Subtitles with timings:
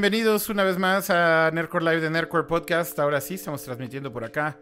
[0.00, 2.96] Bienvenidos una vez más a Nerdcore Live de Nerdcore Podcast.
[3.00, 4.56] Ahora sí, estamos transmitiendo por acá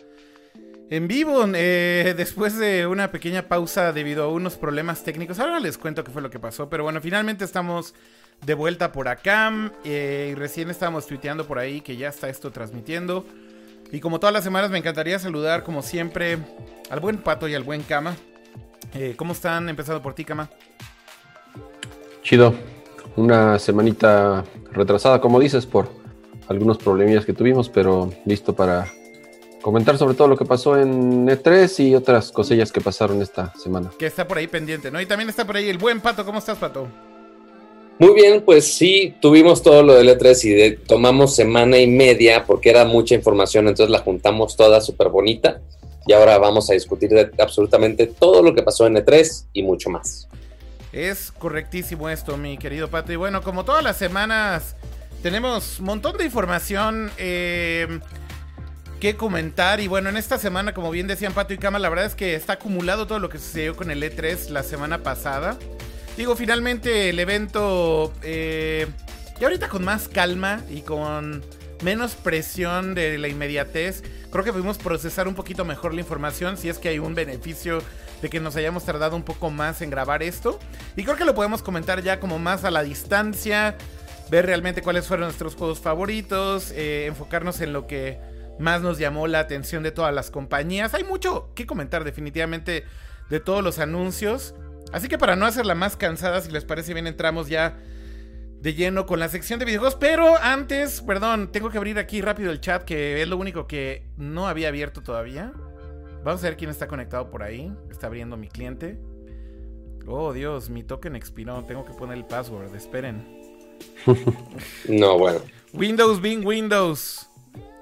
[0.88, 5.38] en vivo, eh, después de una pequeña pausa debido a unos problemas técnicos.
[5.38, 7.92] Ahora les cuento qué fue lo que pasó, pero bueno, finalmente estamos
[8.46, 9.52] de vuelta por acá.
[9.84, 13.26] Eh, y recién estábamos tuiteando por ahí que ya está esto transmitiendo.
[13.92, 16.38] Y como todas las semanas, me encantaría saludar, como siempre,
[16.88, 18.16] al buen Pato y al buen Kama.
[18.94, 19.68] Eh, ¿Cómo están?
[19.68, 20.48] Empezando por ti, Kama.
[22.22, 22.54] Chido.
[23.16, 24.44] Una semanita
[24.76, 25.88] retrasada, como dices, por
[26.48, 28.86] algunos problemillas que tuvimos, pero listo para
[29.62, 33.90] comentar sobre todo lo que pasó en E3 y otras cosillas que pasaron esta semana.
[33.98, 35.00] Que está por ahí pendiente, ¿no?
[35.00, 36.24] Y también está por ahí el buen Pato.
[36.24, 36.86] ¿Cómo estás, Pato?
[37.98, 42.68] Muy bien, pues sí, tuvimos todo lo del E3 y tomamos semana y media porque
[42.68, 45.62] era mucha información, entonces la juntamos toda súper bonita
[46.06, 49.88] y ahora vamos a discutir de absolutamente todo lo que pasó en E3 y mucho
[49.88, 50.28] más.
[50.92, 53.12] Es correctísimo esto, mi querido Pato.
[53.12, 54.76] Y bueno, como todas las semanas,
[55.22, 58.00] tenemos un montón de información eh,
[59.00, 59.80] que comentar.
[59.80, 62.34] Y bueno, en esta semana, como bien decían Pato y Cama, la verdad es que
[62.34, 65.58] está acumulado todo lo que sucedió con el E3 la semana pasada.
[66.16, 68.86] Digo, finalmente el evento, eh,
[69.38, 71.44] y ahorita con más calma y con
[71.82, 76.70] menos presión de la inmediatez, creo que pudimos procesar un poquito mejor la información, si
[76.70, 77.82] es que hay un beneficio
[78.22, 80.58] de que nos hayamos tardado un poco más en grabar esto.
[80.96, 83.76] Y creo que lo podemos comentar ya como más a la distancia,
[84.30, 88.18] ver realmente cuáles fueron nuestros juegos favoritos, eh, enfocarnos en lo que
[88.58, 90.94] más nos llamó la atención de todas las compañías.
[90.94, 92.84] Hay mucho que comentar definitivamente
[93.28, 94.54] de todos los anuncios.
[94.92, 97.76] Así que para no hacerla más cansada, si les parece bien, entramos ya
[98.60, 99.96] de lleno con la sección de videojuegos.
[99.96, 104.06] Pero antes, perdón, tengo que abrir aquí rápido el chat, que es lo único que
[104.16, 105.52] no había abierto todavía.
[106.26, 107.72] Vamos a ver quién está conectado por ahí.
[107.88, 108.98] Está abriendo mi cliente.
[110.08, 111.62] Oh, Dios, mi token expiró.
[111.62, 112.74] Tengo que poner el password.
[112.74, 113.24] Esperen.
[114.88, 115.38] no, bueno.
[115.72, 117.28] Windows, Bing, Windows.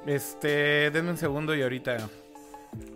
[0.06, 2.10] Este, denme un segundo y ahorita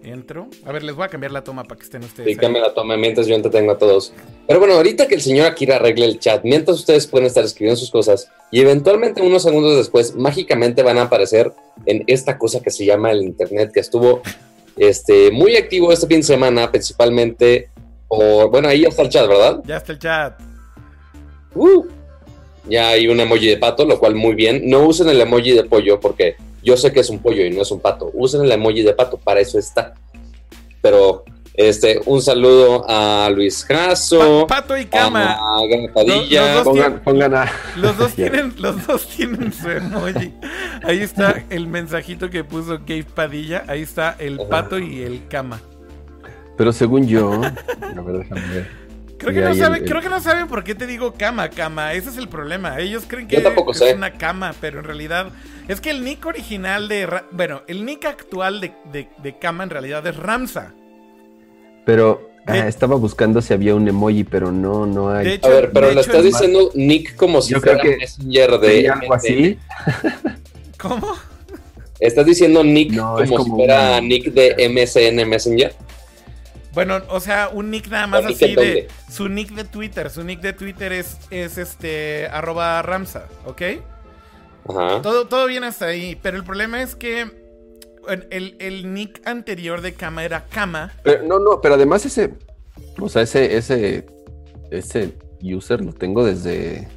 [0.03, 0.49] entro.
[0.67, 2.29] A ver, les voy a cambiar la toma para que estén ustedes.
[2.29, 4.13] Sí, cambia la toma mientras yo entretengo a todos.
[4.47, 7.81] Pero bueno, ahorita que el señor Akira arregle el chat, mientras ustedes pueden estar escribiendo
[7.81, 11.55] sus cosas y eventualmente unos segundos después, mágicamente van a aparecer
[11.87, 14.21] en esta cosa que se llama el Internet, que estuvo
[14.79, 17.71] este, muy activo este fin de semana, principalmente
[18.07, 18.51] por.
[18.51, 19.61] Bueno, ahí ya está el chat, ¿verdad?
[19.67, 20.41] Ya está el chat.
[21.55, 21.85] Uh,
[22.69, 24.63] ya hay un emoji de pato, lo cual muy bien.
[24.69, 27.63] No usen el emoji de pollo porque yo sé que es un pollo y no
[27.63, 28.11] es un pato.
[28.15, 29.95] Usen el emoji de pato, para eso está.
[30.81, 31.25] Pero
[31.59, 34.47] este, un saludo a Luis Jasso.
[34.47, 35.33] pato y Cama.
[35.33, 35.59] A
[35.93, 36.55] Padilla.
[36.55, 37.53] Los, dos Pongan, pongan a...
[37.77, 40.33] los dos tienen, los dos tienen su emoji.
[40.85, 43.65] Ahí está el mensajito que puso Gabe Padilla.
[43.67, 45.61] Ahí está el pato y el Cama.
[46.57, 48.89] Pero según yo, a ver, déjame ver.
[49.19, 51.93] Creo que, no saben, el- creo que no saben por qué te digo cama, cama.
[51.93, 52.79] Ese es el problema.
[52.79, 53.95] Ellos creen que es sé.
[53.95, 55.31] una cama, pero en realidad
[55.67, 57.05] es que el nick original de...
[57.05, 60.73] Ra- Bueno, el nick actual de, de, de cama en realidad es Ramsa.
[61.89, 65.25] Pero ah, estaba buscando si había un emoji, pero no, no hay.
[65.25, 68.01] De hecho, A ver, pero hecho, estás diciendo Nick como si Yo fuera creo que
[68.01, 68.69] Messenger de.
[68.69, 69.59] ¿Sería algo así?
[70.79, 71.15] ¿Cómo?
[71.99, 75.75] Estás diciendo Nick No, como, es si fuera Nick de MSN Messenger.
[76.75, 78.89] Bueno, o sea, un nick nada más ¿Un nick así de...
[79.11, 80.11] Su nick de Twitter.
[80.11, 82.27] Su nick de Twitter es, es este...
[82.27, 83.63] Arroba Ramsa, ¿ok?
[84.69, 85.01] Ajá.
[85.01, 87.38] Todo, todo bien hasta ahí, pero el problema es que
[88.09, 90.93] el, el nick anterior de Kama era Kama.
[91.03, 92.35] Pero, no, no, pero además ese,
[93.01, 94.07] o sea, ese, ese,
[94.71, 96.89] ese user lo tengo desde,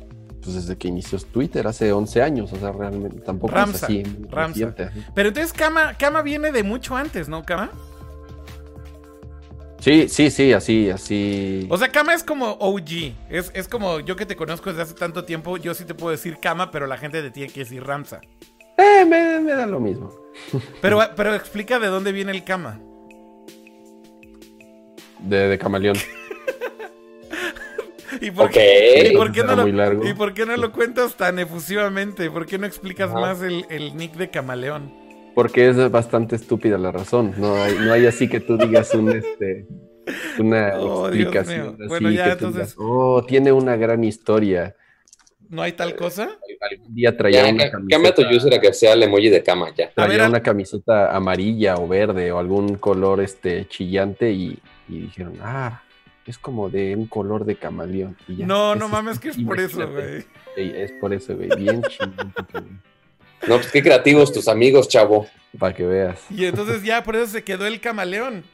[0.41, 4.03] pues desde que inició Twitter, hace 11 años, o sea, realmente tampoco Ramsa, es así.
[4.29, 4.73] Ramsa.
[5.13, 7.71] Pero entonces Kama, Kama viene de mucho antes, ¿no, Kama?
[9.79, 11.67] Sí, sí, sí, así, así.
[11.69, 13.13] O sea, Kama es como OG.
[13.29, 16.11] Es, es como yo que te conozco desde hace tanto tiempo, yo sí te puedo
[16.11, 18.21] decir Kama, pero la gente te tiene que decir Ramsa.
[18.77, 20.09] Eh, me, me da lo mismo.
[20.81, 22.79] Pero, pero explica de dónde viene el Kama.
[25.19, 25.97] De, de camaleón.
[28.19, 30.05] ¿Y por, qué, y por qué no lo.
[30.07, 32.29] ¿Y por qué no lo cuentas tan efusivamente?
[32.29, 33.19] ¿Por qué no explicas Ajá.
[33.19, 34.93] más el, el nick de Camaleón?
[35.33, 37.33] Porque es bastante estúpida la razón.
[37.37, 39.65] No hay, no hay así que tú digas un este
[40.39, 44.75] una Oh, explicación así Bueno, ya, que entonces- digas, oh, tiene una gran historia.
[45.51, 46.29] ¿No hay tal cosa?
[46.71, 49.27] Algún día traía Ya, una ca- cambia tu camiseta, user a que sea el emoji
[49.29, 49.91] de cama ya.
[49.91, 54.57] Traía ver, una camiseta amarilla o verde o algún color este chillante y,
[54.87, 55.83] y dijeron, ah,
[56.25, 58.15] es como de un color de camaleón.
[58.29, 60.23] Y ya, No, no mames, que es por eso, güey.
[60.55, 61.49] Ey, Es por eso, güey.
[61.57, 62.63] Bien chillante, güey,
[63.47, 65.27] No, pues qué creativos tus amigos, chavo.
[65.59, 66.17] Para que veas.
[66.29, 68.45] Y entonces ya por eso se quedó el camaleón.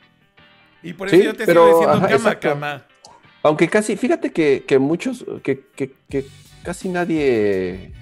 [0.81, 2.49] Y por Sí, eso yo te pero, sigo diciendo ajá, cama, exacto.
[2.49, 2.85] cama.
[3.43, 6.25] Aunque casi, fíjate que, que muchos, que, que- que
[6.67, 7.93] casi nadie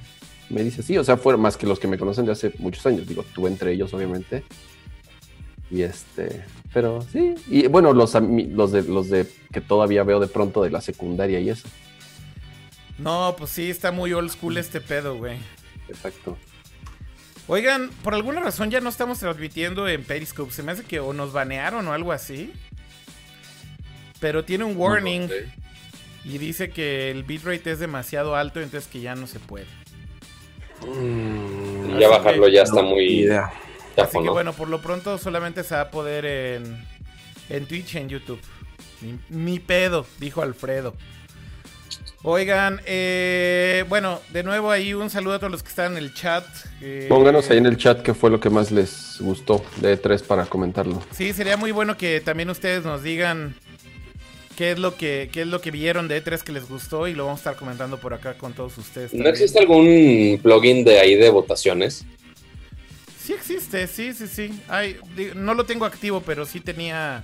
[0.49, 2.83] me dice sí, o sea, fueron más que los que me conocen de hace muchos
[2.87, 4.43] años, digo, tú entre ellos, obviamente.
[5.69, 10.25] Y este, pero sí, y bueno, los, los, de, los de que todavía veo de
[10.25, 11.67] pronto de la secundaria y eso.
[12.97, 15.37] No, pues sí, está muy old school este pedo, güey.
[15.87, 16.35] Exacto.
[17.47, 20.51] Oigan, por alguna razón ya no estamos transmitiendo en Periscope.
[20.51, 22.51] Se me hace que o nos banearon o algo así.
[24.19, 25.29] Pero tiene un warning.
[26.25, 29.67] Y dice que el bitrate es demasiado alto, entonces que ya no se puede.
[30.81, 33.05] Mm, ya bajarlo ya está muy...
[33.21, 33.53] Idea.
[33.95, 36.85] Así que bueno, por lo pronto solamente se va a poder en,
[37.49, 38.41] en Twitch y en YouTube.
[39.29, 40.93] Mi, pedo, dijo Alfredo.
[42.23, 46.13] Oigan, eh, bueno, de nuevo ahí un saludo a todos los que están en el
[46.13, 46.43] chat.
[46.81, 50.23] Eh, Pónganos ahí en el chat qué fue lo que más les gustó de E3
[50.23, 51.03] para comentarlo.
[51.11, 53.55] Sí, sería muy bueno que también ustedes nos digan
[54.55, 57.13] qué es lo que qué es lo que vieron de E3 que les gustó y
[57.13, 59.13] lo vamos a estar comentando por acá con todos ustedes.
[59.13, 62.05] ¿No existe algún plugin de ahí de votaciones?
[63.19, 64.61] Sí existe, sí, sí, sí.
[64.67, 64.97] Ay,
[65.35, 67.23] no lo tengo activo, pero sí tenía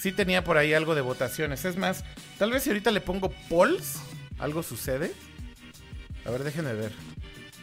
[0.00, 1.64] sí tenía por ahí algo de votaciones.
[1.64, 2.04] Es más,
[2.38, 3.96] tal vez si ahorita le pongo polls,
[4.38, 5.12] algo sucede.
[6.24, 6.92] A ver, déjenme ver.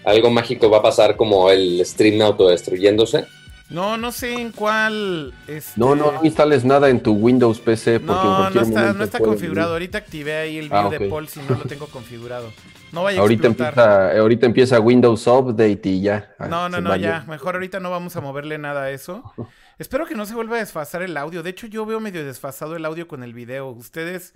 [0.04, 3.26] Algo mágico va a pasar como el stream autodestruyéndose.
[3.70, 5.34] No, no sé en cuál.
[5.46, 5.74] Este...
[5.76, 9.74] No, no, instales nada en tu Windows PC porque no, no está, no está configurado.
[9.74, 12.52] Ahorita activé ahí el ah, video de Paul si no lo tengo configurado.
[12.94, 16.34] No vaya a ahorita empieza, ahorita empieza Windows Update y ya.
[16.40, 17.26] Ah, no, no, no, ya.
[17.28, 19.34] Mejor ahorita no vamos a moverle nada a eso.
[19.80, 21.44] Espero que no se vuelva a desfasar el audio.
[21.44, 23.70] De hecho, yo veo medio desfasado el audio con el video.
[23.70, 24.34] Ustedes.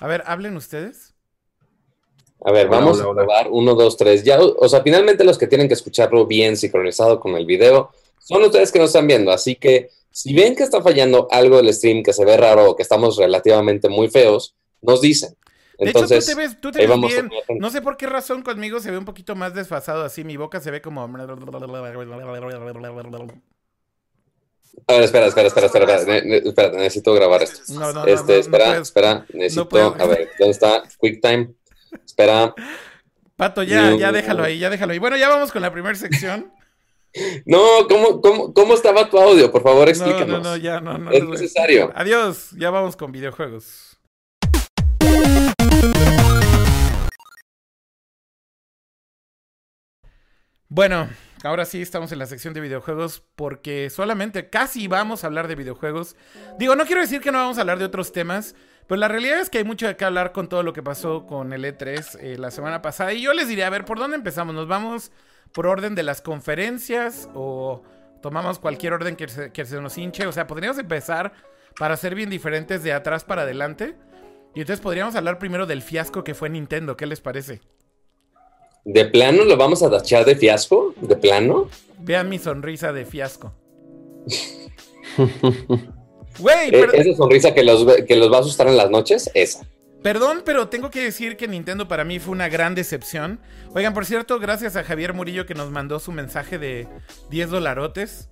[0.00, 1.14] A ver, hablen ustedes.
[2.44, 3.46] A ver, vamos a probar.
[3.48, 4.24] Uno, dos, tres.
[4.24, 8.42] Ya, o sea, finalmente los que tienen que escucharlo bien sincronizado con el video son
[8.42, 12.02] ustedes que nos están viendo, así que si ven que está fallando algo del stream,
[12.02, 15.36] que se ve raro o que estamos relativamente muy feos, nos dicen.
[15.78, 17.30] Entonces, de hecho, tú te ves, tú te ves bien.
[17.58, 20.24] No sé por qué razón conmigo se ve un poquito más desfasado así.
[20.24, 21.02] Mi boca se ve como.
[21.02, 21.06] A
[24.92, 27.60] ver, espera, espera, espera, espera, espera, necesito grabar esto.
[27.74, 31.54] No, no, este, no, espera, espera, necesito, a ver, ¿dónde está QuickTime?
[32.04, 32.54] Espera.
[33.36, 34.98] Pato, ya, ya déjalo ahí, ya déjalo ahí.
[34.98, 36.52] Bueno, ya vamos con la primera sección.
[37.44, 39.50] No, ¿cómo, cómo, cómo estaba tu audio?
[39.50, 40.28] Por favor, explícanos.
[40.28, 41.10] No, no, no, ya, no, no.
[41.10, 41.92] Es necesario.
[41.94, 43.98] Adiós, ya vamos con videojuegos.
[50.68, 51.08] Bueno,
[51.42, 55.54] ahora sí estamos en la sección de videojuegos porque solamente casi vamos a hablar de
[55.54, 56.16] videojuegos.
[56.58, 58.54] Digo, no quiero decir que no vamos a hablar de otros temas,
[58.86, 61.24] pero la realidad es que hay mucho de qué hablar con todo lo que pasó
[61.24, 63.14] con el E3 eh, la semana pasada.
[63.14, 64.54] Y yo les diría, a ver, ¿por dónde empezamos?
[64.54, 65.12] ¿Nos vamos
[65.52, 67.82] por orden de las conferencias o
[68.22, 70.26] tomamos cualquier orden que se, que se nos hinche.
[70.26, 71.32] O sea, podríamos empezar
[71.78, 73.94] para ser bien diferentes de atrás para adelante.
[74.54, 76.96] Y entonces podríamos hablar primero del fiasco que fue Nintendo.
[76.96, 77.60] ¿Qué les parece?
[78.84, 80.94] ¿De plano lo vamos a tachar de fiasco?
[81.00, 81.68] ¿De plano?
[81.98, 83.52] Vean mi sonrisa de fiasco.
[86.38, 89.66] Güey, e, Esa sonrisa que los, que los va a asustar en las noches, esa.
[90.06, 93.40] Perdón, pero tengo que decir que Nintendo para mí fue una gran decepción.
[93.74, 96.86] Oigan, por cierto, gracias a Javier Murillo que nos mandó su mensaje de
[97.30, 98.28] 10 dolarotes.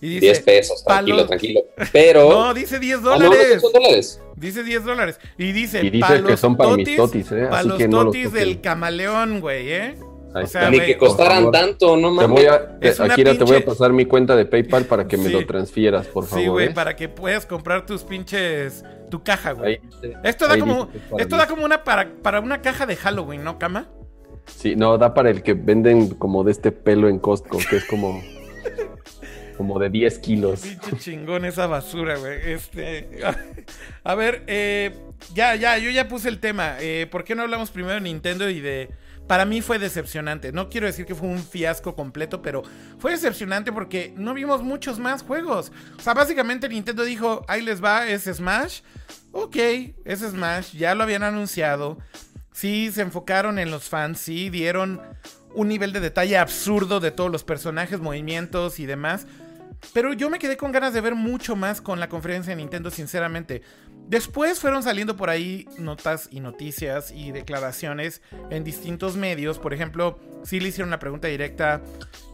[0.00, 1.62] Y dice, 10 pesos, tranquilo, tranquilo.
[1.90, 2.28] Pero.
[2.30, 3.60] No, dice 10 dólares.
[3.60, 4.20] dólares.
[4.36, 5.18] Dice 10 dólares.
[5.36, 7.48] Y dice, y dice que son para mis totis, ¿eh?
[7.50, 9.98] Para los totis del camaleón, güey, ¿eh?
[10.42, 12.26] O sea, Ni que costaran tanto, no mames.
[12.26, 15.28] Te voy a, Akira, te voy a pasar mi cuenta de PayPal para que me
[15.28, 16.44] lo transfieras, por favor.
[16.44, 16.70] Sí, güey, ¿eh?
[16.70, 18.84] para que puedas comprar tus pinches.
[19.10, 19.80] Tu caja, güey.
[20.24, 20.88] Esto da como.
[21.18, 23.88] Esto da como una para, para una caja de Halloween, ¿no, Cama?
[24.46, 27.84] Sí, no, da para el que venden como de este pelo en Costco, que es
[27.84, 28.20] como.
[29.56, 30.60] como de 10 kilos.
[30.60, 32.52] Pinche chingón esa basura, güey.
[32.52, 33.08] Este.
[34.04, 34.92] A ver, eh,
[35.34, 36.76] ya, ya, yo ya puse el tema.
[36.80, 38.90] Eh, ¿Por qué no hablamos primero de Nintendo y de
[39.26, 40.52] para mí fue decepcionante.
[40.52, 42.62] No quiero decir que fue un fiasco completo, pero
[42.98, 45.72] fue decepcionante porque no vimos muchos más juegos.
[45.98, 48.80] O sea, básicamente Nintendo dijo, ahí les va, es Smash.
[49.32, 49.56] Ok,
[50.04, 51.98] es Smash, ya lo habían anunciado.
[52.52, 55.00] Sí, se enfocaron en los fans, sí, dieron
[55.54, 59.26] un nivel de detalle absurdo de todos los personajes, movimientos y demás.
[59.92, 62.90] Pero yo me quedé con ganas de ver mucho más con la conferencia de Nintendo,
[62.90, 63.62] sinceramente.
[64.08, 69.58] Después fueron saliendo por ahí notas y noticias y declaraciones en distintos medios.
[69.58, 71.82] Por ejemplo, sí le hicieron una pregunta directa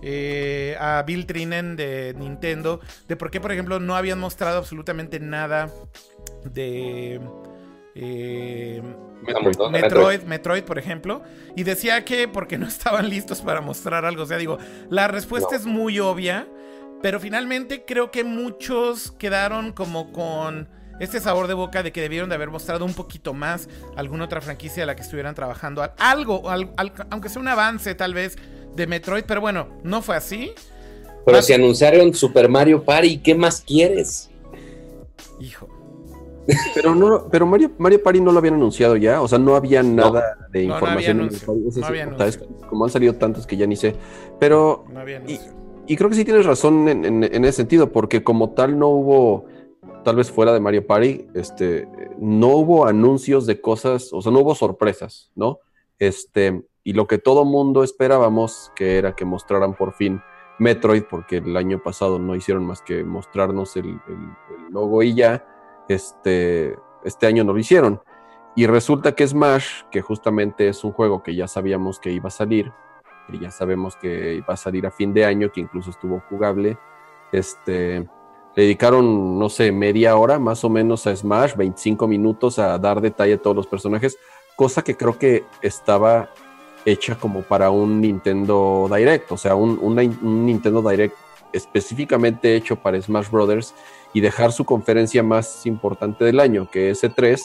[0.02, 5.18] eh, a Bill Trinen de Nintendo de por qué, por ejemplo, no habían mostrado absolutamente
[5.18, 5.70] nada
[6.44, 7.20] de...
[7.94, 8.82] Eh,
[9.70, 11.22] Metroid, Metroid, por ejemplo,
[11.54, 14.24] y decía que porque no estaban listos para mostrar algo.
[14.24, 14.58] O sea, digo,
[14.90, 16.46] la respuesta es muy obvia,
[17.00, 20.68] pero finalmente creo que muchos quedaron como con
[21.02, 24.40] este sabor de boca de que debieron de haber mostrado un poquito más alguna otra
[24.40, 25.82] franquicia de la que estuvieran trabajando.
[25.98, 26.44] Algo,
[27.10, 28.36] aunque sea un avance tal vez
[28.76, 30.52] de Metroid, pero bueno, no fue así.
[31.26, 34.30] Pero si anunciaron Super Mario Party, ¿qué más quieres?
[35.40, 35.68] Hijo.
[36.74, 39.82] Pero no, pero Mario, Mario Party no lo habían anunciado ya, o sea, no había
[39.82, 41.30] nada de información.
[42.68, 43.94] como han salido tantos que ya ni sé.
[44.38, 44.84] Pero
[45.86, 49.46] y, creo que sí tienes razón en, ese sentido, porque como tal no hubo,
[50.02, 54.40] tal vez fuera de Mario Party, este, no hubo anuncios de cosas, o sea, no
[54.40, 55.60] hubo sorpresas, ¿no?
[55.98, 60.20] Este, y lo que todo mundo esperábamos, que era que mostraran por fin
[60.58, 63.98] Metroid, porque el año pasado no hicieron más que mostrarnos el,
[64.70, 65.44] logo y ya,
[65.88, 68.00] este, este año no lo hicieron.
[68.54, 72.30] Y resulta que Smash, que justamente es un juego que ya sabíamos que iba a
[72.30, 72.72] salir,
[73.30, 76.78] que ya sabemos que iba a salir a fin de año, que incluso estuvo jugable,
[77.32, 78.06] este,
[78.54, 83.00] le dedicaron, no sé, media hora más o menos a Smash, 25 minutos a dar
[83.00, 84.18] detalle a todos los personajes,
[84.56, 86.30] cosa que creo que estaba
[86.84, 89.94] hecha como para un Nintendo Direct, o sea, un,
[90.46, 91.16] Nintendo Direct
[91.52, 93.74] específicamente hecho para Smash Brothers
[94.12, 97.40] y dejar su conferencia más importante del año, que es E3,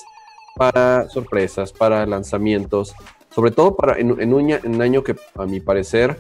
[0.56, 2.96] para sorpresas, para lanzamientos,
[3.30, 6.20] sobre todo para en, en un año que a mi parecer,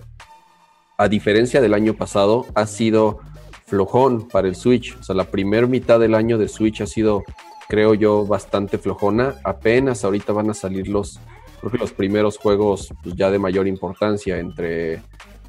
[0.98, 3.20] a diferencia del año pasado, ha sido
[3.68, 4.98] flojón para el Switch.
[5.00, 7.24] O sea, la primera mitad del año de Switch ha sido,
[7.68, 9.36] creo yo, bastante flojona.
[9.44, 11.20] Apenas ahorita van a salir los,
[11.60, 15.02] creo que los primeros juegos pues, ya de mayor importancia entre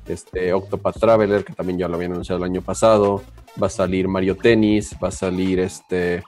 [0.06, 3.22] este Octopath Traveler, que también ya lo habían anunciado el año pasado,
[3.62, 6.24] va a salir Mario Tennis, va a salir este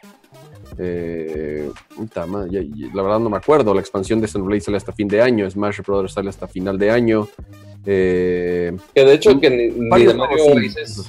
[0.79, 1.71] eh,
[2.15, 5.81] la verdad no me acuerdo, la expansión de Xenoblade sale hasta fin de año, Smash
[5.87, 7.29] Brothers sale hasta final de año.
[7.87, 10.15] Eh, que de hecho que ni, de Mario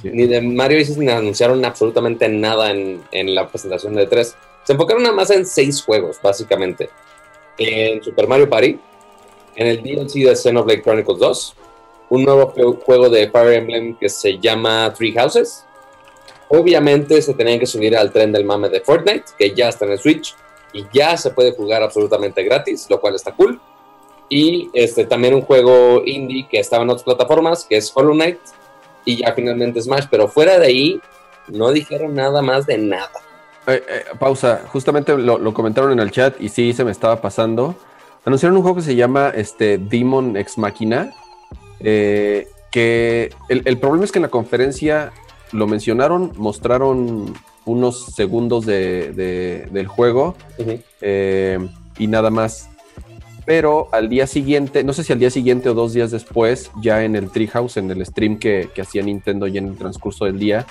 [0.04, 4.36] ni, de Mario ni anunciaron absolutamente nada en, en la presentación de 3.
[4.64, 6.88] Se enfocaron nada más en seis juegos, básicamente
[7.58, 8.78] en Super Mario Party,
[9.56, 11.56] en el DLC de Xenoblade Chronicles 2,
[12.10, 12.54] un nuevo
[12.84, 15.66] juego de Fire Emblem que se llama Three Houses.
[16.54, 19.92] Obviamente se tenían que subir al tren del mame de Fortnite, que ya está en
[19.92, 20.34] el Switch
[20.74, 23.58] y ya se puede jugar absolutamente gratis, lo cual está cool.
[24.28, 28.38] Y este, también un juego indie que estaba en otras plataformas, que es Hollow Knight,
[29.06, 31.00] y ya finalmente Smash, pero fuera de ahí
[31.48, 33.10] no dijeron nada más de nada.
[33.66, 37.74] Eh, eh, pausa, justamente lo, comentaron en el chat y sí se me estaba pasando.
[38.26, 41.14] Anunciaron un juego que se llama este, Demon Ex Machina.
[41.80, 45.12] Eh, que el, problema es que en la conferencia
[45.52, 50.34] lo mencionaron, mostraron unos segundos de, del juego
[51.98, 52.68] y nada más.
[53.44, 57.04] Pero al día siguiente, no sé si al día siguiente o dos días después, ya
[57.04, 60.38] en el Treehouse, en el stream que, que hacía Nintendo ya en el transcurso del
[60.38, 60.66] día,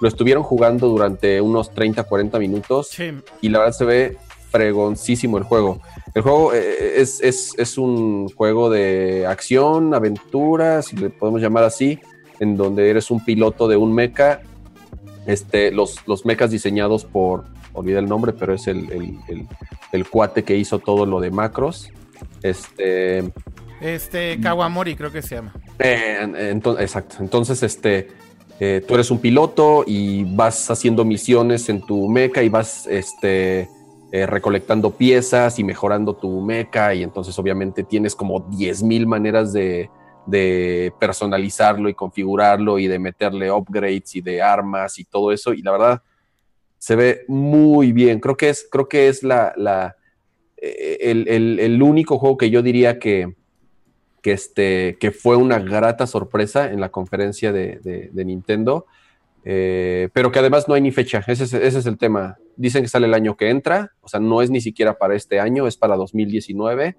[0.00, 2.90] lo estuvieron jugando durante unos 30, 40 minutos
[3.40, 4.16] y la verdad se ve
[4.50, 5.80] fregoncísimo el juego.
[6.14, 11.98] El juego eh, es, un juego de acción, aventura, si le podemos llamar así,
[12.40, 14.40] en donde eres un piloto de un mecha.
[15.26, 19.18] Este, los, los mechas diseñados por, olvidé el nombre, pero es el,
[19.92, 21.90] el, cuate que hizo todo lo de macros.
[22.42, 23.32] Este,
[23.80, 25.54] este Kawamori creo que se llama.
[25.78, 27.16] Eh, exacto.
[27.20, 28.08] Entonces, este,
[28.60, 33.68] eh, tú eres un piloto y vas haciendo misiones en tu meca y vas este,
[34.12, 39.90] eh, recolectando piezas y mejorando tu meca y entonces obviamente tienes como 10.000 maneras de,
[40.98, 45.72] personalizarlo y configurarlo y de meterle upgrades y de armas y todo eso y la
[45.72, 46.02] verdad
[46.78, 48.20] se ve muy bien.
[48.20, 49.96] Creo que es, creo que es la,
[50.56, 53.34] eh, el único juego que yo diría que,
[54.24, 58.86] que, este, que fue una grata sorpresa en la conferencia de, Nintendo,
[59.44, 62.38] eh, pero que además no hay ni fecha, ese es, el tema.
[62.56, 65.40] Dicen que sale el año que entra, o sea, no es ni siquiera para este
[65.40, 66.96] año, es para 2019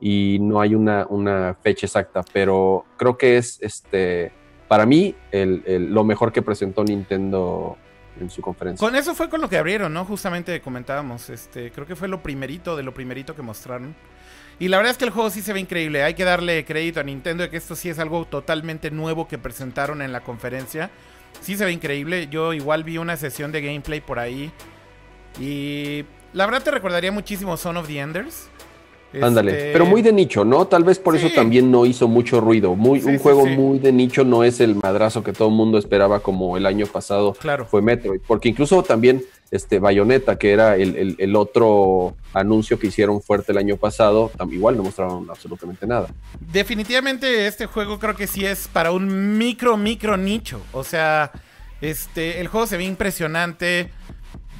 [0.00, 4.32] y no hay una, una fecha exacta, pero creo que es, este,
[4.68, 7.76] para mí, lo mejor que presentó Nintendo
[8.20, 8.86] en su conferencia.
[8.86, 10.04] Con eso fue con lo que abrieron, ¿no?
[10.04, 13.94] Justamente comentábamos, este, creo que fue lo primerito de lo primerito que mostraron.
[14.58, 16.02] Y la verdad es que el juego sí se ve increíble.
[16.04, 19.36] Hay que darle crédito a Nintendo de que esto sí es algo totalmente nuevo que
[19.36, 20.90] presentaron en la conferencia.
[21.40, 22.28] Sí se ve increíble.
[22.30, 24.52] Yo igual vi una sesión de gameplay por ahí.
[25.40, 28.48] Y la verdad te recordaría muchísimo Son of the Enders.
[29.22, 30.66] Ándale, este, pero muy de nicho, ¿no?
[30.66, 32.74] Tal vez por eso también no hizo mucho ruido.
[32.74, 36.20] Muy, un juego muy de nicho no es el madrazo que todo el mundo esperaba
[36.20, 37.66] como el año pasado claro.
[37.66, 38.20] fue Metroid.
[38.26, 43.76] Porque incluso también este Bayonetta, que era el, otro anuncio que hicieron fuerte el año
[43.76, 46.08] pasado, igual no mostraron absolutamente nada.
[46.40, 50.60] Definitivamente este juego creo que sí es para un micro, micro nicho.
[50.72, 51.30] O sea,
[51.80, 53.90] este, el juego se ve impresionante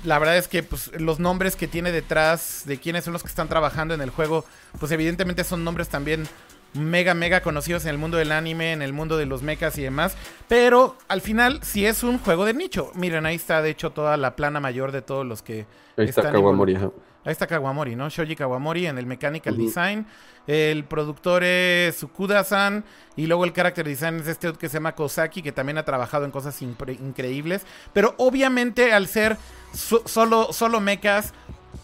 [0.05, 3.29] la verdad es que pues, los nombres que tiene detrás de quiénes son los que
[3.29, 4.45] están trabajando en el juego,
[4.79, 6.29] pues evidentemente son nombres también
[6.75, 9.83] mega, mega conocidos en el mundo del anime, en el mundo de los mechas y
[9.83, 10.17] demás.
[10.49, 12.91] Pero al final sí es un juego de nicho.
[12.95, 15.67] Miren, ahí está de hecho toda la plana mayor de todos los que...
[15.97, 16.77] Ahí está Kawamori.
[16.77, 18.11] Ahí está Kawamori, ¿no?
[18.11, 20.07] Shoji Kawamori en el Mechanical Design.
[20.47, 22.85] El productor es Sukuda-san.
[23.17, 26.27] Y luego el Character Design es este que se llama Kosaki, que también ha trabajado
[26.27, 27.63] en cosas increíbles.
[27.95, 29.39] Pero obviamente al ser
[29.75, 31.33] solo, solo mechas,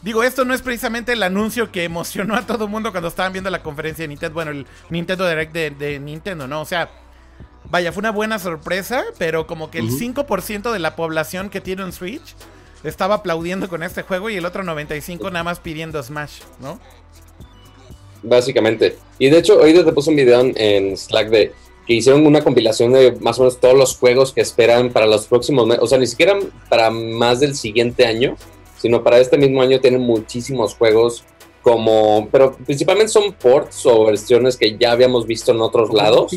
[0.03, 3.33] Digo, esto no es precisamente el anuncio que emocionó a todo el mundo cuando estaban
[3.33, 4.35] viendo la conferencia de Nintendo.
[4.35, 6.63] Bueno, el Nintendo Direct de, Nintendo, ¿no?
[6.63, 6.91] O sea,
[7.71, 11.85] vaya, fue una buena sorpresa, pero como que el 5% de la población que tiene
[11.85, 12.35] un Switch
[12.83, 16.81] estaba aplaudiendo con este juego y el otro 95% nada más pidiendo Smash, ¿no?
[18.23, 18.97] Básicamente.
[19.19, 21.53] Y de hecho, hoy te puse un video en Slack de
[21.91, 25.27] que hicieron una compilación de más o menos todos los juegos que esperan para los
[25.27, 25.83] próximos meses.
[25.83, 28.37] O sea, ni siquiera para más del siguiente año
[28.81, 31.25] sino para este mismo año tienen muchísimos juegos
[31.63, 36.33] como, pero principalmente son ports o versiones que ya habíamos visto en otros lados,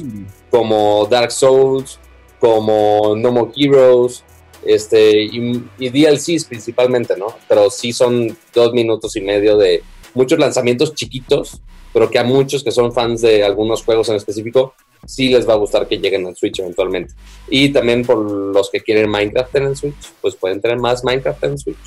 [0.51, 1.97] como Dark Souls,
[2.39, 4.25] como No More Heroes,
[4.65, 7.27] este, y, y, DLCs principalmente, ¿no?
[7.47, 9.81] Pero sí son dos minutos y medio de
[10.13, 11.61] muchos lanzamientos chiquitos,
[11.93, 14.73] pero que a muchos que son fans de algunos juegos en específico,
[15.05, 17.13] sí les va a gustar que lleguen al Switch eventualmente.
[17.49, 21.43] Y también por los que quieren Minecraft en el Switch, pues pueden tener más Minecraft
[21.43, 21.77] en el Switch.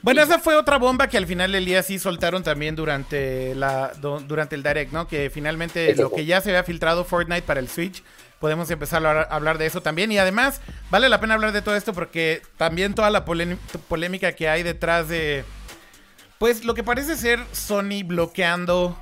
[0.00, 3.92] Bueno, esa fue otra bomba que al final del día sí soltaron también durante, la,
[4.00, 5.08] durante el Direct, ¿no?
[5.08, 8.04] Que finalmente lo que ya se había filtrado Fortnite para el Switch,
[8.38, 10.12] podemos empezar a hablar de eso también.
[10.12, 10.60] Y además,
[10.90, 15.08] vale la pena hablar de todo esto porque también toda la polémica que hay detrás
[15.08, 15.44] de,
[16.38, 18.96] pues lo que parece ser Sony bloqueando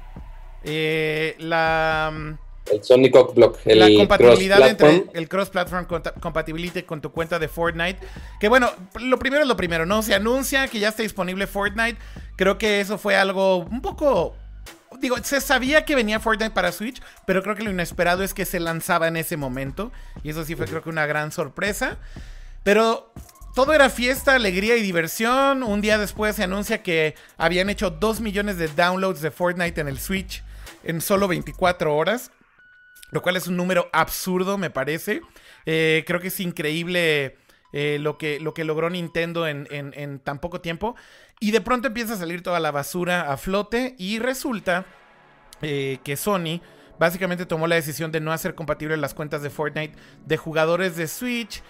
[0.64, 2.38] eh, la
[2.72, 5.86] el Sony Block, el la compatibilidad entre el cross-platform
[6.20, 7.98] compatibility con tu cuenta de Fortnite.
[8.40, 10.02] Que bueno, lo primero es lo primero, ¿no?
[10.02, 11.98] Se anuncia que ya está disponible Fortnite.
[12.36, 14.34] Creo que eso fue algo un poco.
[15.00, 18.44] Digo, se sabía que venía Fortnite para Switch, pero creo que lo inesperado es que
[18.44, 19.92] se lanzaba en ese momento.
[20.22, 21.98] Y eso sí fue, creo que, una gran sorpresa.
[22.62, 23.12] Pero
[23.54, 25.62] todo era fiesta, alegría y diversión.
[25.62, 29.88] Un día después se anuncia que habían hecho 2 millones de downloads de Fortnite en
[29.88, 30.42] el Switch
[30.82, 32.30] en solo 24 horas
[33.10, 35.22] lo cual es un número absurdo, me parece.
[35.64, 37.36] Eh, creo que es increíble
[37.72, 40.96] eh, lo, que, lo que logró Nintendo en, tan poco tiempo.
[41.40, 44.86] Y de pronto empieza a salir toda la basura a flote y resulta
[45.62, 46.60] eh, que Sony
[46.98, 51.06] básicamente tomó la decisión de no hacer compatibles las cuentas de Fortnite de jugadores de
[51.06, 51.62] Switch.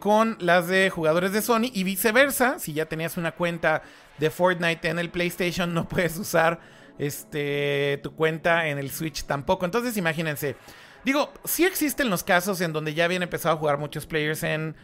[0.00, 2.58] con las de jugadores de Sony y viceversa.
[2.58, 3.82] Si ya tenías una cuenta
[4.18, 6.58] de Fortnite en el PlayStation, no puedes usar
[7.00, 9.64] este, tu cuenta en el Switch tampoco.
[9.64, 10.54] Entonces imagínense.
[11.02, 14.76] Digo, sí existen los casos en donde ya habían empezado a jugar muchos players en,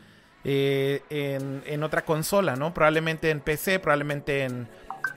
[0.45, 1.03] eh,
[1.67, 2.73] en, otra consola, ¿no?
[2.73, 4.67] Probablemente en PC, probablemente en,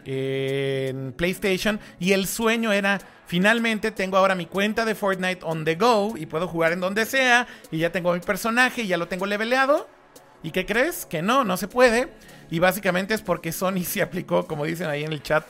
[0.04, 1.80] en PlayStation.
[2.00, 6.26] Y el sueño era, finalmente tengo ahora mi cuenta de Fortnite on the go y
[6.26, 7.48] puedo jugar en donde sea.
[7.72, 9.88] Y ya tengo mi personaje y ya lo tengo leveleado.
[10.44, 11.06] ¿Y qué crees?
[11.06, 12.10] Que no, no se puede.
[12.52, 15.46] Y básicamente es porque Sony se aplicó, como dicen ahí en el chat,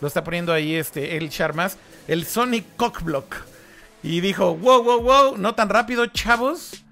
[0.00, 3.34] lo está poniendo ahí este, el Charmas, el Sonic Cockblock.
[4.02, 6.84] Y dijo, wow, wow, wow, no tan rápido, chavos.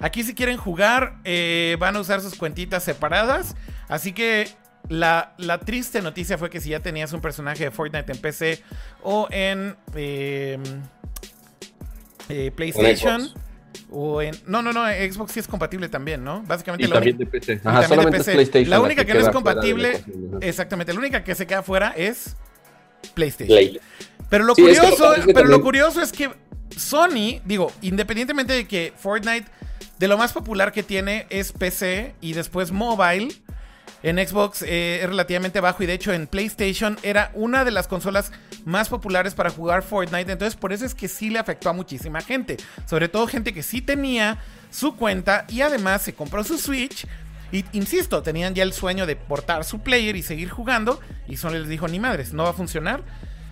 [0.00, 3.54] Aquí si quieren jugar, eh, van a usar sus cuentitas separadas.
[3.88, 4.48] Así que
[4.88, 5.34] la,
[5.64, 8.62] triste noticia fue que si ya tenías un personaje de Fortnite en PC
[9.02, 10.62] o en em,
[12.28, 13.32] eh, PlayStation.
[13.90, 16.42] O en, no, no, no, Xbox sí es compatible también, ¿no?
[16.42, 17.60] Básicamente y también de PC.
[17.64, 18.70] Ajá, solamente PlayStation.
[18.70, 20.04] La única que, no es compatible,
[20.40, 22.36] exactamente, la única que se queda fuera es
[23.14, 23.80] PlayStation.
[24.28, 26.30] Pero lo curioso, pero lo curioso es que
[26.76, 29.46] Sony, digo, independientemente de que Fortnite
[29.98, 33.28] de lo más popular que tiene es PC y después mobile.
[34.02, 37.88] En Xbox eh, es relativamente bajo y de hecho en PlayStation era una de las
[37.88, 38.30] consolas
[38.64, 40.32] más populares para jugar Fortnite.
[40.32, 42.56] Entonces por eso es que sí le afectó a muchísima gente.
[42.86, 44.38] Sobre todo gente que sí tenía
[44.70, 47.06] su cuenta y además se compró su Switch.
[47.50, 51.00] Y insisto, tenían ya el sueño de portar su player y seguir jugando.
[51.26, 53.02] Y Sony les dijo, ni madres, no va a funcionar.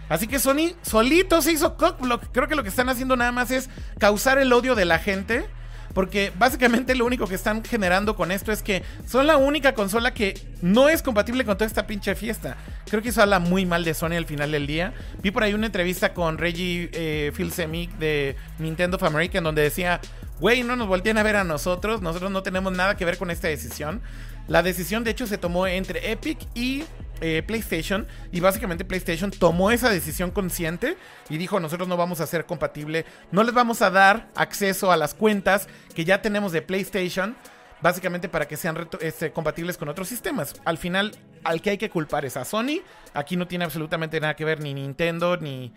[0.09, 2.25] Así que Sony solito se hizo cockblock.
[2.31, 5.49] Creo que lo que están haciendo nada más es causar el odio de la gente
[5.97, 10.13] porque básicamente lo único que están generando con esto es que son la única consola
[10.13, 12.59] que no es compatible con toda esta pinche fiesta.
[12.85, 14.93] Creo que eso habla muy mal de Sony al final del día.
[15.23, 19.63] Vi por ahí una entrevista con Reggie eh, Fils-Aimé de Nintendo of America en donde
[19.63, 20.03] decía,
[20.39, 23.31] güey, no nos volteen a ver a nosotros, nosotros no tenemos nada que ver con
[23.31, 24.03] esta decisión.
[24.49, 26.85] La decisión de hecho se tomó entre Epic y
[27.21, 30.97] eh, PlayStation y básicamente PlayStation tomó esa decisión consciente
[31.29, 34.97] y dijo nosotros no vamos a ser compatible, no les vamos a dar acceso a
[34.97, 37.37] las cuentas que ya tenemos de PlayStation.
[37.83, 40.55] básicamente para que sean este, compatibles con otros sistemas.
[40.65, 41.13] Al final,
[41.45, 42.81] al que hay que culpar es a Sony.
[43.15, 45.73] Aquí no tiene absolutamente nada que ver ni Nintendo ni,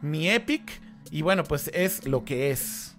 [0.00, 0.80] ni Epic.
[1.10, 2.96] Y bueno, pues es lo que es.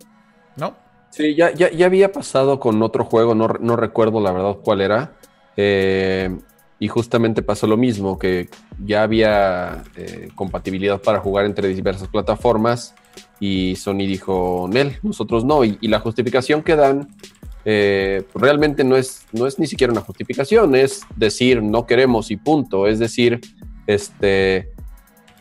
[0.58, 0.75] ¿No?
[1.12, 4.82] Sí, ya, ya, ya había pasado con otro juego, no, no recuerdo la verdad cuál
[4.82, 5.13] era.
[5.58, 6.38] Eh,
[6.82, 8.50] y justamente pasó lo mismo, que
[8.84, 12.96] ya había eh, compatibilidad para jugar entre diversas plataformas
[13.39, 15.63] y Sony dijo, Nel, nosotros no.
[15.63, 17.08] Y, la justificación que dan
[17.65, 22.38] eh, realmente no es, no es ni siquiera una justificación, es decir, no queremos y
[22.38, 22.88] punto.
[22.88, 23.39] Es decir,
[23.86, 24.72] este,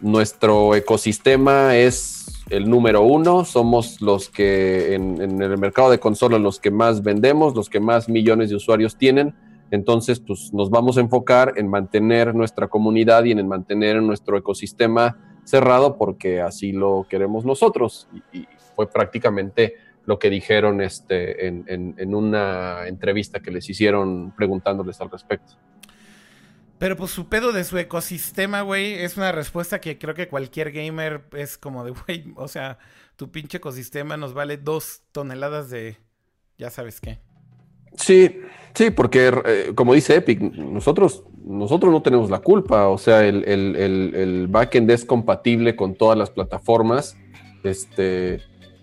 [0.03, 6.43] nuestro ecosistema es el número uno, somos los que en, en el mercado de consolas
[6.43, 9.35] los que más vendemos, los que más millones de usuarios tienen
[9.71, 15.17] entonces, pues nos vamos a enfocar en mantener nuestra comunidad y en mantener nuestro ecosistema
[15.45, 18.09] cerrado porque así lo queremos nosotros.
[18.33, 19.75] Y, fue prácticamente
[20.07, 25.55] lo que dijeron este, en, una entrevista que les hicieron preguntándoles al respecto.
[26.79, 30.73] Pero pues su pedo de su ecosistema, güey, es una respuesta que creo que cualquier
[30.73, 32.79] gamer es como de, güey, o sea,
[33.17, 35.99] tu pinche ecosistema nos vale dos toneladas de,
[36.57, 37.21] ya sabes qué.
[37.97, 38.41] Sí,
[38.75, 44.47] sí, porque eh, como dice Epic, nosotros, nosotros no tenemos la culpa, o sea, el,
[44.49, 47.17] backend es compatible con todas las plataformas,
[47.63, 48.41] este,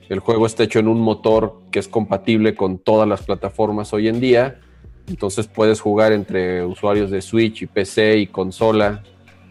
[0.10, 4.08] el juego está hecho en un motor que es compatible con todas las plataformas hoy
[4.08, 4.60] en día,
[5.08, 9.04] entonces puedes jugar entre usuarios de Switch y PC y consola,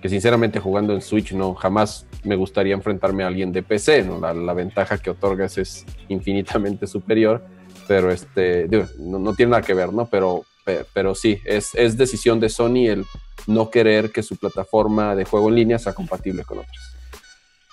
[0.03, 4.21] que sinceramente jugando en Switch no jamás me gustaría enfrentarme a alguien de PC, ¿no?
[4.21, 7.56] la ventaja que otorgas es infinitamente superior
[7.87, 8.69] pero este,
[8.99, 10.07] no, tiene nada que ver, ¿no?
[10.09, 10.45] Pero,
[10.93, 13.07] pero sí, es, es, decisión de Sony el
[13.47, 16.77] no querer que su plataforma de juego en línea sea compatible con otros.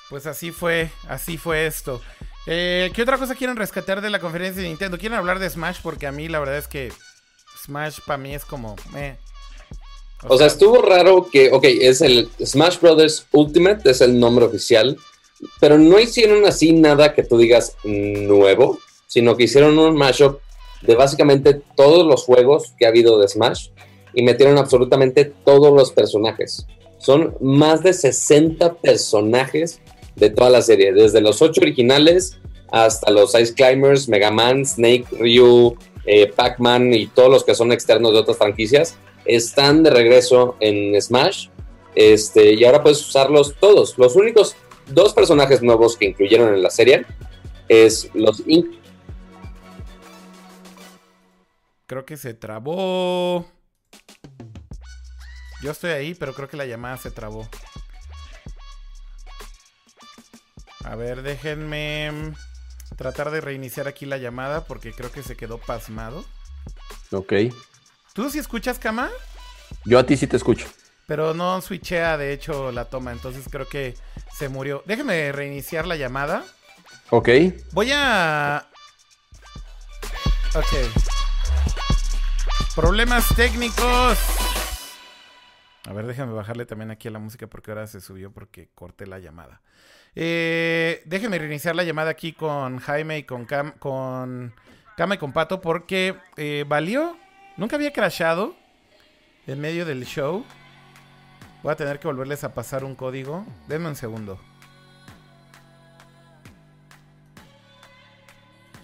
[0.09, 2.01] Pues así fue, así fue esto.
[2.45, 4.97] Eh, ¿Qué otra cosa quieren rescatar de la conferencia de Nintendo?
[4.97, 5.77] ¿Quieren hablar de Smash?
[5.81, 6.91] Porque a mí la verdad es que
[7.65, 8.75] Smash para mí es como...
[10.27, 14.97] O, sea, estuvo raro que, ok, es el Smash Brothers Ultimate, es el nombre oficial,
[15.59, 18.79] pero no hicieron así nada que tú digas nuevo
[19.13, 20.39] sino que hicieron un mashup
[20.81, 23.67] de básicamente todos los juegos que ha habido de Smash
[24.11, 26.65] y metieron absolutamente todos los personajes.
[26.97, 29.79] Son más de 60 personajes
[30.15, 32.39] de toda la serie, desde los 8 originales
[32.71, 37.71] hasta los Ice Climbers, Mega Man, Snake, Ryu, eh, Pac-Man y todos los que son
[37.71, 41.49] externos de otras franquicias, están de regreso en Smash.
[41.93, 43.95] Este, y ahora puedes usarlos todos.
[43.99, 44.55] Los únicos
[44.87, 47.05] dos personajes nuevos que incluyeron en la serie
[47.69, 48.41] es los
[51.93, 53.45] Creo que se trabó.
[55.61, 57.47] Yo estoy ahí, pero creo que la llamada se trabó.
[60.85, 62.33] A ver, déjenme
[62.97, 66.25] tratar de reiniciar aquí la llamada porque creo que se quedó pasmado.
[67.11, 67.33] Ok.
[68.13, 69.11] ¿Tú sí escuchas, Kama?
[69.85, 70.65] Yo a ti sí te escucho.
[71.05, 73.93] Pero no switchea, de hecho, la toma, entonces creo que
[74.35, 74.81] se murió.
[74.87, 76.43] Déjenme reiniciar la llamada.
[77.11, 77.29] Ok.
[77.71, 78.67] Voy a...
[80.55, 81.12] Ok.
[82.75, 84.17] Problemas técnicos.
[85.85, 89.05] A ver, déjame bajarle también aquí a la música porque ahora se subió porque corté
[89.05, 89.61] la llamada.
[90.15, 96.15] Eh, déjenme reiniciar la llamada aquí con Jaime y con Cam, y con Pato porque
[96.35, 97.15] eh, valió.
[97.57, 98.55] Nunca había crashado
[99.45, 100.43] en medio del show.
[101.61, 103.45] Voy a tener que volverles a pasar un código.
[103.67, 104.39] Denme un segundo.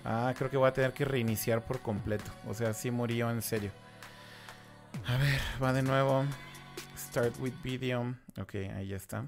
[0.05, 2.31] Ah, creo que voy a tener que reiniciar por completo.
[2.47, 3.71] O sea, sí murió en serio.
[5.05, 6.25] A ver, va de nuevo.
[6.97, 8.15] Start with video.
[8.39, 9.27] Ok, ahí ya está.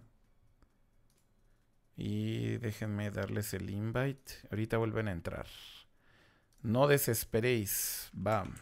[1.96, 4.34] Y déjenme darles el invite.
[4.50, 5.48] Ahorita vuelven a entrar.
[6.62, 8.10] No desesperéis.
[8.14, 8.56] Bam.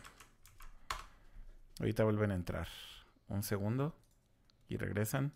[1.80, 2.68] Ahorita vuelven a entrar.
[3.28, 3.96] Un segundo.
[4.68, 5.34] Y regresan.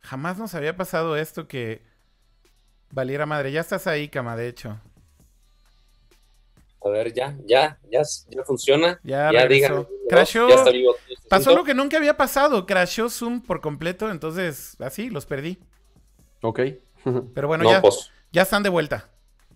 [0.00, 1.82] Jamás nos había pasado esto que
[2.90, 4.80] Valiera madre, ya estás ahí, cama, de hecho.
[6.84, 9.00] A ver, ya, ya, ya, ya funciona.
[9.02, 9.86] Ya, ya digan.
[10.08, 10.48] Crashó.
[11.28, 12.66] pasó lo que nunca había pasado.
[12.66, 15.58] Crashó Zoom por completo, entonces así los perdí.
[16.40, 16.60] Ok.
[17.34, 17.82] Pero bueno, ya,
[18.32, 19.08] ya están de vuelta.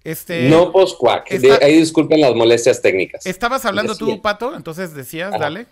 [0.04, 1.30] Este, no post quack.
[1.62, 3.24] ahí disculpen las molestias técnicas.
[3.24, 5.66] Estabas hablando tú, Pato, entonces decías, dale.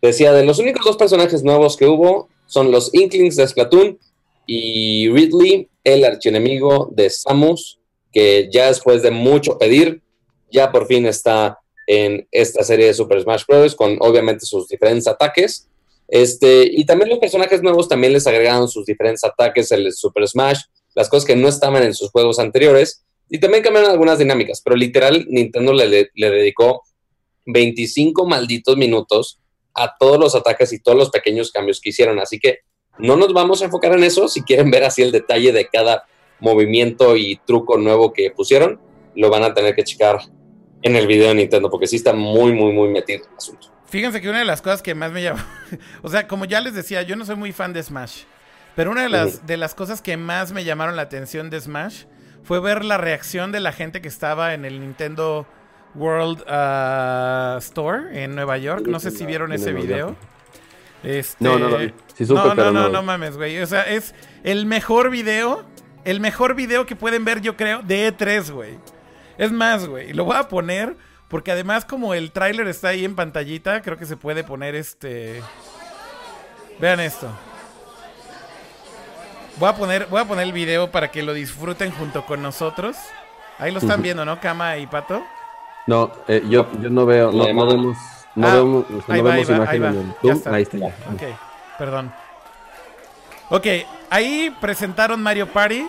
[0.00, 3.98] Decía, de los únicos dos personajes nuevos que hubo son los Inklings de Splatoon
[4.46, 7.80] y Ridley, el archienemigo de Samus,
[8.12, 10.02] que ya después de mucho pedir,
[10.50, 13.74] ya por fin está en esta serie de Super Smash Bros.
[13.74, 15.68] con obviamente sus diferentes ataques.
[16.08, 20.60] Este, y también los personajes nuevos también les agregaron sus diferentes ataques, el Super Smash,
[20.94, 23.04] las cosas que no estaban en sus juegos anteriores.
[23.28, 26.82] Y también cambiaron algunas dinámicas, pero literal Nintendo le, le dedicó
[27.46, 29.40] 25 malditos minutos
[29.74, 32.20] a todos los ataques y todos los pequeños cambios que hicieron.
[32.20, 32.60] Así que
[32.98, 34.28] no nos vamos a enfocar en eso.
[34.28, 36.06] Si quieren ver así el detalle de cada
[36.40, 38.80] movimiento y truco nuevo que pusieron,
[39.14, 40.18] lo van a tener que checar
[40.82, 43.68] en el video de Nintendo, porque sí está muy, muy, muy metido el asunto.
[43.86, 45.40] Fíjense que una de las cosas que más me llamó,
[46.02, 48.22] o sea, como ya les decía, yo no soy muy fan de Smash,
[48.74, 52.04] pero una de las, de las cosas que más me llamaron la atención de Smash
[52.42, 55.46] fue ver la reacción de la gente que estaba en el Nintendo
[55.94, 58.86] World uh, Store en Nueva York.
[58.86, 60.14] No sé si vieron ese video.
[61.02, 61.42] Este...
[61.42, 61.78] No, no,
[62.20, 62.54] no.
[62.54, 63.60] no, no, no, no mames, güey.
[63.60, 65.64] O sea, es el mejor video,
[66.04, 68.78] el mejor video que pueden ver, yo creo, de E3, güey.
[69.38, 70.96] Es más, güey, lo voy a poner
[71.28, 75.42] porque además como el tráiler está ahí en pantallita, creo que se puede poner este...
[76.78, 77.28] Vean esto.
[79.58, 82.96] Voy a poner, voy a poner el video para que lo disfruten junto con nosotros.
[83.58, 84.38] Ahí lo están viendo, ¿no?
[84.40, 85.24] Cama y Pato.
[85.86, 87.96] No, eh, yo, yo no veo, no, no vemos,
[88.34, 89.92] no Ah, vemos, ahí no va, vemos ahí va, ahí va.
[90.20, 90.32] Zoom.
[90.32, 90.54] está.
[90.54, 90.86] Ahí está ya.
[91.12, 91.22] Ok,
[91.78, 92.12] perdón.
[93.50, 93.66] Ok,
[94.10, 95.86] ahí presentaron Mario Party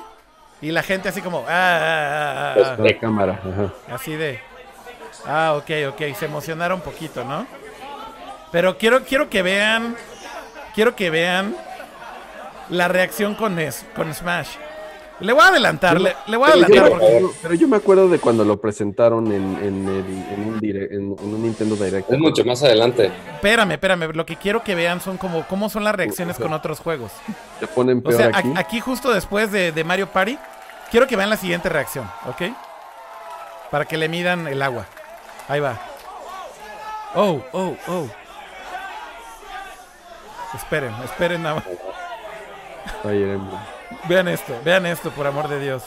[0.61, 1.39] y la gente así como...
[1.47, 3.95] Ah, ah, ah, ah, La cámara, ajá.
[3.95, 4.39] Así de...
[5.25, 7.45] Ah, ok, ok, se emocionaron un poquito, ¿no?
[8.51, 9.95] Pero quiero, quiero que vean...
[10.75, 11.55] Quiero que vean
[12.69, 14.49] la reacción con, es- con Smash.
[15.19, 17.05] Le voy a adelantar, le, le voy a Pero yo, adelantar me porque...
[17.17, 20.87] acuerdo, pero yo me acuerdo de cuando lo presentaron en, en, el- en un, dire-
[20.91, 22.11] en, en un Nintendo Direct.
[22.11, 23.11] Es mucho más adelante.
[23.33, 26.79] Espérame, espérame, lo que quiero que vean son como cómo son las reacciones con otros
[26.81, 27.11] juegos.
[27.59, 28.79] Se ponen O peor sea, aquí.
[28.79, 30.37] justo después de, de Mario Party,
[30.91, 32.53] quiero que vean la siguiente reacción, ¿ok?
[33.71, 34.85] Para que le midan el agua.
[35.47, 35.79] Ahí va.
[37.15, 38.07] Oh, oh, oh.
[40.53, 41.63] Esperen, esperen nada más.
[44.07, 45.83] Vean esto, vean esto, por amor de Dios.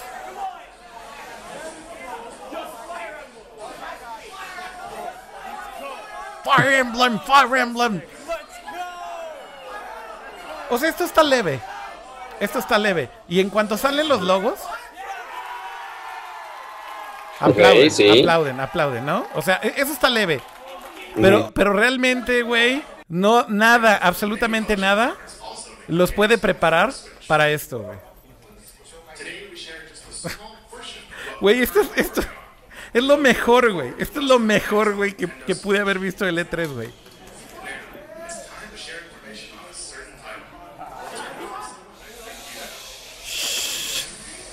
[6.45, 8.03] Fire Emblem, Fire Emblem.
[10.71, 11.61] O sea, esto está leve.
[12.39, 13.11] Esto está leve.
[13.29, 14.59] Y en cuanto salen los logos,
[17.39, 18.21] aplauden, sí.
[18.21, 19.27] aplauden, aplauden, ¿no?
[19.35, 20.41] O sea, e- eso está leve.
[21.17, 25.17] Pero, pero realmente, güey, no, nada, absolutamente nada,
[25.89, 26.93] los puede preparar
[27.31, 27.97] para esto, güey.
[31.41, 32.23] Güey, esto, es- esto
[32.93, 33.95] es lo mejor, güey.
[33.99, 36.89] Esto es lo mejor, güey, que, que pude haber visto del E3, güey.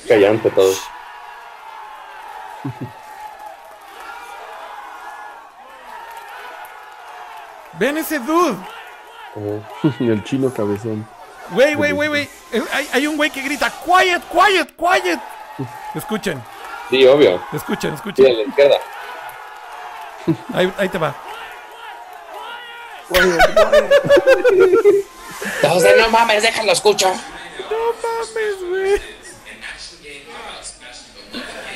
[0.08, 0.74] Callante todo.
[7.80, 8.58] Vean ese dude.
[10.00, 11.08] El chino cabezón.
[11.52, 12.30] Güey, güey, güey, güey.
[12.74, 15.20] Hay, hay un güey que grita, quiet, quiet, quiet.
[15.96, 16.42] Escuchen,
[16.90, 17.42] Sí, obvio.
[17.54, 18.38] escuchen, Sí, a escuchen.
[18.38, 18.78] la izquierda.
[20.54, 21.16] Ahí, ahí te va.
[25.62, 27.08] Todos de no mames, déjalo escucho.
[27.10, 29.02] No mames, güey.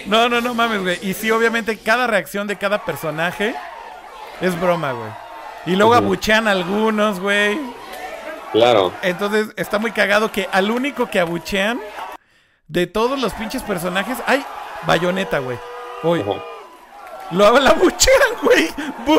[0.05, 0.99] No, no, no mames, güey.
[1.01, 3.55] Y sí, obviamente, cada reacción de cada personaje
[4.41, 5.09] es broma, güey.
[5.67, 7.59] Y luego abuchean algunos, güey.
[8.51, 8.93] Claro.
[9.01, 11.79] Entonces está muy cagado que al único que abuchean
[12.67, 14.43] de todos los pinches personajes, hay
[14.85, 15.57] bayoneta, güey.
[16.03, 16.35] Uy, Ujú.
[17.31, 18.69] lo la abuchean, güey.
[19.05, 19.17] ¡Bú!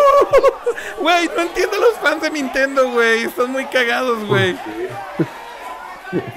[1.01, 3.25] Güey, no entiendo los fans de Nintendo, güey.
[3.25, 4.57] Están muy cagados, güey.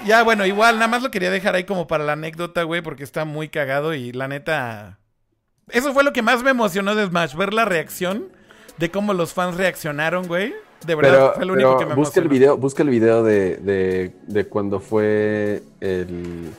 [0.06, 3.04] Ya, bueno, igual, nada más lo quería dejar ahí como para la anécdota, güey, porque
[3.04, 5.00] está muy cagado y la neta.
[5.70, 8.30] Eso fue lo que más me emocionó de Smash, ver la reacción
[8.78, 10.56] de cómo los fans reaccionaron, güey.
[10.86, 13.58] De verdad, Pero, fue lo único que me busca el video, busca el video de,
[13.58, 16.50] de, de cuando fue el,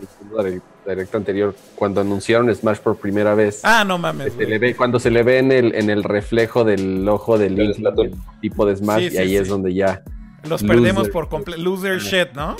[0.00, 3.60] el direct, direct anterior, cuando anunciaron Smash por primera vez.
[3.64, 4.58] Ah, no mames, Se le güey.
[4.58, 7.76] ve, cuando se le ve en el, en el reflejo del ojo del Del Link,
[7.76, 8.06] Splatoon.
[8.06, 9.36] el tipo de Smash, Sí, y sí, ahí sí.
[9.36, 10.02] es donde ya
[10.48, 11.60] Los perdemos por completo.
[11.62, 12.56] Loser shit, ¿no?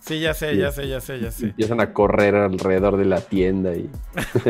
[0.00, 1.46] Sí, ya sé, ya sé, ya sé, ya sé.
[1.46, 3.88] empiezan a correr alrededor de la tienda y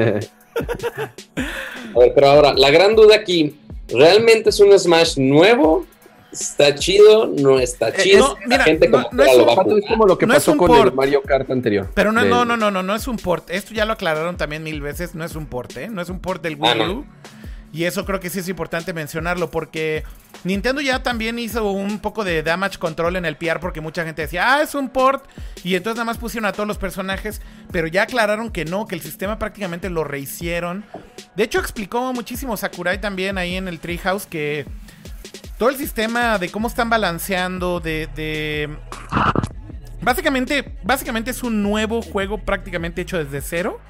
[1.94, 5.86] A ver, pero ahora, la gran duda aquí, ¿realmente es un Smash nuevo?
[6.32, 7.26] ¿Está chido?
[7.28, 8.28] ¿No está chido?
[8.28, 9.80] no, mira, la gente no- como no es lo va a es jugar.
[9.88, 10.88] como lo que pasó con port.
[10.88, 11.88] el Mario Kart anterior.
[11.94, 13.48] Pero no, Del- no, no, no, no, no es un port.
[13.50, 15.14] Esto ya lo aclararon también mil veces.
[15.14, 15.88] No es un port, ¿eh?
[15.88, 16.92] No es un port del Wii Ah, no.
[16.92, 17.04] U.
[17.76, 20.02] Y eso creo que sí es importante mencionarlo porque
[20.44, 24.22] Nintendo ya también hizo un poco de damage control en el PR porque mucha gente
[24.22, 25.26] decía, ah, es un port.
[25.62, 28.94] Y entonces nada más pusieron a todos los personajes, pero ya aclararon que no, que
[28.94, 30.86] el sistema prácticamente lo rehicieron.
[31.34, 34.64] De hecho, explicó muchísimo Sakurai también ahí en el Treehouse que
[35.58, 38.08] todo el sistema de cómo están balanceando, de...
[38.16, 38.74] de...
[40.00, 43.80] Básicamente, básicamente es un nuevo juego prácticamente hecho desde cero.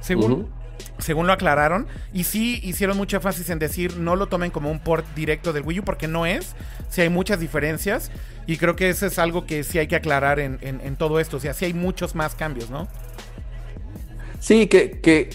[0.00, 0.50] según,
[0.98, 1.86] según lo aclararon.
[2.12, 5.64] Y sí hicieron mucho énfasis en decir no lo tomen como un port directo del
[5.64, 6.54] Wii U porque no es.
[6.88, 8.10] Sí hay muchas diferencias.
[8.46, 11.38] Y creo que eso es algo que sí hay que aclarar en, todo esto.
[11.38, 12.88] O sea, sí hay muchos más cambios, ¿no?
[14.38, 15.30] Sí, que,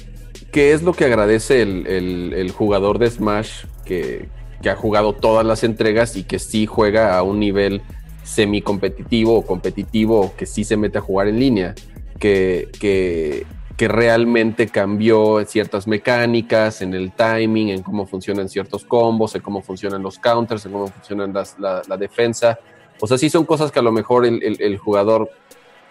[0.54, 4.30] es lo que agradece el, jugador de Smash que,
[4.69, 7.82] ha jugado todas las entregas y que sí juega a un nivel
[8.24, 11.76] semi competitivo o competitivo que sí se mete a jugar en línea,
[12.19, 13.45] que,
[13.80, 19.62] que, realmente cambió ciertas mecánicas, en el timing, en cómo funcionan ciertos combos, en cómo
[19.62, 22.60] funcionan los counters, en cómo funcionan la, la, defensa.
[23.00, 25.30] O sea, sí son cosas que a lo mejor el, el, jugador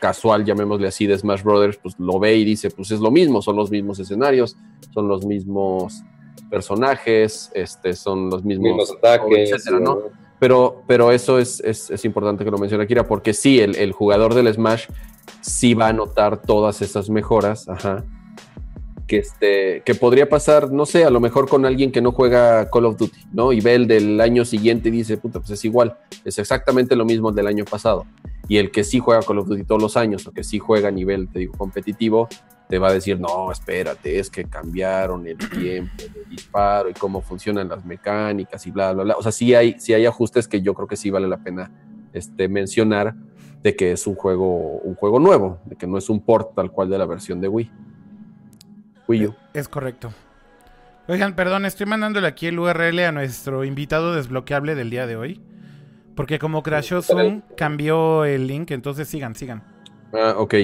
[0.01, 3.41] casual, llamémosle así, de Smash Brothers, pues lo ve y dice, pues es lo mismo,
[3.43, 4.57] son los mismos escenarios,
[4.93, 6.03] son los mismos
[6.51, 10.03] personajes, este, son los mismos, ataques, etcétera, ¿no?
[10.39, 14.35] Pero, pero eso es, es, importante que lo mencione Akira, porque sí, el, el, jugador
[14.35, 14.87] del Smash
[15.49, 17.67] sí va a notar todas esas mejoras.
[19.07, 22.69] Que, este, que podría pasar, no sé, a lo mejor con alguien que no juega
[22.69, 23.55] Call of Duty, ¿no?
[23.55, 27.07] Y ve el del año siguiente y dice, puta, pues es igual, es exactamente lo
[27.07, 28.05] mismo del año pasado.
[28.49, 30.89] Y el que sí juega Call of Duty todos los años, o que sí juega
[30.89, 32.29] a nivel, te digo, competitivo,
[32.69, 37.23] te va a decir, no, espérate, es que cambiaron el tiempo de disparo y cómo
[37.23, 39.17] funcionan las mecánicas y bla, bla, bla.
[39.17, 41.71] O sea, sí hay, sí hay ajustes que yo creo que sí vale la pena
[42.13, 43.15] este, mencionar
[43.63, 46.71] de que es un juego, un juego nuevo, de que no es un port tal
[46.71, 47.71] cual de la versión de Wii.
[49.09, 49.35] Wii U.
[49.55, 50.13] Es correcto.
[51.09, 55.41] Oigan, perdón, estoy mandándole aquí el URL a nuestro invitado desbloqueable del día de hoy.
[56.15, 59.63] Porque como crashó Zoom, cambió el link, entonces sigan, sigan.
[60.13, 60.55] Ah, ok.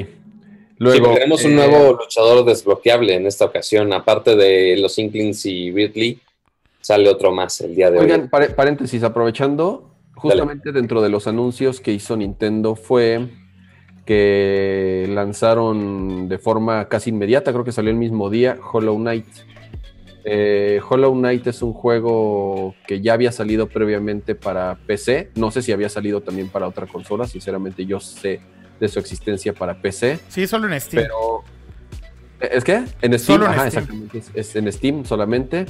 [0.79, 5.71] Luego, tenemos un eh, nuevo luchador desbloqueable en esta ocasión, aparte de los Inklings y
[5.71, 6.19] Ridley,
[6.81, 8.05] sale otro más el día de hoy.
[8.05, 9.94] Oigan, paréntesis, aprovechando,
[10.31, 13.29] justamente dentro de los anuncios que hizo Nintendo fue
[14.05, 19.27] que lanzaron de forma casi inmediata, creo que salió el mismo día, Hollow Knight.
[20.27, 25.63] Eh, Hollow Knight es un juego que ya había salido previamente para PC, no sé
[25.63, 28.41] si había salido también para otra consola, sinceramente yo sé
[28.81, 30.19] de su existencia para PC.
[30.29, 31.05] Sí, solo en Steam.
[31.05, 31.45] Pero.
[32.41, 33.43] ¿Es que En Steam.
[33.43, 34.23] Ajá, exactamente.
[34.35, 35.67] Es, en Steam solamente.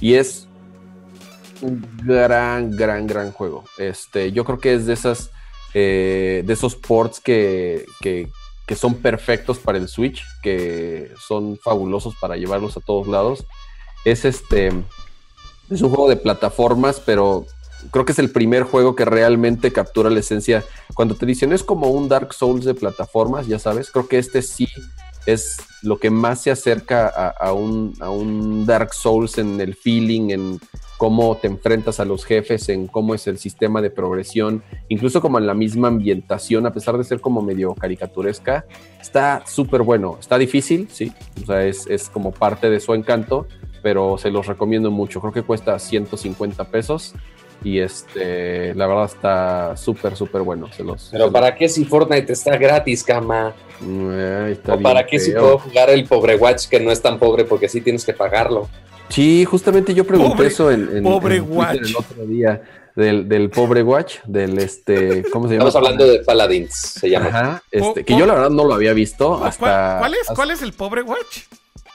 [0.00, 0.48] Y es
[1.62, 3.64] un gran, gran, gran juego.
[3.78, 5.30] Este, yo creo que es de esas.
[5.72, 8.28] Eh, de esos ports que, que,
[8.74, 13.44] son perfectos para el Switch, que son fabulosos para llevarlos a todos lados.
[14.04, 14.72] Es este.
[15.70, 17.46] Es un juego de plataformas, pero
[17.90, 20.64] creo que es el primer juego que realmente captura la esencia.
[20.94, 24.42] Cuando te dicen es como un Dark Souls de plataformas, ya sabes, creo que este
[24.42, 24.68] sí
[25.26, 30.30] es lo que más se acerca a, un, a, un, Dark Souls en el feeling,
[30.30, 30.60] en
[31.00, 35.38] cómo te enfrentas a los jefes, en cómo es el sistema de progresión, incluso como
[35.38, 38.66] en la misma ambientación, a pesar de ser como medio caricaturesca,
[39.00, 40.18] está súper bueno.
[40.20, 41.10] Está difícil, sí,
[41.42, 43.46] o sea, es, es como parte de su encanto,
[43.82, 45.22] pero se los recomiendo mucho.
[45.22, 47.14] Creo que cuesta 150 pesos
[47.64, 50.70] y este, la verdad está súper, súper bueno.
[50.70, 53.54] Se los, Pero ¿para qué si Fortnite está gratis, cama?
[54.68, 57.70] ¿O para qué si puedo jugar el pobre Watch que no es tan pobre porque
[57.70, 58.68] sí tienes que pagarlo?
[59.10, 61.80] Sí, justamente yo pregunté eso en, pobre Watch.
[61.80, 62.62] el otro día.
[62.96, 65.68] Del, del, pobre Watch, del este, ¿cómo se llama?
[65.68, 67.26] Estamos hablando de Paladins, se llama.
[67.28, 69.98] Ajá, este, que yo la verdad no lo había visto hasta.
[70.00, 71.44] ¿Cuál, es, ¿Cuál es el pobre Watch?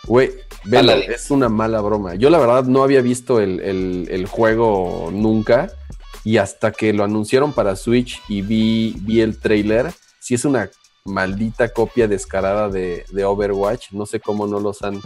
[0.08, 0.32] Güey,
[1.10, 2.16] es una mala broma.
[2.16, 5.72] Yo la verdad no había visto el, juego nunca
[6.24, 10.70] y hasta que lo anunciaron para Switch y vi, vi el trailer, si es una
[11.04, 13.92] maldita copia descarada de, Overwatch.
[13.92, 15.02] No sé cómo no los han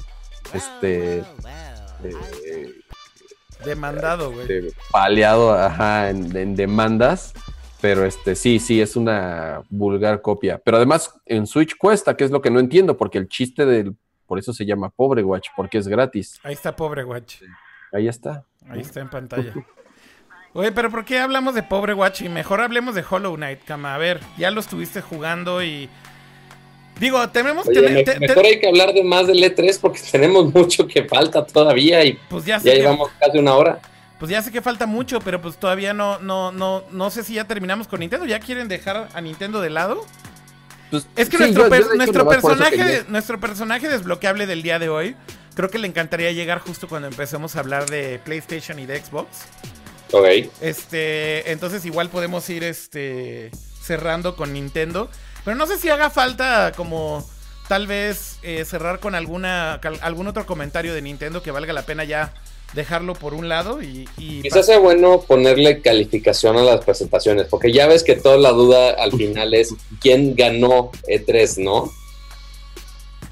[0.53, 1.23] este
[2.03, 2.81] eh,
[3.65, 4.41] demandado, güey.
[4.41, 7.33] Este, paleado ajá, en, demandas.
[7.81, 10.61] Pero este sí, sí, es una vulgar copia.
[10.63, 13.95] Pero además en Switch cuesta, que es lo que no entiendo, porque el chiste del
[14.29, 16.39] por eso se llama Pobre Watch, porque es gratis.
[16.43, 17.41] Ahí está Pobre Watch.
[17.91, 18.45] Ahí está.
[18.69, 19.53] Ahí está en pantalla.
[20.53, 22.21] Oye, pero ¿por qué hablamos de Pobre Watch?
[22.21, 23.95] Y mejor hablemos de Hollow Knight, cama.
[23.95, 25.89] A ver, ya lo estuviste jugando y.
[26.99, 31.03] Digo, tenemos Oye, Mejor hay que hablar de más del E3 porque tenemos mucho que
[31.05, 33.79] falta todavía y pues ya, ya llevamos casi una hora.
[34.19, 37.35] Pues ya sé que falta mucho, pero pues todavía no, no, no, no sé si
[37.35, 38.25] ya terminamos con Nintendo.
[38.25, 40.05] ¿Ya quieren dejar a Nintendo de lado?
[40.91, 41.69] Pues, es que nuestro,
[42.27, 45.15] personaje, nuestro personaje desbloqueable del día de hoy,
[45.55, 49.45] creo que le encantaría llegar justo cuando empecemos a hablar de PlayStation y de Xbox.
[50.11, 50.25] Ok.
[50.59, 55.09] Este, entonces igual podemos ir este, cerrando con Nintendo.
[55.49, 57.27] Pero no sé si haga falta como
[57.67, 62.03] tal vez eh, cerrar con alguna, algún otro comentario de Nintendo que valga la pena
[62.03, 62.35] ya
[62.75, 64.07] dejarlo por un lado y...
[64.43, 68.91] Quizás sea bueno ponerle calificación a las presentaciones, porque ya ves que toda la duda
[68.91, 71.91] al final es quién ganó E3, ¿no?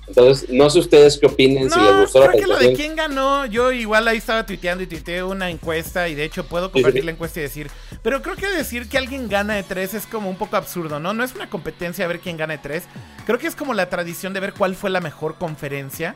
[0.07, 2.95] Entonces, no sé ustedes qué opinen, si les gustó la creo que lo de quién
[2.95, 7.01] ganó, yo igual ahí estaba tuiteando y tuiteé una encuesta y de hecho puedo compartir
[7.01, 7.05] sí.
[7.05, 7.69] la encuesta y decir,
[8.03, 11.13] pero creo que decir que alguien gana de tres es como un poco absurdo, ¿no?
[11.13, 12.83] No es una competencia a ver quién gana de tres,
[13.25, 16.15] creo que es como la tradición de ver cuál fue la mejor conferencia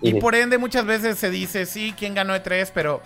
[0.00, 3.02] y por ende muchas veces se dice, sí, quién ganó de tres, pero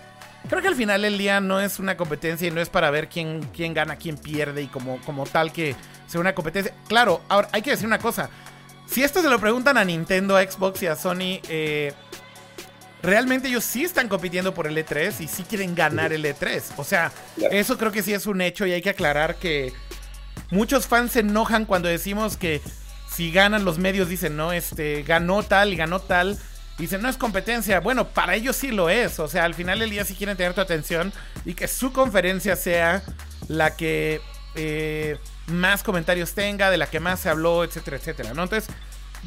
[0.47, 3.09] creo que al final del día no es una competencia y no es para ver
[3.09, 5.75] quién, quién gana, quién pierde y como, como tal que
[6.07, 6.73] sea una competencia.
[6.87, 8.29] Claro, ahora hay que decir una cosa.
[8.87, 11.93] Si esto se lo preguntan a Nintendo, a Xbox y a Sony, eh,
[13.01, 16.61] realmente ellos sí están compitiendo por el E3 y sí quieren ganar el E3.
[16.77, 17.11] O sea,
[17.51, 19.73] eso creo que sí es un hecho y hay que aclarar que
[20.51, 22.61] muchos fans se enojan cuando decimos que
[23.13, 26.37] si ganan los medios dicen, no, este, ganó tal y ganó tal.
[26.77, 27.79] Dicen, no es competencia.
[27.79, 29.19] Bueno, para ellos sí lo es.
[29.19, 31.13] O sea, al final del día sí quieren tener tu atención
[31.45, 33.03] y que su conferencia sea
[33.47, 34.21] la que
[34.55, 35.17] eh,
[35.47, 38.43] más comentarios tenga, de la que más se habló, etcétera, etcétera, ¿no?
[38.43, 38.73] Entonces,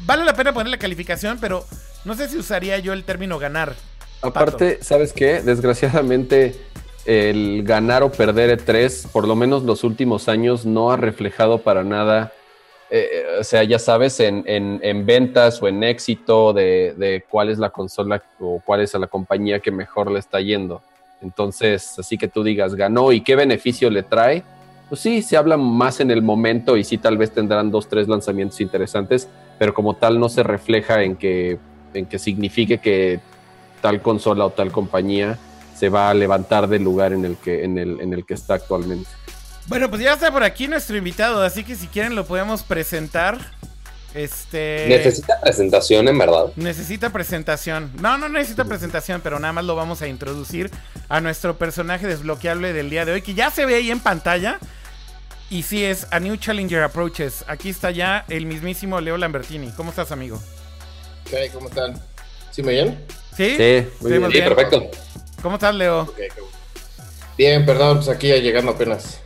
[0.05, 1.65] vale la pena poner la calificación, pero
[2.05, 3.73] no sé si usaría yo el término ganar.
[4.21, 5.41] Aparte, ¿sabes qué?
[5.41, 6.55] Desgraciadamente,
[7.05, 11.83] el ganar o perder E3, por lo menos los últimos años, no ha reflejado para
[11.83, 12.33] nada,
[12.89, 17.49] eh, o sea, ya sabes, en, en- en ventas o en éxito de, de cuál
[17.49, 20.81] es la consola o cuál es la compañía que mejor le está yendo.
[21.21, 24.43] Entonces, así que tú digas, ganó y qué beneficio le trae.
[24.89, 28.07] Pues sí, se habla más en el momento y sí, tal vez tendrán dos, tres
[28.07, 29.27] lanzamientos interesantes,
[29.59, 31.59] pero como tal no se refleja en que,
[31.93, 33.19] en que signifique que
[33.81, 35.37] tal consola o tal compañía
[35.75, 38.55] se va a levantar del lugar en el que, en el, en el que está
[38.55, 39.09] actualmente.
[39.67, 43.37] Bueno, pues ya está por aquí nuestro invitado, así que si quieren lo podemos presentar.
[44.13, 44.85] Este.
[44.87, 46.45] Necesita presentación, en verdad.
[46.55, 47.91] Necesita presentación.
[48.01, 50.71] No, no necesita presentación, pero nada más lo vamos a introducir
[51.09, 54.59] a nuestro personaje desbloqueable del día de hoy, que ya se ve ahí en pantalla.
[55.49, 57.45] Y sí es A New Challenger Approaches.
[57.47, 59.71] Aquí está ya el mismísimo Leo Lambertini.
[59.77, 60.41] ¿Cómo estás, amigo?
[61.29, 61.49] ¿Qué?
[61.53, 61.93] ¿Cómo están?
[62.51, 63.05] ¿Sí me oyen?
[63.35, 63.55] ¿Sí?
[63.57, 64.45] Sí, muy Sí, bien.
[64.53, 64.89] perfecto.
[65.41, 66.11] ¿Cómo estás, Leo?
[67.37, 69.21] Bien, perdón, pues aquí ya llegando apenas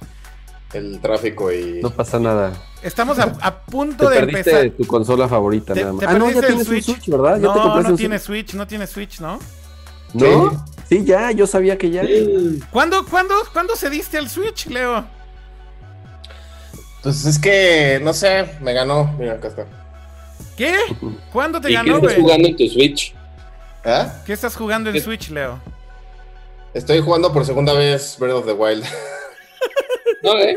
[0.73, 1.79] el tráfico y...
[1.81, 2.53] No pasa nada.
[2.83, 4.69] Estamos a, a Te punto de perdiste empezar.
[4.77, 5.99] tu consola favorita, Te- nada más.
[6.01, 6.87] te Ah, no, ya tienes Switch.
[6.89, 7.35] un Switch, ¿verdad?
[7.35, 8.47] ¿Ya te No, no un tiene Switch?
[8.47, 9.39] Switch, no tiene Switch, ¿no?
[10.13, 10.65] ¿No?
[10.89, 12.03] Sí, ya, yo sabía que ya.
[12.69, 15.05] ¿Cuándo, cuándo, ¿Cuándo cediste el Switch, Leo?
[17.03, 19.13] Pues es que, no sé, me ganó.
[19.17, 19.65] Mira, acá está.
[20.55, 20.75] ¿Qué?
[21.33, 22.21] ¿Cuándo te ¿Y qué ganó, estás güey?
[22.21, 23.15] jugando en tu Switch?
[23.83, 24.21] ¿Ah?
[24.25, 25.01] ¿Qué estás jugando en ¿Qué?
[25.01, 25.59] Switch, Leo?
[26.73, 28.85] Estoy jugando por segunda vez Breath of the Wild.
[30.23, 30.55] No, ¿eh?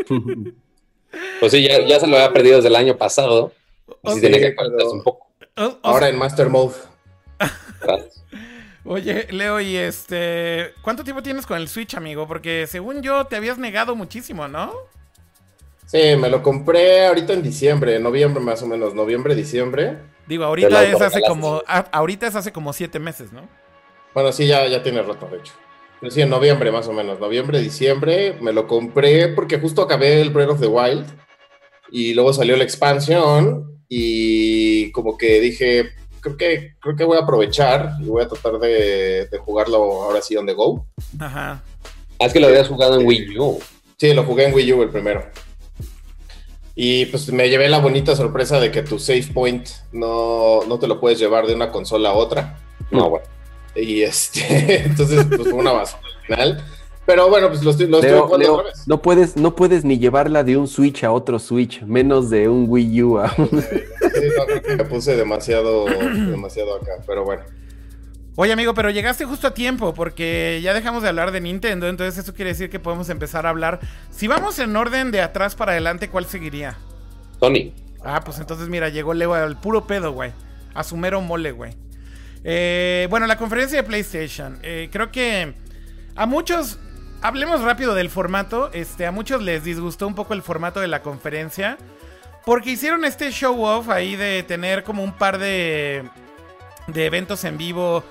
[1.40, 3.50] Pues sí, ya, ya se lo había perdido desde el año pasado.
[4.02, 4.54] Así tenía que
[4.92, 5.26] un poco.
[5.56, 6.74] O- o Ahora en Master Mode.
[8.84, 10.74] Oye, Leo, y este.
[10.82, 12.28] ¿Cuánto tiempo tienes con el Switch, amigo?
[12.28, 14.74] Porque según yo te habías negado muchísimo, ¿no?
[15.94, 19.98] Sí, me lo compré ahorita en diciembre, noviembre más o menos, noviembre, diciembre.
[20.26, 21.62] Digo, ahorita es hace como.
[21.68, 23.42] a- ahorita es hace como siete meses, ¿no?
[24.12, 25.52] Bueno, sí, ya, ya tiene rato, de hecho.
[26.00, 30.20] Pero sí, en noviembre más o menos, noviembre, diciembre, me lo compré porque justo acabé
[30.20, 31.06] el Breath of the Wild
[31.92, 35.90] y luego salió la expansión y como que dije,
[36.20, 40.20] creo que, creo que voy a aprovechar y voy a tratar de, de jugarlo ahora
[40.20, 40.86] sí on the go.
[41.20, 41.62] Ajá.
[42.18, 43.60] Ah, es que lo habías jugado en Wii U.
[43.96, 45.24] Sí, lo jugué en Wii U el primero.
[46.76, 50.88] Y pues me llevé la bonita sorpresa de que tu save point no, no te
[50.88, 52.58] lo puedes llevar de una consola a otra.
[52.90, 53.26] No, bueno.
[53.76, 56.64] Y este, entonces, pues fue una basura al final.
[57.06, 59.98] Pero bueno, pues lo estoy, lo estoy Leo, jugando Leo, no puedes, no puedes ni
[59.98, 63.48] llevarla de un Switch a otro Switch, menos de un Wii U a un...
[63.60, 67.42] Sí, no, creo que me puse demasiado, demasiado acá, pero bueno.
[68.36, 72.18] Oye, amigo, pero llegaste justo a tiempo porque ya dejamos de hablar de Nintendo, entonces
[72.18, 73.78] eso quiere decir que podemos empezar a hablar.
[74.10, 76.76] Si vamos en orden de atrás para adelante, ¿cuál seguiría?
[77.38, 77.72] Sony.
[78.04, 80.32] Ah, pues entonces mira, llegó Leo al puro pedo, güey.
[80.74, 81.74] A su mero mole, güey.
[82.42, 84.58] Eh, bueno, la conferencia de PlayStation.
[84.62, 85.54] Eh, creo que
[86.16, 86.80] a muchos,
[87.22, 88.70] hablemos rápido del formato.
[88.72, 91.78] Este, a muchos les disgustó un poco el formato de la conferencia.
[92.44, 96.02] Porque hicieron este show off ahí de tener como un par de,
[96.88, 98.02] de eventos en vivo.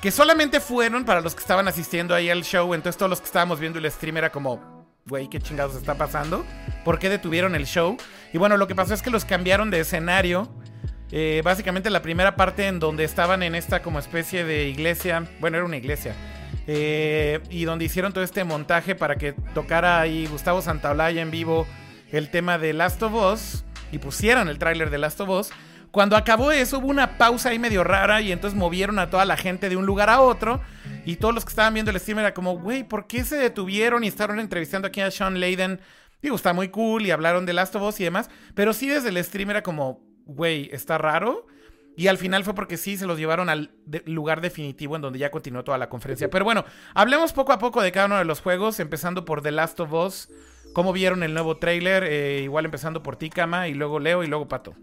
[0.00, 2.74] Que solamente fueron para los que estaban asistiendo ahí al show.
[2.74, 6.44] Entonces todos los que estábamos viendo el stream era como, güey, ¿qué chingados está pasando?
[6.84, 7.96] ¿Por qué detuvieron el show?
[8.32, 10.48] Y bueno, lo que pasó es que los cambiaron de escenario.
[11.10, 15.26] Eh, básicamente la primera parte en donde estaban en esta como especie de iglesia.
[15.40, 16.14] Bueno, era una iglesia.
[16.68, 21.66] eh, y donde hicieron todo este montaje para que tocara ahí Gustavo Santaolalla en vivo
[22.10, 23.64] el tema de Last of Us.
[23.92, 25.50] Y pusieran el tráiler de Last of Us.
[25.96, 29.38] Cuando acabó eso hubo una pausa ahí medio rara y entonces movieron a toda la
[29.38, 30.60] gente de un lugar a otro
[31.06, 34.04] y todos los que estaban viendo el stream era como, güey, ¿por qué se detuvieron
[34.04, 35.80] y estaban entrevistando aquí a Sean Layden?
[36.20, 39.08] Digo, está muy cool y hablaron de Last of Us y demás, pero sí desde
[39.08, 41.46] el stream era como, güey, está raro.
[41.96, 43.70] Y al final fue porque sí se los llevaron al
[44.04, 46.28] lugar definitivo en donde ya continuó toda la conferencia.
[46.28, 49.50] Pero bueno, hablemos poco a poco de cada uno de los juegos, empezando por The
[49.50, 50.28] Last of Us.
[50.74, 52.04] ¿Cómo vieron el nuevo trailer?
[52.04, 54.74] Eh, igual empezando por ti, Kama, y luego Leo y luego Pato.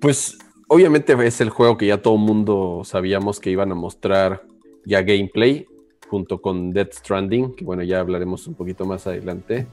[0.00, 0.38] Pues
[0.68, 4.42] obviamente es el juego que ya todo mundo sabíamos que iban a mostrar
[4.84, 5.66] ya gameplay
[6.08, 9.66] junto con Death Stranding, que bueno, ya hablaremos un poquito más adelante.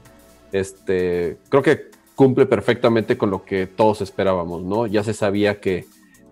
[0.52, 4.86] Este, creo que cumple perfectamente con lo que todos esperábamos, ¿no?
[4.86, 5.84] Ya se sabía que,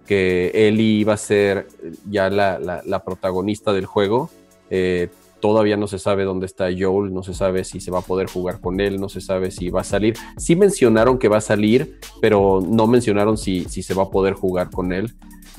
[0.07, 1.67] que Ellie iba a ser
[2.09, 4.31] ya la, protagonista del juego.
[4.71, 5.09] Eh,
[5.41, 8.29] todavía no se sabe dónde está Joel, no se sabe si se va a poder
[8.29, 10.15] jugar con él, no se sabe si va a salir.
[10.37, 14.35] Sí mencionaron que va a salir, pero no mencionaron si, si se va a poder
[14.35, 15.15] jugar con él.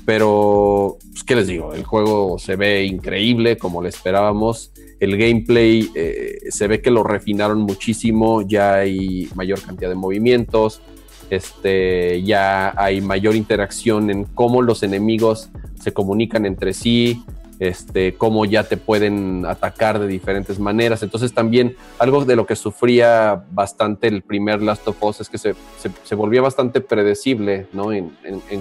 [0.05, 1.73] Pero, pues, ¿qué les digo?
[1.73, 4.71] El juego se ve increíble, como le esperábamos.
[4.99, 10.81] El gameplay eh, se ve que lo refinaron muchísimo, ya hay mayor cantidad de movimientos,
[11.29, 15.49] este, ya hay mayor interacción en cómo los enemigos
[15.79, 17.23] se comunican entre sí,
[17.59, 21.03] este, cómo ya te pueden atacar de diferentes maneras.
[21.03, 25.37] Entonces también algo de lo que sufría bastante el primer Last of Us es que
[25.37, 25.55] se,
[26.03, 27.91] se, volvía bastante predecible ¿no?
[27.91, 28.11] en,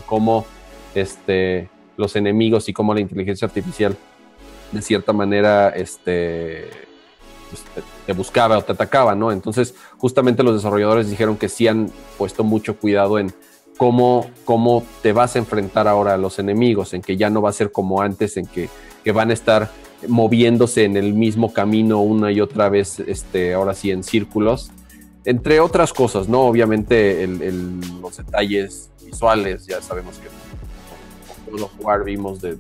[0.05, 0.45] cómo
[0.95, 3.97] este, los enemigos y cómo la inteligencia artificial
[4.73, 6.69] de cierta manera este,
[7.49, 7.65] pues,
[8.05, 9.33] te, buscaba o te atacaba, ¿no?
[9.33, 13.33] Entonces justamente los desarrolladores dijeron que sí han puesto mucho cuidado en
[13.77, 17.51] cómo, cómo te vas a enfrentar ahora a los enemigos, en que ya no va
[17.51, 18.69] a ser como antes, en que
[19.09, 19.71] que van a estar
[20.07, 24.71] moviéndose en el mismo camino una y otra vez, este, ahora sí, en círculos.
[25.25, 26.43] Entre otras cosas, ¿no?
[26.43, 30.29] Obviamente los detalles visuales, ya sabemos que
[31.57, 32.59] los jugar vimos de,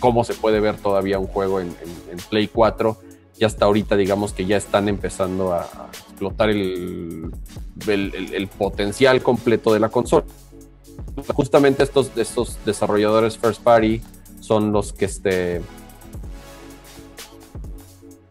[0.00, 1.76] cómo se puede ver todavía un juego en,
[2.28, 2.96] Play 4
[3.38, 7.30] y hasta ahorita digamos que ya están empezando a, explotar el,
[7.86, 10.24] el, potencial completo de la consola.
[11.34, 14.02] Justamente estos, estos desarrolladores first party
[14.40, 15.62] son los que este...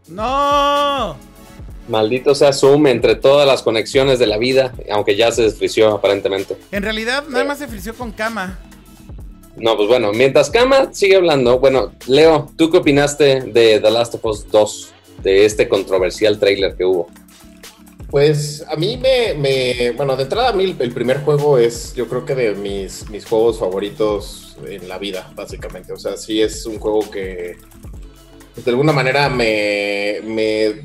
[0.08, 1.16] ¡No!
[1.88, 6.56] Maldito sea Zoom entre todas las conexiones de la vida, aunque ya se desfrició aparentemente.
[6.70, 8.58] En realidad, nada más se frició con Cama.
[9.56, 14.14] No, pues bueno, mientras Cama sigue hablando, bueno, Leo, ¿tú qué opinaste de The Last
[14.14, 14.92] of Us 2?
[15.22, 17.08] De este controversial trailer que hubo.
[18.10, 22.24] Pues a mí me, bueno, de entrada a mí el primer juego es, yo creo
[22.24, 25.92] que de mis, mis juegos favoritos en la vida, básicamente.
[25.92, 27.56] O sea, sí es un juego que
[28.56, 30.20] de alguna manera me,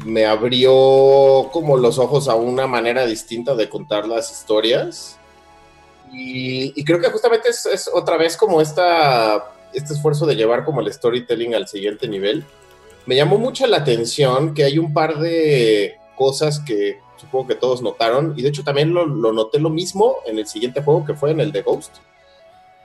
[0.05, 5.17] me, abrió como los ojos a una manera distinta de contar las historias.
[6.11, 10.81] Y, creo que justamente es, es, otra vez como esta, este esfuerzo de llevar como
[10.81, 12.43] el storytelling al siguiente nivel.
[13.05, 17.81] Me llamó mucho la atención que hay un par de cosas que supongo que todos
[17.81, 21.31] notaron, y de hecho también lo, noté lo mismo en el siguiente juego que fue
[21.31, 21.97] en el de Ghost.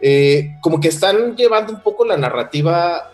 [0.00, 3.13] Eh, como que están llevando un poco la narrativa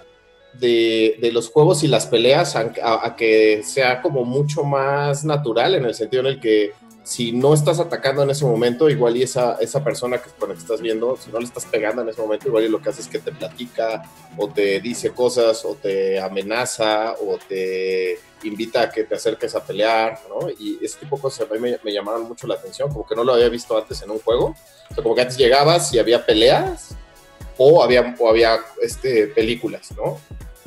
[0.55, 5.95] de, los juegos y las peleas a, que sea como mucho más natural en el
[5.95, 6.73] sentido en el que
[7.03, 10.55] si no estás atacando en ese momento, igual y esa, esa persona que, con la
[10.55, 12.91] que estás viendo, si no le estás pegando en ese momento, igual y lo que
[12.91, 14.03] hace es que te platica
[14.37, 19.65] o te dice cosas o te amenaza o te invita a que te acerques a
[19.65, 20.51] pelear, ¿no?
[20.51, 23.25] Y ese tipo de cosas a mí me, llamaron mucho la atención, como que no
[23.25, 24.55] lo había visto antes en un juego.
[24.97, 26.97] O como que antes llegabas y había peleas
[27.63, 30.19] o había, o había este, películas, ¿no?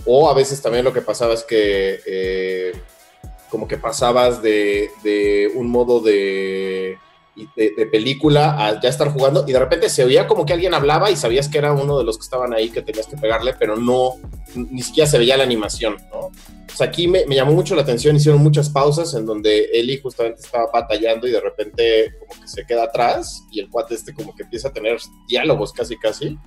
[0.05, 2.71] O a veces también lo que pasaba es que eh,
[3.49, 6.99] como que pasabas de, de un modo de,
[7.55, 11.09] de, película a ya estar jugando y de repente se oía como que alguien hablaba
[11.09, 13.75] y sabías que era uno de los que estaban ahí que tenías que pegarle, pero
[13.75, 14.17] no,
[14.53, 16.29] ni siquiera se veía la animación, ¿no?
[16.75, 20.41] Sea, aquí me, me llamó mucho la atención, hicieron muchas pausas en donde Eli justamente
[20.41, 24.35] estaba batallando y de repente como que se queda atrás y el cuate este como
[24.35, 26.37] que empieza a tener diálogos casi casi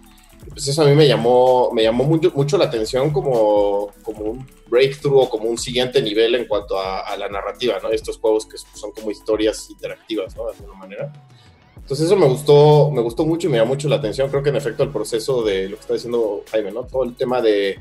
[0.48, 4.46] pues eso a mí me llamó, me llamó mucho, mucho la atención como, como un
[4.68, 7.90] breakthrough o como un siguiente nivel en cuanto a, la narrativa, ¿no?
[7.90, 10.46] Estos juegos que son como historias interactivas, ¿no?
[10.46, 11.12] De alguna manera.
[11.76, 14.28] Entonces eso me gustó, me gustó mucho y me llamó mucho la atención.
[14.28, 16.84] Creo que en efecto el proceso de lo que está diciendo Jaime, ¿no?
[16.84, 17.78] Todo el tema de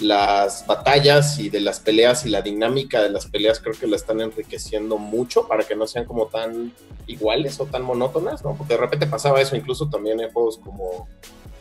[0.00, 3.96] las batallas y de las peleas y la dinámica de las peleas creo que la
[3.96, 6.72] están enriqueciendo mucho para que no sean como tan
[7.06, 8.54] iguales o tan monótonas, ¿no?
[8.56, 11.08] Porque de repente pasaba eso incluso también en juegos como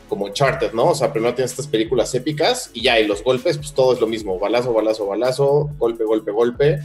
[0.09, 0.89] como Uncharted, ¿no?
[0.89, 4.01] O sea, primero tienes estas películas épicas y ya, y los golpes, pues todo es
[4.01, 6.79] lo mismo, balazo, balazo, balazo, golpe, golpe, golpe.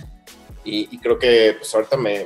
[0.66, 2.24] Y, creo que pues ahorita me,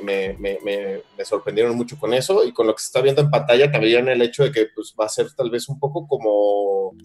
[1.25, 4.21] sorprendieron mucho con eso y con lo que se está viendo en pantalla también el
[4.21, 6.95] hecho de que pues va a ser tal vez un poco como,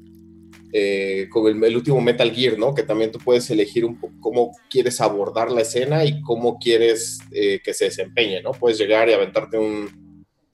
[0.72, 2.72] eh, como el, último Metal Gear, ¿no?
[2.72, 7.60] Que también tú puedes elegir un cómo quieres abordar la escena y cómo quieres eh,
[7.64, 8.52] que se desempeñe, ¿no?
[8.52, 10.03] Puedes llegar y aventarte un,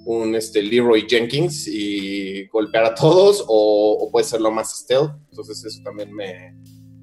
[0.05, 5.13] un este, Leroy Jenkins y golpear a todos, o, puede ser lo más stealth.
[5.31, 6.55] Entonces, eso también me,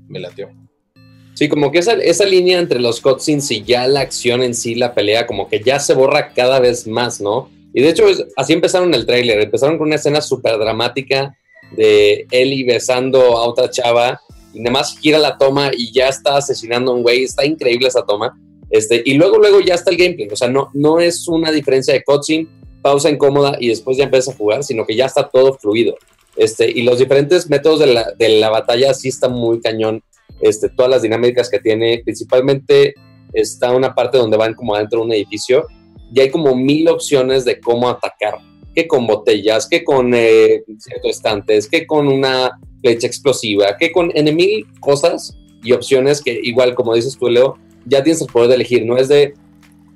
[0.08, 0.50] me lateó.
[1.36, 4.74] Sí, como que esa, esa línea entre los cutscenes y ya la acción en sí,
[4.74, 7.52] la pelea, como que ya se borra cada vez más, ¿no?
[7.78, 9.40] Y de hecho, así empezaron el tráiler.
[9.40, 11.38] Empezaron con una escena súper dramática
[11.76, 14.20] de Ellie besando a otra chava
[14.52, 17.24] y nada más gira la toma y ya está asesinando a un güey.
[17.24, 18.36] Está increíble esa toma.
[18.72, 20.28] Este, y luego, luego ya está el gameplay.
[20.32, 22.48] O sea, no, no es una diferencia de cutscene,
[22.88, 25.98] pausa incómoda y después ya empieza a jugar, sino que ya está todo fluido.
[26.38, 30.02] Este, y los diferentes métodos de la, de la batalla sí están muy cañón
[30.40, 32.94] este, todas las dinámicas que tiene, principalmente
[33.34, 35.68] está una parte donde van como adentro de un edificio
[36.14, 38.36] y hay como mil opciones de cómo atacar,
[38.74, 44.12] que con botellas, que con eh, ciertos estantes, que con una flecha explosiva, que con
[44.16, 48.48] en mil cosas y opciones que igual como dices tú Leo, ya tienes el poder
[48.48, 49.34] de elegir, no es de,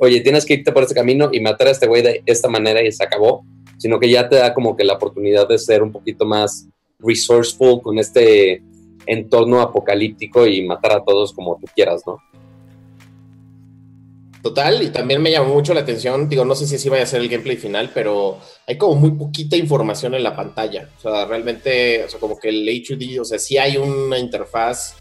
[0.04, 2.82] oye, tienes que irte por este camino y matar a este güey de esta manera
[2.82, 3.45] y se acabó,
[3.78, 7.84] sino que ya te da como que la oportunidad de ser un poquito más resourceful
[7.84, 8.64] con este
[9.06, 12.18] entorno apocalíptico y matar a todos como tú quieras, ¿no?
[14.41, 17.06] Total, y también me llamó mucho la atención, digo, no sé si así vaya a
[17.06, 20.89] ser el gameplay final, pero hay como muy poquita información en la pantalla.
[20.97, 24.95] O sea, realmente, o sea, como que el HUD, o sea, sí hay una interfaz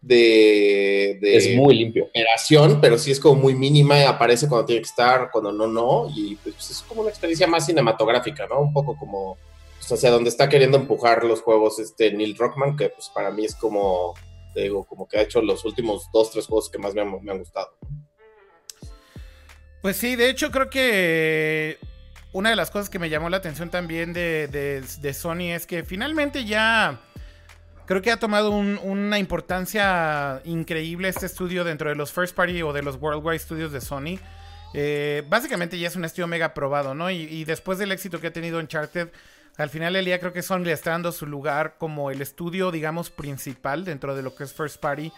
[0.00, 2.04] de, es muy limpio.
[2.04, 6.08] Operación, pero sí es como muy mínima, aparece cuando tiene que estar, cuando no, no,
[6.14, 8.60] y pues es como una experiencia más cinematográfica, ¿no?
[8.60, 9.36] Un poco como
[9.92, 13.44] o sea, donde está queriendo empujar los juegos este Neil Rockman, que pues para mí
[13.44, 14.14] es como,
[14.54, 17.76] digo, como que ha hecho los últimos dos, tres juegos que más me han, gustado.
[19.82, 21.78] Pues sí, de hecho creo que
[22.32, 26.44] una de las cosas que me llamó la atención también de, Sony es que finalmente
[26.44, 27.00] ya
[27.90, 32.72] creo que ha tomado una importancia increíble este estudio dentro de los first party o
[32.72, 34.20] de los worldwide studios de Sony.
[34.74, 37.10] Eh, básicamente ya es un estudio mega probado, ¿no?
[37.10, 39.08] Y, después del éxito que ha tenido Uncharted,
[39.56, 42.70] al final del día creo que Sony le está dando su lugar como el estudio,
[42.70, 45.10] digamos, principal dentro de lo que es First Party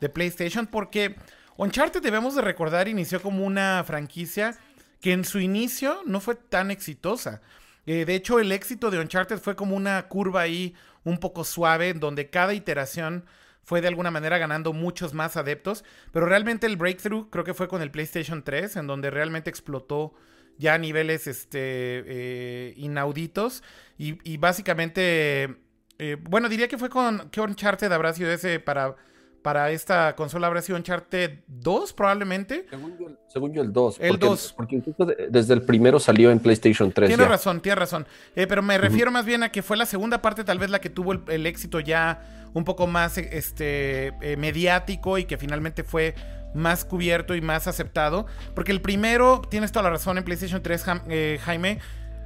[0.00, 1.14] de PlayStation, porque
[1.56, 4.58] Uncharted debemos de recordar inició como una franquicia
[5.00, 7.40] que en su inicio no fue tan exitosa.
[7.86, 10.74] Eh, de hecho, el éxito de Uncharted fue como una curva ahí
[11.06, 13.24] un poco suave, donde cada iteración
[13.62, 17.68] fue de alguna manera ganando muchos más adeptos, pero realmente el breakthrough creo que fue
[17.68, 20.14] con el PlayStation 3, en donde realmente explotó
[20.58, 23.62] ya a niveles este, eh, inauditos.
[23.98, 25.56] Y, básicamente,
[25.98, 28.96] eh, bueno, diría que fue con que Uncharted habrá sido ese para,
[29.46, 32.66] para esta consola, habrá sido Uncharted 2 probablemente.
[33.28, 33.98] Según yo, el 2.
[34.00, 34.54] El 2.
[34.56, 37.10] Porque incluso desde el primero salió en PlayStation 3.
[37.10, 38.08] Tienes razón, tienes razón.
[38.34, 40.80] Eh, pero me refiero más bien a que fue la segunda parte tal vez la
[40.80, 46.16] que tuvo el, éxito ya un poco más este, mediático y que finalmente fue
[46.52, 48.26] más cubierto y más aceptado.
[48.52, 51.78] Porque el primero, tienes toda la razón en PlayStation 3, eh, Jaime.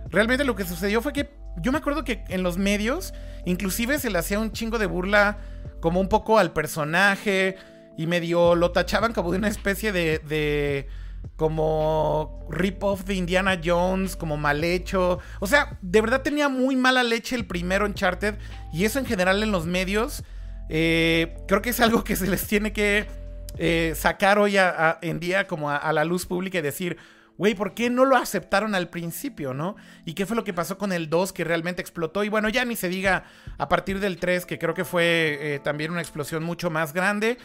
[0.08, 4.10] Realmente lo que sucedió fue que yo me acuerdo que en los medios, inclusive se
[4.10, 5.38] le hacía un chingo de burla
[5.80, 7.56] como un poco al personaje
[7.96, 10.88] y medio lo tachaban como de una especie de, de
[11.36, 15.18] como rip-off de Indiana Jones, como mal hecho.
[15.40, 18.36] O sea, de verdad tenía muy mala leche el primero Uncharted
[18.72, 20.22] y eso en general en los medios
[20.72, 23.06] eh, creo que es algo que se les tiene que
[23.58, 24.56] eh, sacar hoy
[25.02, 26.96] en día como a, la luz pública y decir,
[27.40, 29.74] güey, ¿por qué no lo aceptaron al principio, no?
[30.04, 32.22] ¿Y qué fue lo que pasó con el 2 que realmente explotó?
[32.22, 33.24] Y bueno, ya ni se diga
[33.56, 37.38] a partir del 3, que creo que fue eh, también una explosión mucho más grande.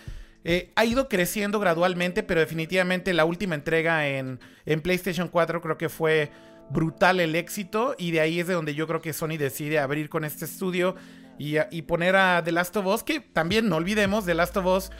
[0.44, 5.78] Eh, ha ido creciendo gradualmente, pero definitivamente la última entrega en, en PlayStation 4 creo
[5.78, 6.30] que fue
[6.70, 10.10] brutal el éxito y de ahí es de donde yo creo que Sony decide abrir
[10.10, 10.98] con este estudio
[11.40, 14.66] y, y poner a The Last of Us, que también no olvidemos, The Last of
[14.66, 14.92] Us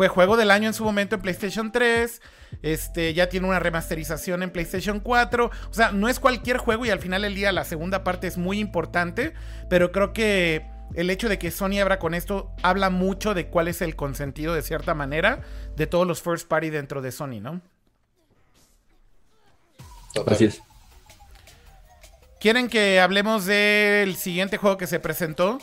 [0.00, 2.22] fue juego del año en su momento en PlayStation 3.
[2.62, 5.44] Este, ya tiene una remasterización en PlayStation 4.
[5.44, 8.38] O sea, no es cualquier juego y al final del día la segunda parte es
[8.38, 9.34] muy importante.
[9.68, 13.68] Pero creo que el hecho de que Sony abra con esto habla mucho de cuál
[13.68, 15.42] es el consentido, de cierta manera,
[15.76, 17.60] de todos los first party dentro de Sony, ¿no?
[20.26, 20.62] Así es.
[22.40, 25.58] ¿Quieren que hablemos del siguiente juego que se presentó?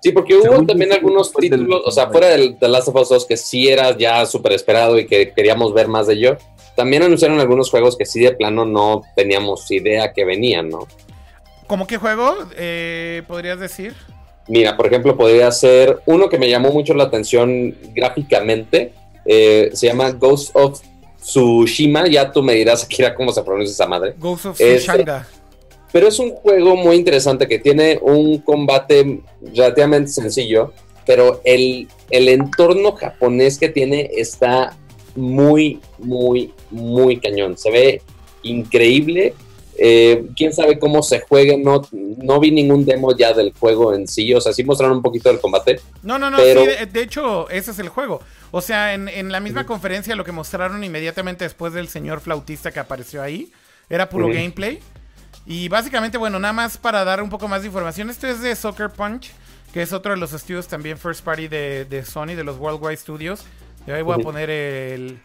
[0.00, 3.26] Sí, porque hubo también algunos títulos, o sea, fuera del The Last of Us 2
[3.26, 6.38] que sí era ya súper esperado y que queríamos ver más de ello.
[6.74, 10.88] También anunciaron algunos juegos que sí de plano no teníamos idea que venían, ¿no?
[11.66, 13.94] ¿Cómo qué juego eh, podrías decir?
[14.48, 18.92] Mira, por ejemplo, podría ser uno que me llamó mucho la atención gráficamente.
[19.26, 20.80] Eh, se llama Ghost of
[21.20, 22.08] Tsushima.
[22.08, 24.14] Ya tú me dirás, Akira, cómo se pronuncia esa madre.
[24.18, 25.26] Ghost of Tsushima.
[25.92, 29.20] Pero es un juego muy interesante que tiene un combate
[29.54, 30.72] relativamente sencillo,
[31.06, 34.76] pero el, el entorno japonés que tiene está
[35.16, 37.56] muy, muy, muy cañón.
[37.58, 38.02] Se ve
[38.42, 39.34] increíble
[39.82, 44.06] Eh, quién sabe cómo se juegue, no, no vi ningún demo ya del juego en
[44.06, 45.80] sí, o sea, sí mostraron un poquito del combate.
[46.02, 46.60] No, no, no, pero...
[46.60, 48.20] sí, de, de, hecho, ese es el juego.
[48.50, 49.68] O sea, en, en la misma uh -huh.
[49.68, 53.52] conferencia lo que mostraron inmediatamente después del señor flautista que apareció ahí
[53.88, 54.34] era puro uh -huh.
[54.34, 54.80] gameplay.
[55.50, 58.54] Y básicamente, bueno, nada más para dar un poco más de información, esto es de
[58.54, 59.32] Soccer Punch,
[59.72, 62.96] que es otro de los estudios también first party de, de Sony, de los Worldwide
[62.96, 63.42] Studios.
[63.84, 65.20] Y ahí voy a poner el,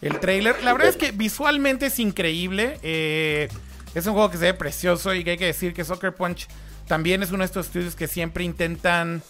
[0.00, 0.64] el trailer.
[0.64, 2.78] La verdad es que visualmente es increíble.
[2.82, 3.50] Eh,
[3.94, 6.48] es un juego que se ve precioso y que hay que decir que Soccer Punch
[6.88, 9.22] también es uno de estos estudios que siempre intentan...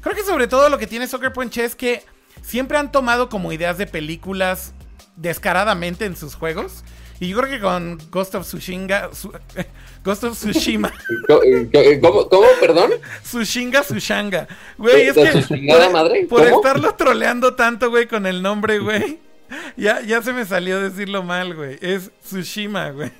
[0.00, 2.04] Creo que sobre todo lo que tiene Soccer Punch es que
[2.40, 4.74] siempre han tomado como ideas de películas
[5.16, 6.84] descaradamente en sus juegos.
[7.20, 9.10] Y yo creo que con Ghost of Tsushima.
[9.12, 9.32] Su,
[10.04, 10.92] Ghost of Tsushima.
[11.26, 12.92] ¿Cómo, cómo perdón?
[13.22, 14.46] Tsushinga Tsushanga.
[14.76, 15.56] Güey, es que.
[15.66, 16.26] Por, madre?
[16.28, 19.18] por estarlo troleando tanto, güey, con el nombre, güey.
[19.76, 21.78] Ya, ya se me salió decirlo mal, güey.
[21.80, 23.12] Es Tsushima, güey.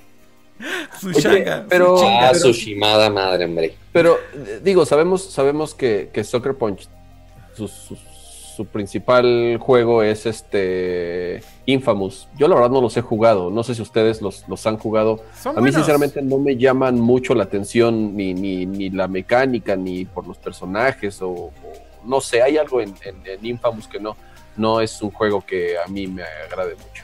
[0.97, 1.65] Tsushanga.
[1.69, 1.97] pero.
[2.03, 3.75] Ah, Tsushimada madre, hombre.
[3.93, 4.19] Pero,
[4.61, 6.89] digo, sabemos, sabemos que, que Soccer Punch.
[7.55, 7.71] Sus
[8.57, 12.29] su principal juego es este Infamous.
[12.37, 13.51] Yo la verdad no los he jugado.
[13.51, 15.19] No sé si ustedes los, los han jugado.
[15.39, 15.75] Son a mí buenos.
[15.75, 20.37] sinceramente no me llaman mucho la atención ni, ni, ni la mecánica, ni por los
[20.37, 21.51] personajes o, o
[22.05, 24.15] no sé, hay algo en, en, en, Infamous que no,
[24.55, 27.03] no es un juego que a mí me agrade mucho.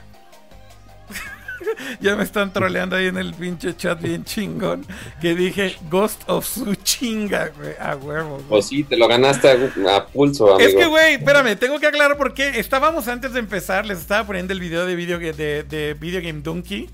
[2.02, 4.86] ya me están troleando ahí en el pinche chat bien chingón.
[5.22, 7.74] Que dije Ghost of Tsuchinga, güey.
[7.80, 8.36] A huevo.
[8.36, 8.44] Güey.
[8.50, 10.70] Pues sí, te lo ganaste a, a pulso, amigo.
[10.70, 12.60] Es que, güey, espérame, tengo que aclarar por qué.
[12.60, 16.42] Estábamos antes de empezar, les estaba poniendo el video de Video, de, de video Game
[16.42, 16.90] Donkey.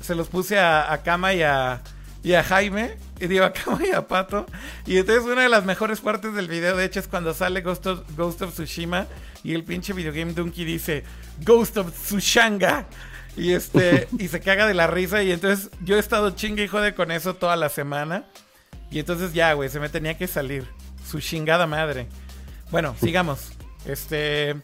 [0.00, 1.80] Se los puse a, a Kama y a,
[2.22, 2.96] y a Jaime.
[3.20, 4.46] Y digo, a Kama y a Pato.
[4.84, 7.86] Y entonces una de las mejores partes del video, de hecho, es cuando sale Ghost
[7.86, 9.06] of, Ghost of Tsushima.
[9.44, 11.04] Y el pinche Video Game Donkey dice
[11.44, 12.86] Ghost of Tsushanga.
[13.36, 15.22] Y este, y se caga de la risa.
[15.22, 18.24] Y entonces yo he estado chingue y jode con eso toda la semana.
[18.90, 20.66] Y entonces ya, güey, se me tenía que salir.
[21.08, 22.06] Su chingada madre.
[22.70, 23.52] Bueno, sigamos.
[23.86, 24.56] Este.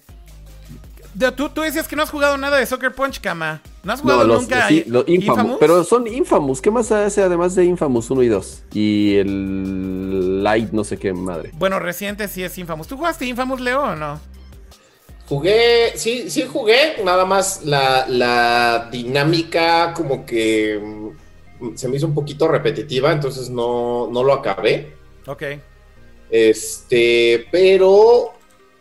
[1.36, 3.60] ¿Tú, tú decías que no has jugado nada de Soccer Punch, Kama.
[3.82, 5.56] ¿No has jugado no, los, nunca sí, los Infamous, Infamous?
[5.58, 6.60] Pero son Infamous.
[6.60, 8.62] ¿Qué más hace además de Infamous 1 y 2?
[8.74, 11.50] Y el Light, no sé qué madre.
[11.54, 12.86] Bueno, reciente sí es Infamous.
[12.86, 14.20] ¿Tú jugaste Infamous, Leo, o no?
[15.28, 22.06] Jugué, sí, sí jugué, nada más la, la, dinámica como que mm, se me hizo
[22.06, 24.94] un poquito repetitiva, entonces no, no lo acabé.
[25.26, 25.42] Ok.
[26.30, 28.32] Este, pero,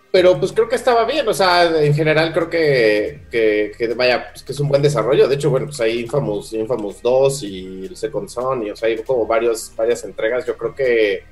[0.10, 4.30] pero pues creo que estaba bien, o sea, en general creo que, que, que vaya,
[4.32, 5.28] pues que es un buen desarrollo.
[5.28, 8.88] De hecho, bueno, pues hay Infamous, Infamous 2 y el Second Son, y o sea,
[8.88, 10.45] hay como varios, varias entregas.
[10.45, 11.24] Yo creo que,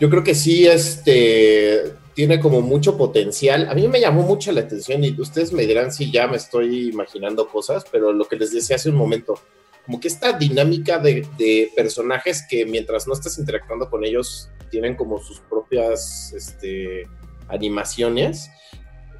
[0.00, 3.68] yo creo que sí, este tiene como mucho potencial.
[3.70, 6.88] A mí me llamó mucho la atención y ustedes me dirán si ya me estoy
[6.88, 9.38] imaginando cosas, pero lo que les decía hace un momento,
[9.86, 15.20] como que esta dinámica de, personajes que mientras no estás interactuando con ellos tienen como
[15.22, 17.08] sus propias este,
[17.48, 18.50] animaciones.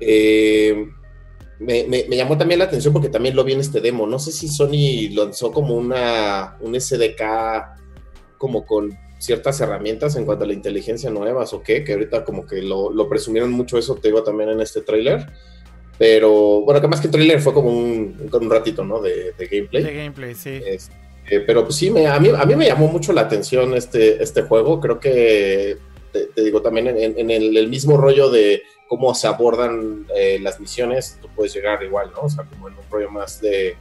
[0.00, 0.86] Eh,
[1.58, 4.06] me, me, me, llamó también la atención porque también lo vi en este demo.
[4.06, 7.22] No sé si Sony lanzó como una, un SDK
[8.36, 12.44] como con ciertas herramientas en cuanto a la inteligencia nuevas o qué, que ahorita como
[12.44, 15.26] que lo, lo presumieron mucho eso, te digo también en este tráiler.
[15.96, 19.00] Pero bueno, que más que tráiler fue como un, un ratito, ¿no?
[19.00, 19.84] De, de gameplay.
[19.84, 20.60] De gameplay, sí.
[20.66, 20.90] Es,
[21.30, 24.20] eh, pero pues sí, me, a, mí, a mí me llamó mucho la atención este,
[24.20, 24.80] este juego.
[24.80, 25.76] Creo que,
[26.12, 30.40] te, te digo, también en, en el, el, mismo rollo de cómo se abordan eh,
[30.42, 32.22] las misiones, tú puedes llegar igual, ¿no?
[32.22, 33.76] O sea, como en un rollo más de,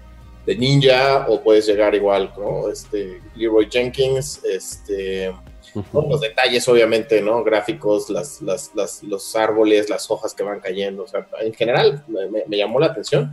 [0.52, 2.70] de ninja o puedes llegar igual, ¿no?
[2.70, 5.34] Este, Leroy Jenkins, este,
[5.94, 7.42] los detalles obviamente, ¿no?
[7.44, 12.04] Gráficos, las, las, las, los árboles, las hojas que van cayendo, o sea, en general
[12.08, 13.32] me, me, llamó la atención.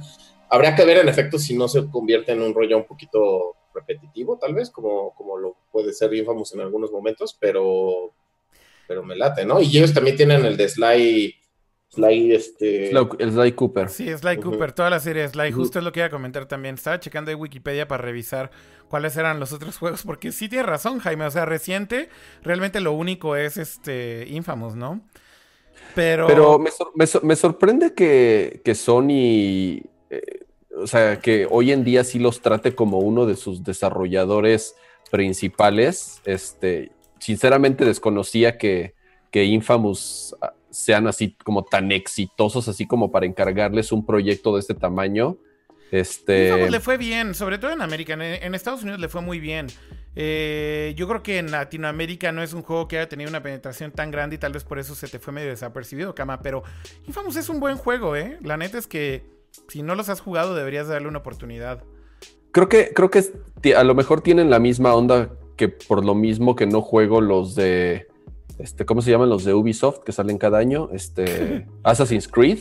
[0.49, 4.39] Habría que ver en efecto si no se convierte en un rollo un poquito repetitivo,
[4.39, 8.13] tal vez, como, como lo puede ser Infamous en algunos momentos, pero,
[8.87, 9.61] pero me late, ¿no?
[9.61, 11.35] Y ellos también tienen el de Sly
[11.91, 12.91] Sly, este...
[12.91, 13.89] Sly Cooper.
[13.89, 14.43] Sí, Sly uh -huh.
[14.43, 15.41] Cooper, toda la serie Sly.
[15.41, 15.55] Uh -huh.
[15.55, 16.75] Justo es lo que iba a comentar también.
[16.75, 18.51] Estaba checando en Wikipedia para revisar
[18.89, 21.25] cuáles eran los otros juegos, porque sí tienes razón, Jaime.
[21.27, 22.11] O sea, reciente,
[22.43, 25.01] realmente lo único es este Infamous, ¿no?
[25.95, 26.27] Pero.
[26.27, 29.83] Pero me, sor me, sor me sorprende que, que Sony.
[30.11, 30.45] Eh,
[30.77, 34.77] o sea, que hoy en día sí los trate como uno de sus desarrolladores
[35.11, 36.21] principales.
[36.25, 38.95] Este, sinceramente desconocía que,
[39.31, 40.37] que Infamous
[40.79, 45.37] sean así como tan exitosos, así como para encargarles un proyecto de este tamaño.
[45.91, 46.71] Este...
[46.71, 48.13] Le fue bien, sobre todo en América.
[48.13, 49.67] En, en Estados Unidos le fue muy bien.
[50.15, 53.91] Eh, yo creo que en Latinoamérica no es un juego que haya tenido una penetración
[53.91, 56.43] tan grande y tal vez por eso se te fue medio desapercibido, Kama.
[56.43, 56.63] Pero
[57.09, 58.39] Infamous es un buen juego, ¿eh?
[58.43, 59.25] La neta es que
[59.69, 61.83] si no los has jugado deberías darle una oportunidad.
[62.53, 63.25] Creo que, creo que
[63.75, 67.55] a lo mejor tienen la misma onda que por lo mismo que no juego los
[67.55, 68.08] de
[68.59, 70.89] este, ¿cómo se llaman los de Ubisoft que salen cada año?
[70.93, 72.59] Este, Assassin's Creed.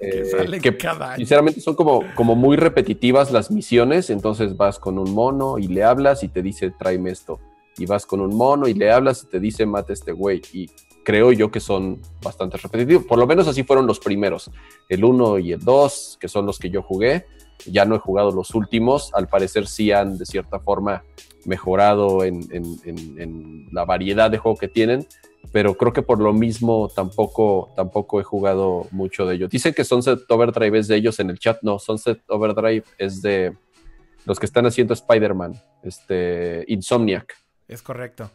[0.00, 1.18] que, eh, que cada año.
[1.18, 5.84] sinceramente son como, como muy repetitivas las misiones, entonces vas con un mono y le
[5.84, 7.38] hablas y te dice tráeme esto,
[7.76, 10.40] y vas con un mono y le hablas y te dice mate a este güey,
[10.52, 10.70] y
[11.04, 14.50] creo yo que son bastante repetitivos, por lo menos así fueron los primeros,
[14.88, 17.26] el 1 y el 2, que son los que yo jugué,
[17.66, 21.02] ya no he jugado los últimos, al parecer sí han de cierta forma
[21.44, 25.06] mejorado en, la variedad de juego que tienen,
[25.52, 29.50] pero creo que por lo mismo tampoco, tampoco he jugado mucho de ellos.
[29.50, 33.54] Dicen que Sunset Overdrive es de ellos en el chat, no, Sunset Overdrive es de
[34.26, 37.36] los que están haciendo Spider-Man, este, Insomniac.
[37.68, 38.30] Es correcto.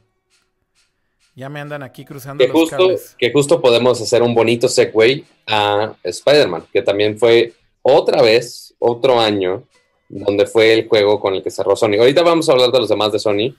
[1.35, 2.77] Ya me andan aquí cruzando que justo,
[3.17, 7.53] Que justo podemos hacer un bonito segue a Spider-Man, que también fue
[7.87, 9.63] otra vez, otro año,
[10.09, 11.99] donde fue el juego con el que cerró Sony.
[11.99, 13.55] Ahorita vamos a hablar de los demás de Sony,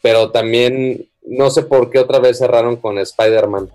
[0.00, 3.68] pero también no sé por qué otra vez cerraron con Spider-Man.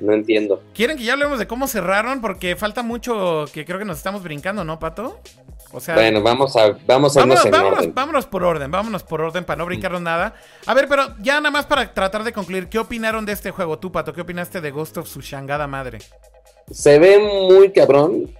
[0.00, 0.62] No entiendo.
[0.74, 2.20] ¿Quieren que ya hablemos de cómo cerraron?
[2.20, 5.18] Porque falta mucho que creo que nos estamos brincando, ¿no, Pato?
[5.72, 9.44] O sea, bueno, vamos a, vamos a vámonos, vámonos, vámonos, por orden, vámonos por orden
[9.44, 10.34] para no brincarnos nada.
[10.66, 13.78] A ver, pero ya nada más para tratar de concluir, ¿qué opinaron de este juego?
[13.78, 15.98] Tú, Pato, ¿qué opinaste de Ghost of Tsushangada madre?
[16.70, 18.30] Se ve muy cabrón,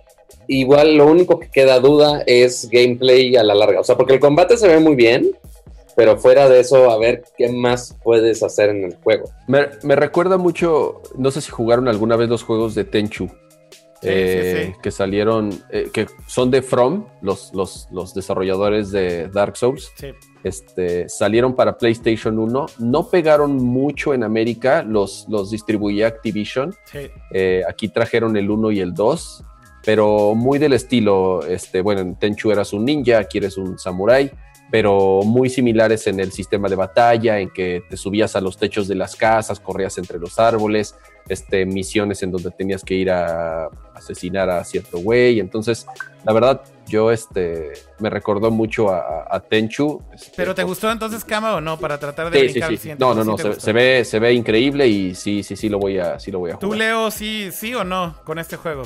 [0.49, 3.81] igual lo único que queda duda es gameplay a la larga.
[3.81, 5.31] O sea, porque el combate se ve muy bien,
[5.95, 9.31] pero fuera de eso, a ver qué más puedes hacer en el juego.
[9.47, 13.29] Me, recuerda mucho, no sé si jugaron alguna vez los juegos de Tenchu.
[14.03, 19.91] Eh, que salieron, eh, que son de From, los, los, los, desarrolladores de Dark Souls.
[20.45, 26.77] Este, salieron para PlayStation 1, no pegaron mucho en América, los, los distribuía Activision.
[27.33, 29.45] Eh, aquí trajeron el 1 y el 2
[29.89, 34.31] pero muy del estilo, este, bueno, en Tenchu eras un ninja, aquí eres un samurái,
[34.71, 38.87] pero muy similares en el sistema de batalla, en que te subías a los techos
[38.87, 40.95] de las casas, corrías entre los árboles,
[41.27, 45.41] este, misiones en donde tenías que ir a asesinar a cierto güey.
[45.41, 45.87] Entonces,
[46.23, 50.03] la verdad, yo este, me recordó mucho a, Tenchu.
[50.13, 51.79] Este, ¿Pero te gustó entonces Kama o no?
[51.79, 52.91] Para tratar de sí, sí, sí.
[52.99, 56.19] No, no, no, se, ve, se ve increíble y sí, sí, sí lo voy a,
[56.19, 56.69] sí lo voy a jugar.
[56.69, 58.83] ¿Tú, Leo, sí, sí o no con este juego?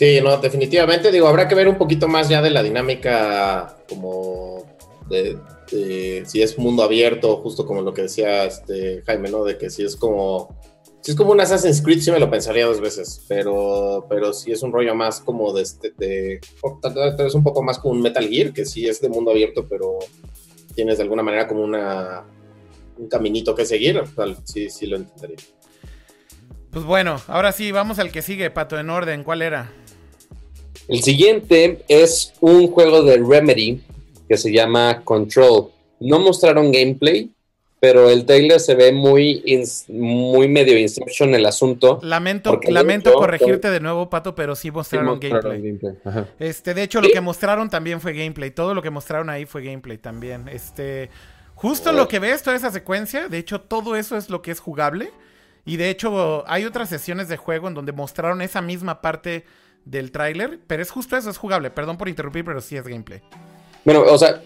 [0.00, 1.12] Sí, no, definitivamente.
[1.12, 4.64] Digo, habrá que ver un poquito más ya de la dinámica como
[5.10, 5.36] de,
[6.24, 9.44] si es mundo abierto, justo como lo que decía este Jaime, ¿no?
[9.44, 10.58] De que si es como
[11.02, 14.52] si es como un Assassin's Creed, sí me lo pensaría dos veces, pero, pero si
[14.52, 16.40] es un rollo más como de, este, de,
[16.80, 19.66] tal vez un poco más como un Metal Gear, que sí es de mundo abierto,
[19.68, 19.98] pero
[20.74, 22.24] tienes de alguna manera como una,
[22.96, 25.36] un caminito que seguir, tal, sí, sí lo entendería.
[26.70, 29.72] Pues bueno, ahora sí, vamos al que sigue, Pato, en orden, ¿cuál era?
[30.90, 33.80] El siguiente es un juego de Remedy
[34.28, 35.68] que se llama Control.
[36.00, 37.30] No mostraron gameplay,
[37.78, 39.40] pero el trailer se ve muy,
[39.86, 42.00] muy medio Inception el asunto.
[42.02, 45.78] Lamento, lamento corregirte de nuevo, Pato, pero sí mostraron, gameplay.
[46.40, 48.50] Este, de hecho, lo que mostraron también fue gameplay.
[48.50, 50.48] Todo lo que mostraron ahí fue gameplay también.
[50.48, 51.08] Este,
[51.54, 54.58] justo lo que ves, toda esa secuencia, de hecho, todo eso es lo que es
[54.58, 55.12] jugable.
[55.64, 59.44] Y de hecho, hay otras sesiones de juego en donde mostraron esa misma parte
[59.84, 61.70] del tráiler, pero es justo eso, es jugable.
[61.70, 63.20] Perdón por interrumpir, pero sí es gameplay.
[63.84, 64.42] Bueno, o sea,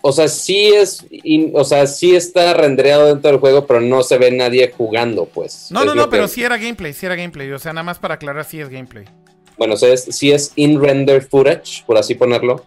[0.00, 1.04] o sea, sí es,
[1.52, 5.68] o sea, sí está rendereado dentro del juego, pero no se ve nadie jugando, pues.
[5.70, 7.50] No, no, no, pero sí era gameplay, sí era gameplay.
[7.50, 9.04] O sea, nada más para aclarar, sí es gameplay.
[9.56, 12.64] Bueno, o sea, sí es in-render footage, por así ponerlo,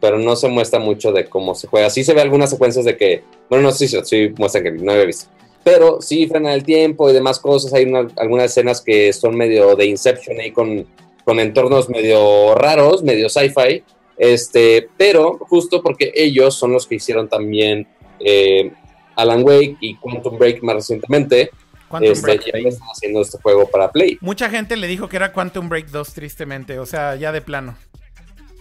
[0.00, 1.90] pero no se muestra mucho de cómo se juega.
[1.90, 4.92] Sí se ve algunas secuencias de que, bueno, no sé si sí muestran que no
[4.92, 5.28] había visto.
[5.62, 7.74] Pero sí frena el tiempo y demás cosas.
[7.74, 10.86] Hay algunas escenas que son medio de Inception ahí con
[11.24, 13.82] con entornos medio raros, medio sci-fi,
[14.16, 18.72] este, pero justo porque ellos son los que hicieron también eh,
[19.16, 21.50] Alan Wake y Quantum Break más recientemente.
[21.88, 22.44] Quantum este, Break.
[22.62, 24.18] Ya están haciendo este juego para Play.
[24.20, 27.76] Mucha gente le dijo que era Quantum Break 2, tristemente, o sea, ya de plano.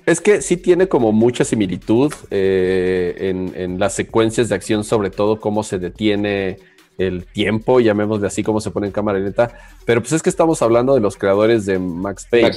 [0.05, 5.12] Es que sí tiene como mucha similitud eh, en, en, las secuencias de acción, sobre
[5.12, 6.57] todo cómo se detiene
[6.99, 9.51] el tiempo, llamémosle así como se pone en cámara lenta,
[9.85, 12.51] pero pues es que estamos hablando de los creadores de Max Payne.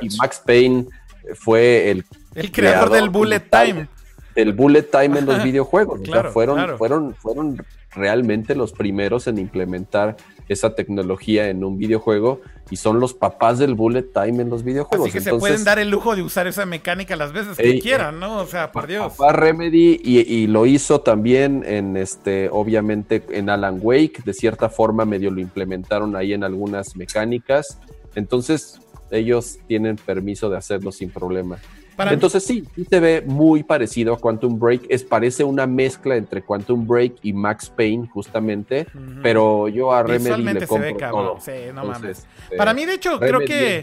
[0.00, 0.86] y Max Payne
[1.34, 2.04] fue el,
[2.34, 3.86] el creador, del Bullet Time.
[4.34, 6.00] El Bullet Time en los videojuegos.
[6.32, 7.64] fueron, fueron, fueron
[7.94, 10.16] realmente los primeros en implementar
[10.48, 12.40] esa tecnología en un videojuego
[12.70, 15.08] y son los papás del bullet time en los videojuegos.
[15.08, 18.20] Así que se pueden dar el lujo de usar esa mecánica las veces que quieran,
[18.20, 18.38] ¿no?
[18.38, 19.14] O sea, por Dios.
[19.16, 25.04] Papá Remedy y, lo hizo también en este, obviamente en Alan Wake, de cierta forma
[25.04, 27.78] medio lo implementaron ahí en algunas mecánicas.
[28.14, 28.80] Entonces,
[29.10, 31.58] ellos tienen permiso de hacerlo sin problema.
[31.96, 34.82] Para mí- Entonces sí, sí se ve muy parecido a Quantum Break.
[34.88, 38.86] Es, parece una mezcla entre Quantum Break y Max Payne, justamente.
[39.22, 41.26] Pero yo a Remedy le se ve compro cabrón.
[41.26, 41.40] todo.
[41.40, 42.26] Sí, no Entonces, mames.
[42.50, 43.82] eh, Para mí, de hecho, creo que.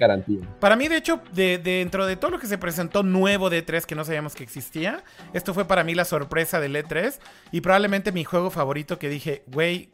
[0.59, 3.65] Para mí, de hecho, de, de- dentro de todo lo que se presentó nuevo de
[3.65, 5.03] E3 que no sabíamos que existía,
[5.33, 7.19] esto fue para mí la sorpresa del E3
[7.51, 9.89] y probablemente mi juego favorito que dije, güey,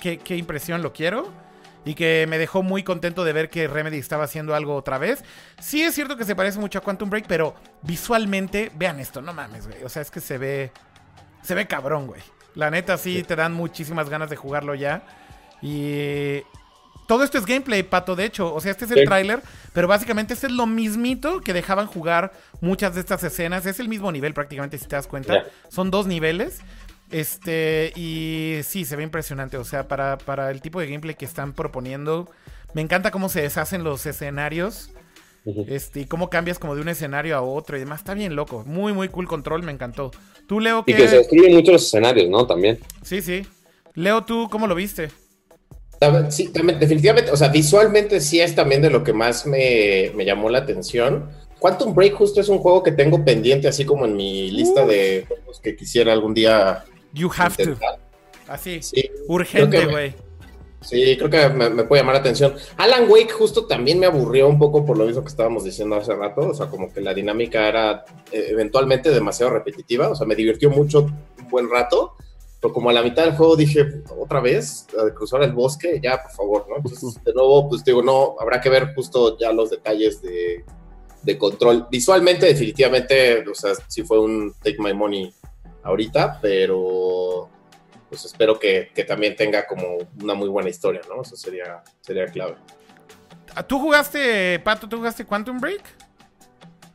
[0.00, 1.28] qué, qué impresión, lo quiero.
[1.84, 5.22] Y que me dejó muy contento de ver que Remedy estaba haciendo algo otra vez.
[5.60, 9.32] Sí es cierto que se parece mucho a Quantum Break, pero visualmente, vean esto, no
[9.34, 9.82] mames, güey.
[9.84, 10.72] O sea, es que se ve,
[11.42, 12.22] se ve cabrón, güey.
[12.54, 15.02] La neta sí, te dan muchísimas ganas de jugarlo ya.
[15.60, 16.42] Y
[17.06, 18.54] todo esto es gameplay, Pato, de hecho.
[18.54, 19.04] O sea, este es el Sí.
[19.04, 23.66] tráiler, pero básicamente este es lo mismito que dejaban jugar muchas de estas escenas.
[23.66, 25.44] Es el mismo nivel prácticamente, si te das cuenta.
[25.68, 26.60] Son dos niveles.
[27.10, 29.56] Este, y sí, se ve impresionante.
[29.56, 32.28] O sea, para, para el tipo de gameplay que están proponiendo,
[32.74, 34.90] me encanta cómo se deshacen los escenarios.
[35.66, 38.00] Este, y cómo cambias como de un escenario a otro y demás.
[38.00, 38.64] Está bien loco.
[38.66, 40.10] Muy, muy cool control, me encantó.
[40.48, 41.02] Tú, Leo, Y ¿qué?
[41.02, 42.46] que se destruyen mucho los escenarios, ¿no?
[42.46, 42.78] También.
[43.02, 43.46] Sí, sí.
[43.94, 45.10] Leo, ¿tú cómo lo viste?
[46.30, 50.24] Sí, también, definitivamente, o sea, visualmente sí es también de lo que más me, me
[50.24, 51.30] llamó la atención.
[51.58, 55.24] Quantum Break justo es un juego que tengo pendiente, así como en mi lista de
[55.26, 56.84] juegos que quisiera algún día
[57.14, 57.62] You have to.
[57.62, 57.98] intentar.
[58.48, 58.82] Así.
[58.82, 60.14] Sí, Urgente, güey.
[60.82, 62.54] sí, creo que me, me puede llamar la atención.
[62.76, 66.14] Alan Wake justo también me aburrió un poco por lo mismo que estábamos diciendo hace
[66.14, 70.34] rato, o sea, como que la dinámica era eh, eventualmente demasiado repetitiva, o sea, me
[70.34, 71.06] divirtió mucho
[71.38, 72.14] un buen rato,
[72.60, 76.32] pero como a la mitad del juego dije, otra vez, cruzar el bosque, ya, por
[76.32, 76.76] favor, ¿no?
[76.76, 80.64] Entonces, de nuevo, pues digo, no, habrá que ver justo ya los detalles de,
[81.22, 81.86] de control.
[81.90, 85.32] Visualmente, definitivamente, o sea, sí fue un take my money
[85.84, 87.48] ahorita, pero
[88.08, 91.22] pues espero que, que también tenga como una muy buena historia, ¿no?
[91.22, 92.56] Eso sería, sería clave.
[93.66, 95.82] ¿Tú jugaste, Pato, tú jugaste Quantum Break?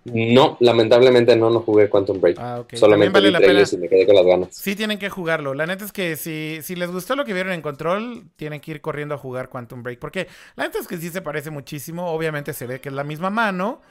[0.06, 2.38] No, lamentablemente no, no jugué Quantum Break.
[2.40, 2.76] Ah, ok.
[2.76, 3.48] Solamente vale vi la pena.
[3.50, 4.56] trailers y me quedé con las ganas.
[4.56, 5.54] Sí tienen que jugarlo.
[5.54, 8.72] La neta es que si, si les gustó lo que vieron en Control, tienen que
[8.72, 10.00] ir corriendo a jugar Quantum Break.
[10.00, 12.12] Porque la neta es que sí se parece muchísimo.
[12.12, 13.82] Obviamente se ve que es la misma mano.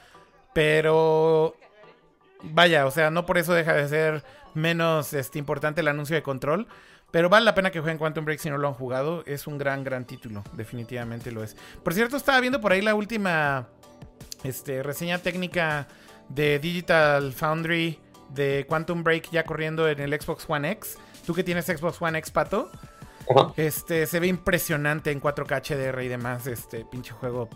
[0.53, 1.55] Pero...
[2.41, 4.23] Vaya, o sea, no por eso deja de ser
[4.59, 6.67] menos este, importante el anuncio de Control.
[7.11, 9.23] Pero vale la pena que jueguen Quantum Break si no lo han jugado.
[9.25, 10.45] Es un gran, gran título.
[10.53, 11.57] Definitivamente lo es.
[11.83, 13.69] Por cierto, estaba viendo por ahí la última
[14.45, 15.89] este, reseña técnica
[16.29, 17.99] de Digital Foundry
[18.29, 20.99] de Quantum Break ya corriendo en el Xbox One X.
[21.27, 22.71] Tú que tienes Xbox One X, Pato.
[23.57, 26.47] Este, se ve impresionante en 4K HDR y demás.
[26.47, 27.49] Este pinche juego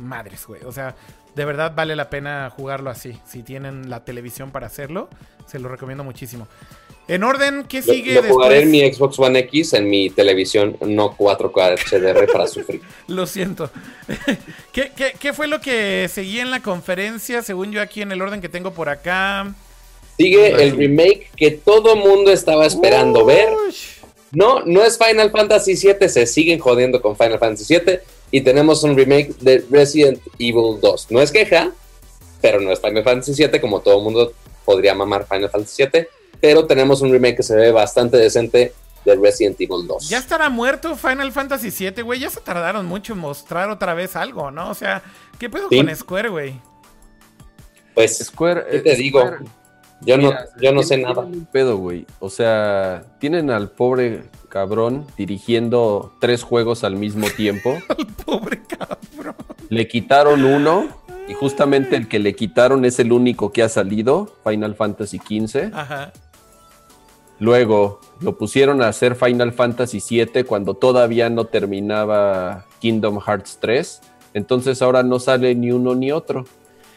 [0.00, 0.62] madres, güey.
[0.64, 0.94] O sea,
[1.36, 3.18] de verdad vale la pena jugarlo así.
[3.26, 5.10] Si tienen la televisión para hacerlo,
[5.46, 6.48] se lo recomiendo muchísimo.
[7.08, 10.78] En orden, ¿qué Lo, sigue lo jugaré en mi Xbox One X en mi televisión
[10.80, 12.80] no 4K HDR para sufrir.
[13.06, 13.70] Lo siento.
[14.72, 17.42] ¿Qué, qué, qué fue lo que seguía en la conferencia?
[17.42, 19.54] Según yo aquí en el orden que tengo por acá.
[20.16, 23.50] Sigue el remake que todo mundo estaba esperando ver.
[24.32, 28.00] No, no es Final Fantasy VII, se siguen jodiendo con Final Fantasy VII
[28.30, 31.10] y tenemos un remake de Resident Evil 2.
[31.10, 31.70] No es queja,
[32.40, 34.32] pero no es Final Fantasy VII como todo mundo
[34.64, 36.06] podría mamar Final Fantasy VII,
[36.40, 38.72] pero tenemos un remake que se ve bastante decente
[39.04, 40.08] de Resident Evil 2.
[40.08, 42.18] Ya estará muerto Final Fantasy VII, güey.
[42.18, 44.68] Ya se tardaron mucho en mostrar otra vez algo, ¿no?
[44.70, 45.02] O sea,
[45.38, 45.76] ¿qué pedo Sí.
[45.76, 46.60] con Square, güey?
[47.94, 49.20] Pues, Square, ¿qué eh, te digo?
[49.20, 49.38] Square,
[50.02, 51.26] Yo no, yo no sé nada.
[51.52, 52.04] pedo, güey.
[52.18, 57.76] O sea, tienen al pobre cabrón dirigiendo tres juegos al mismo tiempo.
[58.24, 59.34] Pobre cabrón.
[59.68, 60.88] Le quitaron uno
[61.28, 65.74] y justamente el que le quitaron es el único que ha salido, Final Fantasy XV.
[65.74, 66.12] Ajá.
[67.38, 74.00] Luego lo pusieron a hacer Final Fantasy VII cuando todavía no terminaba Kingdom Hearts 3.
[74.34, 76.44] Entonces ahora no sale ni uno ni otro.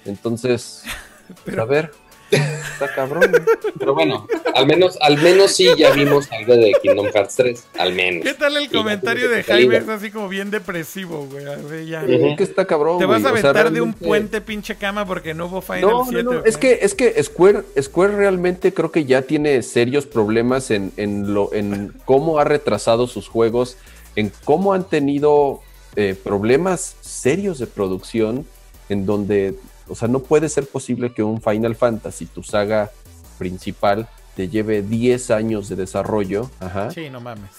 [0.06, 0.84] Entonces,
[1.46, 1.92] Pero- a ver,
[2.32, 3.32] está cabrón.
[3.78, 7.94] Pero bueno, al menos, al menos sí ya vimos algo de Kingdom Hearts 3, al
[7.94, 8.24] menos.
[8.24, 9.78] ¿Qué tal el Sí, comentario de Jaime?
[9.78, 11.88] Es así como bien depresivo, güey.
[11.88, 12.06] Ya.
[12.06, 13.00] Que está cabrón.
[13.00, 13.40] Te vas a güey.
[13.40, 16.24] O sea, aventar de un puente pinche cama porque no hubo Final No, 7.
[16.24, 20.92] no, es que, es que Square, Square realmente creo que ya tiene serios problemas en,
[20.98, 23.78] en lo, en cómo ha retrasado sus juegos,
[24.16, 25.62] en cómo han tenido
[25.96, 28.46] eh, problemas serios de producción,
[28.90, 29.56] en donde,
[29.90, 32.92] o sea, no puede ser posible que un Final Fantasy, tu saga
[33.38, 37.50] principal, te lleve 10 años de desarrollo, ajá, Sí, no mames.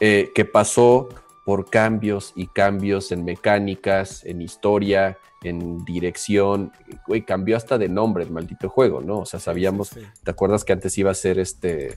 [0.00, 1.08] eh, que pasó
[1.44, 6.72] por cambios y cambios en mecánicas, en historia, en dirección.
[7.06, 9.20] Güey, cambió hasta de nombre el maldito juego, ¿no?
[9.20, 10.06] O sea, sabíamos, Sí, sí.
[10.24, 11.94] ¿te acuerdas que antes iba a ser este eh,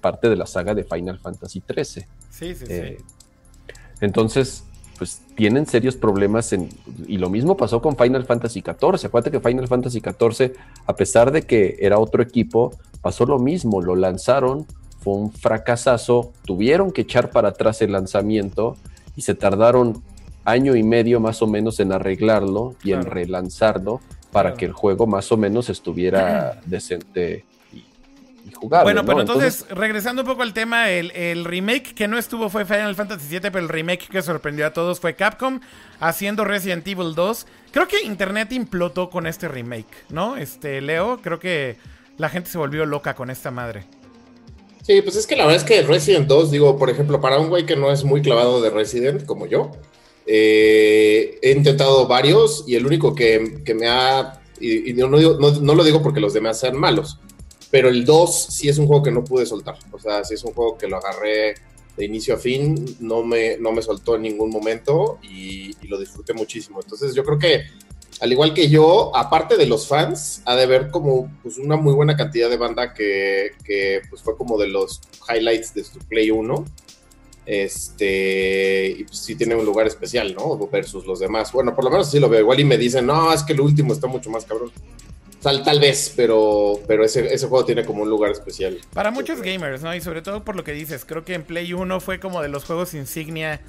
[0.00, 1.84] parte de la saga de Final Fantasy XIII?
[2.30, 2.64] Sí, sí, sí.
[2.68, 2.98] Eh,
[4.00, 4.64] entonces,
[5.00, 6.68] pues tienen serios problemas en,
[7.06, 9.06] y lo mismo pasó con Final Fantasy XIV.
[9.06, 10.52] Acuérdate que Final Fantasy XIV,
[10.84, 14.66] a pesar de que era otro equipo, pasó lo mismo, lo lanzaron,
[14.98, 18.76] fue un fracasazo, tuvieron que echar para atrás el lanzamiento
[19.16, 20.02] y se tardaron
[20.44, 25.06] año y medio más o menos en arreglarlo y en relanzarlo para que el juego
[25.06, 27.46] más o menos estuviera decente
[28.60, 28.84] jugable.
[28.84, 32.94] Bueno, pero entonces, regresando un poco al tema, el, remake que no estuvo fue Final
[32.94, 35.60] Fantasy VII, pero el remake que sorprendió a todos fue Capcom
[35.98, 37.46] haciendo Resident Evil 2.
[37.72, 40.36] Creo que Internet implotó con este remake, ¿no?
[40.36, 41.76] Este, Leo, creo que
[42.18, 43.84] la gente se volvió loca con esta madre.
[44.82, 47.48] Sí, pues es que la verdad es que Resident 2, digo, por ejemplo, para un
[47.48, 49.72] güey que no es muy clavado de Resident como yo,
[50.26, 56.20] eh, he intentado varios y el único que, me ha, y, no, lo digo porque
[56.20, 57.18] los demás sean malos,
[57.70, 59.76] pero el 2 sí es un juego que no pude soltar.
[59.92, 61.54] O sea, sí es un juego que lo agarré
[61.96, 66.32] de inicio a fin, no me, no me soltó en ningún momento y, lo disfruté
[66.32, 66.80] muchísimo.
[66.80, 67.64] Entonces yo creo que,
[68.20, 71.94] al igual que yo, aparte de los fans, ha de haber como pues, una muy
[71.94, 76.30] buena cantidad de banda que, que pues, fue como de los highlights de su Play
[76.30, 76.64] 1
[77.50, 80.56] este, y pues sí tiene un lugar especial, ¿no?
[80.68, 81.50] Versus los demás.
[81.52, 82.40] Bueno, por lo menos sí lo veo.
[82.40, 84.70] Igual y me dicen, no, es que el último está mucho más cabrón.
[85.42, 88.78] Tal, tal vez, pero, pero ese, ese juego tiene como un lugar especial.
[88.92, 89.94] Para muchos gamers, ¿no?
[89.94, 92.48] Y sobre todo por lo que dices, creo que en Play 1 fue como de
[92.48, 93.60] los juegos insignia,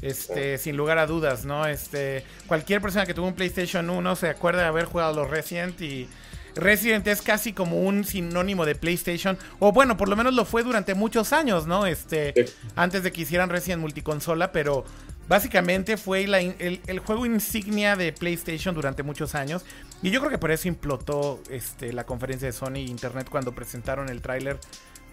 [0.00, 1.66] este, sin lugar a dudas, ¿no?
[1.66, 5.78] Este, cualquier persona que tuvo un PlayStation 1 se acuerda de haber jugado los Resident
[5.82, 6.08] y
[6.54, 10.62] Resident es casi como un sinónimo de PlayStation, o bueno, por lo menos lo fue
[10.62, 11.86] durante muchos años, ¿no?
[11.86, 12.34] Este,
[12.76, 14.84] antes de que hicieran Resident multiconsola, pero
[15.30, 19.64] básicamente fue el, juego insignia de PlayStation durante muchos años.
[20.02, 24.08] Y yo creo que por eso implotó este, la conferencia de Sony Internet cuando presentaron
[24.08, 24.58] el tráiler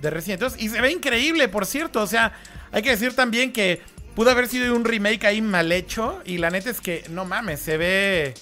[0.02, 0.56] de Resident Evil.
[0.58, 2.02] Y se ve increíble, por cierto.
[2.02, 2.34] O sea,
[2.72, 3.80] hay que decir también que
[4.16, 6.20] pudo haber sido un remake ahí mal hecho.
[6.26, 8.34] Y la neta es que, no mames, se ve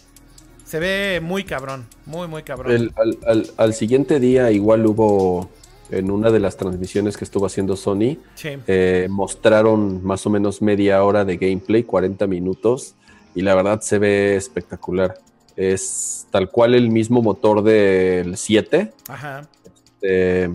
[0.63, 2.93] se ve muy cabrón, muy, muy cabrón.
[3.57, 5.51] al, siguiente día igual hubo,
[5.89, 11.03] en una de las transmisiones que estuvo haciendo Sony, eh, mostraron más o menos media
[11.03, 12.95] hora de gameplay, 40 minutos,
[13.35, 15.15] y la verdad se ve espectacular.
[15.55, 18.93] Es tal cual el mismo motor del 7,
[19.65, 20.51] este,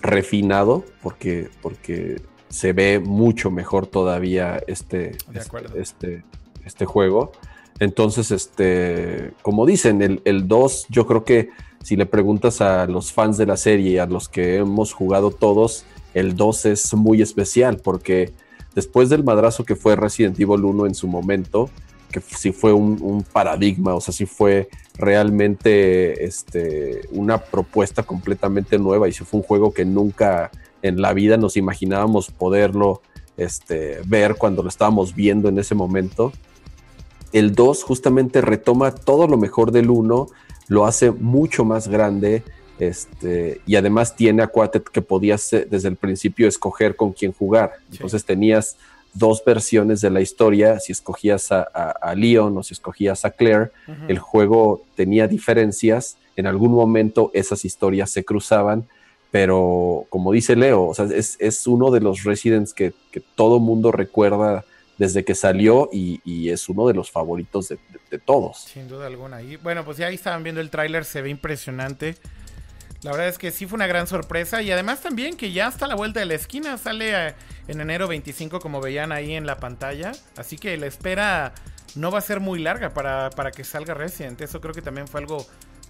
[0.00, 6.24] refinado, porque, porque se ve mucho mejor todavía este, este, este,
[6.64, 7.32] este juego.
[7.80, 11.50] Entonces, este, como dicen, el, el 2, yo creo que
[11.84, 15.30] si le preguntas a los fans de la serie y a los que hemos jugado
[15.30, 18.32] todos, el 2 es muy especial porque
[18.74, 21.68] después del madrazo que fue Resident Evil 1 en su momento,
[22.10, 29.06] que sí fue un, paradigma, o sea, sí fue realmente este, una propuesta completamente nueva
[29.06, 33.02] y sí fue un juego que nunca en la vida nos imaginábamos poderlo
[33.36, 36.32] este, ver cuando lo estábamos viendo en ese momento.
[37.32, 40.28] El 2 justamente retoma todo lo mejor del 1,
[40.68, 42.42] lo hace mucho más grande,
[42.78, 47.32] este, y además tiene a Quatet que podías eh, desde el principio escoger con quién
[47.32, 47.74] jugar.
[47.92, 48.76] Entonces tenías
[49.12, 53.70] dos versiones de la historia, si escogías a, Leon o si escogías a Claire,
[54.08, 58.86] el juego tenía diferencias, en algún momento esas historias se cruzaban,
[59.30, 64.64] pero como dice Leo, es, uno de los Residents que, que todo mundo recuerda
[64.98, 68.58] desde que salió y, es uno de los favoritos de, todos.
[68.58, 69.42] Sin duda alguna.
[69.42, 72.16] Y bueno, pues ya ahí estaban viendo el tráiler, se ve impresionante.
[73.02, 75.84] La verdad es que sí fue una gran sorpresa y además también que ya está
[75.84, 77.34] a la vuelta de la esquina, sale eh,
[77.68, 81.52] en enero 25 como veían ahí en la pantalla, así que la espera
[81.96, 85.06] no va a ser muy larga para, para que salga Resident, eso creo que también
[85.06, 85.44] fue algo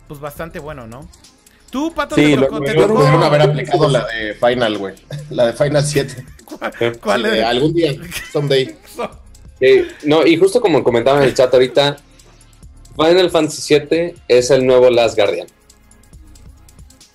[0.08, 1.08] pues bastante bueno, ¿no?
[1.74, 4.94] Tú, Pato, sí, te tocó, te haber aplicado la de Final, güey.
[5.30, 6.24] La de Final 7.
[7.02, 7.42] ¿Cuál, es?
[7.42, 7.92] algún día,
[8.32, 8.76] someday.
[10.04, 11.96] no, y justo como comentaba en el chat ahorita,
[12.96, 15.48] Final Fantasy VII es el nuevo Last Guardian.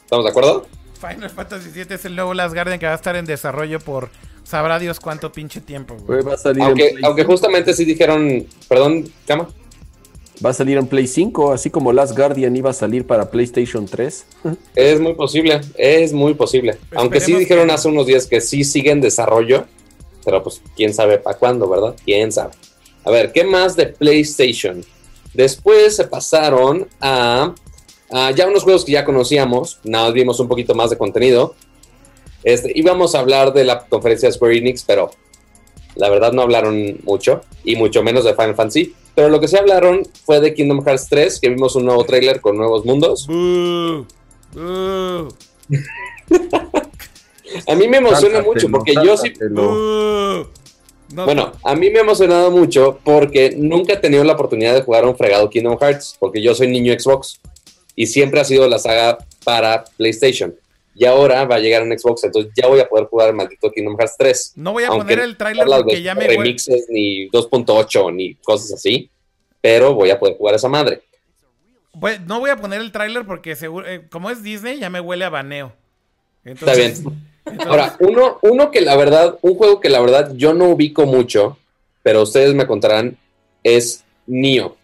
[0.04, 0.68] ¿Estamos de acuerdo?
[1.00, 4.10] Final Fantasy VII es el nuevo Last Guardian que va a estar en desarrollo por
[4.44, 6.22] sabrá Dios cuánto pinche tiempo, güey.
[6.60, 9.48] aunque, aunque justamente sí dijeron, perdón, Cama
[10.44, 13.86] va a salir en Play 5, así como Last Guardian iba a salir para PlayStation
[13.86, 14.26] 3.
[14.76, 16.78] Es muy posible, es muy posible.
[16.96, 19.66] Aunque sí dijeron hace unos días que sí sigue en desarrollo,
[20.24, 21.96] pero pues quién sabe para cuándo, ¿verdad?
[22.06, 22.52] Quién sabe.
[23.04, 24.84] A ver, ¿qué más de PlayStation?
[25.34, 27.54] Después se pasaron a,
[28.36, 31.56] ya unos juegos que ya conocíamos, nada, vimos un poquito más de contenido.
[32.44, 35.12] Este, íbamos a hablar de la conferencia de Square Enix, pero
[35.96, 38.94] la verdad no hablaron mucho, y mucho menos de Final Fantasy.
[39.20, 42.40] Pero lo que sí hablaron fue de Kingdom Hearts 3, que vimos un nuevo tráiler
[42.40, 43.28] con nuevos mundos.
[47.68, 49.34] a mí me emociona mucho porque yo sí...
[51.10, 55.06] bueno, a mí me ha emocionado mucho porque nunca he tenido la oportunidad de jugar
[55.06, 57.42] un fregado Kingdom Hearts, porque yo soy niño Xbox
[57.98, 60.56] y siempre ha sido la saga para PlayStation.
[61.00, 63.72] Y ahora va a llegar un Xbox, entonces ya voy a poder jugar el maldito
[63.72, 64.54] Kingdom Hearts 3.
[64.58, 69.10] No voy a poner el trailer porque ya me remixes ni 2.8 ni cosas así,
[69.62, 71.02] pero voy a poder jugar esa madre.
[72.28, 75.24] no voy a poner el trailer porque seguro, eh, como es Disney ya me huele
[75.24, 75.72] a baneo.
[76.44, 76.94] Está bien.
[77.66, 81.58] Ahora, uno, uno que la verdad, un juego que la verdad yo no ubico mucho,
[82.04, 83.18] pero ustedes me contarán,
[83.64, 84.76] es Nio.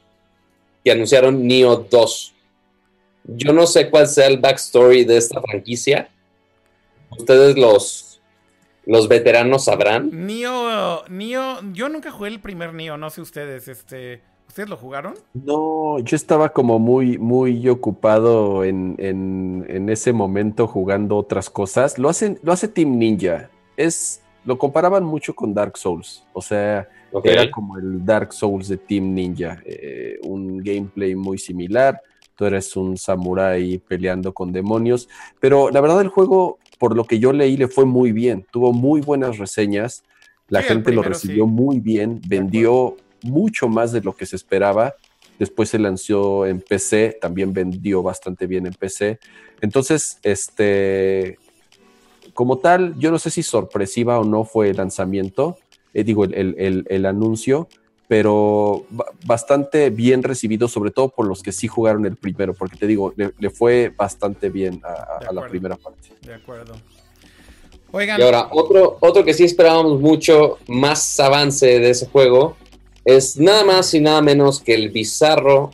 [0.81, 2.34] Que anunciaron Nio 2.
[3.27, 6.09] Yo no sé cuál sea el backstory de esta franquicia.
[7.09, 8.21] Ustedes los,
[8.85, 10.09] los veteranos sabrán.
[10.27, 15.15] Nio, Nio, yo nunca jugué el primer Nio, no sé ustedes, este, ¿ustedes lo jugaron?
[15.33, 21.97] No, yo estaba como muy, muy ocupado en, en, ese momento jugando otras cosas.
[21.97, 23.49] Lo, hacen, lo hace Team Ninja.
[23.77, 26.87] Es, lo comparaban mucho con Dark Souls, o sea,
[27.23, 31.99] era como el Dark Souls de Team Ninja, eh, un gameplay muy similar
[32.35, 35.09] tú eres un samurái peleando con demonios,
[35.39, 38.73] pero la verdad el juego, por lo que yo leí, le fue muy bien, tuvo
[38.73, 40.03] muy buenas reseñas,
[40.47, 44.93] la gente lo recibió muy bien, vendió mucho más de lo que se esperaba,
[45.39, 49.19] después se lanzó en PC, también vendió bastante bien en PC,
[49.61, 51.39] entonces, este,
[52.33, 55.57] como tal, yo no sé si sorpresiva o no fue el lanzamiento,
[55.93, 57.69] eh, digo, el anuncio,
[58.07, 58.85] pero
[59.25, 63.13] bastante bien recibido, sobre todo por los que sí jugaron el primero, porque te digo,
[63.15, 66.09] le, fue bastante bien a, la primera parte.
[66.21, 66.75] De acuerdo.
[67.91, 68.19] Oigan.
[68.19, 72.55] Y ahora, otro, otro que sí esperábamos mucho más avance de ese juego
[73.05, 75.71] es nada más y nada menos que el bizarro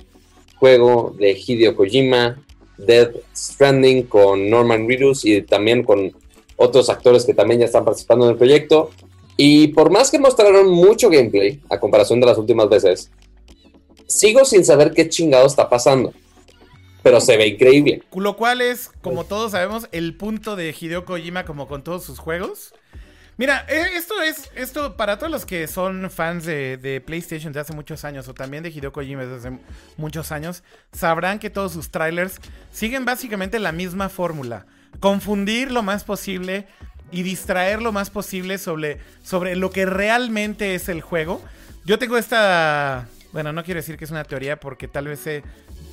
[0.58, 2.40] juego de Hideo Kojima,
[2.78, 6.14] Death Stranding, con Norman Reedus y también con
[6.58, 8.92] otros actores que también ya están participando en el proyecto.
[9.38, 13.12] Y por más que mostraron mucho gameplay, a comparación de las últimas veces,
[14.08, 16.14] sigo sin saber qué chingado está pasando.
[17.04, 18.04] Pero se ve increíble.
[18.16, 22.20] Lo cual es, como todos sabemos, el punto de Hideo Kojima, como con todos sus
[22.20, 22.74] juegos.
[23.38, 27.74] Mira, eh, esto es, esto para todos los que son fans de, PlayStation de hace
[27.74, 29.60] muchos años o también de Hideo Kojima desde hace
[29.98, 32.40] muchos años, sabrán que todos sus trailers
[32.72, 34.68] siguen básicamente la misma fórmula.
[35.00, 36.68] Confundir lo más posible
[37.12, 41.42] y distraer lo más posible sobre, sobre lo que realmente es el juego.
[41.86, 45.44] Yo tengo esta, bueno, no quiero decir que es una teoría porque tal vez sé,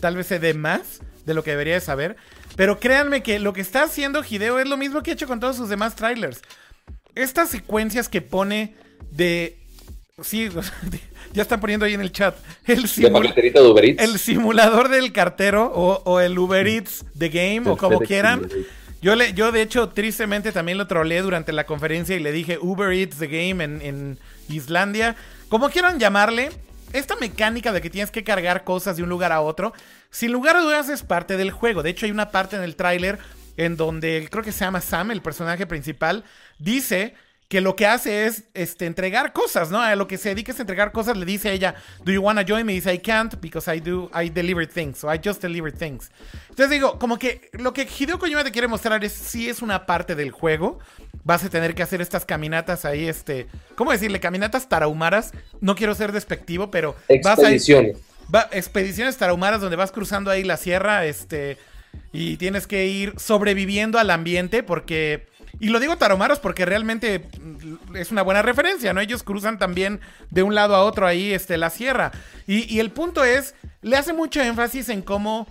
[0.01, 2.16] tal vez sé de más de lo que debería de saber,
[2.57, 5.40] pero créanme que lo que está haciendo Hideo es lo mismo que ha hecho con
[5.40, 6.40] todos sus demás trailers.
[7.15, 8.74] Estas secuencias que pone
[9.11, 9.59] de
[10.23, 10.49] Sí,
[11.32, 12.36] ya están poniendo ahí en el chat.
[12.66, 12.86] El,
[13.99, 18.49] el simulador del cartero o, el Uber Eats The Game o como quieran.
[19.00, 22.58] Yo, le, yo de hecho, tristemente también lo troleé durante la conferencia y le dije
[22.60, 24.18] Uber Eats The Game en,
[24.48, 25.14] Islandia.
[25.48, 26.50] Como quieran llamarle,
[26.92, 29.72] esta mecánica de que tienes que cargar cosas de un lugar a otro,
[30.10, 31.82] sin lugar a dudas es parte del juego.
[31.82, 33.18] De hecho, hay una parte en el tráiler
[33.56, 36.24] en donde creo que se llama Sam, el personaje principal,
[36.58, 37.14] dice
[37.48, 39.80] que lo que hace es este, entregar cosas, ¿no?
[39.80, 42.44] A lo que se dedica es entregar cosas, le dice a ella, ¿Do you wanna
[42.46, 42.74] join me?
[42.74, 46.10] dice, I can't because I do, I deliver things, so I just deliver things.
[46.50, 49.86] Entonces digo, como que lo que Hideo Kojima te quiere mostrar es si es una
[49.86, 50.78] parte del juego.
[51.24, 53.46] Vas a tener que hacer estas caminatas ahí, este,
[53.76, 54.20] ¿cómo decirle?
[54.20, 55.32] Caminatas tarahumaras.
[55.60, 57.96] No quiero ser despectivo, pero expediciones.
[58.28, 61.56] Vas a expediciones tarahumaras donde vas cruzando ahí la sierra, este,
[62.12, 65.26] y tienes que ir sobreviviendo al ambiente porque
[65.60, 67.26] y lo digo taromaros porque realmente
[67.94, 69.01] es una buena referencia, ¿no?
[69.01, 72.12] Ellos cruzan también de un lado a otro ahí este, la sierra.
[72.47, 75.47] Y, el punto es, le hace mucho énfasis en cómo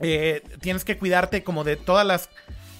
[0.00, 2.30] eh, tienes que cuidarte como de todas las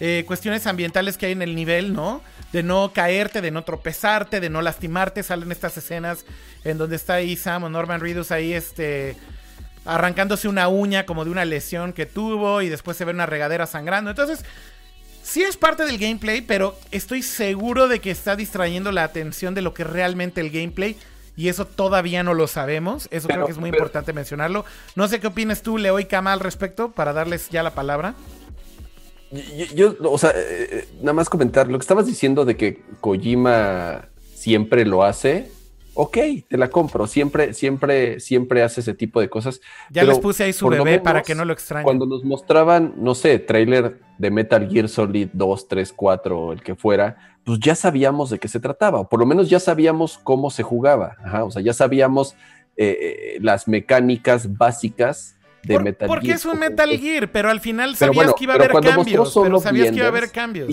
[0.01, 2.23] eh, cuestiones ambientales que hay en el nivel, ¿no?
[2.53, 5.23] De no caerte, de no tropezarte, de no lastimarte.
[5.23, 6.25] Salen estas escenas
[6.65, 9.17] en donde está ahí Sam o Norman Reedus ahí, este
[9.85, 13.67] arrancándose una uña como de una lesión que tuvo y después se ve una regadera
[13.67, 14.11] sangrando.
[14.11, 14.45] Entonces,
[15.27, 19.61] Sí es parte del gameplay, pero estoy seguro de que está distrayendo la atención de
[19.61, 20.97] lo que realmente el gameplay.
[21.37, 23.09] Y eso todavía no lo sabemos.
[23.11, 24.65] Eso creo que es muy importante mencionarlo.
[24.95, 28.15] No sé qué opinas tú, Leo y Kama, al respecto, para darles ya la palabra.
[29.75, 34.09] Yo, o sea, eh, eh, nada más comentar lo que estabas diciendo de que Kojima
[34.33, 35.51] siempre lo hace
[35.97, 36.19] ok,
[36.49, 37.07] te la compro.
[37.07, 39.61] Siempre, siempre, siempre hace ese tipo de cosas.
[39.91, 41.85] Ya les puse ahí su bebé para que no lo extrañen.
[41.85, 46.75] Cuando nos mostraban, no sé, trailer de Metal Gear Solid 2, 3, 4, el que
[46.75, 50.51] fuera, pues ya sabíamos de qué se trataba, o por lo menos ya sabíamos cómo
[50.51, 51.17] se jugaba.
[51.25, 52.35] Ajá, o sea, ya sabíamos
[52.77, 56.19] eh, eh, las mecánicas básicas de Metal Gear.
[56.19, 59.35] Porque es un Metal Gear, pero al final sabías que iba a haber cambios.
[59.35, 60.69] Pero sabías que iba a haber cambios.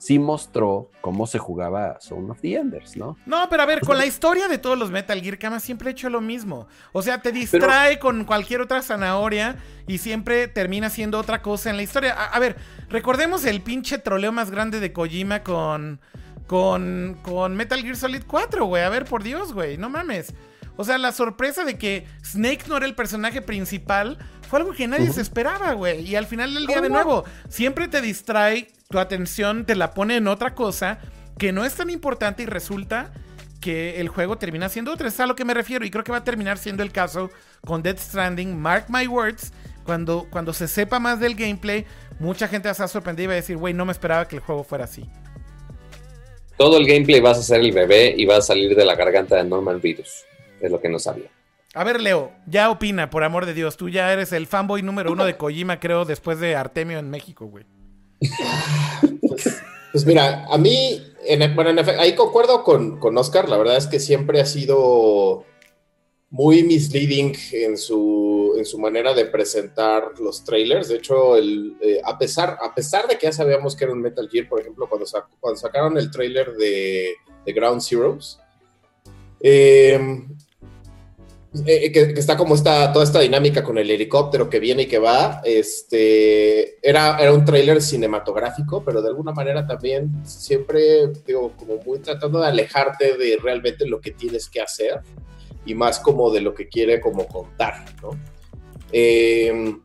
[0.00, 3.18] Sí mostró cómo se jugaba Zone of the Enders, ¿no?
[3.26, 5.92] No, pero a ver, con la historia de todos los Metal Gear, Kama siempre ha
[5.92, 6.66] hecho lo mismo.
[6.92, 9.56] O sea, te distrae con cualquier otra zanahoria
[9.86, 12.14] y siempre termina siendo otra cosa en la historia.
[12.14, 12.56] A, a, ver,
[12.88, 16.00] recordemos el pinche troleo más grande de Kojima con,
[16.46, 18.82] con, con Metal Gear Solid 4, güey.
[18.82, 20.32] A ver, por Dios, güey, no mames.
[20.78, 24.16] O sea, la sorpresa de que Snake no era el personaje principal
[24.48, 26.08] fue algo que nadie se esperaba, güey.
[26.08, 30.16] Y al final del día, de nuevo, siempre te distrae, tu atención te la pone
[30.16, 30.98] en otra cosa
[31.38, 33.12] que no es tan importante y resulta
[33.60, 35.06] que el juego termina siendo otra.
[35.06, 37.30] Es a lo que me refiero y creo que va a terminar siendo el caso
[37.64, 38.58] con Death Stranding.
[38.58, 39.52] Mark my words,
[39.84, 41.86] cuando, cuando se sepa más del gameplay,
[42.18, 44.36] mucha gente va a estar sorprendida y va a decir, güey, no me esperaba que
[44.36, 45.08] el juego fuera así.
[46.56, 49.36] Todo el gameplay vas a ser el bebé y va a salir de la garganta
[49.36, 50.24] de Norman Reedus
[50.60, 51.30] es lo que no sabía.
[51.74, 53.76] A ver, Leo, ya opina, por amor de Dios.
[53.76, 57.46] Tú ya eres el fanboy número uno de Kojima, creo, después de Artemio en México,
[57.46, 57.64] güey.
[59.28, 63.48] Pues, pues, mira, a mí, en, bueno, en efecto, ahí concuerdo con, con, Oscar.
[63.48, 65.44] La verdad es que siempre ha sido
[66.30, 70.88] muy misleading en su, en su manera de presentar los trailers.
[70.88, 74.00] De hecho, el, eh, a, pesar, a pesar de que ya sabíamos que era un
[74.00, 77.14] Metal Gear, por ejemplo, cuando, sac, cuando sacaron el trailer de,
[77.44, 78.38] de Ground Zeroes,
[79.40, 79.98] eh,
[81.66, 84.86] eh, que, que, está como está toda esta dinámica con el helicóptero que viene y
[84.86, 85.40] que va.
[85.44, 91.98] Este era, era un tráiler cinematográfico, pero de alguna manera también siempre, digo, como muy
[91.98, 95.00] tratando de alejarte de realmente lo que tienes que hacer
[95.66, 98.10] y más como de lo que quiere como contar, ¿no?
[98.92, 99.76] Eh,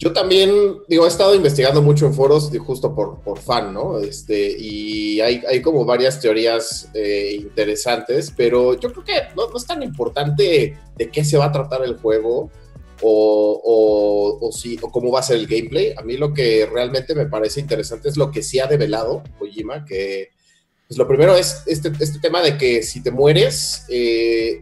[0.00, 3.98] yo también, digo, he estado investigando mucho en foros justo por, por fan, ¿no?
[3.98, 9.66] Este, y hay, hay como varias teorías eh, interesantes, pero yo creo que no, es
[9.66, 12.50] tan importante de qué se va a tratar el juego
[13.02, 15.92] o, o, o, si, o cómo va a ser el gameplay.
[15.94, 19.84] A mí lo que realmente me parece interesante es lo que sí ha develado Kojima,
[19.84, 20.30] que
[20.88, 24.60] pues lo primero es este, este tema de que si te mueres, eh,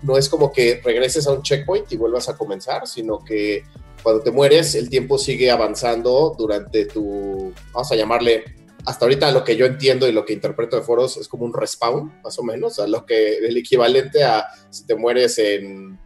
[0.00, 3.64] no es como que regreses a un checkpoint y vuelvas a comenzar, sino que
[4.02, 8.44] cuando te mueres, el tiempo sigue avanzando durante tu, vamos a llamarle,
[8.84, 11.52] hasta ahorita lo que yo entiendo y lo que interpreto de foros es como un
[11.52, 15.98] respawn, más o menos, a lo que el equivalente a si te mueres en,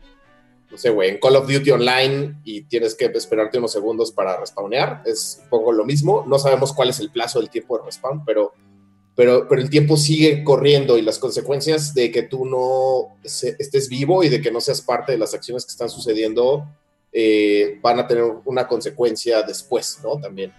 [0.73, 4.40] no sé, güey, en Call of Duty Online y tienes que esperarte unos segundos para
[4.40, 6.24] respawnear, es poco lo mismo.
[6.27, 8.52] No sabemos cuál es el plazo del tiempo de respawn, pero,
[9.14, 14.24] pero, pero el tiempo sigue corriendo y las consecuencias de que tú no estés vivo
[14.24, 16.66] y de que no seas parte de las acciones que están sucediendo
[17.12, 20.18] eh, van a tener una consecuencia después, ¿no?
[20.20, 20.52] También.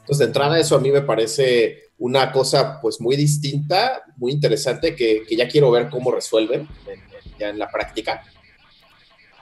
[0.00, 4.94] Entonces, de entrada, eso a mí me parece una cosa pues muy distinta, muy interesante,
[4.94, 7.00] que, que ya quiero ver cómo resuelven en,
[7.38, 8.22] ya en la práctica.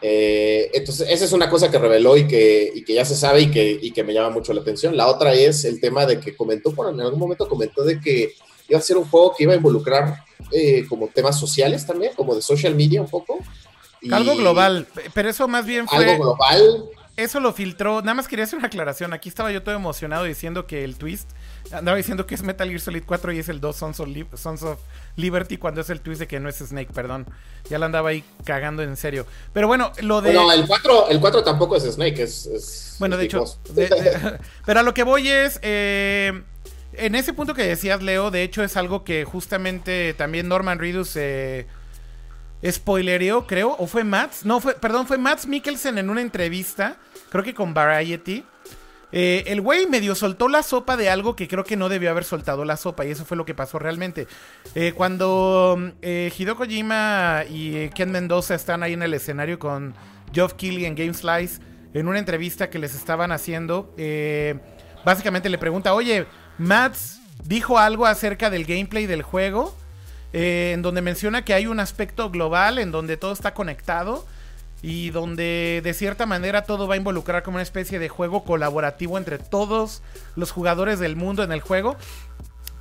[0.02, 3.43] Eh, entonces, esa es una cosa que reveló y que, y que ya se sabe
[3.43, 4.97] y que, y que, me llama mucho la atención.
[4.97, 8.35] La otra es el tema de que comentó, bueno, en algún momento comentó de que
[8.68, 12.35] iba a ser un juego que iba a involucrar eh, como temas sociales también, como
[12.35, 13.39] de social media un poco.
[14.01, 16.10] Y algo global, pero eso más bien fue...
[16.10, 16.90] Algo global.
[17.16, 20.66] Eso lo filtró, nada más quería hacer una aclaración, aquí estaba yo todo emocionado diciendo
[20.66, 21.31] que el twist,
[21.73, 24.27] andaba diciendo que es Metal Gear Solid 4 y es el 2 Sons of, Li
[24.35, 24.78] Sons of
[25.16, 27.27] Liberty cuando es el twist de que no es Snake, perdón.
[27.70, 29.24] Ya lo andaba ahí cagando en serio.
[29.55, 30.35] Pero bueno, lo de...
[30.35, 32.44] No, el 4, el 4 tampoco es Snake, es...
[32.47, 33.44] es bueno, es de hecho...
[33.70, 35.59] De, de, pero a lo que voy es...
[35.62, 36.43] Eh,
[36.93, 41.16] en ese punto que decías, Leo, de hecho es algo que justamente también Norman Reedus...
[41.16, 41.66] Eh,
[42.65, 46.97] spoilereó, creo, o fue Mats, no, fue, perdón, fue Mats Mikkelsen en una entrevista,
[47.31, 48.45] creo que con Variety.
[49.12, 52.24] Eh, el güey medio soltó la sopa de algo que creo que no debió haber
[52.24, 54.27] soltado la sopa, y eso fue lo que pasó realmente.
[54.74, 56.57] Eh, cuando eh, Hideo
[57.49, 59.95] y Ken Mendoza están ahí en el escenario con
[60.33, 61.61] Geoff Keighley en Game Slice,
[61.95, 64.59] en una entrevista que les estaban haciendo, eh,
[65.05, 66.27] básicamente le pregunta, oye,
[66.59, 69.74] Mats dijo algo acerca del gameplay del juego
[70.39, 74.27] eh, en donde menciona que hay un aspecto global en donde todo está conectado
[74.83, 79.17] y donde de cierta manera todo va a involucrar como una especie de juego colaborativo
[79.17, 80.03] entre todos
[80.35, 81.97] los jugadores del mundo en el juego.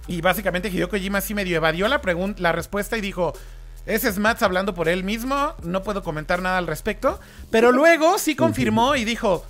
[0.06, 2.02] Y básicamente Hideo Kojima sí medio evadió la,
[2.40, 3.32] la respuesta y dijo,
[3.86, 7.22] ese es Mats hablando por él mismo, no puedo comentar nada al respecto.
[7.52, 9.46] Pero luego sí confirmó y dijo,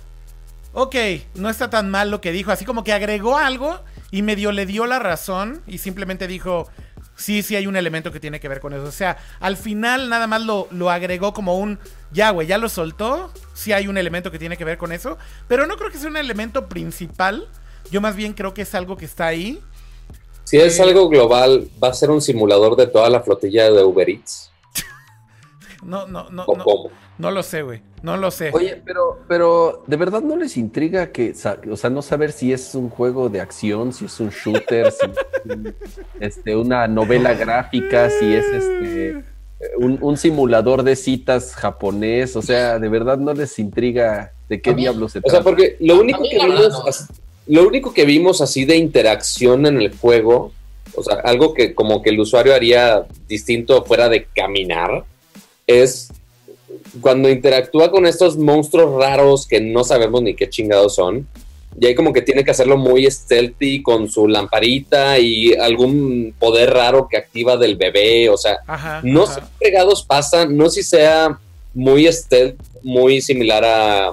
[0.74, 0.94] ok,
[1.34, 3.80] no está tan mal lo que dijo, así como que agregó algo
[4.12, 6.68] y medio le dio la razón y simplemente dijo,
[7.16, 8.84] sí, sí hay un elemento que tiene que ver con eso.
[8.84, 11.78] O sea, al final nada más lo, lo agregó como un,
[12.12, 13.32] ya, güey, ya lo soltó.
[13.54, 15.18] Sí hay un elemento que tiene que ver con eso.
[15.48, 17.48] Pero no creo que sea un elemento principal.
[17.90, 19.60] Yo más bien creo que es algo que está ahí.
[20.44, 24.08] Si es algo global, ¿va a ser un simulador de toda la flotilla de Uber
[24.08, 24.52] Eats?
[25.86, 26.44] No, no, no.
[26.44, 26.64] ¿O no.
[26.64, 26.90] cómo?
[27.18, 27.80] No lo sé, güey.
[28.02, 28.50] No lo sé.
[28.52, 31.32] Oye, pero, pero ¿de verdad no les intriga que,
[31.70, 35.06] o sea, no saber si es un juego de acción, si es un shooter, si
[35.06, 35.16] es
[35.56, 35.74] un-
[36.20, 39.24] este, una novela gráfica, si es este
[39.78, 44.74] un, un simulador de citas japonés, o sea, ¿de verdad no les intriga de qué
[44.74, 45.44] diablos se O sea, trata?
[45.44, 47.06] porque lo único que vimos,
[47.46, 50.52] lo único que vimos así de interacción en el juego,
[50.94, 55.04] o sea, algo que como que el usuario haría distinto fuera de caminar,
[55.66, 56.10] es
[57.00, 61.26] cuando interactúa con estos monstruos raros que no sabemos ni qué chingados son.
[61.78, 66.72] Y ahí como que tiene que hacerlo muy stealthy con su lamparita y algún poder
[66.72, 69.00] raro que activa del bebé, o sea, Ajá.
[69.04, 69.34] no ajá.
[69.34, 71.38] sé qué fregados pasa, no sé si sea
[71.74, 74.12] muy stealth, muy similar a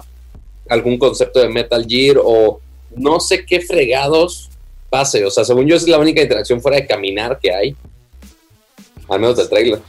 [0.68, 2.60] algún concepto de Metal Gear o
[2.96, 4.50] no sé qué fregados
[4.90, 5.24] pase.
[5.26, 7.76] O sea, según yo, es la única interacción fuera de caminar que hay.
[9.08, 9.80] Al menos del trailer.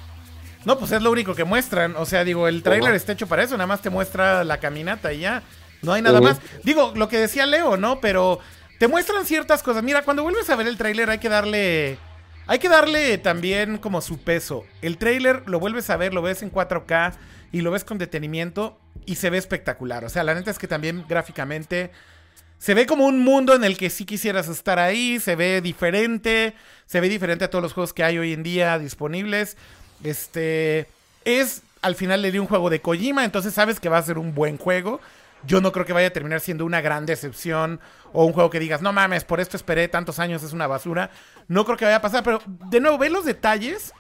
[0.65, 1.95] No, pues es lo único que muestran.
[1.97, 5.13] O sea, digo, el tráiler está hecho para eso, nada más te muestra la caminata
[5.13, 5.43] y ya.
[5.83, 6.39] No hay nada más.
[6.63, 8.01] Digo, lo que decía Leo, ¿no?
[8.01, 8.41] Pero
[8.79, 9.83] te muestran ciertas cosas.
[9.83, 11.99] Mira, cuando vuelves a ver el tráiler hay que darle...
[12.47, 14.67] Hay que darle también como su peso.
[14.83, 17.15] El tráiler lo vuelves a ver, lo ves en 4K
[17.53, 20.05] y lo ves con detenimiento y se ve espectacular.
[20.05, 21.91] O sea, la neta es que también gráficamente
[22.59, 26.55] se ve como un mundo en el que sí quisieras estar ahí, se ve diferente,
[26.87, 29.57] se ve diferente a todos los juegos que hay hoy en día disponibles.
[30.05, 30.87] Este
[31.25, 34.17] es al final le di un juego de Kojima, entonces sabes que va a ser
[34.17, 35.01] un buen juego.
[35.47, 37.79] Yo no creo que vaya a terminar siendo una gran decepción
[38.15, 41.11] o un juego que digas, no mames, por esto esperé tantos años, es una basura.
[41.47, 43.93] No creo que vaya a pasar, pero de nuevo, ve los detalles.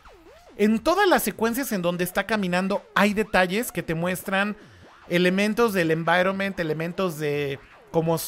[0.56, 4.56] En todas las secuencias en donde está caminando hay detalles que te muestran
[5.10, 7.58] elementos del environment, elementos de
[7.90, 8.18] como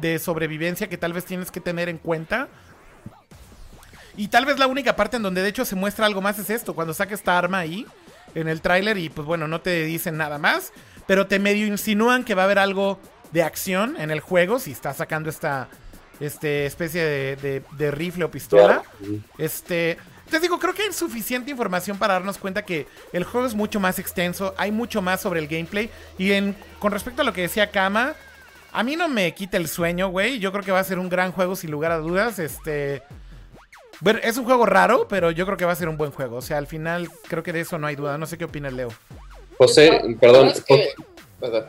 [0.00, 2.48] de sobrevivencia que tal vez tienes que tener en cuenta.
[4.16, 6.50] Y tal vez la única parte en donde de hecho se muestra algo más es
[6.50, 7.86] esto, cuando saca esta arma ahí
[8.34, 10.72] en el tráiler y pues bueno, no te dicen nada más,
[11.06, 13.00] pero te medio insinúan que va a haber algo
[13.32, 15.68] de acción en el juego si está sacando esta
[16.20, 18.82] este, especie de, de- de rifle o pistola.
[19.38, 19.96] Este,
[20.28, 23.80] te digo, creo que hay suficiente información para darnos cuenta que el juego es mucho
[23.80, 25.90] más extenso, hay mucho más sobre el gameplay.
[26.18, 28.14] Y en, con respecto a lo que decía Kama,
[28.72, 30.38] a mí no me quita el sueño, güey.
[30.38, 32.38] Yo creo que va a ser un gran juego sin lugar a dudas.
[32.38, 33.02] Este.
[34.00, 36.36] Bueno, es un juego raro, pero yo creo que va a ser un buen juego.
[36.36, 38.16] O sea, al final creo que de eso no hay duda.
[38.18, 38.88] No sé qué opinas, Leo.
[39.58, 40.94] José, perdón, que-.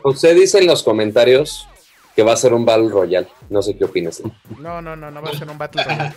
[0.02, 1.68] José dice en los comentarios
[2.16, 3.28] que va a ser un Battle Royale.
[3.50, 4.22] No sé qué opinas.
[4.60, 6.16] No, no, no, no va a ser un Battle Royale.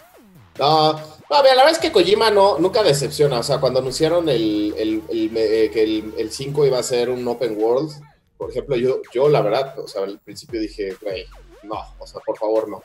[0.59, 0.99] No, no,
[1.43, 3.41] mira, la verdad es que Kojima no, nunca decepciona.
[3.41, 7.11] O sea, cuando anunciaron el, el- el- eh, que el, el 5 iba a ser
[7.11, 7.91] un open world,
[8.37, 11.27] por ejemplo, yo, yo la verdad, o sea, al principio dije, güey,
[11.65, 12.83] no, o sea, por favor, no.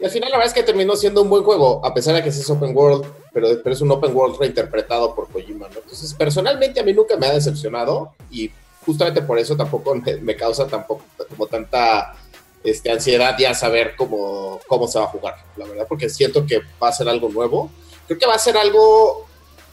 [0.00, 2.22] Y al final la verdad es que terminó siendo un buen juego, a pesar de
[2.22, 5.66] que es open world, pero, es un open world reinterpretado por Kojima.
[5.66, 8.50] Entonces, personalmente a mí nunca me ha decepcionado y
[8.86, 12.14] justamente por eso tampoco me, me causa tampoco como tanta
[12.62, 16.60] este, ansiedad ya saber cómo, cómo se va a jugar, la verdad, porque siento que
[16.82, 17.70] va a ser algo nuevo.
[18.06, 19.26] Creo que va a ser algo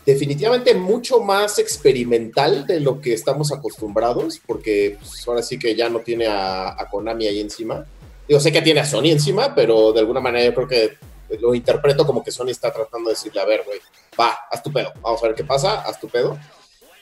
[0.05, 5.89] definitivamente mucho más experimental de lo que estamos acostumbrados, porque pues, ahora sí que ya
[5.89, 7.85] no tiene a, a Konami ahí encima.
[8.27, 10.97] Digo, sé que tiene a Sony encima, pero de alguna manera yo creo que
[11.39, 13.79] lo interpreto como que Sony está tratando de decirle, a ver, güey,
[14.19, 16.37] va, haz tu pedo, vamos a ver qué pasa, haz tu pedo.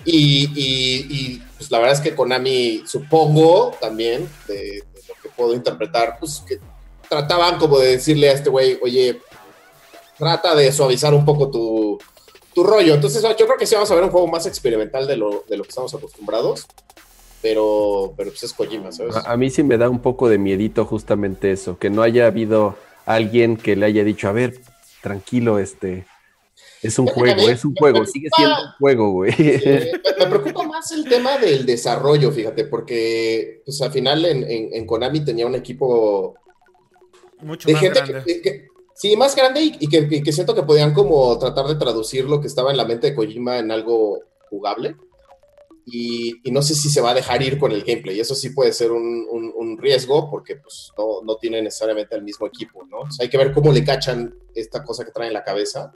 [0.05, 5.29] Y, y- y, pues la verdad es que Konami, supongo también, de, de lo que
[5.29, 6.59] puedo interpretar, pues que
[7.07, 9.21] trataban como de decirle a este güey, oye,
[10.17, 11.99] trata de suavizar un poco tu,
[12.53, 12.93] tu rollo.
[12.95, 15.57] Entonces yo creo que sí vamos a ver un juego más experimental de lo, de
[15.57, 16.65] lo que estamos acostumbrados,
[17.43, 19.15] pero, pero pues es Kojima, ¿sabes?
[19.17, 22.25] A, a mí sí me da un poco de miedito justamente eso, que no haya
[22.25, 22.75] habido
[23.05, 24.59] alguien que le haya dicho, a ver,
[25.01, 26.05] tranquilo, este,
[26.81, 29.33] es un juego, es un juego, preocupa- sigue siendo un juego, güey.
[29.37, 34.69] Eh, me preocupa más el tema del desarrollo, fíjate, porque pues al final en, en-
[34.73, 36.35] en Konami tenía un equipo
[37.41, 38.23] Mucho de más gente grande.
[38.25, 41.65] que, que- sí, más grande y, y que, y que siento que podían como tratar
[41.67, 44.95] de traducir lo que estaba en la mente de Kojima en algo jugable.
[45.85, 48.19] Y, y no sé si se va a dejar ir con el gameplay.
[48.19, 52.23] Eso sí puede ser un, un- un riesgo porque pues, no, no tiene necesariamente el
[52.23, 52.99] mismo equipo, ¿no?
[52.99, 55.91] O sea, hay que ver cómo le cachan esta cosa que trae en la cabeza.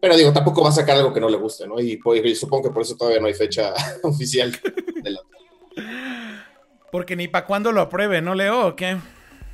[0.00, 1.78] Pero digo, tampoco va a sacar algo que no le guste, ¿no?
[1.80, 3.74] Y, pues, y supongo que por eso todavía no hay fecha
[4.04, 4.52] oficial
[5.02, 5.20] de la
[6.90, 8.68] Porque ni para cuándo lo apruebe, ¿no, Leo?
[8.68, 8.96] ¿O qué?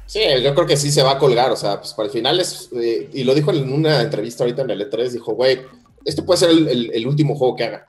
[0.06, 2.38] Sí, yo creo que sí se va a colgar, o sea, pues para el final
[2.38, 5.62] es, eh, y lo dijo en una entrevista ahorita en el E3, dijo, güey,
[6.05, 7.88] esto puede ser el, el- el último juego que haga.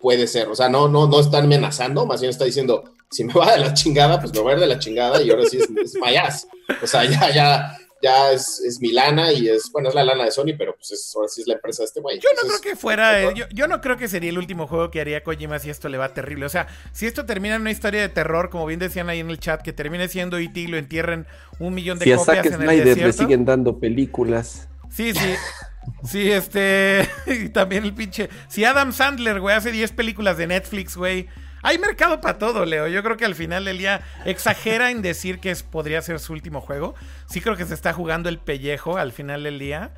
[0.00, 3.34] Puede ser, o sea, no, no, no está amenazando, más bien está diciendo, si me
[3.34, 5.58] va de la chingada, pues me va a ir de la chingada y ahora sí
[5.58, 6.46] es, es my ass.
[6.82, 10.24] O sea, ya, ya, ya es, es mi lana y es, bueno, es la lana
[10.24, 12.18] de Sony, pero pues es, ahora sí es la empresa de este güey.
[12.18, 13.22] Yo no Entonces, creo que fuera.
[13.22, 15.90] eh, yo, yo no creo que sería el último juego que haría Kojima si esto
[15.90, 16.46] le va terrible.
[16.46, 19.28] O sea, si esto termina en una historia de terror, como bien decían ahí en
[19.28, 20.58] el chat, que termine siendo E.T.
[20.60, 21.26] y lo entierren
[21.58, 23.22] un millón de Si a copias Zack en el Snyder le desierto.
[23.22, 24.68] siguen dando películas.
[24.88, 25.34] Sí, sí.
[26.04, 27.08] Sí, este.
[27.26, 28.28] Y también el pinche.
[28.48, 31.28] Si Adam Sandler, güey, hace 10 películas de Netflix, güey.
[31.62, 32.88] Hay mercado para todo, Leo.
[32.88, 36.62] Yo creo que al final del día exagera en decir que podría ser su último
[36.62, 36.94] juego.
[37.26, 39.90] Sí creo que se está jugando el pellejo al final del día.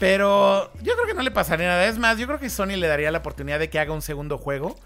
[0.00, 1.86] Pero yo creo que no le pasaría nada.
[1.86, 4.38] Es más, yo creo que Sony le daría la oportunidad de que haga un segundo
[4.38, 4.76] juego.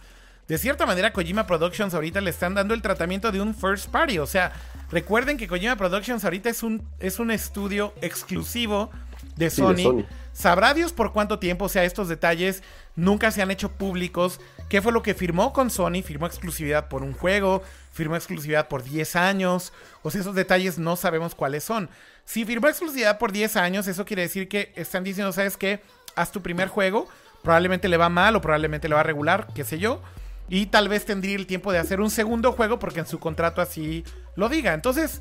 [0.48, 4.18] De cierta manera, Kojima Productions ahorita le están dando el tratamiento de un first party.
[4.18, 4.52] O sea,
[4.90, 8.90] recuerden que Kojima Productions ahorita es un, es un estudio exclusivo
[9.38, 9.82] de Sí, de Sony.
[9.82, 10.04] Sony.
[10.32, 12.62] Sabrá Dios por cuánto tiempo, o sea, estos detalles
[12.94, 14.40] nunca se han hecho públicos.
[14.68, 16.02] ¿Qué fue lo que firmó con Sony?
[16.04, 17.62] Firmó exclusividad por un juego,
[17.92, 19.72] firmó exclusividad por 10 años.
[20.02, 21.88] O sea, esos detalles no sabemos cuáles son.
[22.24, 25.80] Si firmó exclusividad por 10 años, eso quiere decir que están diciendo, ¿sabes qué?
[26.14, 27.08] Haz tu primer juego,
[27.42, 30.02] probablemente le va mal o probablemente le va a regular, qué sé yo.
[30.48, 33.60] Y tal vez tendría el tiempo de hacer un segundo juego porque en su contrato
[33.60, 34.04] así
[34.36, 34.72] lo diga.
[34.72, 35.20] Entonces,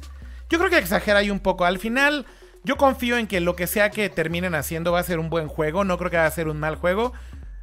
[0.49, 1.65] yo creo que exagera ahí un poco.
[1.65, 2.25] Al final,
[2.67, 5.47] yo confío en que lo que sea que terminen haciendo va a ser un buen
[5.47, 5.83] juego.
[5.83, 7.13] No creo que va a ser un mal juego.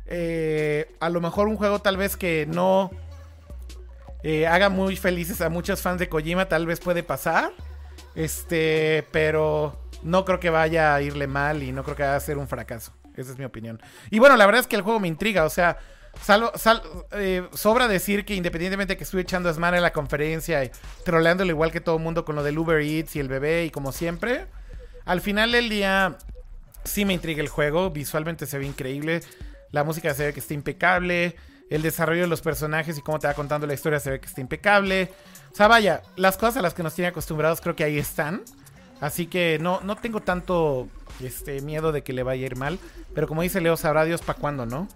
[0.06, 2.90] Eh, a lo mejor un juego tal vez que no
[4.22, 7.52] eh, haga muy felices a muchos fans de Kojima, tal vez puede pasar.
[8.14, 12.20] Este, pero no creo que vaya a irle mal y no creo que vaya a
[12.20, 12.92] ser un fracaso.
[13.16, 13.80] Esa es mi opinión.
[14.10, 15.44] Y bueno, la verdad es que el juego me intriga.
[15.44, 15.78] O sea,
[16.24, 16.82] salvo- sal-
[17.12, 20.70] eh, sobra decir que independientemente que estuve echando desmane en la conferencia y
[21.04, 23.70] troleándolo igual que todo el mundo con lo del Uber Eats y el bebé y
[23.70, 24.46] como siempre,
[25.04, 26.16] al final del día
[26.84, 27.90] sí me intriga el juego.
[27.90, 29.20] Visualmente se ve increíble.
[29.70, 31.36] La música se ve que está impecable.
[31.70, 34.26] El desarrollo de los personajes y cómo te va contando la historia se ve que
[34.26, 35.10] está impecable.
[35.52, 38.42] O sea, vaya, las cosas a las que nos tiene acostumbrados creo que ahí están.
[39.00, 40.88] Así que no, no tengo tanto
[41.22, 42.78] este, miedo de que le vaya a ir mal.
[43.14, 44.88] Pero como dice Leo, sabrá Dios para cuándo, ¿no?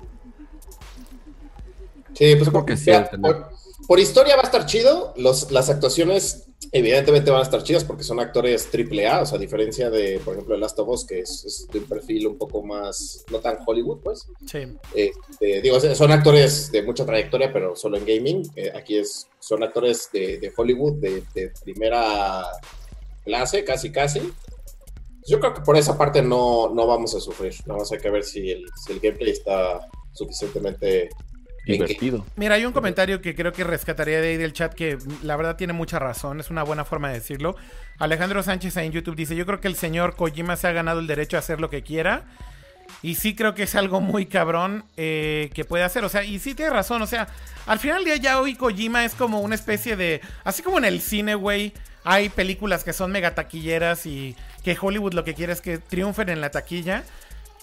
[2.15, 2.91] Sí, pues Yo creo por, que sí,
[3.21, 3.51] por,
[3.89, 5.15] por historia va a estar chido.
[5.17, 9.23] Los, las actuaciones, evidentemente, van a estar chidas porque son actores AAA.
[9.23, 11.79] O sea, a diferencia de, por ejemplo, The Last of Us, que es, es de
[11.79, 14.29] un perfil un poco más, no tan Hollywood, pues.
[14.47, 14.59] Sí.
[14.95, 18.43] Este, digo, son actores de mucha trayectoria, pero solo en gaming.
[18.57, 22.45] Eh, aquí es, son actores de, de Hollywood de, de primera
[23.25, 24.21] clase, casi, casi.
[25.27, 27.55] Yo creo que por esa parte no, no vamos a sufrir.
[27.65, 29.81] Nada más hay que ver si el, si el gameplay está
[30.13, 31.09] suficientemente
[31.65, 32.25] Divertido.
[32.37, 35.37] Mira, hay un comentario que creo que rescataría de ahí del chat que mm, la
[35.37, 37.57] verdad tiene mucha razón, es una buena forma de decirlo.
[37.99, 41.01] Alejandro Sánchez ahí en YouTube dice, yo creo que el señor Kojima se ha ganado
[41.01, 42.25] el derecho a hacer lo que quiera.
[43.03, 46.05] Y sí creo que es algo muy cabrón eh, que puede hacer.
[46.05, 47.03] O sea, y sí tiene razón.
[47.03, 47.29] O sea,
[47.67, 50.21] al final del día ya hoy Kojima es como una especie de...
[50.45, 51.73] Así como en el cine, güey.
[52.05, 56.29] Hay películas que son mega taquilleras y que Hollywood lo que quiere es que triunfen
[56.29, 57.05] en la taquilla.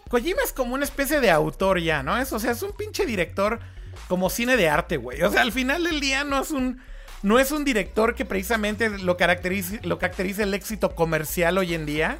[0.09, 2.17] Kojima es como una especie de autor ya, ¿no?
[2.17, 3.59] Es, o sea, es un pinche director
[4.07, 5.21] como cine de arte, güey.
[5.21, 6.81] O sea, al final del día no es un...
[7.23, 12.19] No es un director que precisamente lo caracteriza, lo el éxito comercial hoy en día.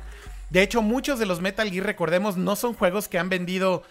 [0.50, 3.84] De hecho, muchos de los Metal Gear, recordemos, no son juegos que han vendido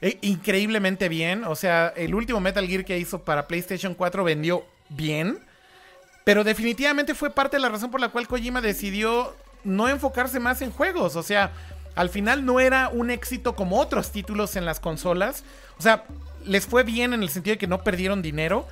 [0.00, 1.44] eh, increíblemente bien.
[1.44, 5.40] O sea, el último Metal Gear que hizo para PlayStation 4 vendió bien.
[6.24, 9.34] Pero definitivamente fue parte de la razón por la cual Kojima decidió
[9.64, 11.16] no enfocarse más en juegos.
[11.16, 11.52] O sea,
[11.94, 15.44] al final no era un éxito como otros títulos en las consolas.
[15.78, 16.04] O sea,
[16.44, 18.66] les fue bien en el sentido de que no perdieron dinero.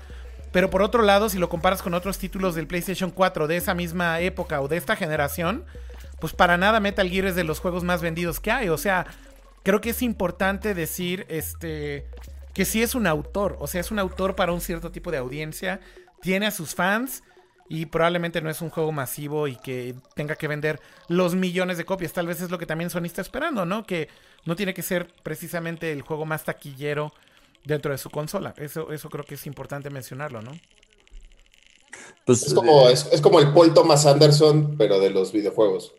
[0.53, 3.75] Pero por otro lado, si lo comparas con otros títulos del PlayStation 4 de esa
[3.75, 5.65] misma época o de esta generación,
[6.21, 8.69] pues para nada Metal Gear es de los juegos más vendidos que hay.
[8.69, 9.07] O sea,
[9.63, 12.07] creo que es importante decir este
[12.53, 13.57] que sí es un autor.
[13.61, 15.81] O sea, es un autor para un cierto tipo de audiencia.
[16.21, 17.23] Tiene a sus fans.
[17.73, 21.85] Y probablemente no es un juego masivo y que tenga que vender los millones de
[21.85, 22.13] copias.
[22.13, 23.87] Tal vez es lo que también Sony está esperando, ¿no?
[23.87, 24.09] Que
[24.45, 27.13] no tiene que ser precisamente el juego más taquillero
[27.65, 28.55] dentro de su consola.
[28.57, 30.53] Eso, eso creo que es importante mencionarlo, ¿no?
[32.25, 35.95] Pues, Es como, es, es como el Paul Thomas Anderson, pero de los videojuegos.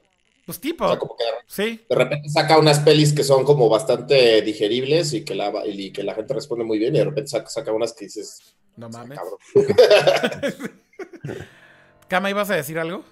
[0.45, 1.85] Pues tipo, O sea, como que de, sí.
[1.87, 6.03] de repente saca unas pelis que son como bastante digeribles y que la, y que
[6.03, 9.19] la gente responde muy bien, y de repente saca, saca unas que dices, No mames.
[9.19, 9.37] cabrón.
[12.07, 13.03] Kama, ¿ibas a decir algo?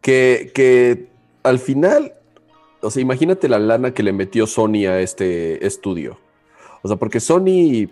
[0.00, 1.08] que, que
[1.44, 2.14] al final,
[2.80, 6.18] o sea, imagínate la lana que le metió Sony a este estudio.
[6.82, 7.88] O sea, porque Sony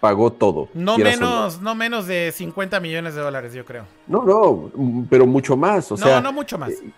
[0.00, 0.68] pagó todo.
[0.74, 3.84] No menos, no menos de 50 millones de dólares, yo creo.
[4.06, 5.90] No, no, pero mucho más.
[5.92, 6.70] O no, sea, no mucho más.
[6.70, 6.90] eh,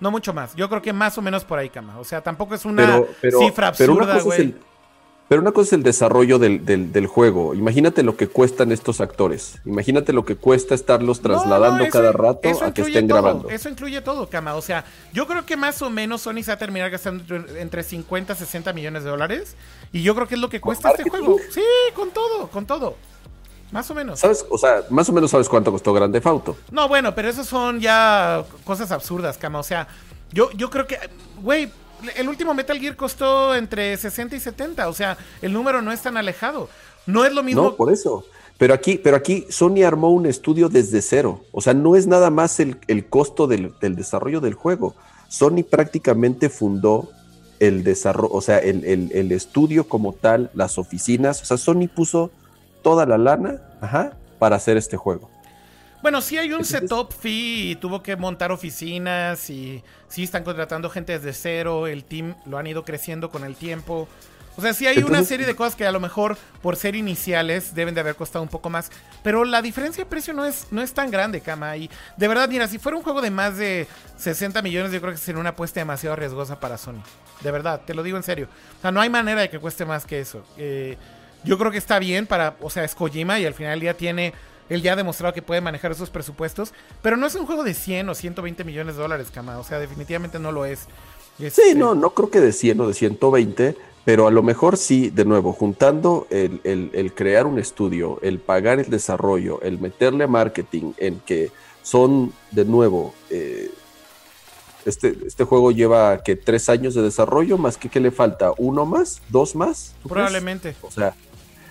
[0.00, 0.54] No mucho más.
[0.56, 1.98] Yo creo que más o menos por ahí, Kama.
[1.98, 4.40] O sea, tampoco es una pero, pero, cifra pero una absurda, es güey.
[4.40, 4.60] el,
[5.28, 7.54] Pero una cosa es el desarrollo del, del, juego.
[7.54, 9.58] Imagínate lo que cuestan estos actores.
[9.66, 13.50] Imagínate lo que cuesta estarlos trasladando cada rato a que estén grabando.
[13.50, 14.54] Eso incluye todo, Kama.
[14.54, 17.82] O sea, yo creo que más o menos Sony se va a terminar gastando entre
[17.82, 19.54] 50 y 60 millones de dólares.
[19.92, 21.36] Y yo creo que es lo que cuesta este juego.
[21.50, 21.62] Sí,
[21.94, 22.96] con todo, con todo.
[23.70, 24.20] Más o menos.
[24.20, 24.46] ¿Sabes?
[24.48, 26.56] O sea, más o menos sabes cuánto costó Grande Fauto.
[26.70, 29.58] No, bueno, pero eso son ya cosas absurdas, Kama.
[29.58, 29.88] O sea,
[30.32, 30.98] yo, yo creo que,
[31.42, 31.70] güey,
[32.16, 34.88] el último Metal Gear costó entre 60 y 70.
[34.88, 36.68] O sea, el número no es tan alejado.
[37.06, 37.62] No es lo mismo.
[37.62, 38.24] No, por eso.
[38.58, 41.44] Pero aquí, pero aquí Sony armó un estudio desde cero.
[41.52, 42.76] O sea, no es nada más el,
[43.08, 44.94] costo del, desarrollo del juego.
[45.28, 47.08] Sony prácticamente fundó
[47.60, 51.40] el desarrollo, o sea, el, el, estudio como tal, las oficinas.
[51.42, 52.32] O sea, Sony puso
[52.82, 55.30] toda la lana ajá, para hacer este juego.
[56.00, 60.88] Bueno, sí hay un setup fee y tuvo que montar oficinas y sí están contratando
[60.90, 64.08] gente desde cero, el team lo han ido creciendo con el tiempo.
[64.56, 67.76] O sea, sí hay una serie de cosas que a lo mejor por ser iniciales
[67.76, 68.90] deben de haber costado un poco más.
[69.22, 71.76] Pero la diferencia de precio no es, no es tan grande, Kama.
[71.76, 75.12] Y de verdad, mira, si fuera un juego de más de 60 millones, yo creo
[75.12, 77.02] que sería una apuesta demasiado riesgosa para Sony.
[77.40, 78.48] De verdad, te lo digo en serio.
[78.78, 80.44] O sea, no hay manera de que cueste más que eso.
[80.56, 80.96] Eh,
[81.44, 84.32] yo creo que está bien para, o sea, es Kojima y al final ya tiene
[84.68, 86.72] él ya ha demostrado que puede manejar esos presupuestos,
[87.02, 89.58] pero no es un juego de 100 o 120 millones de dólares, Kama.
[89.58, 90.80] O sea, definitivamente no lo es.
[91.38, 94.76] sí, este, no, no creo que de 100 o de 120, pero a lo mejor
[94.76, 100.28] sí, de nuevo, juntando el, crear un estudio, el pagar el desarrollo, el meterle a
[100.28, 101.50] marketing, en que
[101.82, 103.70] son, de nuevo, eh,
[104.84, 108.86] este, este juego lleva que tres años de desarrollo, más que que le falta uno
[108.86, 109.94] más, dos más.
[110.08, 110.74] Probablemente.
[110.80, 111.14] O sea,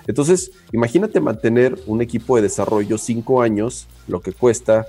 [0.07, 4.87] entonces, imagínate mantener un equipo de desarrollo cinco años, lo que cuesta,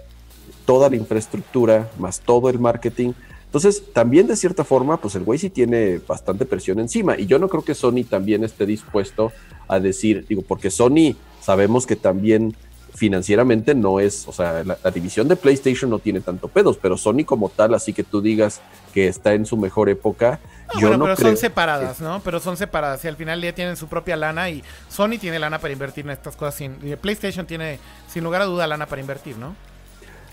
[0.65, 3.13] toda la infraestructura, más todo el marketing.
[3.47, 7.19] Entonces, también de cierta forma, pues el güey sí tiene bastante presión encima.
[7.19, 9.33] Y yo no creo que Sony también esté dispuesto
[9.67, 12.55] a decir, digo, porque Sony sabemos que también
[12.95, 17.25] financieramente no es, o sea, la, división de PlayStation no tiene tanto pedos, pero Sony
[17.25, 18.61] como tal, así que tú digas
[18.93, 20.41] que está en su mejor época.
[20.75, 22.21] yo bueno, no pero son separadas, ¿no?
[22.25, 25.59] Pero son separadas y al final ya tienen su propia lana y Sony tiene lana
[25.59, 26.55] para invertir en estas cosas.
[26.57, 27.79] Sin, PlayStation tiene,
[28.09, 29.55] sin lugar a duda, lana para invertir, ¿no?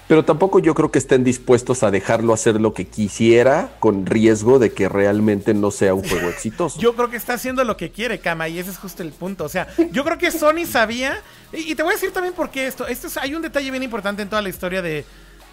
[0.08, 4.60] Pero tampoco yo creo que estén dispuestos a dejarlo hacer lo que quisiera con riesgo
[4.60, 6.80] de que realmente no sea un juego exitoso.
[6.80, 9.46] yo creo que está haciendo lo que quiere, Kama, y ese es justo el punto.
[9.46, 11.20] O sea, yo creo que Sony sabía,
[11.52, 12.88] y, te voy a decir también por qué esto.
[12.88, 15.06] esto hay un detalle bien importante en toda la historia de,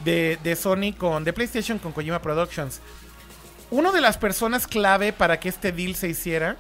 [0.05, 2.81] de, Sony con, de PlayStation con Kojima Productions.
[3.71, 6.59] Una de las personas clave para que este deal se hiciera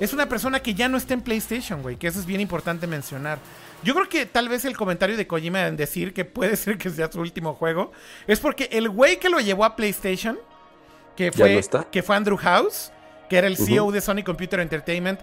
[0.00, 2.88] es una persona que ya no está en PlayStation, güey, que eso es bien importante
[2.88, 3.38] mencionar.
[3.82, 6.90] Yo creo que tal vez el comentario de Kojima en decir que puede ser que
[6.90, 7.92] sea su último juego
[8.26, 10.38] es porque el güey que lo llevó a PlayStation,
[11.16, 11.60] que fue,
[11.90, 12.92] que fue Andrew House,
[13.28, 15.20] que era el CEO de Sony Computer Entertainment.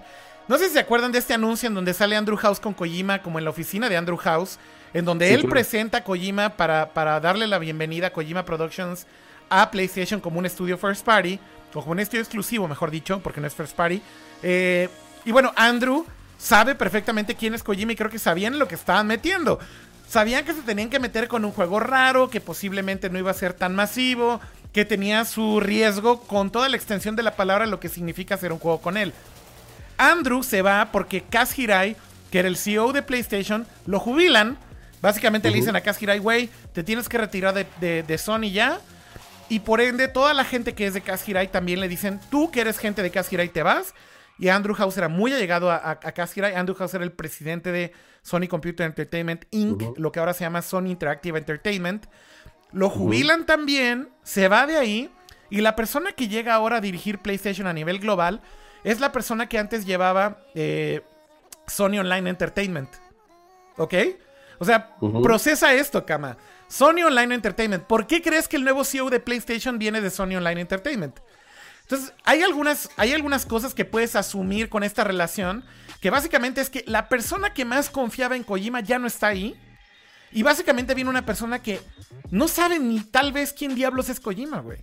[0.47, 3.21] No sé si se acuerdan de este anuncio en donde sale Andrew House con Kojima,
[3.21, 4.59] como en la oficina de Andrew House,
[4.93, 9.07] en donde él presenta a Kojima para, para darle la bienvenida a Kojima Productions
[9.49, 11.39] a PlayStation como un estudio first party,
[11.73, 14.01] o como un estudio exclusivo, mejor dicho, porque no es first party.
[14.43, 14.87] Eh,
[15.25, 16.05] y bueno, Andrew
[16.37, 19.59] sabe perfectamente quién es Kojima y creo que sabían lo que estaban metiendo.
[20.07, 23.35] Sabían que se tenían que meter con un juego raro, que posiblemente no iba a
[23.35, 24.39] ser tan masivo,
[24.71, 28.51] que tenía su riesgo con toda la extensión de la palabra, lo que significa hacer
[28.51, 29.13] un juego con él.
[29.97, 31.95] Andrew se va porque Kaz Hirai,
[32.31, 34.57] que era el CEO de PlayStation, lo jubilan.
[35.01, 38.79] Básicamente le dicen a Kaz Hirai, güey, te tienes que retirar de, de, Sony ya.
[39.49, 42.51] Y por ende, toda la gente que es de Kaz Hirai también le dicen, tú
[42.51, 43.93] que eres gente de Kaz Hirai te vas.
[44.37, 45.99] Y Andrew House era muy allegado a, a,
[46.55, 50.61] Andrew House era el presidente de Sony Computer Entertainment Inc., lo que ahora se llama
[50.61, 52.07] Sony Interactive Entertainment.
[52.71, 55.11] Lo jubilan también, se va de ahí.
[55.49, 58.41] Y la persona que llega ahora a dirigir PlayStation a nivel global
[58.83, 61.01] es la persona que antes llevaba eh,
[61.67, 62.89] Sony Online Entertainment.
[63.77, 63.93] ¿Ok?
[64.59, 66.37] O sea, procesa esto, Kama.
[66.67, 67.83] Sony Online Entertainment.
[67.83, 71.19] ¿Por qué crees que el nuevo CEO de PlayStation viene de Sony Online Entertainment?
[71.85, 75.63] Entonces, hay algunas, hay algunas cosas que puedes asumir con esta relación,
[76.01, 79.55] que básicamente es que la persona que más confiaba en Kojima ya no está ahí.
[80.31, 81.79] Y básicamente viene una persona que
[82.31, 84.79] no sabe ni tal vez quién diablos es Kojima, güey.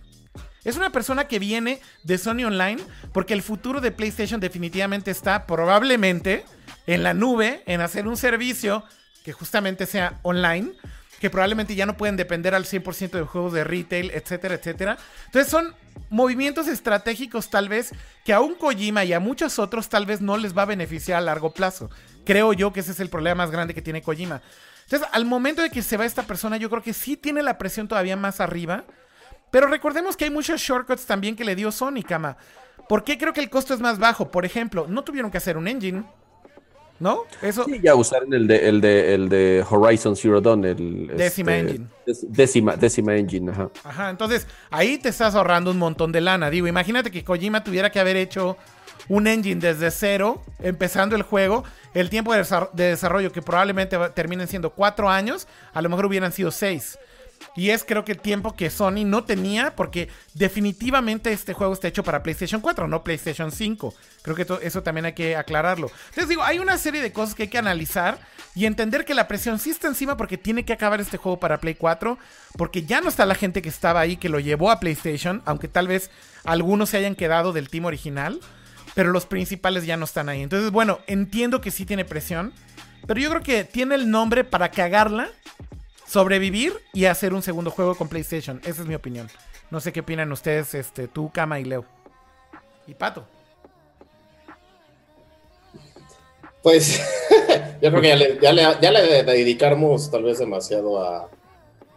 [0.63, 2.81] Es una persona que viene de Sony Online
[3.11, 6.45] porque el futuro de PlayStation definitivamente está probablemente
[6.87, 8.83] en la nube, en hacer un servicio
[9.25, 10.71] que justamente sea online
[11.23, 14.97] que probablemente ya no pueden depender al 100% de juegos de retail, etcétera, etcétera.
[15.27, 15.73] Entonces son
[16.09, 17.93] movimientos estratégicos tal vez
[18.25, 21.19] que a un Kojima y a muchos otros tal vez no les va a beneficiar
[21.19, 21.89] a largo plazo.
[22.25, 24.41] Creo yo que ese es el problema más grande que tiene Kojima.
[24.83, 27.57] Entonces, al momento de que se va esta persona, yo creo que sí tiene la
[27.57, 28.83] presión todavía más arriba.
[29.49, 32.35] Pero recordemos que hay muchos shortcuts también que le dio Sony, Kama.
[32.89, 34.29] ¿Por qué creo que el costo es más bajo?
[34.29, 36.03] Por ejemplo, no tuvieron que hacer un engine.
[36.99, 37.23] ¿No?
[37.41, 37.65] Eso.
[37.65, 41.71] Sí, ya usaron el de, el de, el de Horizon Zero Dawn, el décima este,
[41.71, 41.87] engine.
[42.29, 43.69] Décima, décima engine, ajá.
[43.83, 46.49] Ajá, entonces ahí te estás ahorrando un montón de lana.
[46.49, 48.57] Digo, imagínate que Kojima tuviera que haber hecho
[49.09, 51.63] un engine desde cero, empezando el juego.
[51.93, 56.51] El tiempo de desarrollo, que probablemente terminen siendo cuatro años, a lo mejor hubieran sido
[56.51, 56.97] seis.
[57.55, 61.87] Y es creo que el tiempo que Sony no tenía, porque definitivamente este juego está
[61.87, 63.93] hecho para PlayStation 4, no PlayStation 5.
[64.21, 65.91] Creo que eso también hay que aclararlo.
[66.09, 68.17] Entonces digo, hay una serie de cosas que hay que analizar
[68.55, 71.59] y entender que la presión sí está encima porque tiene que acabar este juego para
[71.59, 72.17] Play 4,
[72.57, 75.67] porque ya no está la gente que estaba ahí que lo llevó a PlayStation, aunque
[75.67, 76.11] tal vez
[76.43, 78.39] algunos se hayan quedado del team original,
[78.93, 80.41] pero los principales ya no están ahí.
[80.41, 82.53] Entonces, bueno, entiendo que sí tiene presión,
[83.07, 85.29] pero yo creo que tiene el nombre para cagarla
[86.13, 88.61] sobrevivir y hacer un segundo juego con PlayStation.
[88.63, 89.27] Esa es mi opinión.
[89.71, 91.85] No sé qué opinan ustedes, este, tú, Kama y Leo.
[92.85, 93.25] Y Pato.
[96.61, 97.01] Pues
[97.81, 98.37] yo creo que ya le,
[98.79, 101.27] ya le, dedicamos tal vez demasiado a,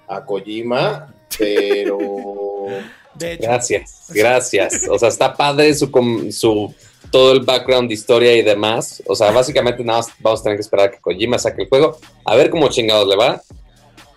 [0.09, 1.99] a Kojima, pero...
[3.19, 4.87] Gracias, gracias.
[4.91, 5.87] O sea, está padre su,
[6.31, 6.75] su
[7.11, 9.03] todo el background de historia y demás.
[9.07, 11.69] O sea, básicamente nada más vamos a tener que esperar a que Kojima saque el
[11.71, 13.41] juego, a ver cómo chingados le va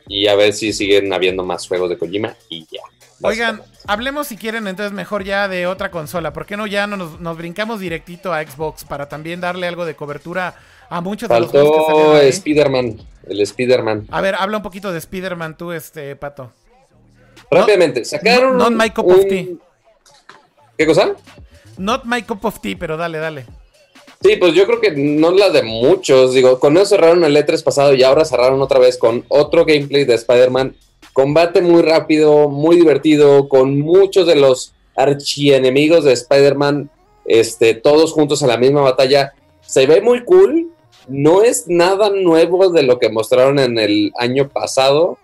[0.10, 2.81] y a ver si siguen habiendo más juegos de Kojima y ya.
[3.22, 6.34] Oigan, hablemos si quieren entonces mejor ya de otra consola.
[6.34, 9.95] ¿Por qué no ya nos, nos brincamos directito a Xbox para también darle algo de
[9.95, 10.56] cobertura
[10.90, 14.07] a muchos de los juegos que Spider-Man, el Spider-Man.
[14.10, 16.52] A ver, habla un poquito de Spider-Man tú, este, Pato.
[17.52, 19.48] Rápidamente, sacaron Not my cup of tea.
[20.77, 21.14] ¿Qué cosa?
[21.77, 23.45] Not my cup of tea, pero dale, dale.
[24.21, 26.33] Sí, pues yo creo que no la de muchos.
[26.33, 30.03] Digo, con eso cerraron el E3 pasado y ahora cerraron otra vez con otro gameplay
[30.03, 30.75] de Spider-Man.
[31.13, 36.89] Combate muy rápido, muy divertido, con muchos de los archienemigos de Spider-Man,
[37.23, 39.33] este, todos juntos en la misma batalla.
[39.61, 40.69] Se ve muy cool.
[41.07, 45.17] No es nada nuevo de lo que mostraron en el año pasado.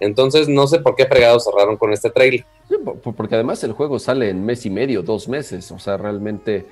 [0.00, 2.46] Entonces no sé por qué fregados cerraron con este trailer.
[3.02, 5.70] porque además el juego sale en mes y medio, dos meses.
[5.70, 6.64] O sea, realmente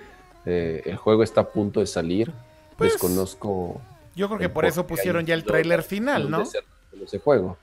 [0.46, 2.32] eh, el juego está a punto de salir.
[2.76, 3.80] Pues, Desconozco.
[4.14, 6.42] Yo creo que por eso pusieron ya el tráiler final, ¿no?
[6.42, 7.56] Ese juego.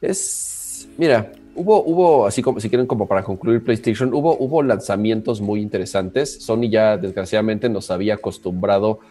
[0.00, 0.88] Es.
[0.98, 5.60] Mira, hubo, hubo, así como si quieren, como para concluir PlayStation, hubo, hubo lanzamientos muy
[5.60, 6.44] interesantes.
[6.44, 9.04] Sony ya desgraciadamente nos había acostumbrado a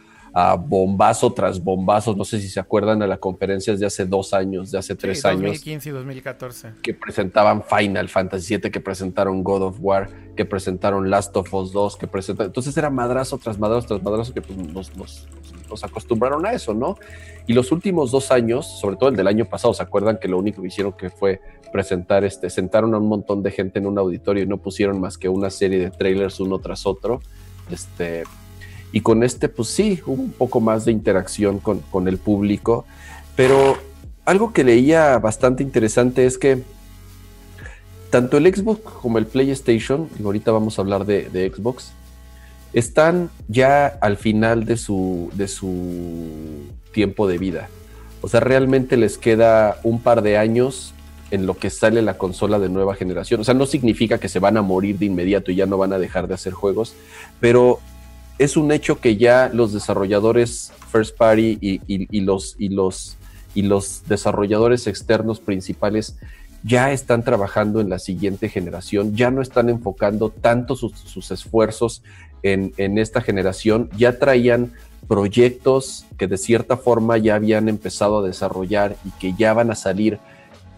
[0.57, 2.15] bombazo tras bombazo.
[2.15, 5.23] No sé si se acuerdan de las conferencias de hace dos años, de hace tres
[5.25, 5.41] años.
[5.41, 6.71] 2015 y 2014.
[6.81, 11.71] Que presentaban Final Fantasy VII, que presentaron God of War, que presentaron Last of Us
[11.71, 12.49] 2, que presentaron.
[12.49, 15.27] Entonces era madrazo tras madrazo tras madrazo que pues, nos, nos,
[15.69, 16.97] nos, acostumbraron a eso, ¿no?
[17.45, 20.39] Y los últimos dos años, sobre todo el del año pasado, ¿se acuerdan que lo
[20.39, 21.41] único que hicieron que fue
[21.71, 25.17] presentar, este, sentaron a un montón de gente en un auditorio y no pusieron más
[25.17, 27.21] que una serie de trailers uno tras otro?
[27.69, 28.23] Este,
[28.93, 32.85] y con este, pues sí, un poco más de interacción con, el público.
[33.35, 33.75] Pero
[34.23, 36.61] algo que leía bastante interesante es que
[38.11, 41.91] tanto el Xbox como el PlayStation, y ahorita vamos a hablar de, Xbox,
[42.71, 47.69] están ya al final de su, de su tiempo de vida.
[48.21, 50.93] O sea, realmente les queda un par de años
[51.31, 53.41] en lo que sale la consola de nueva generación.
[53.41, 55.93] O sea, no significa que se van a morir de inmediato y ya no van
[55.93, 56.93] a dejar de hacer juegos,
[57.39, 57.79] pero
[58.37, 63.17] es un hecho que ya los desarrolladores first party y, los, y, los,
[63.53, 66.17] y los desarrolladores externos principales
[66.63, 72.03] ya están trabajando en la siguiente generación, ya no están enfocando tanto sus, esfuerzos
[72.41, 74.71] en, en, esta generación, ya traían
[75.07, 79.75] proyectos que de cierta forma ya habían empezado a desarrollar y que ya van a
[79.75, 80.19] salir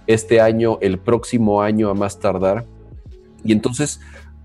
[0.07, 2.65] este año, el próximo año a más tardar.
[3.43, 3.99] Y entonces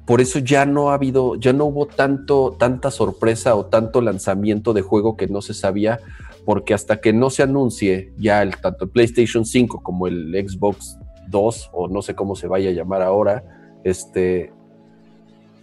[0.07, 4.73] por eso ya no ha habido, ya no hubo tanto, tanta sorpresa o tanto lanzamiento
[4.73, 6.01] de juego que no se sabía,
[6.45, 10.99] porque hasta que no se anuncie ya el, tanto el PlayStation 5 como el Xbox
[11.29, 13.45] 2, o no sé cómo se vaya a llamar ahora,
[13.85, 14.53] este,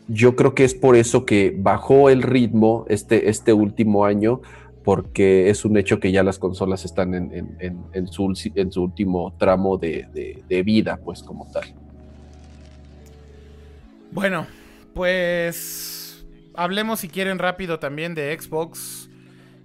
[0.08, 4.42] yo creo que es por eso que bajó el ritmo este, este último año,
[4.84, 9.78] porque es un hecho que ya las consolas están en, su, en su, último tramo
[9.78, 11.66] de, de vida, pues como tal.
[14.12, 14.48] Bueno,
[14.94, 16.26] pues
[16.56, 19.10] hablemos si quieren rápido también de Xbox,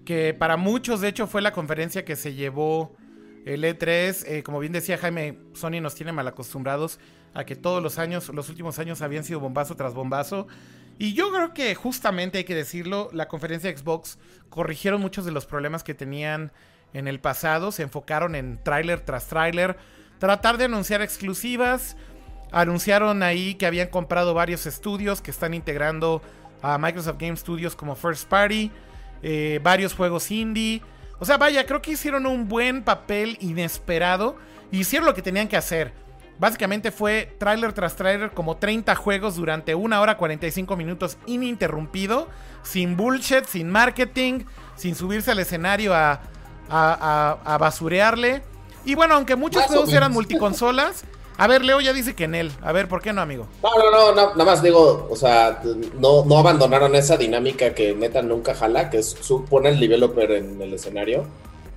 [0.04, 2.96] que para muchos de hecho fue la conferencia que se llevó
[3.46, 4.24] el E3.
[4.26, 6.98] Eh, como bien decía Jaime, Sony nos tiene mal acostumbrados
[7.34, 10.46] a que todos los años, los últimos años habían sido bombazo tras bombazo.
[10.98, 14.18] Y yo creo que justamente hay que decirlo, la conferencia de Xbox
[14.50, 16.52] corrigieron muchos de los problemas que tenían
[16.92, 19.78] en el pasado, se enfocaron en tráiler tras tráiler,
[20.18, 21.96] tratar de anunciar exclusivas,
[22.52, 26.22] Anunciaron ahí que habían comprado varios estudios que están integrando
[26.60, 28.70] a Microsoft Game Studios como First Party,
[29.22, 30.82] eh, varios juegos indie.
[31.18, 34.36] O sea, vaya, creo que hicieron un buen papel inesperado.
[34.70, 35.92] Hicieron lo que tenían que hacer.
[36.38, 42.28] Básicamente fue tráiler tras tráiler como 30 juegos durante una hora 45 minutos ininterrumpido,
[42.62, 46.20] sin bullshit, sin marketing, sin subirse al escenario a,
[46.68, 48.42] a, a, a basurearle.
[48.84, 51.04] Y bueno, aunque muchos juegos eran multiconsolas,
[51.38, 52.52] a ver, Leo ya dice que en él.
[52.62, 53.46] A ver, ¿por qué no, amigo?
[53.62, 55.60] No, no, no, no, nada más digo, o sea,
[55.98, 60.30] no, no abandonaron esa dinámica que neta nunca jala, que es su, pone el developer
[60.32, 61.24] en el escenario.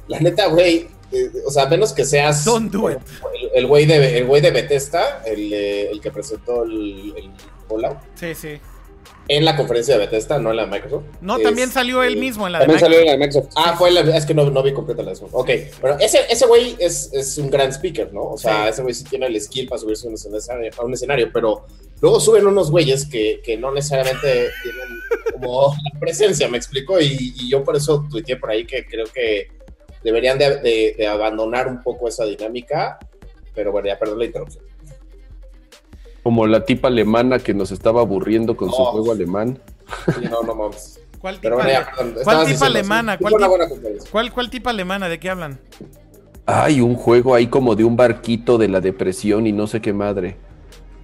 [0.07, 2.97] La neta, güey, eh, o sea, menos que seas Don't do it.
[3.33, 7.31] el- el güey de, el güey de Bethesda, el, eh, el que presentó el, el
[7.67, 8.59] Fallout, Sí, sí.
[9.27, 11.03] En la conferencia de Bethesda, no en la de Microsoft.
[11.21, 13.13] No, también Este, salió él mismo en la de También salió Microsoft.
[13.15, 13.53] en la de Microsoft.
[13.71, 15.31] Ah, fue la, es que no, no vi completa la de Xbox.
[15.33, 15.49] Ok,
[15.81, 18.21] pero ese, ese güey es, es un gran speaker, ¿no?
[18.23, 18.69] O sea, Sí.
[18.69, 21.65] ese güey sí tiene el skill para subirse a un escenario, a un escenario, pero
[22.01, 24.99] luego suben unos güeyes que, que no necesariamente tienen
[25.33, 29.05] como la presencia, me explico, y, y yo por eso tuiteé por ahí que creo
[29.11, 29.47] que
[30.03, 32.99] deberían de, de- de abandonar un poco esa dinámica,
[33.55, 34.63] pero bueno, ya perdón la interrupción.
[36.25, 38.85] Como la tipa alemana que nos estaba aburriendo con su Oh.
[38.85, 39.59] juego alemán.
[40.07, 40.99] Sí, no, no mames.
[41.19, 42.15] ¿Cuál tipa, bueno, ya, perdón.
[42.23, 43.17] ¿Cuál tipa alemana?
[43.19, 43.33] ¿Cuál.
[44.11, 45.07] ¿Cuál, ¿Cuál tipa alemana?
[45.07, 45.59] ¿De qué hablan?
[46.47, 49.93] Hay un juego ahí como de un barquito de la depresión y no sé qué
[49.93, 50.35] madre.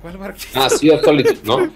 [0.01, 1.69] ¿Cuál bar- Ah, sí, Solitude, ¿no?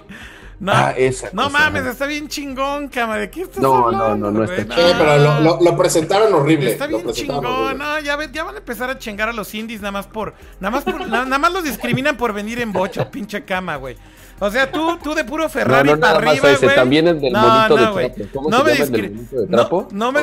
[0.60, 1.30] No, ah, esa.
[1.34, 1.50] no cosa.
[1.60, 3.18] mames, está bien chingón, cama.
[3.18, 4.62] ¿De qué estás No, no, hablando, no, no güey?
[4.62, 6.72] está Sí, pero lo, lo- lo presentaron horrible.
[6.72, 7.76] Está bien chingón, horrible.
[7.84, 10.34] no, ya, ve- ya van a empezar a chingar a los indies nada más por,
[10.62, 13.98] nada más por, na- nada más los discriminan por venir en bocho, pinche cama, güey.
[14.38, 16.76] O sea, tú, tú de puro Ferrari No, no, nada para más arriba, ese, güey.
[16.76, 18.30] también el del monito de trapo.
[18.34, 19.88] ¿Cómo no se me llama el monito de no- trapo?
[19.92, 20.22] No, me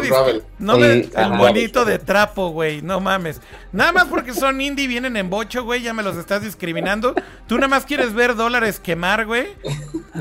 [0.59, 1.29] no el ajá.
[1.31, 3.41] monito de trapo, güey, no mames.
[3.73, 7.15] Nada más porque son indie y vienen en bocho, güey, ya me los estás discriminando.
[7.47, 9.47] Tú nada más quieres ver dólares quemar, güey.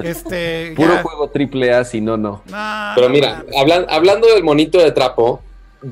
[0.04, 1.04] Este, Puro ya.
[1.04, 2.42] juego triple A, si no, no.
[2.46, 5.42] No, Pero no mira, hablan- hablando del monito de trapo,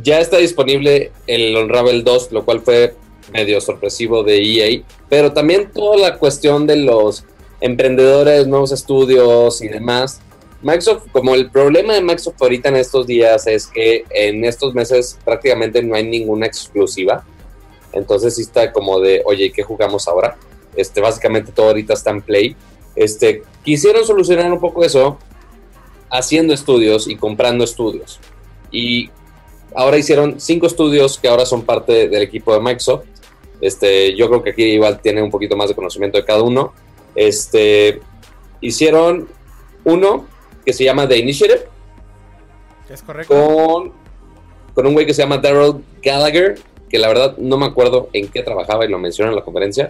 [0.04, 2.96] ya está disponible el Unravel 2, lo cual fue
[3.34, 7.26] medio sorpresivo de EA, pero también toda la cuestión de los
[7.62, 10.22] emprendedores, nuevos estudios y demás.
[10.62, 15.18] Microsoft, como el problema de Microsoft ahorita en estos días es que en estos meses
[15.24, 17.24] prácticamente no hay ninguna exclusiva.
[17.94, 20.38] Entonces sí está como de, oye, ¿qué jugamos ahora?
[20.76, 22.56] Este, básicamente todo ahorita está en play.
[22.96, 25.18] Este, quisieron solucionar un poco eso
[26.10, 28.20] haciendo estudios y comprando estudios.
[28.72, 29.10] Y
[29.74, 33.06] ahora hicieron cinco estudios que ahora son parte del equipo de Microsoft.
[33.62, 36.74] Este, yo creo que aquí igual tiene un poquito más de conocimiento de cada uno.
[37.16, 38.02] Este,
[38.62, 39.28] hicieron
[39.84, 40.28] uno
[40.66, 41.68] que se llama The Initiative
[42.90, 43.34] Es correcto.
[43.34, 43.94] con,
[44.74, 46.60] con un güey que se llama Daryl Gallagher,
[46.90, 49.88] que la verdad no me acuerdo en qué trabajaba y lo mencionó en la conferencia.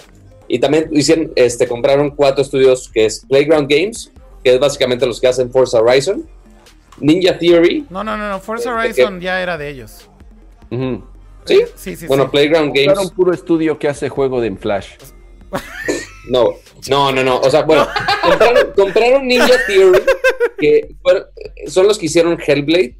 [0.47, 4.11] Y también hicieron, este, compraron cuatro estudios que es Playground Games,
[4.43, 6.27] que es básicamente los que hacen Forza Horizon,
[6.99, 8.39] Ninja Theory, No, no, no, no.
[8.39, 10.09] Forza Este, Horizon ya era de ellos.
[11.45, 11.61] ¿sí?
[11.75, 12.29] Sí, sí, bueno, sí.
[12.31, 14.95] Playground Games, Compraron puro estudio que hace juego de en Flash.
[16.29, 16.49] no,
[16.87, 17.87] no, no, no, o sea, bueno,
[18.23, 20.01] compraron, compraron Ninja Theory,
[20.59, 21.25] que fueron-
[21.67, 22.97] son los que hicieron Hellblade,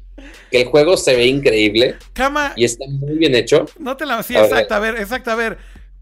[0.50, 3.66] que el juego se ve increíble Cama, y está muy bien hecho.
[3.78, 4.22] no te la.
[4.22, 4.50] Sí, A ver.
[4.50, 5.58] exacto, a ver, exacto, a ver.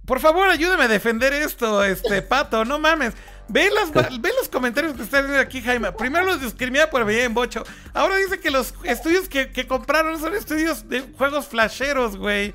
[0.06, 3.12] Por favor, ayúdame a defender esto, este pato, no mames.
[3.50, 3.90] Ve, las,
[4.20, 5.92] ve los comentarios que está haciendo aquí, Jaime.
[5.92, 7.64] Primero los discrimina por venir en bocho.
[7.94, 12.52] Ahora dice que los estudios que, que compraron son estudios de juegos flasheros, güey.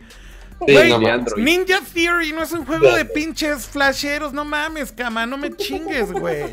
[0.68, 1.00] Sí, no.
[1.38, 6.12] Ninja Theory no es un juego de pinches flasheros, no mames, cama, no me chingues,
[6.12, 6.46] güey.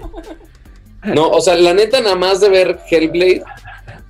[1.02, 3.42] No, o sea, la neta, nada más de ver Hellblade,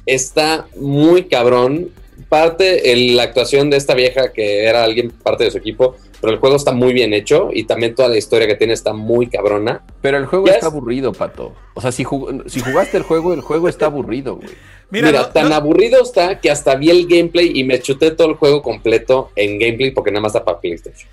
[0.07, 1.91] está muy cabrón.
[2.31, 6.33] Parte el- la actuación de esta vieja que era alguien parte de su equipo, pero
[6.33, 9.27] el juego está muy bien hecho y también toda la historia que tiene está muy
[9.27, 9.83] cabrona.
[10.01, 11.55] Pero el juego Ya está es- aburrido, pato.
[11.75, 14.49] O sea, si, jug- si jugaste el juego, el juego está aburrido, güey.
[14.91, 18.13] Mira, Mira, no- tan no- aburrido está que hasta vi el gameplay y me chuté
[18.13, 21.09] todo el juego completo en gameplay porque nada más está para PlayStation.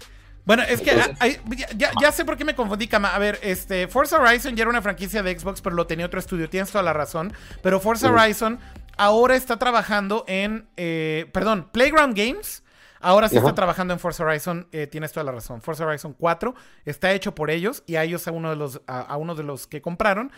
[0.46, 3.14] Bueno, es que Entonces- hay- ya, ya- ya sé por qué me confundí, Cama.
[3.14, 6.20] A ver, este, Forza Horizon ya era una franquicia de Xbox, pero lo tenía otro
[6.20, 6.48] estudio.
[6.50, 7.34] Tienes toda la razón.
[7.62, 8.10] Pero Forza.
[8.12, 8.58] Horizon
[8.98, 10.68] ahora está trabajando en.
[10.78, 12.64] eh, perdón, Playground Games.
[13.00, 13.46] Ahora sí Ajá.
[13.46, 14.68] está trabajando en Forza Horizon.
[14.72, 15.62] eh, tienes toda la razón.
[15.62, 19.02] Forza Horizon 4 está hecho por ellos y a ellos a uno de los, a,
[19.02, 20.32] a uno de los que compraron.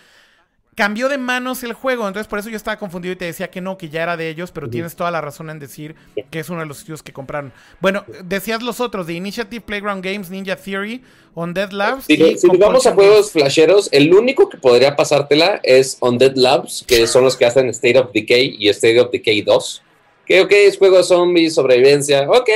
[0.75, 3.59] Cambió de manos el juego, entonces por eso yo estaba confundido y te decía que
[3.59, 5.95] no, que ya era de ellos, pero tienes toda la razón en decir
[6.31, 7.51] que es uno de los estudios que compraron.
[7.81, 12.05] Bueno, decías los otros, de Initiative, Playground Games, Ninja Theory, On Dead Labs.
[12.05, 16.83] Si, y si vamos a juegos flasheros, el único que podría pasártela es Undead Labs,
[16.87, 19.83] que son los que hacen State of Decay y State of Decay 2.
[20.25, 22.29] Que, ok, es juego de zombies, sobrevivencia.
[22.29, 22.49] Ok,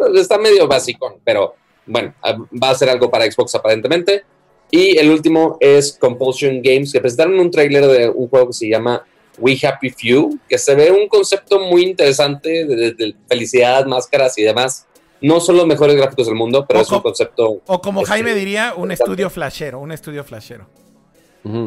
[0.00, 1.54] man, está medio básico, pero
[1.86, 4.24] bueno, ah, va a ser algo para Xbox aparentemente.
[4.72, 8.68] Y el último es Compulsion Games, que presentaron un tráiler de un juego que se
[8.68, 9.04] llama
[9.38, 14.42] We Happy Few, que se ve un concepto muy interesante de, de felicidad, máscaras y
[14.42, 14.86] demás.
[15.20, 17.60] No son los mejores gráficos del mundo, pero O es un co- concepto.
[17.66, 20.66] O como este, Jaime diría, un estudio flashero, un estudio flashero.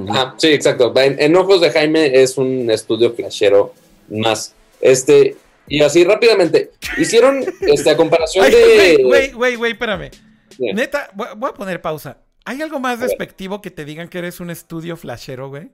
[0.09, 0.91] Ajá, sí, exacto.
[0.99, 3.73] En, en ojos de Jaime es un estudio flashero
[4.09, 4.55] más.
[4.81, 5.35] Este,
[5.67, 6.71] y así rápidamente.
[6.97, 9.03] Hicieron este, a comparación Ay, de.
[9.03, 10.09] Güey, güey, güey, espérame.
[10.57, 10.75] Bien.
[10.75, 12.17] Neta, voy voy a poner pausa.
[12.45, 15.71] ¿Hay algo más despectivo que te digan que eres un estudio flashero, güey?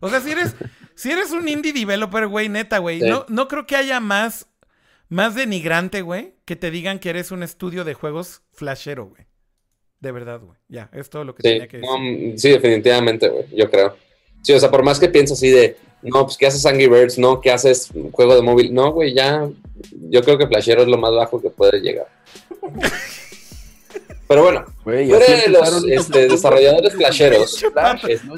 [0.00, 0.54] O sea, si eres,
[0.94, 3.06] si eres un indie developer, güey, neta, güey, Sí.
[3.08, 4.46] no, no creo que haya más,
[5.08, 9.26] más denigrante, güey, que te digan que eres un estudio de juegos flashero, güey.
[10.00, 10.58] De verdad, güey.
[10.68, 12.38] Ya, es todo lo que Sí, tenía que decir.
[12.38, 13.96] sí, definitivamente, güey, yo creo.
[14.42, 17.18] Sí, o sea, por más que pienses así de, no, pues, ¿qué haces Angry Birds?
[17.18, 18.74] No, ¿qué haces juego de móvil?
[18.74, 19.48] No, güey, ya,
[20.10, 22.06] yo creo que Flashero es lo más bajo que puede llegar.
[24.34, 25.28] Pero bueno, de los
[25.68, 27.64] empezaron este, desarrolladores flasheros,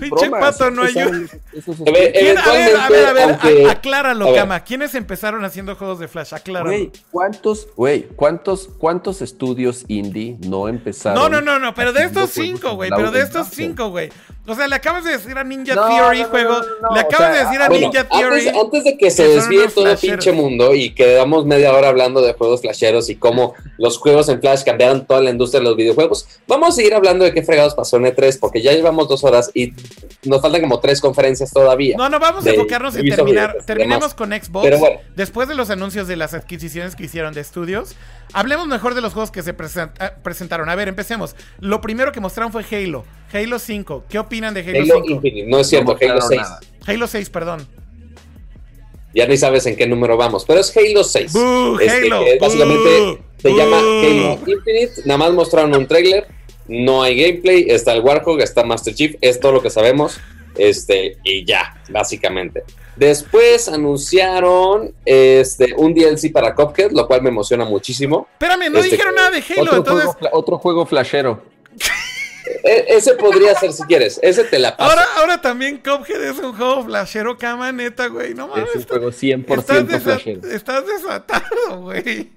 [0.01, 1.05] Pinche pato, no ayuda.
[1.07, 4.41] A ver, ¿Quién- a ver, a ver, a ver, aunque- a- acláralo, a ver.
[4.41, 4.61] Cama.
[4.61, 6.35] ¿Quiénes empezaron haciendo juegos de Flash?
[6.35, 6.71] Acláralo.
[6.71, 11.21] Güey, ¿cuántos, güey, cuántos, cuántos estudios indie no empezaron?
[11.21, 14.11] No, no, no, no, pero de estos cinco, güey, pero de estos cinco, güey.
[14.47, 16.61] O sea, le acabas de decir a Ninja No, Theory no, no, juego,
[16.95, 18.49] le o acabas sea, de decir a Bueno, Ninja Theory.
[18.49, 21.89] antes, antes de que se que desvíe todo el pinche mundo y quedamos media hora
[21.89, 25.67] hablando de juegos flasheros y cómo los juegos en Flash cambiaron toda la industria de
[25.67, 29.09] los videojuegos, vamos a seguir hablando de qué fregados pasó en E3 porque ya llevamos
[29.09, 29.73] dos horas y
[30.25, 31.97] nos faltan como tres conferencias todavía.
[31.97, 33.57] No, no, vamos a enfocarnos en terminar.
[33.65, 34.65] Terminemos con Xbox.
[34.65, 35.01] Pero bueno.
[35.15, 37.97] Después de los anuncios de las adquisiciones que hicieron de estudios,
[38.33, 40.69] hablemos mejor de los juegos que se ah, presentaron.
[40.69, 41.37] A ver, empecemos.
[41.61, 43.05] Lo primero que mostraron fue Halo.
[43.33, 44.05] Halo 5.
[44.09, 45.09] ¿Qué opinan de Halo, Halo 5?
[45.11, 46.41] Infinite, no es cierto, No Halo mostraron 6.
[46.41, 46.61] nada.
[46.87, 47.69] Halo 6, perdón.
[49.15, 51.33] Ya ni sabes en qué número vamos, pero es Halo 6.
[51.33, 52.25] ¡Bú, Este, Halo!
[52.25, 53.19] que básicamente ¡Bú!
[53.39, 53.79] se llama.
[53.79, 54.93] Halo Infinite.
[55.05, 56.27] Nada más mostraron un trailer.
[56.69, 57.67] No hay gameplay.
[57.69, 59.15] Está el Warhog, está Master Chief.
[59.21, 60.19] Es todo lo que sabemos.
[60.57, 62.63] Este, y ya, básicamente.
[62.97, 68.27] Después anunciaron este, un DLC para Cuphead, lo cual me emociona muchísimo.
[68.33, 70.07] Espérame, no Este, dijeron nada de Halo, Otro, entonces.
[70.15, 71.43] juego, otro juego flashero.
[72.67, 74.19] E- ese podría ser si quieres.
[74.23, 74.91] Ese te la paso.
[74.91, 78.35] Ahora, ahora también Cuphead es un juego flashero, cama, neta, güey.
[78.35, 78.69] No mames.
[78.71, 80.49] Es un juego 100% estás, flashero.
[80.49, 82.33] estás desatado, güey.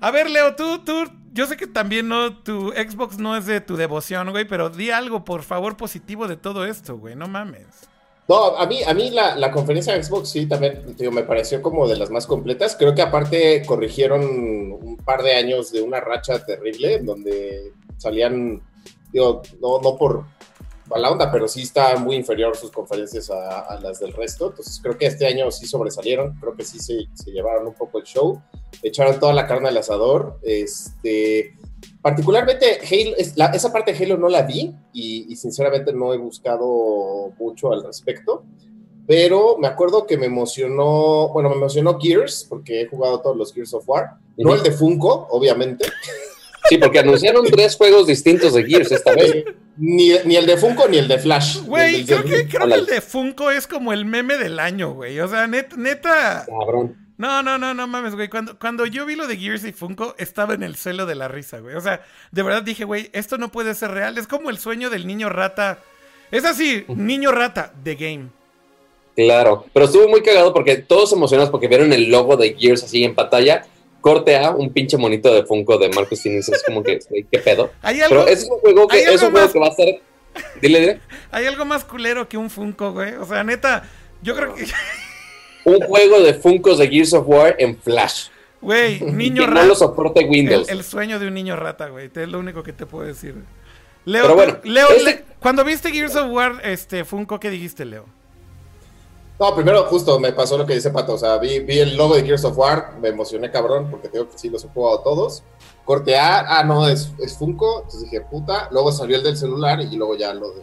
[0.00, 3.60] A ver, Leo, tú, tú, yo sé que también no, tu Xbox no es de
[3.60, 7.66] tu devoción, güey, pero di algo, por favor, positivo de todo esto, güey, no mames.
[8.28, 11.62] No, a mí, a mí la, la conferencia de Xbox sí también digo, me pareció
[11.62, 12.74] como de las más completas.
[12.76, 18.62] Creo que aparte corrigieron un par de años de una racha terrible en donde salían,
[19.12, 20.24] digo, no, no por
[20.88, 24.48] mala onda, pero sí está muy inferior sus conferencias a, a las del resto.
[24.50, 27.98] Entonces creo que este año sí sobresalieron, creo que sí se, se llevaron un poco
[27.98, 28.40] el show,
[28.84, 30.38] echaron toda la carne al asador.
[30.42, 31.54] Este,
[32.02, 36.14] particularmente Halo, es- la- esa parte de Halo no la vi y, y sinceramente no
[36.14, 38.44] he buscado mucho al respecto.
[39.08, 43.52] Pero me acuerdo que me emocionó, bueno, me emocionó Gears, porque he jugado todos los
[43.52, 44.18] Gears of War.
[44.36, 45.84] No el de Funko, obviamente.
[46.68, 49.44] Sí, porque anunciaron tres juegos distintos de Gears esta vez.
[49.76, 51.60] Ni, ni el de Funko ni el de Flash.
[51.62, 54.92] Güey, de- creo que, creo que el de Funko es como el meme del año,
[54.94, 55.20] güey.
[55.20, 56.44] O sea, net- neta.
[56.46, 56.96] Cabrón.
[57.18, 58.28] No, no, no, no mames, güey.
[58.28, 61.28] Cuando, cuando yo vi lo de Gears y Funko, estaba en el suelo de la
[61.28, 61.74] risa, güey.
[61.76, 64.18] O sea, de verdad dije, güey, esto no puede ser real.
[64.18, 65.78] Es como el sueño del niño rata.
[66.30, 68.28] Es así, niño rata, The Game.
[69.14, 73.02] Claro, pero estuvo muy cagado porque todos emocionados porque vieron el logo de Gears así
[73.04, 73.64] en pantalla.
[74.06, 76.48] Corte a un pinche monito de Funko de Marcus Phoenix.
[76.48, 77.72] Es como que, ¿qué pedo?
[77.82, 80.00] ¿Hay algo, Pero es un juego que, es un juego más- que va a ser.
[80.62, 81.00] Dile, dile.
[81.32, 83.14] ¿Hay algo más culero que un Funko, güey?
[83.14, 83.82] O sea, neta,
[84.22, 84.64] yo creo que,
[85.64, 88.28] Un juego de Funkos de Gears of War en Flash.
[88.60, 89.66] güey, niño que no rata.
[89.66, 90.68] lo soporte Windows.
[90.68, 92.08] el sueño de un niño rata, güey.
[92.14, 93.34] Es lo único que te puedo decir.
[94.04, 97.84] Leo, Pero bueno, Leo, este- Le- cuando viste Gears of War, este, Funko, ¿qué dijiste,
[97.84, 98.06] Leo?
[99.38, 102.16] No, primero justo me pasó lo que dice Pato, o sea, vi, vi el logo
[102.16, 105.42] de Gears of War, me emocioné cabrón, porque tengo que sí los he jugado todos.
[105.84, 109.80] Corte A, ah, no, es, es Funko, entonces dije, puta, luego salió el del celular
[109.80, 110.62] y luego ya lo de...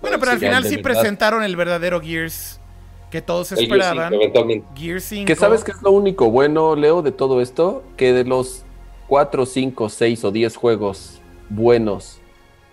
[0.00, 0.82] Bueno, pero al final sí verdad.
[0.82, 2.58] presentaron el verdadero Gears
[3.10, 4.10] que todos esperaban.
[4.10, 4.66] 5, eventualmente.
[4.74, 5.26] Gears 5.
[5.26, 8.64] Que sabes que es lo único bueno, Leo, de todo esto, que de los
[9.06, 12.18] 4, 5, 6 o 10 juegos buenos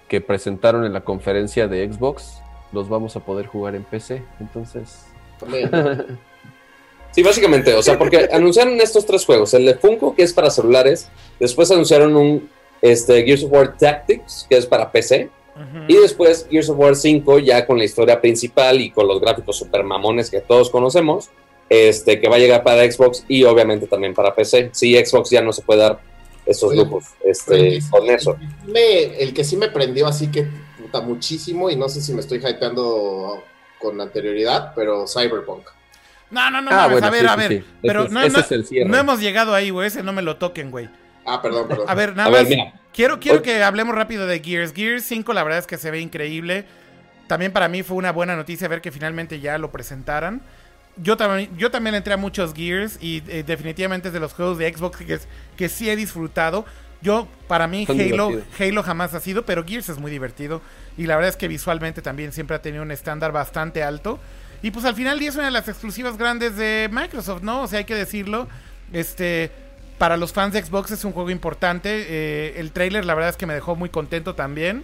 [0.07, 4.23] que presentaron en la conferencia de Xbox, los vamos a poder jugar en PC.
[4.39, 5.05] Entonces.
[7.11, 10.49] Sí, básicamente, o sea, porque anunciaron estos tres juegos, el de Funko, que es para
[10.49, 11.09] celulares,
[11.41, 12.49] después anunciaron un
[12.81, 15.29] este, Gears of War Tactics, que es para PC,
[15.87, 19.57] y después Gears of War 5, ya con la historia principal y con los gráficos
[19.57, 21.29] super mamones que todos conocemos,
[21.69, 24.69] este, que va a llegar para Xbox y obviamente también para PC.
[24.71, 25.99] Sí, Xbox ya no se puede dar
[26.45, 28.37] esos lujos este, con eso.
[28.65, 30.47] Me, el que sí me prendió así que
[30.99, 33.41] muchísimo y no sé si me estoy hypeando
[33.79, 35.65] con anterioridad, pero Cyberpunk.
[36.29, 37.51] No, no, no, Ah, bueno, a ver, sí, a ver.
[37.51, 37.63] sí.
[37.81, 38.89] Pero Ese es- no, ese no- es el cierre.
[38.89, 39.87] no hemos llegado ahí, güey.
[39.87, 40.89] Ese no me lo toquen, güey.
[41.25, 41.85] Ah, perdón, perdón.
[41.89, 42.49] A ver, nada A ver, más.
[42.49, 42.73] mira.
[42.93, 44.73] Quiero, quiero Hoy- que hablemos rápido de Gears.
[44.73, 46.65] Gears 5, la verdad es que se ve increíble.
[47.27, 50.41] También para mí fue una buena noticia ver que finalmente ya lo presentaran.
[50.97, 54.57] Yo también, yo también entré a muchos Gears y eh, definitivamente es de los juegos
[54.57, 55.19] de Xbox que,
[55.55, 56.65] que sí he disfrutado.
[57.01, 58.61] Yo, para mí, Son Halo, divertidos.
[58.61, 60.61] Halo jamás ha sido, pero Gears es muy divertido.
[60.97, 64.19] Y la verdad es que visualmente también siempre ha tenido un estándar bastante alto.
[64.61, 67.63] Y pues al final día es una de las exclusivas grandes de Microsoft, ¿no?
[67.63, 68.47] O sea, hay que decirlo.
[68.93, 69.51] Este,
[69.97, 72.05] para los fans de Xbox es un juego importante.
[72.07, 74.83] Eh, el trailer, la verdad es que me dejó muy contento también.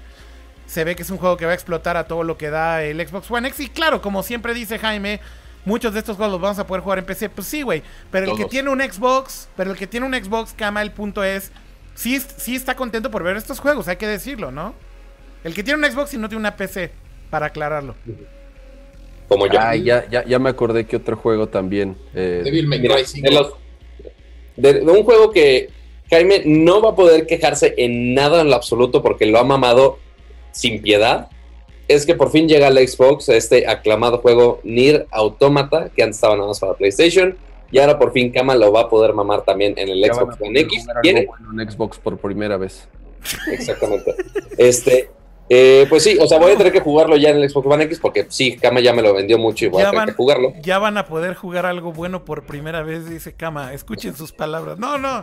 [0.65, 2.83] Se ve que es un juego que va a explotar a todo lo que da
[2.83, 3.59] el Xbox One X.
[3.61, 5.19] Y claro, como siempre dice Jaime,
[5.65, 7.29] muchos de estos juegos los vamos a poder jugar en PC.
[7.29, 7.83] Pues sí, güey.
[8.11, 11.23] Pero el que tiene un Xbox, pero el que tiene un Xbox, Cama, el punto
[11.23, 11.51] es,
[11.97, 14.73] sí, sí está contento por ver estos juegos, hay que decirlo, ¿no?
[15.43, 16.91] El que tiene un Xbox y no tiene una PC,
[17.29, 17.95] para aclararlo.
[19.27, 19.59] Como yo.
[19.59, 21.97] Ay, ya, ya, ya me acordé que otro juego también.
[22.15, 23.27] eh, Devil May Cry 5.
[23.29, 23.53] de, los-
[24.55, 25.69] de- de un juego que
[26.09, 29.99] Jaime no va a poder quejarse en nada en lo absoluto porque lo ha mamado
[30.51, 31.27] sin piedad.
[31.89, 36.35] Es que por fin llega al Xbox este aclamado juego Nier Automata, que antes estaba
[36.35, 37.37] nada más para PlayStation.
[37.71, 40.37] Y ahora por fin Kama lo va a poder mamar también en el ya Xbox
[40.41, 40.85] One X.
[41.01, 41.25] ¿Quiere?
[41.25, 42.87] bueno en Xbox por primera vez.
[43.51, 44.15] Exactamente.
[44.57, 45.09] Este,
[45.49, 47.83] eh, pues sí, o sea, voy a tener que jugarlo ya en el Xbox One
[47.85, 50.09] X porque sí, Kama ya me lo vendió mucho y voy Ya a tener van-
[50.09, 50.53] que jugarlo.
[50.61, 53.73] Ya van a poder jugar algo bueno por primera vez, dice Kama.
[53.73, 54.77] Escuchen sus palabras.
[54.77, 55.21] No, no.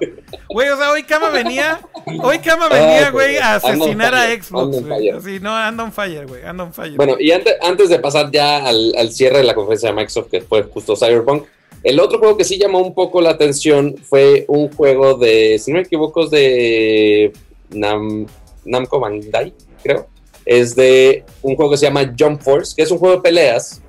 [0.49, 1.81] Güey, o sea, hoy Kama venía.
[2.23, 4.79] Hoy Kama venía, güey, a asesinar a Xbox.
[5.17, 6.43] Así, no, anda on fire, güey.
[6.45, 6.97] Anda on fire.
[6.97, 10.29] Bueno, y antes, antes de pasar ya al, al cierre de la conferencia de Microsoft,
[10.31, 11.45] que fue justo Cyberpunk,
[11.85, 15.71] el otro juego que sí llamó un poco la atención fue un juego de, si
[15.71, 17.33] no me equivoco, es de
[17.71, 18.27] Nam-
[18.65, 19.53] Namco Bandai,
[19.83, 20.07] creo.
[20.47, 23.81] Es de un juego que se llama Jump Force, que es un juego de peleas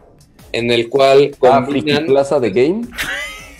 [0.52, 2.06] en el cual Ah, combinan...
[2.06, 2.82] Plaza de Game.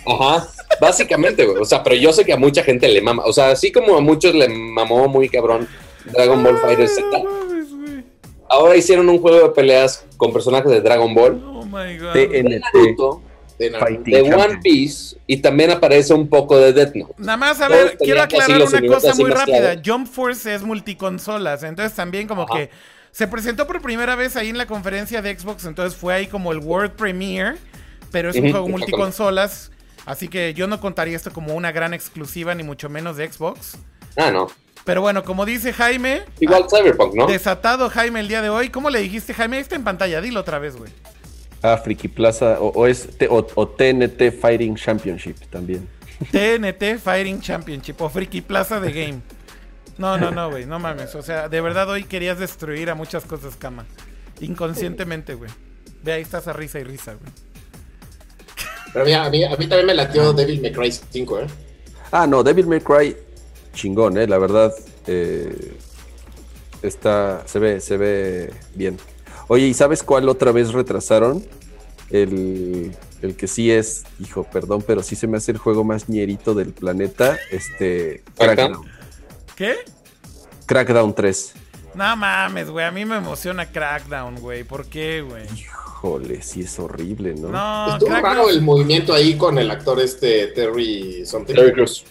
[0.06, 0.48] Ajá,
[0.80, 1.58] básicamente, güey.
[1.60, 3.22] O sea, pero yo sé que a mucha gente le mama.
[3.26, 5.68] O sea, así como a muchos le mamó muy cabrón
[6.12, 7.04] Dragon Ball Fighter Z.
[7.14, 7.22] Ah.
[8.48, 11.42] Ahora hicieron un juego de peleas con personajes de Dragon Ball.
[11.44, 12.12] Oh my god.
[12.12, 12.96] TNT.
[13.58, 14.22] De.
[14.34, 17.14] One Piece y también aparece un poco de Death Note.
[17.18, 19.80] Nada más, a Todos ver, quiero aclarar una cosa muy rápida.
[19.84, 22.54] Jump Force es multiconsolas, entonces también como Ajá.
[22.54, 22.70] que
[23.12, 26.52] se presentó por primera vez ahí en la conferencia de Xbox, entonces fue ahí como
[26.52, 27.56] el World Premiere,
[28.12, 29.72] pero es un juego multiconsolas,
[30.04, 33.78] así que yo no contaría esto como una gran exclusiva, ni mucho menos de Xbox.
[34.16, 34.48] Ah, no.
[34.84, 37.26] Pero bueno, como dice Jaime, Igual Cyberpunk, ¿no?
[37.26, 39.56] desatado Jaime el día de hoy, ¿cómo le dijiste Jaime?
[39.56, 40.92] Ahí Está en pantalla, dilo otra vez, güey.
[41.72, 42.60] Ah, Friki Plaza.
[42.60, 45.88] O, o es o TNT Fighting Championship también.
[46.30, 49.20] TNT Fighting Championship o Friki Plaza de Game.
[49.98, 51.14] No, no, no, güey, no mames.
[51.14, 53.86] O sea, de verdad hoy querías destruir a muchas cosas, cama.
[54.40, 55.50] Inconscientemente, güey.
[56.02, 57.32] Ve, ahí estás a risa y risa, güey.
[58.92, 61.46] Pero mira, a mí, a mí también me latió Devil May Cry 5, ¿eh?
[62.12, 63.16] Ah, no, Devil May Cry,
[63.74, 64.72] chingón, eh, la verdad.
[65.06, 65.76] eh,
[66.82, 68.98] está, se ve, se ve bien.
[69.48, 71.44] Oye, ¿y sabes cuál otra vez retrasaron?
[72.10, 76.08] El, el que sí es, hijo, perdón, pero sí se me hace el juego más
[76.08, 77.36] ñerito del planeta.
[77.50, 78.86] Este, Crackdown.
[79.56, 79.74] ¿Qué?
[80.66, 81.52] Crackdown 3.
[81.94, 82.84] No mames, güey.
[82.84, 84.64] A mí me emociona Crackdown, güey.
[84.64, 85.44] ¿Por qué, güey?
[85.54, 87.48] Híjole, sí es horrible, ¿no?
[87.48, 88.50] No, Estuvo raro Crackdown.
[88.50, 91.54] el movimiento ahí con el actor este Terry something.
[91.54, 92.04] Terry Crews.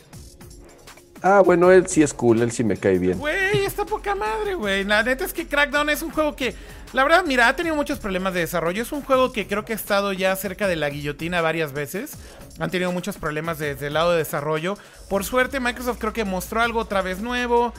[1.28, 3.18] Ah, bueno, él sí es cool, él sí me cae bien.
[3.18, 4.84] Güey, está poca madre, güey.
[4.84, 6.54] La neta es que Crackdown es un juego que,
[6.94, 8.84] la verdad, mira, ha tenido muchos problemas de desarrollo.
[8.84, 12.12] Es un juego que creo que ha estado ya cerca de la guillotina varias veces.
[12.60, 14.78] Han tenido muchos problemas desde el lado de desarrollo.
[15.10, 17.74] Por suerte, Microsoft creo que mostró algo otra vez nuevo.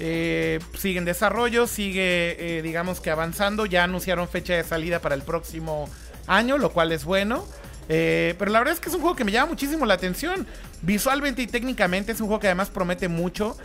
[0.00, 3.64] Eh, sigue en desarrollo, sigue, eh, digamos que avanzando.
[3.64, 5.88] Ya anunciaron fecha de salida para el próximo
[6.26, 7.44] año, lo cual es bueno.
[7.88, 10.46] Eh, pero la verdad es que es un juego que me llama muchísimo la atención.
[10.82, 13.56] Visualmente y técnicamente es un juego que además promete mucho.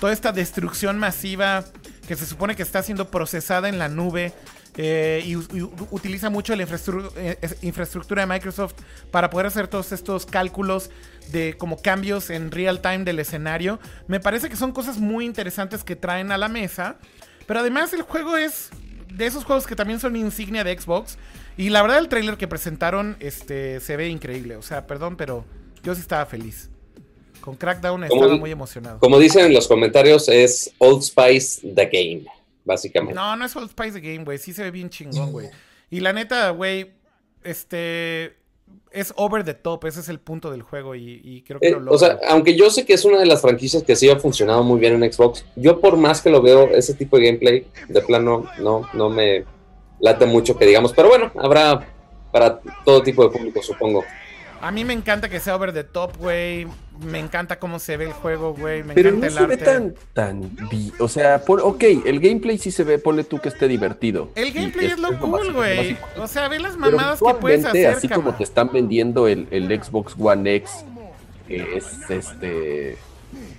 [0.00, 1.64] Toda esta destrucción masiva
[2.06, 4.32] que se supone que está siendo procesada en la nube.
[4.76, 8.74] eh, y, utiliza mucho la eh, es- infraestructura de Microsoft
[9.12, 10.90] para poder hacer todos estos cálculos
[11.30, 13.78] de como cambios en real time del escenario.
[14.08, 16.96] Me parece que son cosas muy interesantes que traen a la mesa.
[17.46, 18.70] Pero además el juego es
[19.12, 21.18] de esos juegos que también son insignia de Xbox.
[21.56, 24.56] Y la verdad el trailer que presentaron este, se ve increíble.
[24.56, 25.44] O sea, perdón, pero
[25.82, 26.70] yo sí estaba feliz.
[27.40, 28.98] Con Crackdown Como estaba muy emocionado.
[28.98, 32.24] Como dicen en los comentarios, es Old Spice The Game,
[32.64, 33.14] básicamente.
[33.14, 34.38] No, no es Old Spice the Game, güey.
[34.38, 35.50] Sí se ve bien chingón, güey.
[35.90, 36.92] Y la neta, güey,
[37.44, 38.36] este...
[38.90, 41.98] es over the top, ese es el punto del juego y, creo que eh, O
[41.98, 44.80] sea, aunque yo sé que es una de las franquicias que sí ha funcionado muy
[44.80, 48.46] bien en Xbox, yo por más que lo veo, ese tipo de gameplay, de plano,
[48.58, 49.44] no, no me
[50.04, 51.86] late mucho que digamos, pero bueno, habrá
[52.30, 54.04] para todo tipo de público, supongo.
[54.60, 56.66] A mí me encanta que sea over the top, güey.
[57.00, 58.82] Me encanta cómo se ve el juego, güey.
[58.82, 60.50] Me Pero encanta no se ve tan, tan...
[60.98, 64.30] O sea, ok, el gameplay sí se ve, ponle tú que esté divertido.
[64.34, 65.98] El gameplay es, lo cool, güey.
[66.18, 69.68] O sea, ve las mamadas que puedes hacer, así como te están vendiendo el, el
[69.82, 70.84] Xbox One X,
[71.46, 72.96] que es este...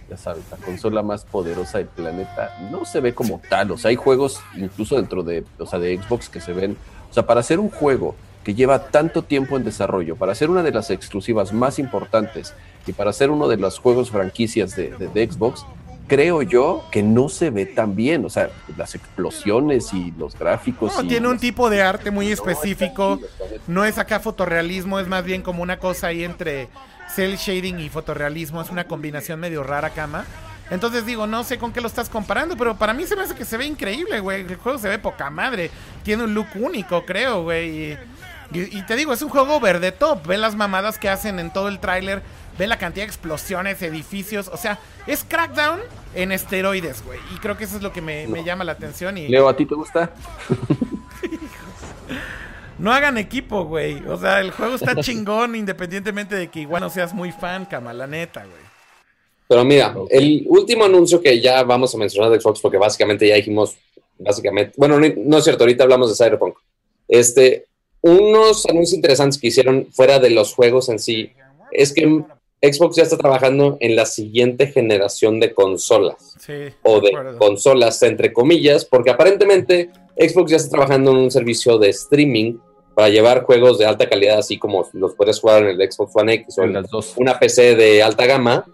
[0.10, 3.72] Ya sabes, la consola más poderosa del planeta, no se ve como tal.
[3.72, 6.78] O sea, hay juegos incluso dentro de, o sea, de Xbox que se ven...
[7.10, 8.16] O sea, para hacer un juego
[8.46, 12.54] que lleva tanto tiempo en desarrollo, para ser una de las exclusivas más importantes
[12.86, 15.66] y para ser uno de los juegos franquicias de, Xbox,
[16.08, 18.24] creo yo que no se ve tan bien.
[18.24, 20.96] O sea, las explosiones y los gráficos.
[20.96, 23.20] No, tiene un tipo de arte muy específico.
[23.66, 26.70] No es acá fotorrealismo, es más bien como una cosa ahí entre
[27.16, 28.62] cel shading y fotorrealismo.
[28.62, 30.26] Es una combinación medio rara, cama.
[30.70, 33.36] Entonces digo, no sé con qué lo estás comparando, pero para mí se me hace
[33.36, 34.42] que se ve increíble, güey.
[34.42, 35.70] El juego se ve poca madre.
[36.04, 37.98] Tiene un look único, creo, güey.
[38.52, 40.26] Y, te digo, es un juego verde top.
[40.28, 42.22] Ve las mamadas que hacen en todo el tráiler.
[42.58, 44.48] Ve la cantidad de explosiones, edificios.
[44.48, 45.80] O sea, es Crackdown
[46.16, 47.20] en esteroides, güey.
[47.34, 49.18] Y creo que eso es lo que me, llama la atención.
[49.18, 49.28] Y...
[49.28, 50.12] Leo, ¿a ti te gusta?
[52.78, 54.06] no hagan equipo, güey.
[54.08, 57.94] O sea, el juego está chingón independientemente de que igual no seas muy fan, cama,
[57.94, 58.66] la neta, güey.
[59.48, 63.36] Pero mira, el último anuncio que ya vamos a mencionar de Xbox, porque básicamente ya
[63.36, 63.76] dijimos,
[64.18, 66.58] básicamente, bueno, no es cierto, ahorita hablamos de Cyberpunk.
[67.08, 67.66] Este,
[68.02, 71.32] unos anuncios interesantes que hicieron fuera de los juegos en sí
[71.72, 72.24] es que
[72.62, 76.36] Xbox ya está trabajando en la siguiente generación de consolas.
[76.84, 81.90] o de consolas, entre comillas, porque aparentemente Xbox ya está trabajando en un servicio de
[81.90, 82.58] streaming
[82.96, 86.34] para llevar juegos de alta calidad, así como los puedes jugar en el Xbox One
[86.34, 86.78] X o en
[87.18, 88.66] una PC de alta gama,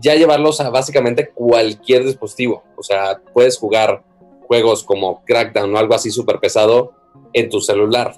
[0.00, 2.64] ya llevarlos a básicamente cualquier dispositivo.
[2.76, 4.02] O sea, puedes jugar
[4.46, 6.92] juegos como Crackdown o algo así súper pesado
[7.32, 8.16] en tu celular.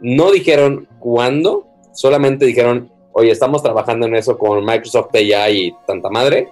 [0.00, 6.10] No dijeron cuándo, solamente dijeron, oye, estamos trabajando en eso con Microsoft AI y tanta
[6.10, 6.48] madre.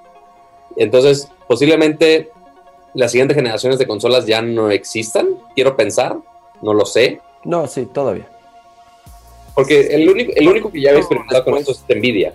[0.77, 2.31] Entonces, posiblemente
[2.99, 6.17] las siguientes generaciones de consolas ya no existan, quiero pensar,
[6.63, 7.21] no lo sé.
[7.45, 8.29] No, sí, todavía.
[9.55, 12.35] Porque el único, el único que ya había experimentado con eso es Nvidia.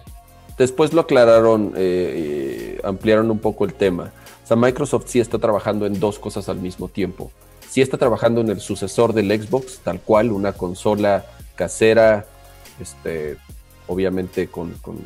[0.57, 4.11] Después lo aclararon, eh, ampliaron un poco el tema.
[4.43, 7.31] O sea, Microsoft sí está trabajando en dos cosas al mismo tiempo
[7.73, 11.25] sí está trabajando en el sucesor del Xbox, tal cual, una consola
[11.55, 12.27] casera,
[12.79, 13.37] este,
[13.87, 14.99] obviamente con, con,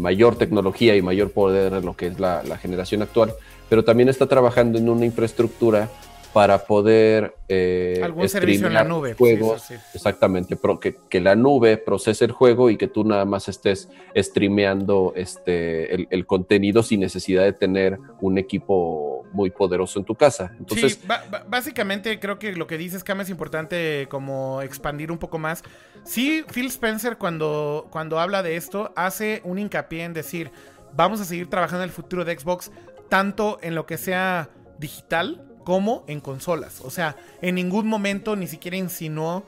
[0.00, 3.32] mayor tecnología y mayor poder en lo que es la, la generación actual,
[3.72, 5.88] pero también está trabajando en una infraestructura
[6.34, 9.70] para poder eh, algún servicio en la nube juegos.
[9.94, 15.14] exactamente que, que, la nube procese el juego y que tú nada más estés streameando
[15.16, 20.54] este el, contenido sin necesidad de tener un equipo muy poderoso en tu casa.
[20.58, 21.08] Entonces sí,
[21.48, 25.62] básicamente creo que lo que dices Cam es importante como expandir un poco más.
[26.04, 30.50] Sí Phil Spencer cuando cuando habla de esto hace un hincapié en decir
[30.94, 32.70] vamos a seguir trabajando en el futuro de Xbox
[33.12, 34.48] tanto en lo que sea
[34.78, 36.80] digital como en consolas.
[36.80, 39.44] O sea, en ningún momento ni siquiera insinuó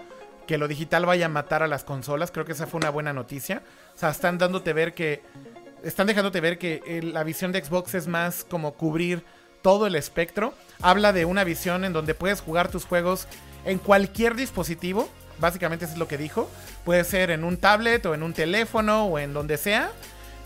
[0.47, 2.31] que lo digital vaya a matar a las consolas.
[2.31, 3.62] Creo que esa fue una buena noticia.
[3.95, 5.23] O sea, están dándote ver que.
[5.82, 9.24] Están dejándote ver que la visión de Xbox es más como cubrir
[9.62, 10.53] todo el espectro.
[10.82, 13.28] Habla de una visión en donde puedes jugar tus juegos
[13.65, 15.09] en cualquier dispositivo.
[15.41, 16.51] Básicamente eso es lo que dijo.
[16.85, 19.91] Puede ser en un tablet o en un teléfono o en donde sea.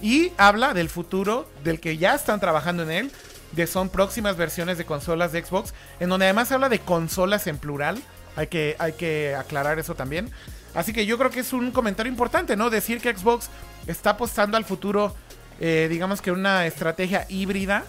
[0.01, 3.12] Y habla del futuro, del que ya están trabajando en él,
[3.53, 7.59] de son próximas versiones de consolas de Xbox, en donde además habla de consolas en
[7.59, 8.01] plural.
[8.37, 10.31] Hay que, hay que aclarar eso también.
[10.75, 12.70] Así que yo creo que es un comentario importante, ¿no?
[12.70, 13.49] Decir que Xbox
[13.87, 15.15] está apostando al futuro,
[15.61, 17.85] eh, digamos que una estrategia híbrida.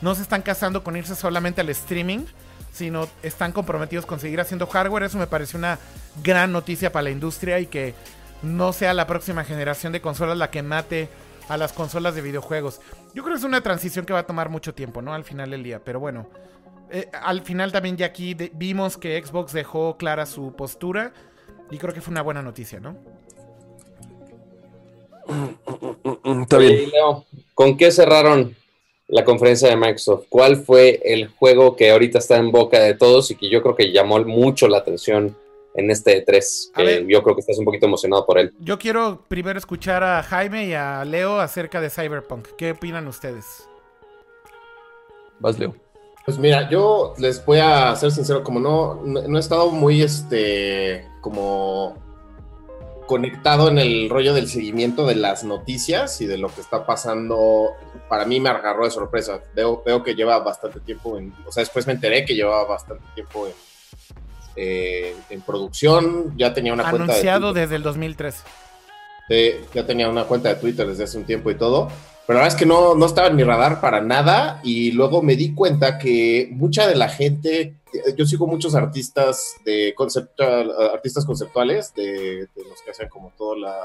[0.00, 2.24] No se están casando con irse solamente al streaming,
[2.72, 5.04] sino están comprometidos con seguir haciendo hardware.
[5.04, 5.78] Eso me parece una
[6.24, 7.94] gran noticia para la industria y que
[8.42, 11.08] no sea la próxima generación de consolas la que mate
[11.48, 12.80] a las consolas de videojuegos.
[13.14, 15.12] Yo creo que es una transición que va a tomar mucho tiempo, ¿no?
[15.14, 16.26] Al final del día, pero bueno.
[16.90, 21.12] Eh, al final también ya aquí vimos que Xbox dejó clara su postura
[21.70, 22.96] y creo que fue una buena noticia, ¿no?
[26.42, 26.90] Está bien.
[27.54, 28.54] ¿Con qué cerraron
[29.08, 30.26] la conferencia de Microsoft?
[30.28, 33.74] ¿Cuál fue el juego que ahorita está en boca de todos y que yo creo
[33.74, 35.36] que llamó mucho la atención
[35.74, 38.52] en este E3, que yo creo que estás un poquito emocionado por él.
[38.60, 42.48] Yo quiero primero escuchar a Jaime y a Leo acerca de Cyberpunk.
[42.56, 43.68] ¿Qué opinan ustedes?
[45.38, 45.74] Vas, Leo.
[46.24, 51.08] Pues mira, yo les voy a ser sincero, como no, no, he estado muy, este,
[51.20, 52.00] como
[53.06, 57.70] conectado en el rollo del seguimiento de las noticias y de lo que está pasando,
[58.08, 59.40] para mí me agarró de sorpresa.
[59.54, 63.04] Veo, veo que lleva bastante tiempo en, o sea, después me enteré que llevaba bastante
[63.14, 63.52] tiempo en,
[64.56, 68.42] eh, en producción, ya tenía una cuenta Anunciado desde el 2013.
[69.74, 71.88] ya tenía una cuenta de Twitter desde hace un tiempo y todo.
[72.26, 75.22] Pero la verdad es que no, no estaba en mi radar para nada y luego
[75.22, 77.74] me di cuenta que mucha de la gente,
[78.16, 83.58] yo sigo muchos artistas de conceptual, artistas conceptuales, de, de los que hacen como toda
[83.58, 83.76] la,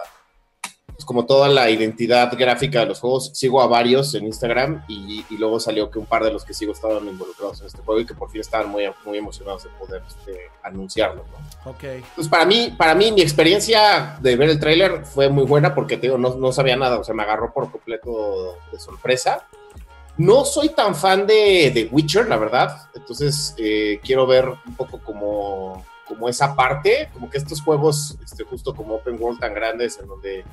[0.98, 5.24] pues, como toda la identidad gráfica de los juegos, sigo a varios en Instagram y,
[5.38, 8.06] luego salió que un par de los que sigo estaban involucrados en este juego y
[8.07, 11.24] que por fin estaban muy, muy emocionados de poder este, anunciarlo.
[11.32, 11.69] ¿no?
[11.69, 11.84] Ok.
[12.15, 15.98] Pues para mí, para mí, mi experiencia de ver el tráiler fue muy buena porque
[15.98, 19.45] te no, no sabía nada, o sea, me agarró por completo de sorpresa.
[20.18, 24.99] No soy tan fan de, de Witcher, la verdad, entonces eh, quiero ver un poco
[25.03, 29.99] como, como esa parte, como que estos juegos, este, justo como Open World tan grandes,
[29.99, 30.44] en donde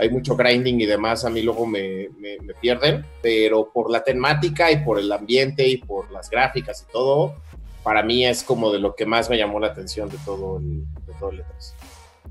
[0.00, 4.70] hay mucho grinding y demás, a mí luego me, me, pierden, pero por la temática
[4.70, 7.34] y por el ambiente y por las gráficas y todo,
[7.82, 10.84] para mí es como de lo que más me llamó la atención de todo el,
[11.06, 11.74] de todo el E3.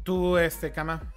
[0.02, 1.14] ¿Tú, este, Kama?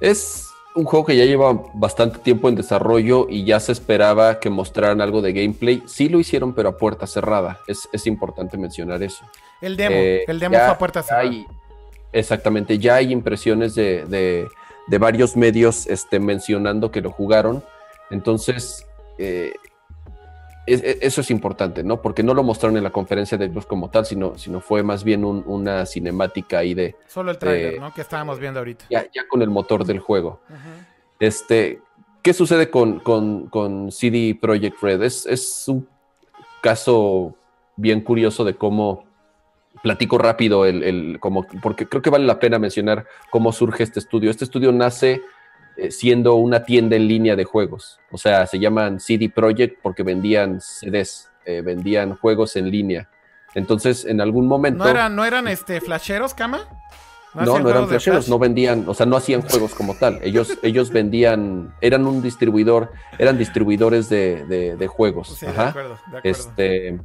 [0.00, 0.46] Es
[0.76, 5.00] un juego que ya lleva bastante tiempo en desarrollo y ya se esperaba que mostraran
[5.00, 5.82] algo de gameplay.
[5.86, 7.58] Sí lo hicieron, pero a puerta cerrada.
[7.66, 9.24] Es, es importante mencionar eso.
[9.60, 11.28] El demo, eh, el demo fue a puerta cerrada.
[12.12, 14.48] exactamente, ya hay impresiones de, de
[14.98, 17.62] varios medios este, mencionando que lo jugaron.
[18.10, 18.86] Entonces,
[19.18, 19.52] eh,
[20.66, 22.00] eso es importante, ¿no?
[22.00, 25.02] Porque no lo mostraron en la conferencia de Xbox como tal, sino, sino fue más
[25.02, 26.94] bien una cinemática ahí de...
[27.08, 27.92] Solo el trailer, ¿no?
[27.92, 28.84] Que estábamos viendo ahorita.
[28.88, 30.40] Ya, con el motor del juego.
[31.18, 31.80] Este,
[32.22, 35.02] ¿Qué sucede con, con, CD Projekt Red?
[35.02, 35.88] Es, es un
[36.62, 37.34] caso
[37.76, 39.09] bien curioso de cómo
[39.82, 44.30] platico rápido el, como, porque creo que vale la pena mencionar cómo surge este estudio.
[44.30, 45.22] Este estudio nace
[45.76, 48.00] eh, siendo una tienda en línea de juegos.
[48.10, 53.08] O sea, se llaman CD Projekt porque vendían CDs, eh, vendían juegos en línea.
[53.54, 54.84] Entonces, en algún momento.
[54.84, 56.60] ¿No eran, ¿no eran este flasheros, cama?
[57.34, 60.18] No, no, eran flasheros, no vendían, o sea, no hacían juegos como tal.
[60.22, 64.44] Ellos, ellos vendían, eran un distribuidor, eran distribuidores de,
[64.76, 65.36] de, juegos.
[65.38, 66.20] Sí, de acuerdo, de acuerdo.
[66.24, 66.98] Este,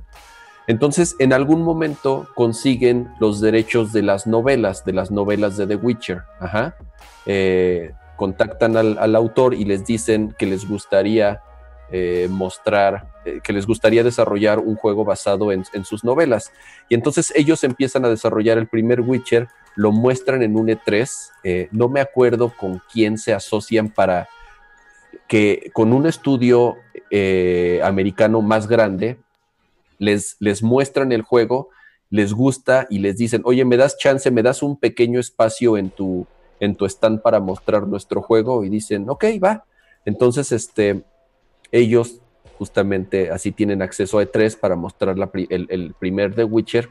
[0.67, 5.75] entonces, en algún momento consiguen los derechos de las novelas, de las novelas de The
[5.75, 6.23] Witcher.
[6.39, 6.75] Ajá.
[7.25, 11.41] Eh, contactan al, autor y les dicen que les gustaría
[11.91, 16.51] eh, mostrar, eh, que les gustaría desarrollar un juego basado en, sus novelas.
[16.89, 21.67] Y entonces ellos empiezan a desarrollar el primer Witcher, lo muestran en un E3.
[21.71, 24.29] no me acuerdo con quién se asocian para
[25.27, 26.77] que con un estudio
[27.83, 29.17] americano más grande
[29.97, 31.69] les, les muestran el juego,
[32.09, 35.89] les gusta y les dicen, oye, me das chance, me das un pequeño espacio en
[35.89, 36.25] tu,
[36.59, 39.65] en tu stand para mostrar nuestro juego y dicen, ok, va.
[40.05, 41.03] Entonces, este,
[41.71, 42.19] ellos
[42.57, 46.89] justamente así tienen acceso a E3 para mostrar el, el, primer The Witcher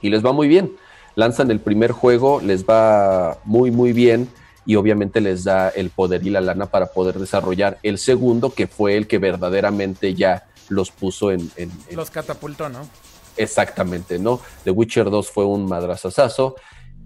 [0.00, 0.72] y les va muy bien.
[1.16, 4.28] Lanzan el primer juego, les va muy, muy bien
[4.66, 8.66] y obviamente les da el poder y la lana para poder desarrollar el segundo, que
[8.66, 11.50] fue el que verdaderamente ya los puso en,
[11.92, 12.88] Los catapultó, ¿no?
[13.36, 14.40] Exactamente, ¿no?
[14.64, 16.56] The Witcher 2 fue un madrazazazo.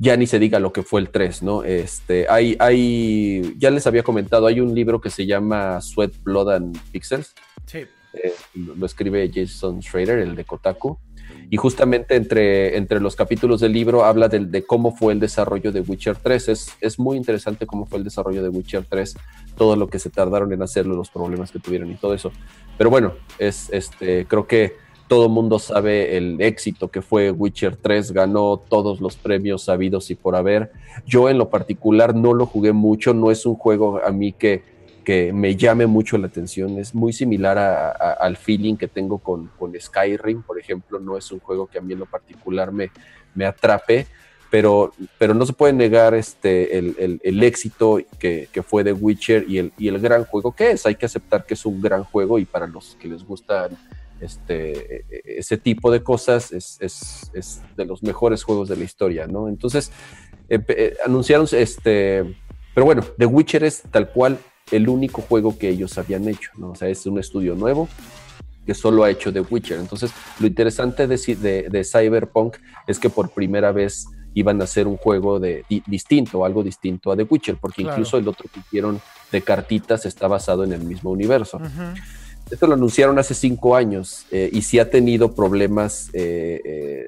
[0.00, 1.64] Ya ni se diga lo que fue el 3, ¿no?
[1.64, 6.50] Este, hay, hay, ya les había comentado, hay un libro que se llama Sweat, Blood
[6.50, 7.34] and Pixels.
[7.66, 7.78] Sí.
[8.12, 10.98] Eh, lo escribe Jason Schrader, el de Kotaku.
[11.50, 15.72] Y justamente entre, entre los capítulos del libro habla de, de, cómo fue el desarrollo
[15.72, 16.48] de Witcher 3.
[16.48, 19.16] Es, es muy interesante cómo fue el desarrollo de Witcher 3,
[19.56, 22.32] todo lo que se tardaron en hacerlo, los problemas que tuvieron y todo eso.
[22.78, 24.76] Pero bueno, es, este, creo que
[25.08, 30.14] todo mundo sabe el éxito que fue Witcher 3, ganó todos los premios sabidos y
[30.14, 30.72] por haber.
[31.06, 34.78] Yo en lo particular no lo jugué mucho, no es un juego a mí que
[35.08, 36.76] que me llame mucho la atención.
[36.76, 39.50] Es muy similar al feeling que tengo con,
[39.80, 41.00] Skyrim, por ejemplo.
[41.00, 42.90] No es un juego que a mí en lo particular me,
[43.34, 44.06] me atrape,
[44.50, 49.72] pero, pero no se puede negar este, el, éxito que, fue de Witcher y el,
[49.76, 50.86] y el gran juego que es.
[50.86, 53.76] Hay que aceptar que es un gran juego y para los que les gustan
[54.20, 55.04] este,
[55.38, 59.48] ese tipo de cosas es, es, de los mejores juegos de la historia, ¿no?
[59.48, 59.92] Entonces,
[60.48, 62.36] eh, anunciaron este...
[62.74, 64.38] Pero bueno, The Witcher es tal cual
[64.70, 66.70] el único juego que ellos habían hecho, ¿no?
[66.70, 67.88] O sea, es un estudio nuevo
[68.68, 69.78] que solo ha hecho The Witcher.
[69.78, 71.16] Entonces, lo interesante de,
[71.70, 72.56] de, Cyberpunk
[72.86, 74.06] es que por primera vez
[74.38, 78.28] iban a hacer un juego de, distinto, algo distinto a The Witcher, porque incluso el
[78.28, 79.00] otro que hicieron
[79.32, 81.60] de cartitas está basado en el mismo universo.
[82.48, 87.04] Esto lo anunciaron hace cinco años eh, y sí ha tenido problemas eh, eh,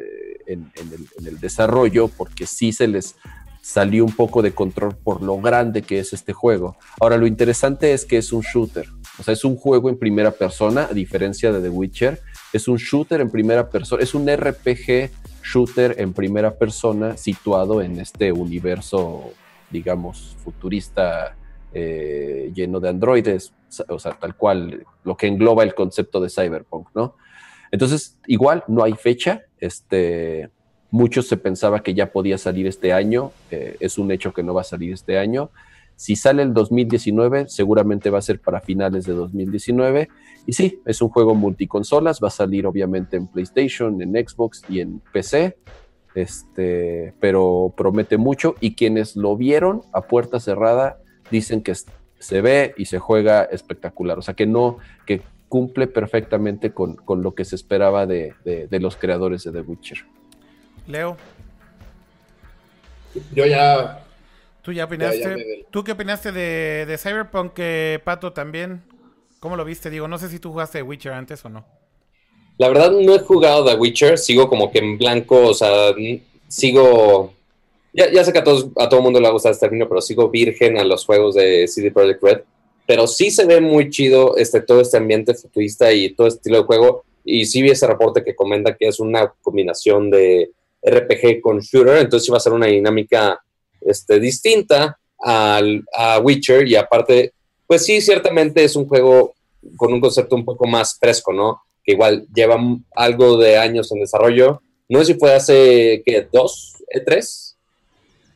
[0.47, 3.15] en, el, en, el, desarrollo porque sí se les
[3.63, 6.77] salió un poco de control por lo grande que es este juego.
[7.01, 8.89] Ahora, lo interesante es que es un shooter,
[9.19, 12.21] o sea, es un juego en primera persona, a diferencia de The Witcher,
[12.53, 15.11] es un shooter en primera persona, es un RPG
[15.43, 19.33] shooter en primera persona situado en este universo,
[19.71, 21.37] digamos, futurista
[21.73, 23.53] eh, lleno de androides,
[23.89, 27.15] o sea, tal cual, lo que engloba el concepto de cyberpunk, ¿no?
[27.71, 30.51] Entonces, igual, no hay fecha, este,
[30.91, 34.55] muchos se pensaba que ya podía salir este año, eh, es un hecho que no
[34.55, 35.51] va a salir este año.
[36.01, 40.09] Si sale el 2019, seguramente va a ser para finales de 2019.
[40.47, 44.81] Y sí, es un juego multiconsolas, va a salir obviamente en PlayStation, en Xbox y
[44.81, 45.59] en PC.
[46.15, 50.97] Este, pero promete mucho y quienes lo vieron a puerta cerrada
[51.31, 54.19] dicen que se ve y se juega espectacular.
[54.19, 55.21] O sea, que no, que
[55.51, 58.33] cumple perfectamente con, lo que se esperaba de,
[58.71, 59.99] los creadores de The Witcher.
[60.87, 61.19] Leo.
[63.35, 64.07] Yo ya.
[64.63, 65.67] ¿Tú ya opinaste?
[65.71, 68.83] ¿Tú qué opinaste de, de Cyberpunk, eh, Pato, también?
[69.39, 69.91] ¿Cómo lo viste?
[69.91, 71.65] Digo, no sé si tú jugaste The Witcher antes o no.
[72.59, 75.95] La verdad no he jugado The Witcher, sigo como que en blanco, o sea,
[76.49, 77.33] sigo
[77.93, 80.29] ya, sé que a, todos, a todo mundo le ha gustado este término, pero sigo
[80.29, 82.41] virgen a los juegos de CD Projekt Red.
[82.87, 86.59] Pero sí se ve muy chido este, todo este ambiente futurista y todo este estilo
[86.59, 87.05] de juego.
[87.25, 90.51] Y sí vi ese reporte que comenta que es una combinación de
[90.83, 93.43] RPG con shooter, entonces sí va a ser una dinámica
[93.81, 96.67] este, distinta al, a Witcher.
[96.67, 97.33] Y aparte,
[97.67, 99.35] pues sí, ciertamente es un juego
[99.77, 101.63] con un concepto un poco más fresco, ¿no?
[101.85, 102.59] Que igual lleva
[102.95, 104.63] algo de años en desarrollo.
[104.89, 106.27] No sé si fue hace, ¿qué?
[106.33, 106.75] ¿Dos?
[106.95, 107.55] ¿E3?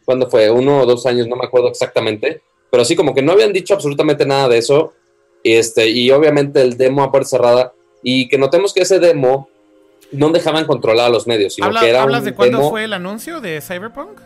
[0.04, 0.50] ¿Cuándo fue?
[0.50, 2.42] Uno o dos años, no me acuerdo exactamente.
[2.70, 4.92] Pero sí, como que no habían dicho absolutamente nada de eso.
[5.42, 7.72] Este, y obviamente el demo a puerta cerrada.
[8.02, 9.48] Y que notemos que ese demo
[10.12, 13.40] no dejaban controlar a los medios, sino que era ¿Hablas de cuándo fue el anuncio
[13.40, 14.20] de Cyberpunk?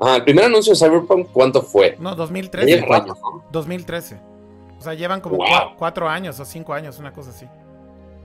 [0.00, 1.96] Ah, el primer anuncio de Cyberpunk, ¿cuánto fue?
[1.98, 2.86] No, 2013.
[3.50, 4.16] 2013.
[4.78, 5.38] O sea, llevan como
[5.76, 7.46] cuatro años o cinco años, una cosa así.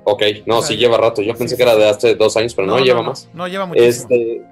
[0.03, 1.21] Ok, no, sí lleva rato.
[1.21, 3.29] Yo pensé que era de hace dos años, pero no, lleva más.
[3.33, 3.89] No, lleva muchísimo.
[3.89, 4.45] Este,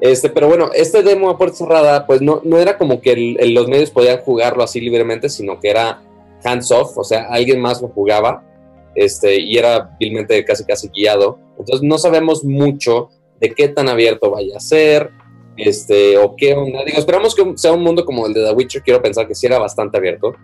[0.00, 3.68] este, pero bueno, este demo a puerta cerrada, pues no, no era como que los
[3.68, 6.02] medios podían jugarlo así libremente, sino que era
[6.44, 8.44] hands off, o sea, alguien más lo jugaba,
[8.94, 11.38] este, y era vilmente casi casi guiado.
[11.58, 13.08] Entonces no sabemos mucho
[13.40, 15.10] de qué tan abierto vaya a ser,
[15.56, 16.84] este, o qué onda.
[16.84, 19.46] Digo, esperamos que sea un mundo como el de The Witcher, quiero pensar que sí
[19.46, 20.34] era bastante abierto,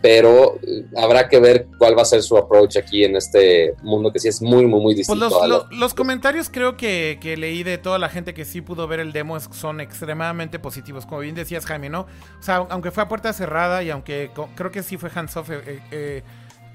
[0.00, 4.12] pero eh, habrá que ver cuál va a ser su approach aquí en este mundo
[4.12, 5.66] que sí es muy, muy, muy pues distinto.
[5.70, 9.38] los, comentarios creo que, leí de toda la gente que sí pudo ver el demo
[9.40, 12.02] son extremadamente positivos, como bien decías Jaime, ¿no?
[12.02, 15.80] O sea, aunque fue a puerta cerrada y aunque creo que sí fue hands-off, eh,
[15.90, 16.22] eh,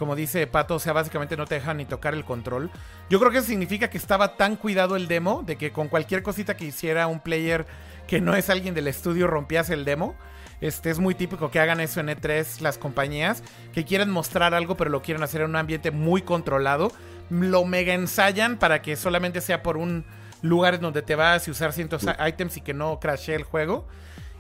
[0.04, 2.70] como dice Pato, o sea, básicamente no te dejan ni tocar el control.
[3.10, 6.58] Yo creo que significa que estaba tan cuidado el demo de que con cualquier cosita
[6.58, 7.66] que hiciera un player
[8.06, 10.14] que no es alguien del estudio rompías el demo.
[10.60, 14.76] Este, es muy típico que hagan eso en E3 las compañías, que quieren mostrar algo
[14.76, 16.92] pero lo quieren hacer en un ambiente muy controlado.
[17.30, 20.04] Lo mega ensayan para que solamente sea por un
[20.42, 23.88] lugar en donde te vas y usar ciertos items y que no crashe el juego.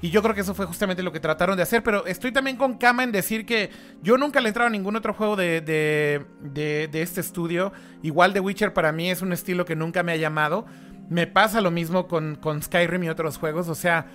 [0.04, 1.82] Y yo creo que eso fue justamente lo que trataron de hacer.
[1.82, 3.70] Pero estoy también con Kama en decir que
[4.02, 7.72] yo nunca le he entrado a ningún otro juego de, de, este estudio.
[8.02, 10.66] Igual The Witcher para mí es un estilo que nunca me ha llamado.
[11.10, 13.70] Me pasa lo mismo con, con Skyrim y otros juegos.
[13.70, 14.08] O sea,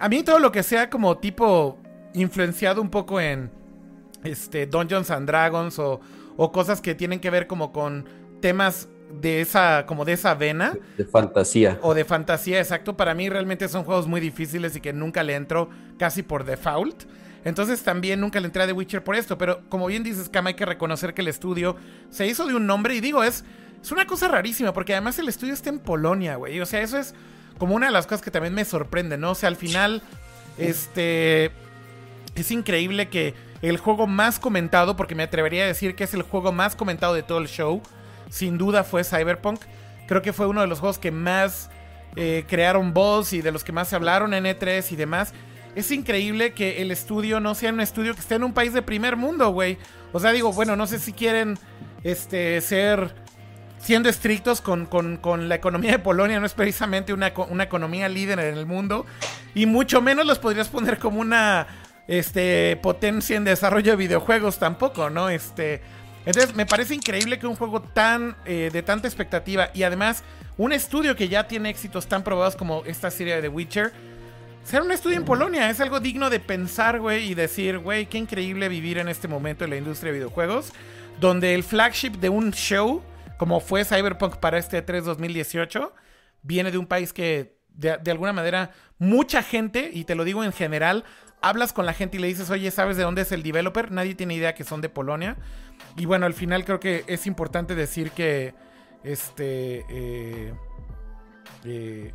[0.00, 1.78] a mí todo lo que sea como tipo
[2.14, 3.52] influenciado un poco en
[4.24, 6.00] este Dungeons and Dragons o,
[6.36, 8.06] o cosas que tienen que ver como con
[8.40, 10.74] temas de esa como de esa vena.
[10.96, 11.78] De fantasía.
[11.82, 12.96] O de fantasía exacto.
[12.96, 17.04] Para mí realmente son juegos muy difíciles y que nunca le entro casi por default.
[17.44, 20.48] Entonces también nunca le entré a The Witcher por esto pero como bien dices Cam
[20.48, 21.76] hay que reconocer que el estudio
[22.10, 23.44] se hizo de un nombre y digo es
[23.80, 26.60] es una cosa rarísima porque además el estudio está en Polonia güey.
[26.60, 27.14] O sea eso es
[27.58, 29.32] como una de las cosas que también me sorprende, ¿no?
[29.32, 30.02] O sea, al final,
[30.56, 31.50] este,
[32.34, 36.22] es increíble que el juego más comentado, porque me atrevería a decir que es el
[36.22, 37.82] juego más comentado de todo el show,
[38.30, 39.60] sin duda fue Cyberpunk.
[40.06, 41.70] Creo que fue uno de los juegos que más
[42.16, 45.32] eh, crearon voz y de los que más se hablaron en E3 y demás.
[45.74, 48.82] Es increíble que el estudio no sea un estudio que esté en un país de
[48.82, 49.78] primer mundo, güey.
[50.12, 51.58] O sea, digo, bueno, no sé si quieren
[52.02, 53.14] este, ser
[53.78, 54.88] siendo estrictos con,
[55.48, 59.06] la economía de Polonia, no es precisamente una, economía líder en el mundo,
[59.54, 61.66] y mucho menos los podrías poner como una
[62.08, 65.28] este, potencia en desarrollo de videojuegos tampoco, ¿no?
[65.28, 65.80] Este,
[66.28, 70.22] entonces me parece increíble que un juego tan eh, de tanta expectativa y además
[70.58, 73.92] un estudio que ya tiene éxitos tan probados como esta serie de The Witcher,
[74.62, 78.18] sea un estudio en Polonia, es algo digno de pensar, güey, y decir, güey, qué
[78.18, 80.72] increíble vivir en este momento en la industria de videojuegos,
[81.18, 83.02] donde el flagship de un show
[83.38, 85.94] como fue Cyberpunk para este 3 2018,
[86.42, 90.42] viene de un país que de, de alguna manera, mucha gente, y te lo digo
[90.42, 91.04] en general,
[91.40, 93.92] hablas con la gente y le dices, oye, ¿sabes de dónde es el developer?
[93.92, 95.36] Nadie tiene idea que son de Polonia.
[95.98, 98.54] Y bueno, al final creo que es importante decir que
[99.02, 100.52] este eh,
[101.64, 102.12] eh,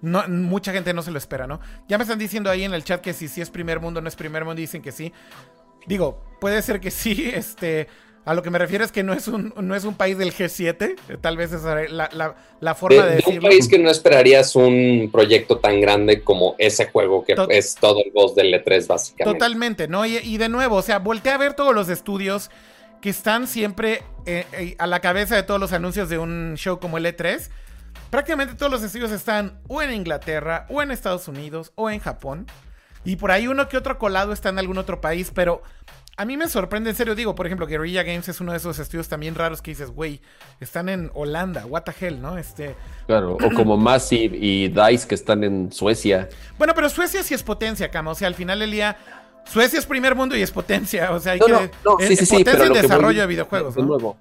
[0.00, 1.60] no, mucha gente no se lo espera, ¿no?
[1.86, 4.08] Ya me están diciendo ahí en el chat que si, si es primer mundo no
[4.08, 5.12] es primer mundo, dicen que sí.
[5.86, 7.86] Digo, puede ser que sí, este...
[8.26, 10.32] A lo que me refiero es que no es un, no es un país del
[10.32, 13.42] G7, tal vez es la, la, la forma de, de, decirlo.
[13.42, 17.98] un país que no esperarías un proyecto tan grande como ese juego que es todo
[18.02, 19.38] el boss del E3 básicamente.
[19.38, 20.06] Totalmente, ¿no?
[20.06, 22.50] Y, y, de nuevo, o sea, volteé a ver todos los estudios
[23.04, 26.80] que están siempre eh, eh, a la cabeza de todos los anuncios de un show
[26.80, 27.50] como el E3.
[28.08, 32.46] Prácticamente todos los estudios están o en Inglaterra, o en Estados Unidos, o en Japón.
[33.04, 35.60] Y por ahí uno que otro colado está en algún otro país, pero
[36.16, 38.78] a mí me sorprende, en serio, digo, por ejemplo, Guerrilla Games es uno de esos
[38.78, 40.22] estudios también raros que dices, güey,
[40.58, 42.38] están en Holanda, what the hell, ¿no?
[42.38, 42.74] Este...
[43.06, 46.30] Claro, o como Massive y DICE que están en Suecia.
[46.56, 48.96] Bueno, pero Suecia sí es potencia, Cama, o sea, al final del día...
[49.44, 51.52] Suecia es primer mundo y es potencia, o sea, hay no, que...
[51.52, 54.16] No, no, es, sí, potencia en desarrollo de videojuegos, de nuevo.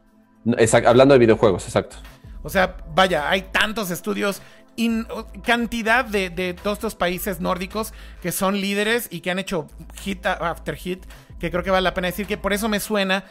[0.57, 1.97] Exacto, hablando de videojuegos, exacto.
[2.43, 4.41] O sea, vaya, hay tantos estudios,
[4.75, 5.07] in,
[5.43, 9.67] cantidad de, de, todos estos países nórdicos que son líderes y que han hecho
[10.01, 11.05] hit after hit,
[11.39, 13.23] que creo que vale la pena decir que por eso me suena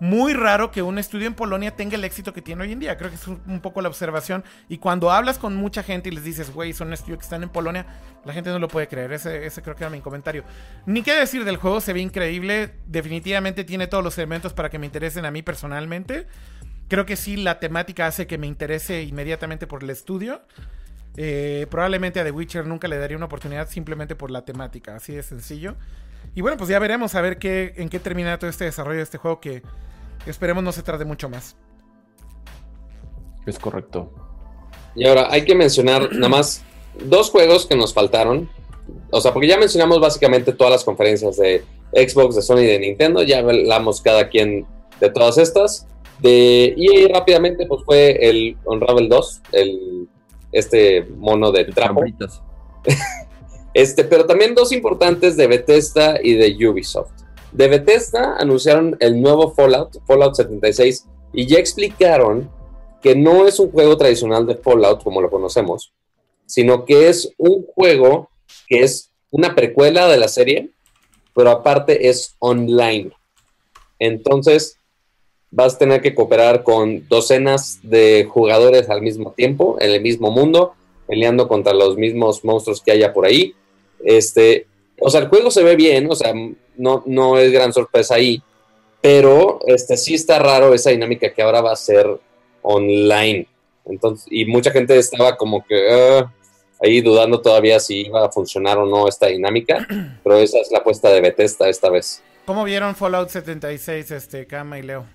[0.00, 2.96] muy raro que un estudio en Polonia tenga el éxito que tiene hoy en día.
[2.96, 4.42] Creo que es un, poco la observación.
[4.68, 7.42] Y cuando hablas con mucha gente y les dices, güey, son un estudio que están
[7.42, 7.86] en Polonia,
[8.24, 9.12] la gente no lo puede creer.
[9.12, 10.42] Ese, ese creo que era mi comentario.
[10.86, 12.74] Ni qué decir del juego, se ve increíble.
[12.86, 16.26] Definitivamente tiene todos los elementos para que me interesen a mí personalmente.
[16.88, 20.40] Creo que sí, la temática hace que me interese inmediatamente por el estudio.
[21.16, 25.12] Eh, probablemente a The Witcher nunca le daría una oportunidad simplemente por la temática, así
[25.12, 25.76] de sencillo.
[26.34, 29.02] Y bueno, pues ya veremos a ver qué, en qué termina todo este desarrollo de
[29.02, 29.62] este juego que
[30.26, 31.56] esperemos no se trate mucho más.
[33.46, 34.10] Es correcto.
[34.94, 36.62] Y ahora hay que mencionar nada más
[37.04, 38.50] dos juegos que nos faltaron.
[39.10, 42.78] O sea, porque ya mencionamos básicamente todas las conferencias de Xbox, de Sony y de
[42.78, 43.22] Nintendo.
[43.22, 44.66] Ya hablamos cada quien
[45.00, 45.86] de todas estas.
[46.20, 50.08] De EA rápidamente, pues fue el Unravel 2, el,
[50.52, 52.02] este mono de trapo.
[53.74, 57.10] este, pero también dos importantes de Bethesda y de Ubisoft.
[57.52, 62.50] De Bethesda anunciaron el nuevo Fallout, Fallout 76, y ya explicaron
[63.02, 65.92] que no es un juego tradicional de Fallout como lo conocemos,
[66.46, 68.28] sino que es un juego
[68.68, 70.70] que es una precuela de la serie,
[71.34, 73.10] pero aparte es online.
[73.98, 74.76] Entonces,
[75.50, 80.30] vas a tener que cooperar con docenas de jugadores al mismo tiempo, en el mismo
[80.30, 80.74] mundo,
[81.06, 83.54] peleando contra los mismos monstruos que haya por ahí.
[84.04, 84.66] Este,
[85.00, 86.32] o sea, el juego se ve bien, o sea,
[86.80, 88.42] no, no es gran sorpresa ahí,
[89.00, 92.06] pero este, sí está raro esa dinámica que ahora va a ser
[92.62, 93.46] online.
[93.84, 96.26] Entonces, y mucha gente estaba como que uh,
[96.82, 99.86] ahí dudando todavía si iba a funcionar o no esta dinámica,
[100.24, 102.22] pero esa es la apuesta de Bethesda esta vez.
[102.46, 105.06] ¿Cómo vieron Fallout 76, este, Kama y Leo?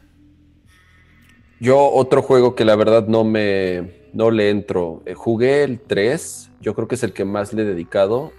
[1.59, 5.01] Yo otro juego que la verdad no me no le entro.
[5.05, 8.31] Eh, jugué el 3, yo creo que es el que más le he dedicado.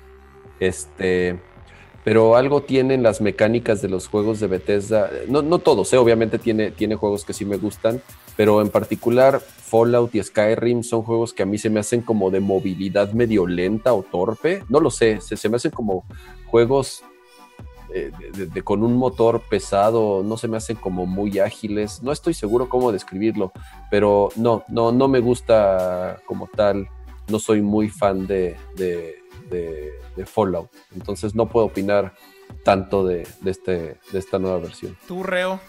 [0.59, 1.39] Este,
[2.07, 5.11] pero algo tienen las mecánicas de los juegos de Bethesda.
[5.27, 5.97] No, no todos, ¿eh?
[5.97, 8.01] obviamente tiene, tiene juegos que sí me gustan,
[8.37, 12.31] pero en particular Fallout y Skyrim son juegos que a mí se me hacen como
[12.31, 14.62] de movilidad medio lenta o torpe.
[14.69, 16.05] No lo sé, se, se me hacen como
[16.45, 17.03] juegos
[17.89, 18.12] de,
[18.47, 22.05] de, con un motor pesado, no se me hacen como muy ágiles.
[22.05, 23.51] No estoy seguro cómo describirlo,
[23.91, 26.89] pero no, no, no me gusta como tal.
[27.27, 28.57] No soy muy fan de,
[29.51, 30.70] de Fallout.
[30.94, 32.14] Entonces no puedo opinar
[32.62, 34.97] tanto de, este, de esta nueva versión.
[35.06, 35.60] ¿Tú, Reo?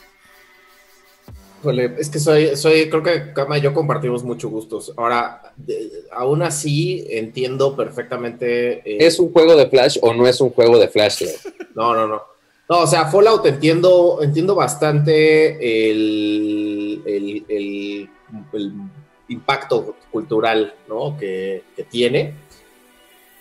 [1.59, 4.93] Híjole, es que soy, soy, creo que Kama y yo compartimos muchos gustos.
[4.95, 8.79] Ahora, de, aún así entiendo perfectamente.
[8.79, 11.23] Eh, ¿Es un juego de Flash o no es un juego de Flash?
[11.75, 12.21] no, no, no.
[12.69, 18.09] No, o sea, Fallout entiendo, entiendo bastante el, el, el,
[18.51, 18.73] el
[19.29, 21.17] impacto cultural ¿no?
[21.17, 22.33] que, que, tiene.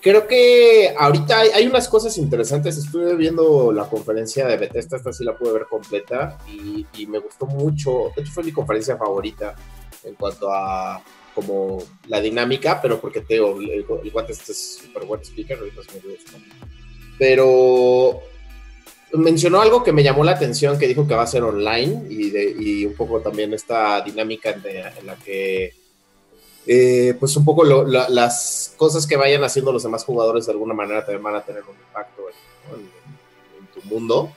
[0.01, 2.77] Creo que ahorita hay, unas cosas interesantes.
[2.77, 7.47] Estuve viendo la conferencia de Bethesda, esta sí la pude ver completa y, me gustó
[7.47, 8.13] mucho.
[8.15, 9.55] De hecho, fue mi conferencia favorita
[10.05, 11.03] en cuanto a
[11.35, 15.83] como la dinámica, pero porque Teo, el, el guante este es súper buen speaker, ahorita
[15.83, 16.19] se me olvidó.
[17.19, 18.23] Pero
[19.13, 22.31] mencionó algo que me llamó la atención, que dijo que va a ser online y,
[22.31, 25.75] de, y un poco también esta dinámica en la que
[26.67, 31.01] eh, pues un poco las cosas que vayan haciendo los demás jugadores de alguna manera
[31.01, 32.23] también van a tener un impacto
[32.75, 34.33] en, tu mundo.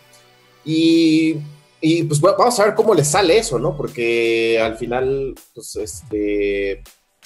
[0.63, 1.37] Y,
[1.81, 3.75] y, pues vamos a ver cómo les sale eso, ¿no?
[3.75, 6.83] Porque al final, pues este,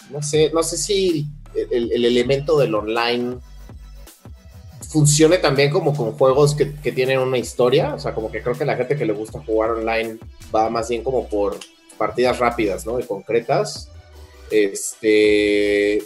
[0.09, 1.27] no sé, no sé si
[1.71, 3.39] el, el elemento del online
[4.93, 7.95] funcione también como con juegos que, que, tienen una historia.
[7.95, 10.19] O sea, como que creo que la gente que le gusta jugar online
[10.55, 11.57] va más bien como por
[11.97, 12.99] partidas rápidas, ¿no?
[12.99, 13.89] Y concretas.
[14.51, 16.03] Este.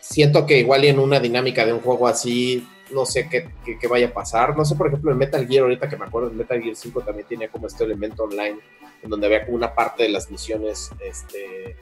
[0.00, 4.12] Siento que igual en una dinámica de un juego así, no sé qué, vaya a
[4.12, 4.56] pasar.
[4.56, 7.00] No sé, por ejemplo, el Metal Gear, ahorita que me acuerdo, el Metal Gear 5
[7.02, 8.58] también tenía como este elemento online,
[9.02, 11.76] en donde había como una parte de las misiones este,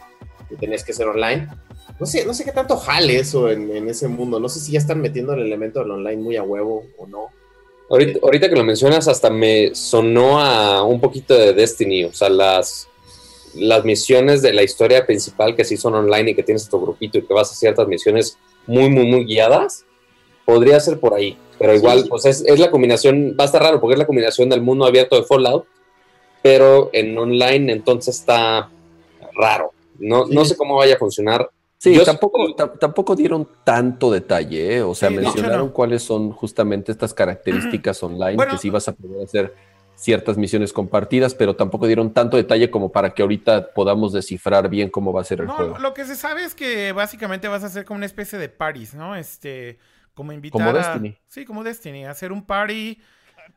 [0.48, 1.48] que tenías que hacer online
[1.98, 4.38] no sé, no sé qué tanto jale eso en, en, ese mundo.
[4.38, 7.30] No sé si ya están metiendo el elemento del online muy a huevo o no.
[7.90, 12.04] Ahorita, que lo mencionas, hasta me sonó a un poquito de Destiny.
[12.04, 12.87] O sea, las,
[13.58, 17.18] las misiones de la historia principal que sí son online y que tienes tu grupito
[17.18, 19.84] y que vas a ciertas misiones muy, muy, muy guiadas,
[20.44, 21.36] podría ser por ahí.
[21.58, 22.08] Pero igual, sí.
[22.08, 24.86] pues es, es, la combinación, va a estar raro porque es la combinación del mundo
[24.86, 25.66] abierto de Fallout,
[26.42, 28.70] pero en online entonces está
[29.34, 29.72] raro.
[29.98, 30.34] No, sí.
[30.34, 31.50] no sé cómo vaya a funcionar.
[31.78, 34.82] Sí, Yo tampoco, tampoco dieron tanto detalle, ¿eh?
[34.82, 35.72] o sea, sí, mencionaron no, no.
[35.72, 39.54] cuáles son justamente estas características online, bueno, que sí vas a poder hacer
[39.98, 44.90] ciertas misiones compartidas, pero tampoco dieron tanto detalle como para que ahorita podamos descifrar bien
[44.90, 45.78] cómo va a ser el no, juego.
[45.78, 48.94] Lo que se sabe es que básicamente vas a hacer como una especie de parties,
[48.94, 49.16] ¿no?
[49.16, 49.78] Este,
[50.14, 50.72] como invitar como a...
[50.72, 51.18] Destiny.
[51.26, 53.00] Sí, como Destiny, hacer un party,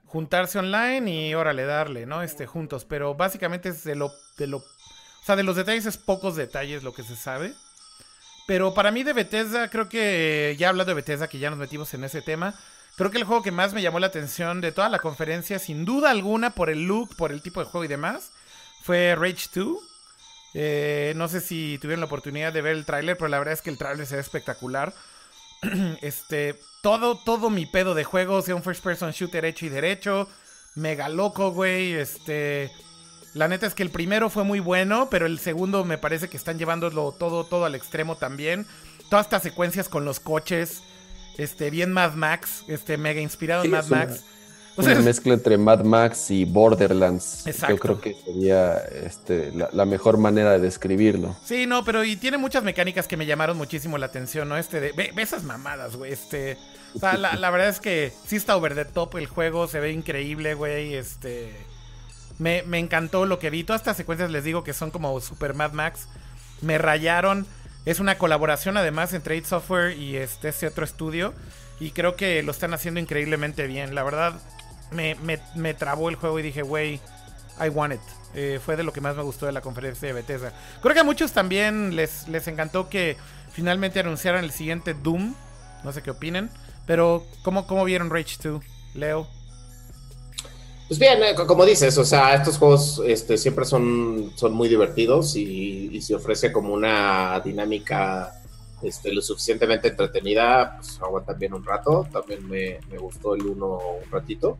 [0.07, 2.23] juntarse online y órale, darle, ¿no?
[2.23, 4.63] Este, juntos, pero básicamente es de lo, de lo, o
[5.23, 7.53] sea, de los detalles es pocos detalles lo que se sabe.
[8.47, 11.93] Pero para mí de Bethesda, creo que ya hablando de Bethesda, que ya nos metimos
[11.93, 12.55] en ese tema,
[13.01, 15.85] creo que el juego que más me llamó la atención de toda la conferencia, sin
[15.85, 18.31] duda alguna, por el look, por el tipo de juego y demás,
[18.83, 19.77] fue Rage 2.
[20.53, 23.63] Eh, no sé si tuvieron la oportunidad de ver el tráiler, pero la verdad es
[23.63, 24.93] que el tráiler se ve espectacular.
[26.03, 30.29] este, todo, todo mi pedo de juego, sea un first person shooter hecho y derecho,
[30.75, 32.71] mega loco, güey, este...
[33.33, 36.37] La neta es que el primero fue muy bueno, pero el segundo me parece que
[36.37, 38.67] están llevándolo todo, todo al extremo también.
[39.09, 40.83] Todas estas secuencias con los coches,
[41.37, 44.23] este, bien Mad Max, este, mega inspirado sí, en Mad Max.
[44.77, 47.45] O sea, una mezcla entre Mad Max y Borderlands.
[47.45, 47.75] Exacto.
[47.75, 51.35] Yo creo que sería este, la, la, mejor manera de describirlo.
[51.43, 54.57] Sí, no, pero y tiene muchas mecánicas que me llamaron muchísimo la atención, ¿no?
[54.57, 56.57] Este, de, ve, ve esas mamadas, güey, este...
[56.93, 59.79] O sea, la, la verdad es que sí está over the top el juego, se
[59.79, 61.53] ve increíble, güey, este...
[62.39, 63.63] Me, me, encantó lo que vi.
[63.63, 66.07] Todas estas secuencias les digo que son como Super Mad Max.
[66.61, 67.45] Me rayaron.
[67.85, 71.33] Es una colaboración además entre id Software y este, este, otro estudio.
[71.79, 73.95] Y creo que lo están haciendo increíblemente bien.
[73.95, 74.39] La verdad,
[74.91, 76.99] me, me, me trabó el juego y dije, wey,
[77.59, 78.01] I want it.
[78.33, 80.53] Eh, fue de lo que más me gustó de la conferencia de Bethesda.
[80.81, 83.17] Creo que a muchos también les, les encantó que
[83.51, 85.33] finalmente anunciaran el siguiente Doom.
[85.83, 86.49] No sé qué opinen.
[86.85, 88.63] Pero, ¿cómo, cómo vieron Rage 2?
[88.93, 89.27] Leo.
[90.91, 95.37] Pues bien, eh, como dices, o sea, estos juegos este, siempre son, son muy divertidos
[95.37, 98.33] y, y, se ofrece como una dinámica
[98.83, 102.05] este, lo suficientemente entretenida, pues aguantan bien un rato.
[102.11, 104.57] También me, me, gustó el uno un ratito.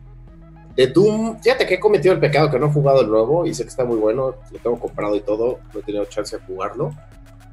[0.74, 3.52] De Doom, fíjate que he cometido el pecado que no he jugado el nuevo y
[3.52, 6.42] sé que está muy bueno, lo tengo comprado y todo, no he tenido chance de
[6.46, 6.94] jugarlo.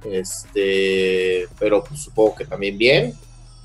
[0.06, 3.14] Este, pero pues, supongo que también bien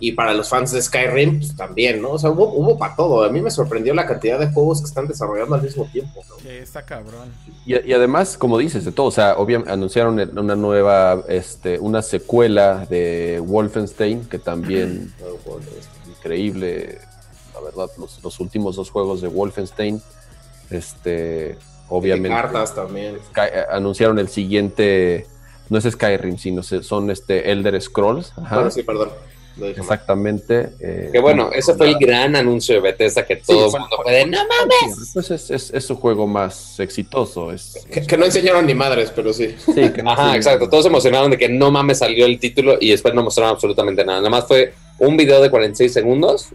[0.00, 2.12] y para los fans de Skyrim, pues también, ¿no?
[2.12, 3.24] O sea, hubo, hubo para todo.
[3.24, 6.36] A mí me sorprendió la cantidad de juegos que están desarrollando al mismo tiempo, ¿no?
[6.40, 7.32] Sí, está cabrón.
[7.64, 12.02] Y, y, además, como dices, de todo, o sea, obviamente anunciaron una nueva, este, una
[12.02, 15.14] secuela de Wolfenstein, que también
[15.78, 16.98] es increíble,
[17.54, 20.02] la verdad, los, los, últimos dos juegos de Wolfenstein,
[20.70, 21.56] este,
[21.88, 22.30] obviamente.
[22.30, 23.16] De cartas también.
[23.30, 25.28] Sky, eh, anunciaron el siguiente,
[25.70, 28.32] no es Skyrim, sino son este Elder Scrolls.
[28.36, 28.56] Ajá.
[28.56, 29.10] Bueno, sí, perdón.
[29.60, 30.70] Exactamente.
[30.80, 33.96] Eh, que bueno, ese fue el gran anuncio de Bethesda que todo sí, el mundo
[34.02, 34.26] puede.
[34.26, 35.10] ¡No mames!
[35.12, 37.52] Pues es, es, es, su juego más exitoso.
[37.52, 39.54] Es, que, que, no enseñaron ni madres, pero sí.
[39.58, 40.68] sí que no Ajá, exacto.
[40.68, 44.04] Todos se emocionaron de que no mames salió el título y después no mostraron absolutamente
[44.04, 44.18] nada.
[44.18, 46.48] Nada más fue un video de 46 segundos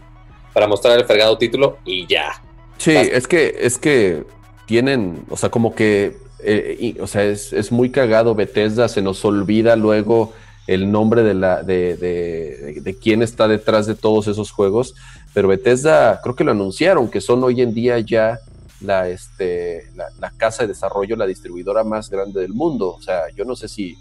[0.52, 2.42] para mostrar el fregado título y ya.
[2.76, 3.16] Sí, Basta.
[3.16, 4.24] es que, es que
[4.66, 9.02] tienen, o sea, como que, eh, y, o sea, es, es muy cagado Bethesda, se
[9.02, 10.32] nos olvida luego
[10.70, 14.94] el nombre de, la, de, de, de, quién está detrás de todos esos juegos,
[15.34, 18.38] pero Bethesda creo que lo anunciaron, que son hoy en día ya
[18.80, 22.94] la, este, la, la casa de desarrollo, la distribuidora más grande del mundo.
[22.94, 23.98] O sea, yo no sé si...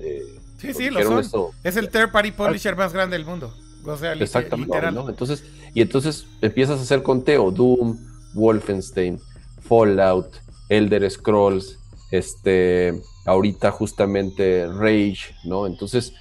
[0.00, 1.20] Eh, sí, sí, lo son.
[1.20, 1.50] Esto.
[1.62, 3.54] Es el third party publisher más grande del mundo.
[3.84, 4.74] O sea, Exactamente.
[4.74, 4.94] Literal.
[4.96, 5.08] ¿no?
[5.08, 7.96] Entonces, y entonces empiezas a hacer conteo, Doom,
[8.34, 9.20] Wolfenstein,
[9.60, 10.34] Fallout,
[10.68, 11.78] Elder Scrolls,
[12.10, 15.66] este ahorita justamente Rage, ¿no?
[15.66, 16.14] Entonces,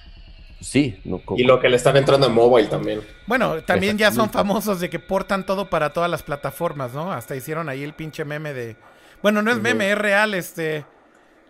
[0.62, 1.00] sí.
[1.06, 3.02] No, y lo que le están entrando en mobile también.
[3.28, 7.12] Bueno, también ya son famosos de que portan todo para todas las plataformas, ¿no?
[7.12, 8.76] Hasta hicieron ahí el pinche meme de...
[9.22, 10.86] Bueno, no es meme, es real, este...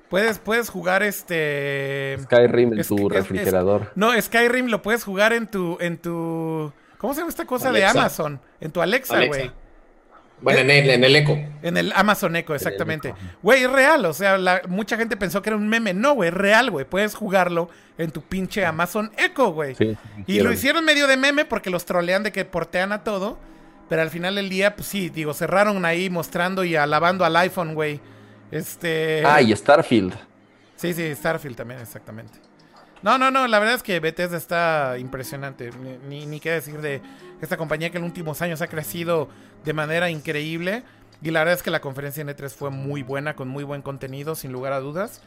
[0.09, 2.17] Puedes, puedes jugar este.
[2.23, 3.91] Skyrim en Es- tu es- refrigerador.
[3.95, 5.77] No, Skyrim lo puedes jugar en tu.
[5.81, 6.71] en tu.
[6.97, 7.91] ¿Cómo se llama esta cosa Alexa.
[7.91, 8.41] de Amazon?
[8.61, 9.37] En tu Alexa, Alexa.
[9.37, 9.51] güey.
[10.39, 11.37] Bueno, en el, en el eco.
[11.63, 13.13] En el Amazon Echo, exactamente.
[13.41, 14.05] Güey, es real.
[14.05, 15.93] O sea, la- mucha gente pensó que era un meme.
[15.93, 16.85] No, güey, es real, güey.
[16.85, 19.73] Puedes jugarlo en tu pinche Amazon Echo, güey.
[19.75, 23.39] Sí, Y lo hicieron medio de meme porque los trolean de que portean a todo.
[23.89, 27.73] Pero al final del día, pues sí, digo, cerraron ahí mostrando y alabando al iPhone,
[27.73, 27.99] güey.
[28.51, 29.23] Este.
[29.25, 30.13] Ah, y Starfield.
[30.75, 32.37] Sí, sí, Starfield también, exactamente.
[33.03, 35.69] No, no, no, la verdad es que Bethesda está impresionante.
[36.07, 37.01] Ni, ni, qué decir de
[37.41, 39.29] esta compañía que en los últimos años ha crecido
[39.63, 40.83] de manera increíble.
[41.21, 43.81] Y la verdad es que la conferencia en E3 fue muy buena, con muy buen
[43.81, 45.21] contenido, sin lugar a dudas.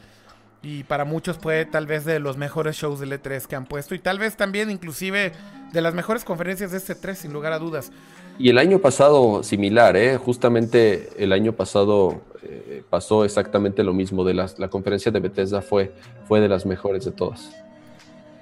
[0.63, 3.95] Y para muchos fue tal vez de los mejores shows del E3 que han puesto.
[3.95, 5.31] Y tal vez también inclusive
[5.71, 7.91] de las mejores conferencias de este E3, sin lugar a dudas.
[8.37, 10.17] Y el año pasado similar, ¿eh?
[10.17, 14.23] Justamente el año pasado eh, pasó exactamente lo mismo.
[14.23, 15.91] De las, la conferencia de Bethesda fue,
[16.27, 17.51] fue de las mejores de todas.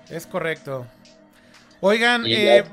[0.10, 0.86] Es correcto.
[1.82, 2.64] Oigan, eh,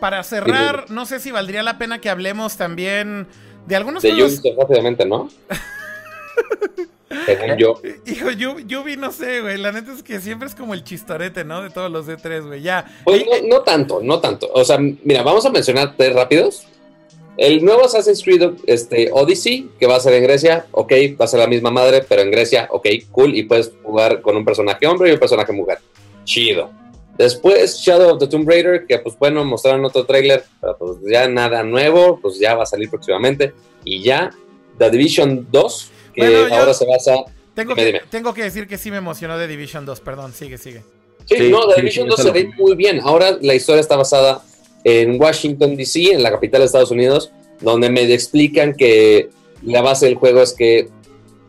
[0.00, 3.26] para cerrar, no sé si valdría la pena que hablemos también
[3.66, 4.32] de algunos De juegos.
[4.40, 5.28] Ubisoft rápidamente, ¿no?
[7.24, 7.80] Según yo.
[8.04, 9.56] Hijo, Yu- Yubi, no sé, güey.
[9.58, 11.62] La neta es que siempre es como el chistorete, ¿no?
[11.62, 12.62] De todos los D3, güey.
[12.62, 12.84] Ya.
[13.04, 14.48] Pues Eh, no, no tanto, no tanto.
[14.52, 16.66] O sea, mira, vamos a mencionar tres rápidos.
[17.36, 21.28] El nuevo Assassin's Creed este, Odyssey, que va a ser en Grecia, ok, va a
[21.28, 24.86] ser la misma madre, pero en Grecia, ok, cool, y puedes jugar con un personaje
[24.86, 25.78] hombre y un personaje mujer.
[26.24, 26.70] Chido.
[27.18, 31.28] Después Shadow of the Tomb Raider, que pues bueno, mostraron otro tráiler, pero pues ya
[31.28, 33.52] nada nuevo, pues ya va a salir próximamente.
[33.84, 34.30] Y ya,
[34.78, 37.14] The Division 2, que Bueno, ahora se basa...
[37.54, 38.00] tengo, dime, que, dime.
[38.10, 40.00] tengo que decir que sí me emocionó de Division 2.
[40.00, 40.82] Perdón, sigue, sigue.
[41.24, 43.00] Sí, Sí, no, The sí, Division sí, 2 eso se ve muy bien.
[43.02, 44.42] Ahora la historia está basada
[44.88, 49.30] en Washington, D.C., en la capital de Estados Unidos, donde me explican que
[49.64, 50.88] la base del juego es que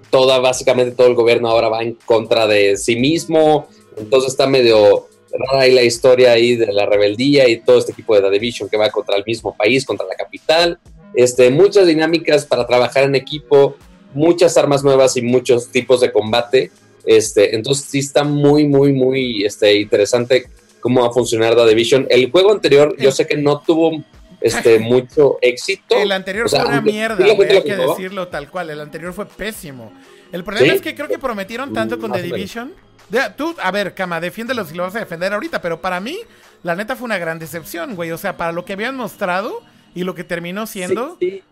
[0.09, 3.67] toda, básicamente todo el gobierno ahora va en contra de sí mismo.
[3.95, 8.15] Entonces está medio rara ahí la historia ahí de la rebeldía y todo este equipo
[8.15, 10.79] de The Division que va contra el mismo país, contra la capital.
[11.13, 13.75] Este, muchas dinámicas para trabajar en equipo,
[14.15, 16.71] muchas armas nuevas y muchos tipos de combate.
[17.05, 20.47] Este, entonces sí está muy, muy, muy este, interesante
[20.87, 22.07] cómo va a funcionar The Division.
[22.09, 23.91] El juego anterior, yo sé que no tuvo
[24.39, 25.97] este, mucho éxito.
[25.97, 27.49] El anterior O sea, fue una mierda, sí, güey.
[27.51, 27.95] Hay que jugó.
[27.95, 28.69] decirlo tal cual.
[28.69, 29.91] El anterior fue pésimo.
[30.31, 30.75] El problema ¿Sí?
[30.77, 32.25] es que creo que prometieron tanto con más The.
[32.27, 32.73] Division.
[33.09, 36.17] De- tú, a ver, Cama, defiéndelo si lo vas a defender ahorita, pero para mí,
[36.63, 38.11] la neta fue una gran decepción, güey.
[38.11, 39.61] O sea, para lo que habían mostrado
[39.93, 41.17] y lo que terminó siendo.
[41.19, 41.43] Sí, sí.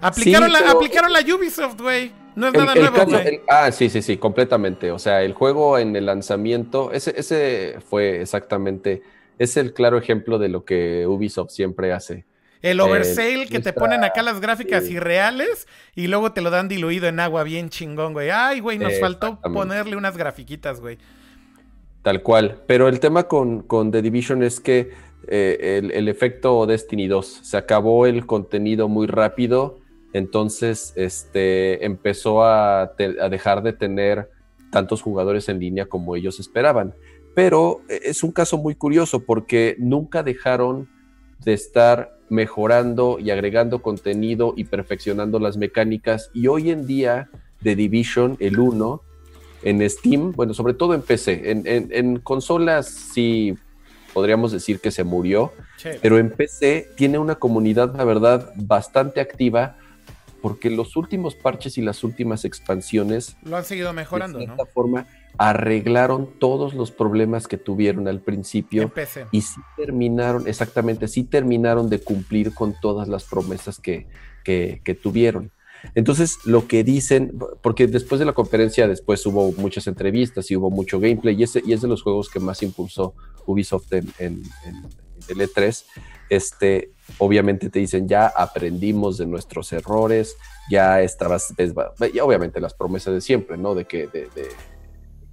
[0.00, 2.12] Aplicaron, Sí, la, pero- aplicaron la Ubisoft, güey.
[2.36, 4.90] No es El- nada el nuevo, caso- el- ah, sí, sí, sí, completamente.
[4.90, 9.02] O sea, el juego en el lanzamiento, ese, ese fue exactamente,
[9.38, 12.24] es el claro ejemplo de lo que Ubisoft siempre hace.
[12.60, 17.06] El oversale que te ponen acá las gráficas irreales y luego te lo dan diluido
[17.08, 18.30] en agua bien chingón, güey.
[18.30, 20.96] Ay, güey, nos faltó ponerle unas grafiquitas, güey.
[22.02, 22.62] Tal cual.
[22.66, 24.92] Pero el tema con, con The Division es que
[25.28, 29.78] eh, el, el efecto Destiny 2 se acabó el contenido muy rápido.
[30.14, 34.30] Entonces, este empezó a, te- a dejar de tener
[34.70, 36.94] tantos jugadores en línea como ellos esperaban.
[37.34, 40.88] Pero eh, es un caso muy curioso porque nunca dejaron
[41.44, 46.30] de estar mejorando y agregando contenido y perfeccionando las mecánicas.
[46.32, 47.28] Y hoy en día,
[47.62, 49.02] The Division, el 1,
[49.64, 53.56] en Steam, bueno, sobre todo en PC, en, en- en consolas sí
[54.12, 55.52] podríamos decir que se murió,
[56.00, 59.76] pero en PC tiene una comunidad, la verdad, bastante activa
[60.44, 64.56] porque los últimos parches y las últimas expansiones Lo han seguido mejorando, de ¿no?
[64.56, 65.06] cierta forma
[65.38, 69.24] arreglaron todos los problemas que tuvieron al principio PC.
[69.32, 74.06] y sí terminaron, exactamente, sí terminaron de cumplir con todas las promesas que,
[74.44, 75.50] que, que tuvieron.
[75.94, 80.70] Entonces, lo que dicen, porque después de la conferencia, después hubo muchas entrevistas y hubo
[80.70, 83.14] mucho gameplay, y, ese, y es de los juegos que más impulsó
[83.46, 85.86] Ubisoft en, en, en el E3.
[86.28, 90.36] Este, obviamente te dicen, ya aprendimos de nuestros errores,
[90.70, 91.54] ya estabas,
[92.22, 93.74] obviamente las promesas de siempre, ¿no?
[93.74, 94.48] De que, de, de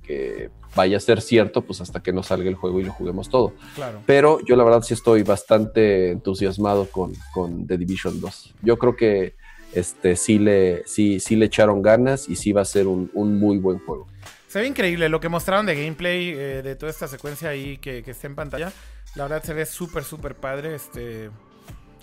[0.03, 3.30] que vaya a ser cierto, pues hasta que no salga el juego y lo juguemos
[3.30, 3.53] todo.
[3.75, 4.01] Claro.
[4.06, 8.56] Pero yo la verdad sí estoy bastante entusiasmado con, con The Division 2.
[8.61, 9.35] Yo creo que
[9.74, 13.40] este, sí, le, sí, sí le echaron ganas y sí va a ser un, un
[13.40, 14.08] muy buen juego.
[14.48, 18.03] Se ve increíble lo que mostraron de gameplay eh, de toda esta secuencia ahí que,
[18.03, 18.74] que está en pantalla.
[19.16, 20.75] La verdad se ve súper, súper padre.
[20.75, 21.30] Este.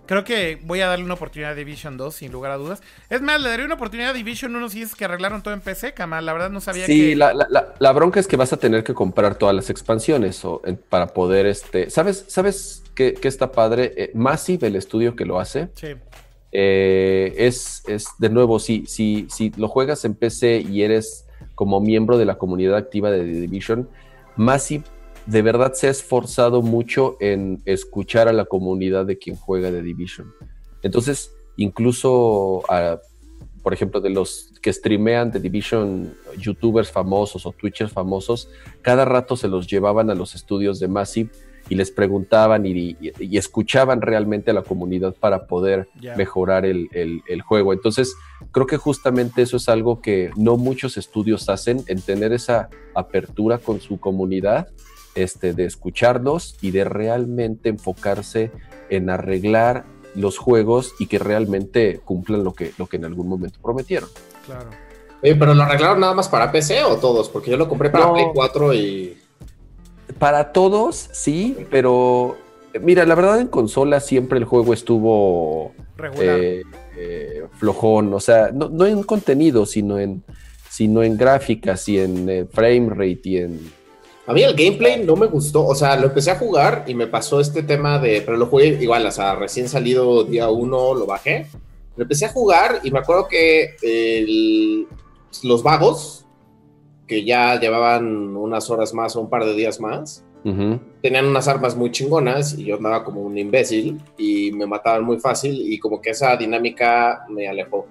[0.08, 2.82] Creo que voy a darle una oportunidad a Division 2, sin lugar a dudas.
[3.10, 5.60] Es más, le daré una oportunidad a Division 1 si es que arreglaron todo en
[5.60, 6.24] PC, Kamal.
[6.24, 7.16] La verdad no sabía Sí, que.
[7.16, 10.42] la, la- la- la bronca es que vas a tener que comprar todas las expansiones
[10.46, 13.92] o, en- para poder, este, ¿sabes, sabes qué, qué está padre?
[13.98, 15.88] Eh, Massive, el estudio que lo hace, Sí.
[16.52, 21.80] eh, es, es, de nuevo, si, si, si lo juegas en PC y eres como
[21.82, 23.88] miembro de la comunidad activa de The Division,
[24.36, 24.84] Massive
[25.28, 29.82] de verdad se ha esforzado mucho en escuchar a la comunidad de quien juega The
[29.82, 30.32] Division.
[30.82, 32.62] Entonces, incluso,
[33.62, 38.48] por ejemplo, de los que streamean The Division, youtubers famosos o twitchers famosos,
[38.80, 41.30] cada rato se los llevaban a los estudios de Massive
[41.68, 42.96] y les preguntaban y,
[43.36, 47.74] escuchaban realmente a la comunidad para poder mejorar el, juego.
[47.74, 48.14] Entonces,
[48.50, 53.58] creo que justamente eso es algo que no muchos estudios hacen, en tener esa apertura
[53.58, 54.68] con su comunidad,
[55.22, 58.50] este, de escucharlos y de realmente enfocarse
[58.90, 63.58] en arreglar los juegos y que realmente cumplan lo que, lo que en algún momento
[63.62, 64.08] prometieron.
[64.46, 64.70] Claro.
[65.22, 68.12] Oye, pero lo arreglaron nada más para PC o todos, porque yo lo compré para
[68.12, 69.18] Play 4 y
[70.18, 72.36] para todos, sí, pero
[72.80, 75.72] mira, la verdad en consola siempre el juego estuvo
[76.20, 76.62] eh,
[76.96, 80.22] eh, flojón, o sea, no, en contenido, sino en,
[80.68, 83.77] sino en gráficas y en eh, frame rate y en...
[84.28, 87.06] A mí el gameplay no me gustó, o sea, lo empecé a jugar y me
[87.06, 91.06] pasó este tema de, pero lo jugué igual, o sea, recién salido día uno lo
[91.06, 91.46] bajé,
[91.96, 94.84] lo empecé a jugar y me acuerdo que
[95.42, 96.26] los vagos,
[97.06, 100.22] que ya llevaban unas horas más o un par de días más.
[101.02, 105.18] Tenían unas armas muy chingonas y yo andaba como un imbécil y me mataban muy
[105.18, 107.86] fácil y como que esa dinámica me alejó.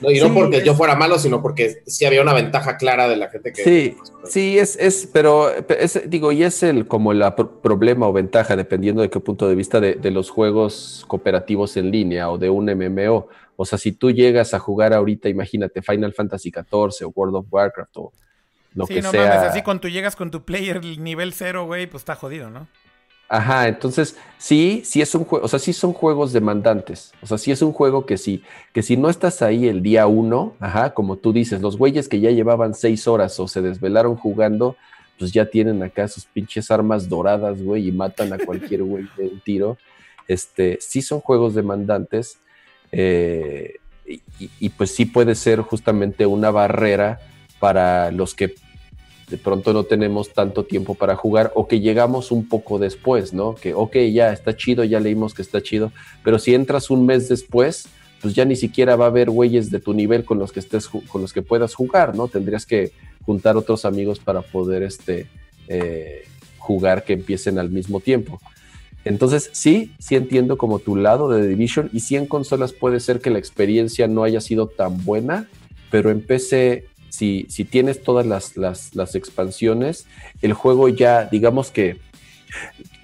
[0.00, 3.16] No, y no porque yo fuera malo, sino porque sí había una ventaja clara de
[3.16, 3.62] la gente que...
[3.62, 7.22] Sí, sí, es, es pero es, digo, y es el como el
[7.62, 11.90] problema o ventaja, dependiendo de qué punto de vista de, de, los juegos cooperativos en
[11.90, 13.28] línea o de un MMO.
[13.56, 17.46] O sea, si tú llegas a jugar ahorita, imagínate, Final Fantasy XIV o World of
[17.50, 18.12] Warcraft o
[18.74, 22.00] lo sí, no Mames, así cuando tú llegas con tu player nivel cero, güey, pues
[22.00, 22.66] está jodido, ¿no?
[23.28, 27.12] Ajá, entonces sí, sí es un juego, o sea, sí son juegos demandantes.
[27.22, 30.06] O sea, sí es un juego que sí, que si no estás ahí el día
[30.06, 34.16] uno, ajá, como tú dices, los güeyes que ya llevaban seis horas o se desvelaron
[34.16, 34.76] jugando,
[35.18, 39.24] pues ya tienen acá sus pinches armas doradas, güey, y matan a cualquier güey de
[39.24, 39.78] un tiro.
[40.28, 42.38] Este, sí son juegos demandantes,
[42.92, 47.20] eh, y, y pues sí puede ser justamente una barrera
[47.58, 48.54] para los que
[49.28, 53.54] de pronto no tenemos tanto tiempo para jugar o que llegamos un poco después, ¿no?
[53.54, 57.28] Que, ok, ya está chido, ya leímos que está chido, pero si entras un mes
[57.28, 57.88] después,
[58.20, 60.88] pues ya ni siquiera va a haber güeyes de tu nivel con los que estés,
[60.88, 62.28] con los que puedas jugar, ¿no?
[62.28, 62.92] Tendrías que
[63.24, 65.26] juntar otros amigos para poder este,
[65.68, 66.24] eh,
[66.58, 68.40] jugar que empiecen al mismo tiempo.
[69.04, 73.20] Entonces, sí, sí entiendo como tu lado de Division y sí en consolas puede ser
[73.20, 75.48] que la experiencia no haya sido tan buena,
[75.90, 76.22] pero en
[77.14, 80.06] si, tienes todas las, expansiones,
[80.42, 81.98] el juego ya, digamos que,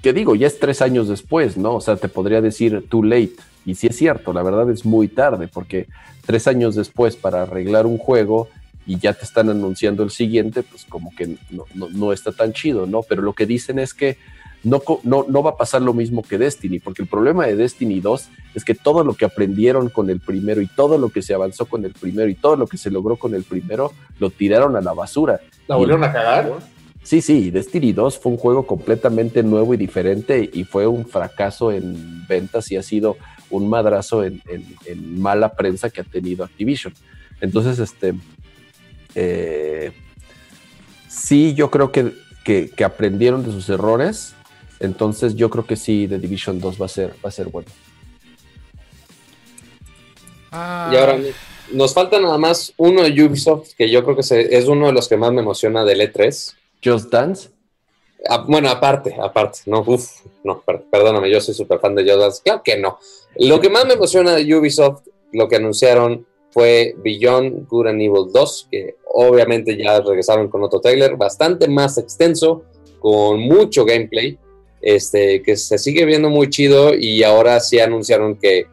[0.02, 1.76] que digo, ya es tres años después, ¿no?
[1.76, 3.32] O sea, te podría decir too late.
[3.64, 5.86] Y sí es cierto, la verdad es muy tarde, porque
[6.26, 8.48] tres años después para arreglar un juego
[8.86, 12.86] y ya te están anunciando el siguiente, pues como que no, no está tan chido,
[12.86, 13.02] ¿no?
[13.02, 14.16] Pero lo que dicen es que
[14.62, 18.28] no, no, va a pasar lo mismo que Destiny, porque el problema de Destiny 2
[18.54, 21.64] es que todo lo que aprendieron con el primero y todo lo que se avanzó
[21.64, 24.82] con el primero y todo lo que se logró con el primero, lo tiraron a
[24.82, 25.40] la basura.
[25.66, 26.58] ¿La volvieron a cagar?
[27.02, 31.72] Sí, sí, Destiny 2 fue un juego completamente nuevo y diferente y fue un fracaso
[31.72, 33.16] en ventas y ha sido
[33.48, 34.42] un madrazo en,
[35.18, 36.92] mala prensa que ha tenido Activision.
[37.40, 38.12] Entonces, este,
[39.14, 39.92] eh,
[41.08, 42.12] sí, yo creo que,
[42.44, 44.34] que aprendieron de sus errores
[44.80, 47.68] entonces yo creo que sí, The Division 2 va a ser, va a ser bueno.
[50.50, 50.90] Ah.
[50.92, 51.18] Y ahora
[51.72, 55.08] nos falta nada más uno de Ubisoft, que yo creo que es uno de los
[55.08, 56.54] que más me emociona del E3.
[56.82, 57.50] Just Dance.
[58.28, 60.10] Ah, bueno, aparte, aparte, no, uff,
[60.44, 62.42] no, perdóname, yo soy súper fan de Just Dance.
[62.42, 62.98] Claro que no.
[63.36, 68.32] Lo que más me emociona de Ubisoft, lo que anunciaron fue Beyond Good and Evil
[68.32, 72.64] 2, que obviamente ya regresaron con otro trailer bastante más extenso,
[72.98, 74.38] con mucho gameplay
[74.82, 78.66] este, que se sigue viendo muy chido y ahora sí anunciaron que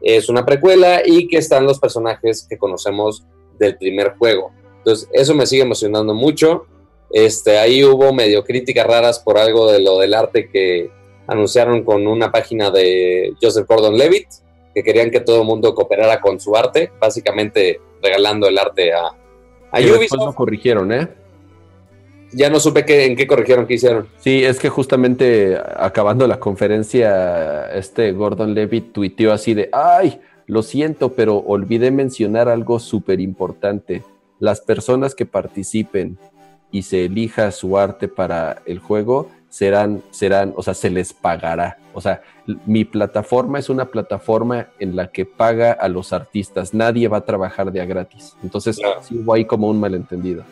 [0.00, 3.24] es una precuela y que están los personajes que conocemos
[3.58, 4.50] del primer juego.
[4.78, 6.66] Entonces, eso me sigue emocionando mucho.
[7.12, 10.90] Este, ahí hubo medio críticas raras por algo de lo del arte que
[11.26, 14.28] anunciaron con una página de Joseph Gordon Levitt,
[14.74, 19.06] que querían que todo el mundo cooperara con su arte, básicamente regalando el arte a,
[19.06, 20.00] a Ubisoft.
[20.00, 21.08] Después lo corrigieron, ¿eh?
[22.32, 24.08] Ya no supe qué, en qué corrigieron, qué hicieron.
[24.18, 30.62] Sí, es que justamente acabando la conferencia, este Gordon Levitt tuiteó así de, ay, lo
[30.62, 34.02] siento, pero olvidé mencionar algo súper importante.
[34.38, 36.18] Las personas que participen
[36.70, 41.76] y se elija su arte para el juego, serán, serán, o sea, se les pagará.
[41.92, 42.22] O sea,
[42.64, 46.72] mi plataforma es una plataforma en la que paga a los artistas.
[46.72, 48.34] Nadie va a trabajar de a gratis.
[48.42, 50.42] Entonces, sí hubo ahí como un malentendido.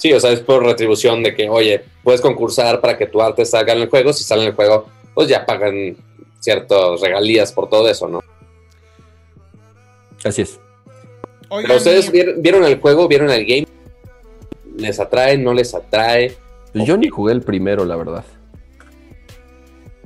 [0.00, 3.44] Sí, o sea, es por retribución de que, oye, puedes concursar para que tu arte
[3.44, 4.14] salga en el juego.
[4.14, 5.94] Si sale en el juego, pues ya pagan
[6.38, 8.22] ciertas regalías por todo eso, ¿no?
[10.24, 10.58] Así es.
[11.50, 13.66] Pero ustedes vieron, el juego, vieron el game.
[14.78, 15.36] ¿Les atrae?
[15.36, 16.34] ¿No les atrae?
[16.72, 18.24] Pues yo ni jugué el primero, la verdad.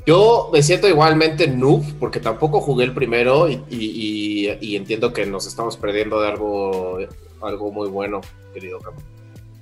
[0.05, 5.77] Yo me siento igualmente noob porque tampoco jugué el primero y, entiendo que nos estamos
[5.77, 6.99] perdiendo de algo,
[7.41, 8.95] algo muy bueno, querido Cam.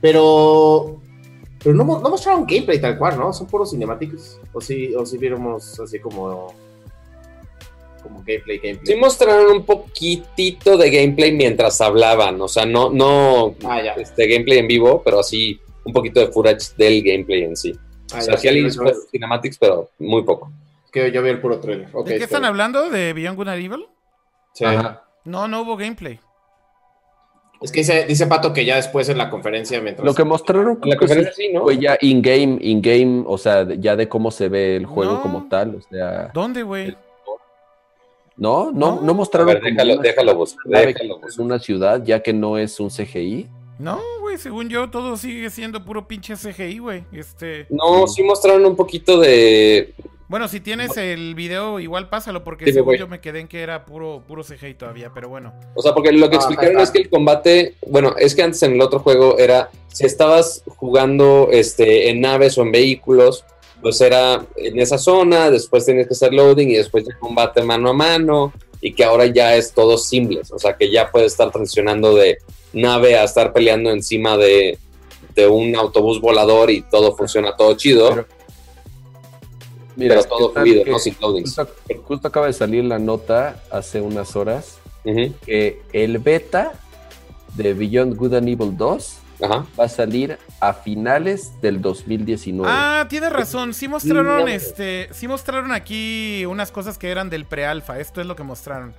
[0.03, 1.01] Pero,
[1.63, 3.33] pero no, no, mostraron gameplay tal cual, ¿no?
[3.33, 4.39] Son puros cinemáticos.
[4.53, 6.55] O si, o si viéramos así como
[8.03, 8.85] como gameplay, gameplay.
[8.85, 14.59] Sí mostraron un poquitito de gameplay mientras hablaban, o sea, no, no ah, este gameplay
[14.59, 17.73] en vivo, pero así un poquito de footage del gameplay en sí.
[18.13, 18.69] Ah, o sea, sí hay
[19.13, 20.51] cinematics, pero muy poco.
[20.93, 21.91] Que yo vi el puro trailer.
[21.91, 22.91] ¿De qué están hablando?
[22.91, 23.87] ¿De Beyond Good and Evil?
[24.53, 24.65] Sí.
[25.25, 26.19] No, no hubo gameplay.
[27.63, 30.05] Es que dice, dice, Pato que ya después en la conferencia, mientras.
[30.05, 31.63] Lo que mostraron en la conferencia, sí, ¿no?
[31.63, 35.77] Fue ya in-game, in-game, o sea, ya de cómo se ve el juego como tal.
[35.77, 36.31] O sea.
[36.35, 36.97] ¿Dónde, güey?
[38.37, 39.51] No, no, no, mostraron.
[39.51, 43.49] A ver, déjalo, déjalo, vos, déjalo Es una ciudad, ya que no es un CGI.
[43.79, 47.05] No, güey, según yo, todo sigue siendo puro pinche CGI, güey.
[47.13, 47.67] Este.
[47.71, 49.95] No, sí mostraron un poquito de.
[50.33, 53.85] Bueno, si tienes el video, igual pásalo, porque según yo me quedé en que era
[53.85, 55.53] puro, puro CGI todavía, pero bueno.
[55.75, 58.63] O sea, porque lo que ah, explicaron es que el combate, bueno, es que antes
[58.63, 63.45] en el otro juego era, si estabas jugando este, en naves o en vehículos,
[63.83, 67.91] pues era en esa zona, después tienes que hacer loading y después el combate mano
[67.91, 71.51] a mano y que ahora ya es todo simple, o sea que ya puedes estar
[71.51, 72.39] transicionando de
[72.73, 74.79] nave a estar peleando encima de,
[75.51, 78.09] un autobús volador y todo funciona todo chido.
[78.09, 78.27] Pero,
[79.97, 81.15] mira, todo fluido, no sin.
[81.15, 86.73] Justo, acaba de salir la nota hace unas horas que el beta
[87.55, 92.71] de Beyond Good and Evil 2 va a salir a finales del 2019.
[92.73, 93.75] Ah, tienes razón.
[93.75, 97.99] Sí mostraron, este, sí mostraron aquí unas cosas que eran del pre-alfa.
[97.99, 98.95] Esto es lo que mostraron.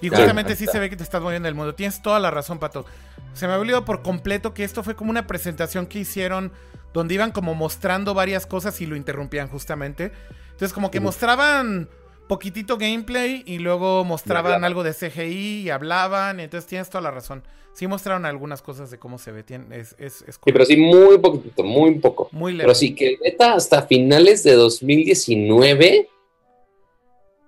[0.00, 1.74] Y justamente sí se ve que te estás moviendo el mundo.
[1.74, 2.84] Tienes toda la razón, Pato.
[3.32, 6.52] Se me ha olvidado por completo que esto fue como una presentación que hicieron
[6.94, 10.12] donde iban como mostrando varias cosas y lo interrumpían justamente.
[10.52, 11.90] Entonces como que mostraban
[12.28, 16.40] poquitito gameplay y luego mostraban algo de CGI y hablaban.
[16.40, 17.42] Entonces tienes toda la razón
[17.74, 19.44] sí mostraron algunas cosas de cómo se ve.
[19.72, 22.28] es, es, sí, pero sí, muy poquito, muy poco.
[22.32, 22.64] Muy leve.
[22.64, 26.08] Pero sí, que el beta hasta finales de 2019.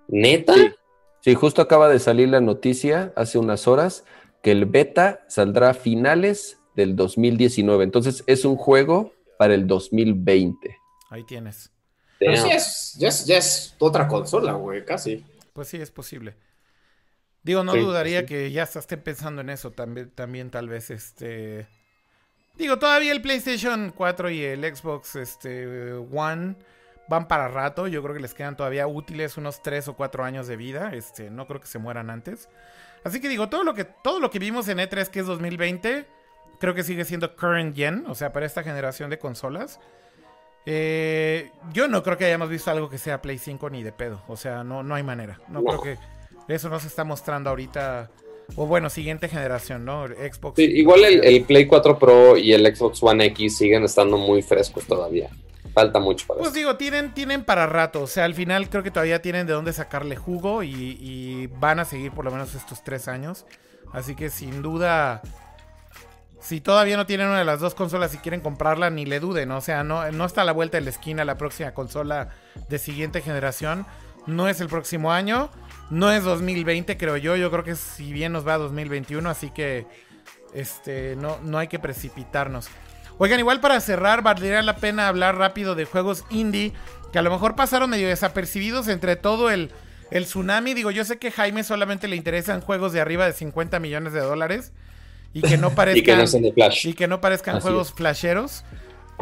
[0.09, 0.53] ¿Neta?
[1.21, 1.33] Sí.
[1.33, 4.05] justo acaba de salir la noticia hace unas horas
[4.41, 7.83] que el beta saldrá a finales del 2019.
[7.83, 10.77] Entonces es un juego para el 2020.
[11.09, 11.71] Ahí tienes.
[12.19, 15.23] Pero sí es, ya es, ya es otra consola, güey, casi.
[15.53, 16.35] Pues sí, es posible.
[17.43, 21.67] Digo, no dudaría que ya se esté pensando en eso también, también tal vez este...
[22.55, 26.55] Digo, todavía el PlayStation 4 y el Xbox este, One
[27.07, 27.87] van para rato.
[27.87, 30.91] Yo creo que les quedan todavía útiles unos 3 o 4 años de vida.
[30.93, 32.49] Este, no creo que se mueran antes.
[33.03, 36.07] Así que digo, todo lo que, todo lo que vimos en E3 que es 2020,
[36.59, 39.79] creo que sigue siendo current gen, o sea, para esta generación de consolas.
[40.65, 44.21] Eh, yo no creo que hayamos visto algo que sea Play 5 ni de pedo.
[44.27, 45.39] O sea, no, no hay manera.
[45.47, 45.97] No creo que
[46.47, 48.09] eso no se está mostrando ahorita.
[48.55, 50.07] O bueno, siguiente generación, ¿no?
[50.07, 50.59] Xbox.
[50.59, 55.29] igual el, Play 4 Pro y el Xbox One X siguen estando muy frescos todavía.
[55.73, 58.01] Falta mucho para Pues digo, tienen, tienen para rato.
[58.01, 61.85] O sea, al final creo que todavía tienen de dónde sacarle jugo y, van a
[61.85, 63.45] seguir por lo menos estos tres años.
[63.93, 65.21] Así que sin duda,
[66.47, 69.51] si todavía no tienen una de las dos consolas y quieren comprarla, ni le duden.
[69.51, 72.29] O sea, no, no está a la vuelta de la esquina la próxima consola
[72.69, 73.85] de siguiente generación.
[74.27, 75.49] No es el próximo año.
[75.89, 77.35] No es 2020, creo yo.
[77.35, 79.87] Yo creo que si bien nos va a 2021, así que
[80.53, 82.69] este, no, no hay que precipitarnos.
[83.17, 86.71] Oigan, igual para cerrar, valdría la pena hablar rápido de juegos indie
[87.11, 89.69] que a lo mejor pasaron medio desapercibidos entre todo el,
[90.11, 90.73] el tsunami.
[90.75, 94.21] Digo, yo sé que Jaime solamente le interesan juegos de arriba de 50 millones de
[94.21, 94.71] dólares
[95.33, 96.25] y que no parezcan,
[96.83, 98.63] y que no, parezcan juegos flasheros.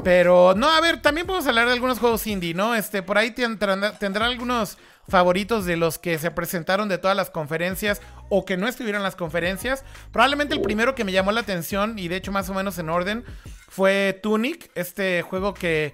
[0.03, 2.75] Pero no, a ver, también podemos hablar de algunos juegos indie, ¿no?
[2.75, 4.77] Este, por ahí tendrán, tendrán algunos
[5.07, 9.03] favoritos de los que se presentaron de todas las conferencias o que no estuvieron en
[9.03, 9.85] las conferencias.
[10.11, 12.89] Probablemente el primero que me llamó la atención y de hecho más o menos en
[12.89, 13.23] orden
[13.69, 15.93] fue Tunic, este juego que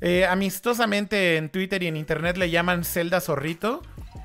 [0.00, 3.82] eh, amistosamente en Twitter y en internet le llaman Zelda Zorrito.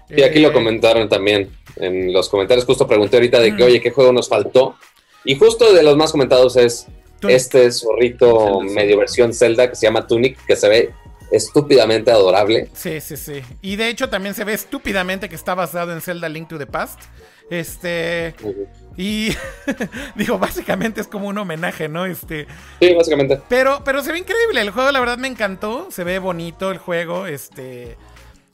[0.10, 2.66] Y aquí lo eh, comentaron también en los comentarios.
[2.66, 4.76] Justo pregunté ahorita de que, oye, ¿qué juego nos faltó?
[5.28, 6.88] Y justo de los más comentados es
[7.28, 10.94] este zorrito medio versión Zelda que se llama Tunic, que se ve
[11.32, 12.70] estúpidamente adorable.
[12.74, 13.42] Sí, sí, sí.
[13.62, 16.66] Y de hecho también se ve estúpidamente que está basado en Zelda Link to the
[16.66, 17.02] Past.
[17.50, 18.36] Este.
[18.96, 19.32] Y
[20.16, 22.06] digo, básicamente es como un homenaje, ¿no?
[22.06, 22.48] Este.
[22.80, 23.42] Sí, básicamente.
[23.50, 24.62] Pero, pero se ve increíble.
[24.62, 25.90] El juego, la verdad, me encantó.
[25.92, 27.28] Se ve bonito el juego.
[27.28, 27.98] Este.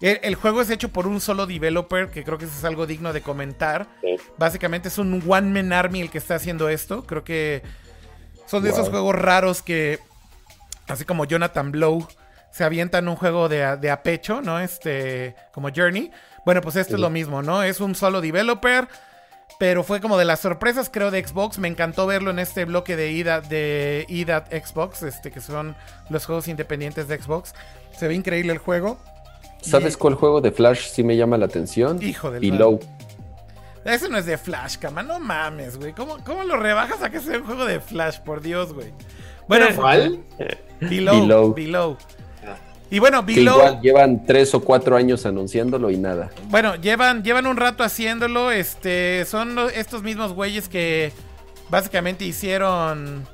[0.04, 2.86] El, el juego es hecho por un solo developer, que creo que eso es algo
[2.86, 3.88] digno de comentar.
[4.02, 4.18] Sí.
[4.38, 7.06] Básicamente es un One Man Army el que está haciendo esto.
[7.06, 7.64] Creo que
[8.46, 10.00] son de esos juegos raros que,
[10.90, 12.06] así como Jonathan Blow,
[12.52, 14.60] se avientan un juego de a, de a pecho, ¿no?
[14.60, 16.12] Este, como Journey.
[16.46, 17.64] Bueno, pues esto es lo mismo, ¿no?
[17.64, 18.90] Es un solo developer,
[19.58, 21.60] pero fue como de las sorpresas, creo, de Xbox.
[21.60, 25.78] Me encantó verlo en este bloque de ida de ida Xbox, este, que son
[26.10, 27.56] los juegos independientes de Xbox.
[27.98, 29.00] Se ve increíble el juego.
[29.64, 32.02] ¿Sabes cuál juego de Flash sí me llama la atención?
[32.02, 32.80] Hijo del Below.
[33.86, 35.94] Ese no es de Flash, cama, no mames, güey.
[35.94, 38.20] ¿Cómo, ¿Cómo lo rebajas a que sea un juego de Flash?
[38.20, 38.94] Por Dios, güey.
[39.48, 40.24] Bueno, ¿Cuál?
[40.80, 41.16] Below.
[41.22, 41.54] Below.
[41.54, 41.98] Below.
[42.90, 43.56] Y bueno, Que Below.
[43.58, 46.30] igual llevan tres o cuatro años anunciándolo y nada.
[46.50, 48.52] Bueno, llevan, llevan un rato haciéndolo.
[48.52, 49.26] Este.
[49.26, 51.12] Son estos mismos güeyes que
[51.70, 53.26] básicamente hicieron.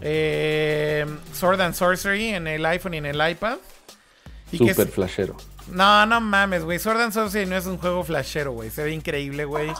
[0.00, 1.04] eh,
[1.34, 3.58] Sword and Sorcery en el iPhone y en el iPad.
[4.52, 5.36] Y que Super es- flashero.
[5.70, 6.78] No, no mames, güey.
[6.78, 8.70] Sword and Sorcery no es un juego flashero, güey.
[8.70, 9.70] Se ve increíble, güey.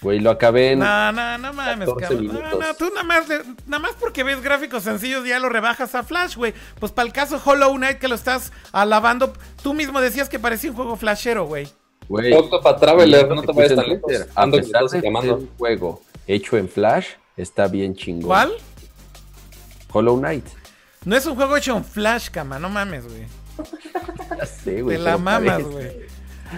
[0.00, 0.80] Güey, lo acabé en.
[0.80, 2.50] No, no, no mames, 14 cabrón.
[2.50, 3.26] No, no, tú nada más,
[3.66, 6.52] nada más porque ves gráficos sencillos ya lo rebajas a Flash, güey.
[6.78, 9.32] Pues para el caso Hollow Knight que lo estás alabando,
[9.62, 11.68] tú mismo decías que parecía un juego flashero, güey.
[12.06, 12.34] Güey.
[12.34, 14.12] Octopath Traveler, no te vayas tan lejos.
[14.34, 15.36] A pesar de llamando.
[15.36, 17.06] un juego hecho en Flash,
[17.36, 18.26] está bien chingón.
[18.26, 18.52] ¿Cuál?
[19.90, 20.44] Hollow Knight.
[21.06, 23.26] No es un juego hecho en Flash, cama, no mames, güey.
[24.38, 24.96] Ya sé, güey.
[24.96, 25.92] Te la mamas, güey.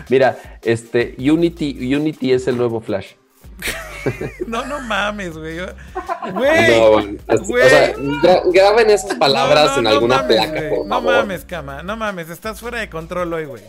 [0.09, 3.13] Mira, este, Unity, Unity es el nuevo Flash.
[4.47, 5.59] No, no mames, güey.
[6.33, 6.71] Güey.
[6.79, 7.01] No, o
[7.69, 11.83] sea, gra- graben esas palabras No, no, en alguna mames, placa, por No mames, cama.
[11.83, 13.63] No mames, estás fuera de control hoy, güey.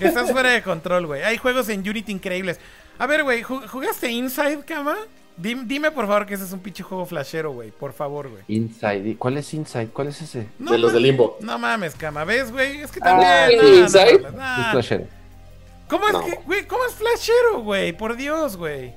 [0.00, 1.22] Estás fuera de control, güey.
[1.22, 2.58] Hay juegos en Unity increíbles.
[2.98, 4.96] A ver, güey, ¿ju- ¿jugaste Inside, cama?
[5.40, 7.70] Dim- dime, por favor que ese es un pinche juego flashero, güey.
[7.70, 8.42] Por favor, güey.
[8.48, 9.16] Inside.
[9.16, 9.88] ¿Cuál es Inside?
[9.92, 10.48] ¿Cuál es ese?
[10.58, 11.36] No, de los de Limbo.
[11.40, 12.24] No mames, cama.
[12.24, 12.80] ¿Ves, güey?
[12.80, 13.60] Es que Ah, también.
[13.62, 14.18] no Inside.
[14.18, 14.62] mames, no.
[14.62, 15.04] Es flashero.
[15.88, 16.24] ¿Cómo es No.
[16.24, 16.66] que, güey?
[16.66, 17.92] ¿Cómo es flashero, güey?
[17.92, 18.92] Por Dios, güey.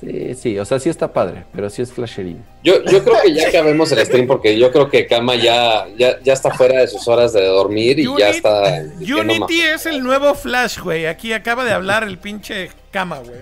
[0.00, 2.44] Sí, sí, o sea, sí está padre, pero sí es flasherín.
[2.62, 6.20] Yo, yo creo que ya acabemos el stream porque yo creo que Kama ya, ya,
[6.20, 8.82] ya está fuera de sus horas de dormir y Unity- ya está.
[9.00, 11.06] Unity es el nuevo Flash, güey.
[11.06, 13.38] Aquí acaba de hablar el pinche cama, güey.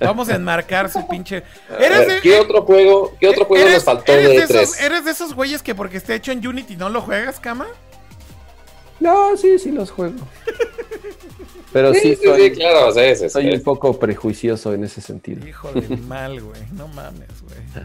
[0.00, 1.42] Vamos a enmarcar su pinche.
[1.70, 4.54] ma- Eres A ver, de, ¿Qué otro juego, qué otro juego nos faltó eres de
[4.54, 4.84] de esos, E3?
[4.84, 7.66] ¿Eres de esos güeyes que porque esté hecho en Unity no lo juegas, cama?
[9.00, 10.14] No, sí, sí los juego.
[11.72, 13.28] Pero sí, Sí, sí, soy, sí, claro, sí, sí, sí.
[13.30, 15.44] soy un poco prejuicioso en ese sentido.
[15.46, 16.60] Hijo de mal, güey.
[16.72, 17.84] No mames, güey.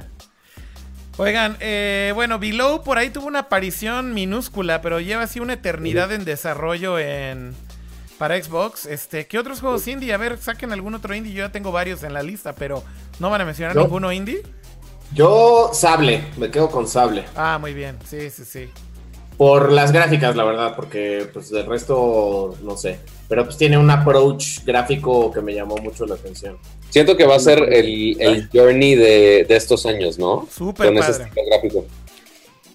[1.18, 6.12] Oigan, eh, bueno, Below por ahí tuvo una aparición minúscula, pero lleva así una eternidad
[6.14, 7.56] en desarrollo en
[8.20, 8.86] para Xbox.
[8.86, 10.14] Este, ¿qué otros juegos indie?
[10.14, 11.34] A ver, saquen algún otro indie.
[11.34, 12.84] Yo ya tengo varios en la lista, pero
[13.20, 13.84] no van a mencionar No.
[13.84, 14.44] ninguno indie.
[15.16, 17.26] Yo, Sable, me quedo con Sable.
[17.36, 17.98] Ah, muy bien.
[18.06, 18.70] Sí, sí, sí.
[19.38, 23.00] Por las gráficas, la verdad, porque pues del resto no sé.
[23.30, 26.58] Pero pues tiene un approach gráfico que me llamó mucho la atención.
[26.90, 30.46] Siento que va a ser el, el journey de, de estos años, ¿no?
[30.54, 31.86] Súper Con ese estilo gráfico.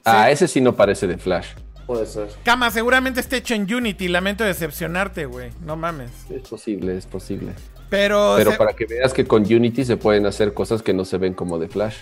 [0.05, 1.49] Ah, ese sí no parece de Flash.
[1.87, 2.29] Puede ser.
[2.45, 4.09] Cama, seguramente está hecho en Unity.
[4.09, 5.51] Lamento decepcionarte, güey.
[5.65, 6.11] No mames.
[6.31, 7.53] Es posible, es posible.
[7.91, 11.05] Pero, Pero se- para que veas que con Unity se pueden hacer cosas que no
[11.05, 11.97] se ven como de Flash.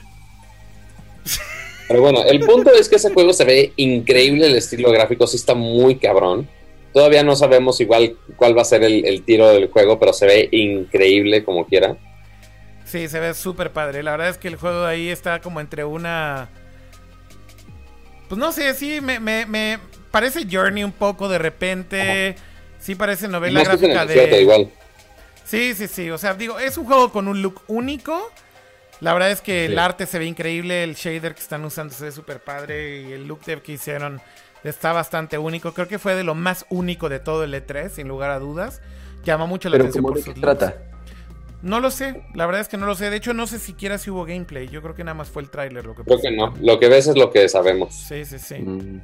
[1.88, 5.36] Pero bueno, el punto es que ese juego se ve increíble, el estilo gráfico sí
[5.36, 6.48] está muy cabrón.
[6.94, 10.26] Todavía no sabemos igual cuál va a ser el, el tiro del juego, pero se
[10.26, 11.96] ve increíble como quiera.
[12.84, 14.02] Sí, se ve súper padre.
[14.02, 16.48] La verdad es que el juego ahí está como entre una.
[18.32, 19.78] Pues no sé, sí, me, me, me
[20.10, 22.34] parece Journey un poco de repente.
[22.80, 24.40] Sí, parece novela Más gráfica de.
[24.40, 24.70] igual.
[25.44, 26.08] Sí, sí, sí.
[26.08, 28.32] O sea, digo, es un juego con un look único.
[29.00, 32.04] La verdad es que el arte se ve increíble, el shader que están usando se
[32.04, 34.22] ve súper padre y el look dev que hicieron
[34.64, 35.74] está bastante único.
[35.74, 38.80] Creo que fue de lo más único de todo el E3, sin lugar a dudas.
[39.24, 40.58] Llama mucho la Pero atención por de qué sus looks.
[40.58, 40.91] trata.
[41.62, 43.08] No lo sé, la verdad es que no lo sé.
[43.08, 44.68] De hecho, no sé siquiera si hubo gameplay.
[44.68, 46.52] Yo creo que nada más fue el tráiler lo que Creo que no.
[46.60, 47.94] Lo que ves es lo que sabemos.
[47.94, 48.56] Sí, sí, sí.
[48.56, 49.00] Mm.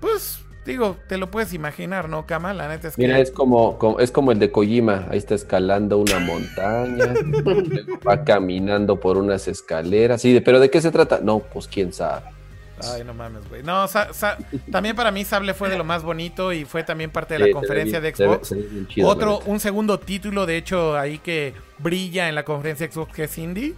[0.00, 2.54] Pues, digo, te lo puedes imaginar, ¿no, Kama?
[2.54, 3.02] La neta es que.
[3.02, 5.06] Mira, es como, como- es como el de Kojima.
[5.10, 7.12] Ahí está escalando una montaña,
[8.08, 10.22] va caminando por unas escaleras.
[10.22, 11.20] Sí, de- pero ¿de qué se trata?
[11.22, 12.33] No, pues quién sabe.
[12.82, 13.62] Ay, no mames, güey.
[13.62, 14.36] No, Sa- Sa-
[14.72, 17.46] también para mí Sable fue de lo más bonito y fue también parte de la
[17.46, 18.54] Sí, conferencia bien- de Xbox.
[18.88, 23.12] chido, Otro, un segundo título, de hecho, ahí que brilla en la conferencia de Xbox,
[23.14, 23.74] que es Indie.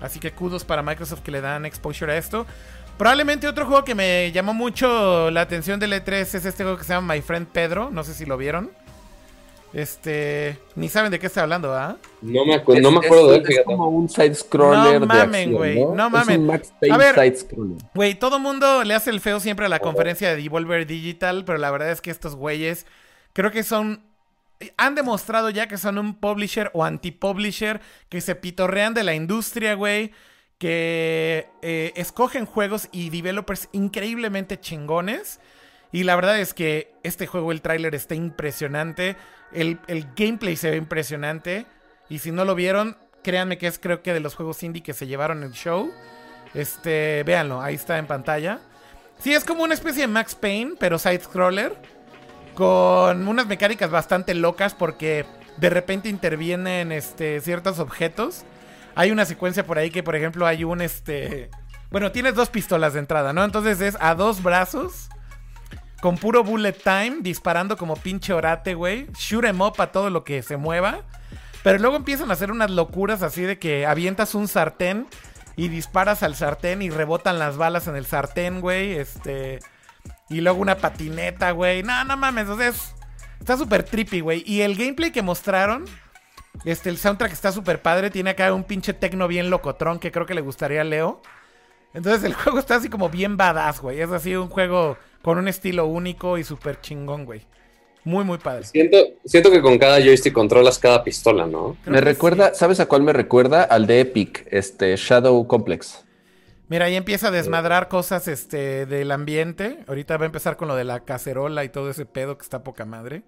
[0.00, 2.46] Así que kudos para Microsoft que le dan exposure a esto.
[2.98, 6.84] Probablemente otro juego que me llamó mucho la atención del E3 es este juego que
[6.84, 7.90] se llama My Friend Pedro.
[7.90, 8.70] No sé si lo vieron.
[9.76, 10.58] Este.
[10.74, 11.98] Ni saben de qué estoy hablando, ¿ah?
[12.22, 15.52] No me, acu- no me acuerdo de él, es, como un side-scroller No de mamen,
[15.52, 15.94] güey, ¿no?
[15.94, 16.40] no Es mamen.
[16.40, 16.98] un Max A.
[17.94, 21.58] Güey, todo mundo le hace el feo siempre a la conferencia de Devolver Digital, pero
[21.58, 22.86] la verdad es que estos güeyes
[23.34, 24.02] creo que son.
[24.78, 29.74] Han demostrado ya que son un publisher o anti-publisher que se pitorrean de la industria,
[29.74, 30.12] güey.
[30.56, 35.38] Que eh, escogen juegos y developers increíblemente chingones.
[35.92, 39.16] Y la verdad es que este juego, el tráiler está impresionante.
[39.52, 41.66] El, el gameplay se ve impresionante.
[42.08, 44.92] Y si no lo vieron, créanme que es creo que de los juegos indie que
[44.94, 45.90] se llevaron el show.
[46.54, 48.60] Este, véanlo, ahí está en pantalla.
[49.18, 51.74] Sí, es como una especie de Max Payne, pero side-scroller.
[52.54, 55.26] Con unas mecánicas bastante locas porque
[55.58, 58.44] de repente intervienen este, ciertos objetos.
[58.94, 61.50] Hay una secuencia por ahí que, por ejemplo, hay un este.
[61.90, 63.44] Bueno, tienes dos pistolas de entrada, ¿no?
[63.44, 65.08] Entonces es a dos brazos.
[66.06, 69.08] Con puro bullet time, disparando como pinche orate, güey.
[69.18, 71.00] Shoot em up a todo lo que se mueva.
[71.64, 75.08] Pero luego empiezan a hacer unas locuras así de que avientas un sartén
[75.56, 78.92] y disparas al sartén y rebotan las balas en el sartén, güey.
[78.92, 79.58] Este.
[80.30, 81.82] Y luego una patineta, güey.
[81.82, 82.48] No, no mames.
[82.50, 82.94] O sea, es-
[83.40, 84.44] está súper trippy, güey.
[84.46, 85.86] Y el gameplay que mostraron.
[86.64, 88.10] Este, el soundtrack está súper padre.
[88.10, 91.20] Tiene acá un pinche tecno bien locotrón que creo que le gustaría a Leo.
[91.96, 94.00] Entonces el juego está así como bien badass, güey.
[94.00, 97.42] Es así un juego con un estilo único y súper chingón, güey.
[98.04, 98.64] Muy, muy padre.
[98.64, 101.76] Siento, siento que con cada joystick controlas cada pistola, ¿no?
[101.82, 102.60] Creo Me recuerda, sí.
[102.60, 103.64] ¿sabes a cuál me recuerda?
[103.64, 106.04] Al de Epic, este Shadow Complex.
[106.68, 109.78] Mira, ahí empieza a desmadrar cosas este, del ambiente.
[109.88, 112.62] Ahorita va a empezar con lo de la cacerola y todo ese pedo que está
[112.62, 113.22] poca madre.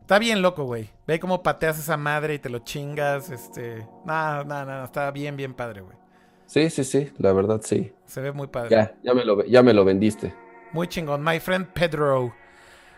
[0.00, 0.90] Está bien loco, güey.
[1.06, 3.28] Ve cómo pateas esa madre y te lo chingas.
[3.30, 3.86] Este.
[4.04, 4.84] Nada, nada, nada.
[4.84, 5.96] Está bien, bien padre, güey.
[6.46, 7.92] Sí, sí, sí, la verdad sí.
[8.06, 8.70] Se ve muy padre.
[8.70, 10.32] Ya, ya me lo, ya me lo vendiste.
[10.72, 11.22] Muy chingón.
[11.22, 12.34] My friend Pedro.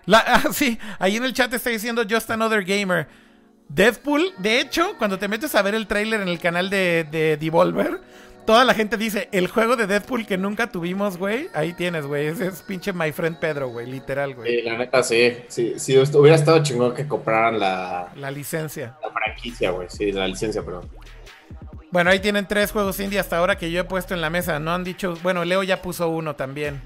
[0.07, 3.07] La, ah, sí, ahí en el chat está diciendo Just Another Gamer.
[3.69, 7.37] Deadpool, de hecho, cuando te metes a ver el tráiler en el canal de, de
[7.37, 8.01] Devolver,
[8.47, 12.29] toda la gente dice, el juego de Deadpool que nunca tuvimos, güey, ahí tienes, güey.
[12.29, 14.61] Ese es pinche My Friend Pedro, güey, literal, güey.
[14.61, 15.37] Sí, la neta, sí.
[15.49, 15.75] sí.
[15.77, 18.97] sí, hubiera estado chingón que compraran la, La licencia.
[19.03, 19.89] la franquicia, güey.
[19.91, 20.89] Sí, la licencia, perdón.
[21.91, 24.59] Bueno, ahí tienen tres juegos indie hasta ahora que yo he puesto en la mesa.
[24.59, 26.83] No han dicho, bueno, Leo ya puso uno también.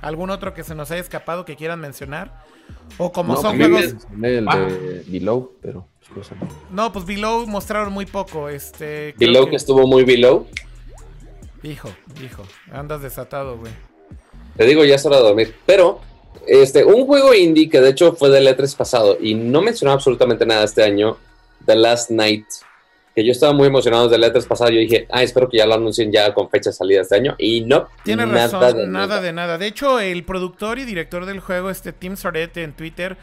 [0.00, 2.42] ¿Algún otro que se nos haya escapado que quieran mencionar?
[2.98, 3.96] O como No, son me juegos...
[4.22, 6.30] el de Below, pero pues,
[6.70, 8.48] no pues Below mostraron muy poco.
[8.48, 9.14] Este.
[9.18, 10.46] Below que estuvo muy below.
[11.62, 11.90] Hijo,
[12.22, 12.44] hijo.
[12.70, 13.72] Andas desatado, güey.
[14.56, 15.54] Te digo, ya es hora de dormir.
[15.66, 16.00] Pero,
[16.46, 20.46] este, un juego indie que de hecho fue del E3 pasado y no mencionó absolutamente
[20.46, 21.18] nada este año,
[21.64, 22.46] The Last Night.
[23.16, 24.70] Que yo estaba muy emocionado desde el E3 pasado.
[24.70, 27.34] Yo dije, ah, espero que ya lo anuncien ya con fecha de salida este año.
[27.38, 29.20] Y no, Tiene nada razón, de nada nada.
[29.22, 29.56] de nada.
[29.58, 33.16] De hecho, el productor y director del juego, este Tim Sorete en Twitter,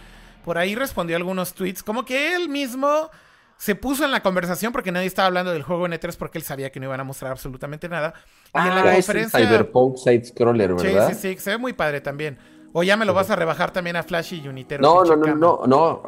[0.44, 1.84] por ahí respondió algunos tweets.
[1.84, 3.12] Como que él mismo
[3.56, 6.44] se puso en la conversación porque nadie estaba hablando del juego en E3 porque él
[6.44, 8.16] sabía que no iban a mostrar absolutamente nada.
[8.56, 9.40] Y en la Ah, es el conferencia.
[9.48, 11.10] Cyberpunk Side-Scroller, Sí, ¿verdad?
[11.14, 12.40] sí, sí, se ve muy padre también.
[12.74, 14.82] O ya me lo vas a rebajar también a Flash y Unitero.
[14.82, 16.04] No, no, no, no, no,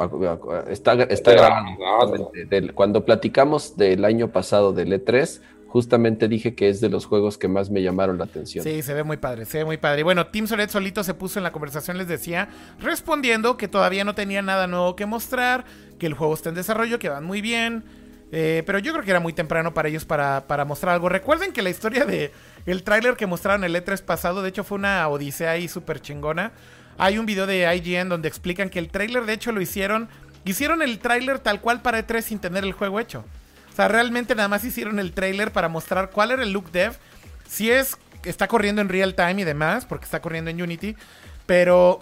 [0.68, 2.32] está, está grabado.
[2.74, 7.48] cuando platicamos del año pasado del E3, justamente dije que es de los juegos que
[7.48, 8.64] más me llamaron la atención.
[8.64, 10.00] Sí, se ve muy padre, se ve muy padre.
[10.02, 14.04] Y bueno, Tim Solet solito se puso en la conversación, les decía, respondiendo que todavía
[14.04, 15.66] no tenía nada nuevo que mostrar,
[16.00, 17.84] que el juego está en desarrollo, que van muy bien.
[18.32, 21.10] eh, pero yo creo que era muy temprano para ellos para, para mostrar algo.
[21.10, 22.32] Recuerden que la historia de
[22.66, 26.52] el tráiler que mostraron el E3 pasado, de hecho fue una odisea ahí súper chingona.
[26.98, 30.10] Hay un video de IGN donde explican que el tráiler de hecho lo hicieron,
[30.46, 33.26] hicieron el tráiler tal cual para E3 sin tener el juego hecho.
[33.72, 36.94] O sea, realmente nada más hicieron el tráiler para mostrar cuál era el look dev.
[37.48, 40.96] Si es, está corriendo en real time y demás, porque está corriendo en Unity,
[41.46, 42.00] pero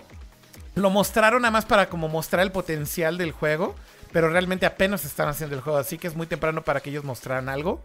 [0.75, 3.75] lo mostraron nada más para como mostrar el potencial del juego,
[4.11, 7.03] pero realmente apenas están haciendo el juego, así que es muy temprano para que ellos
[7.03, 7.83] mostraran algo.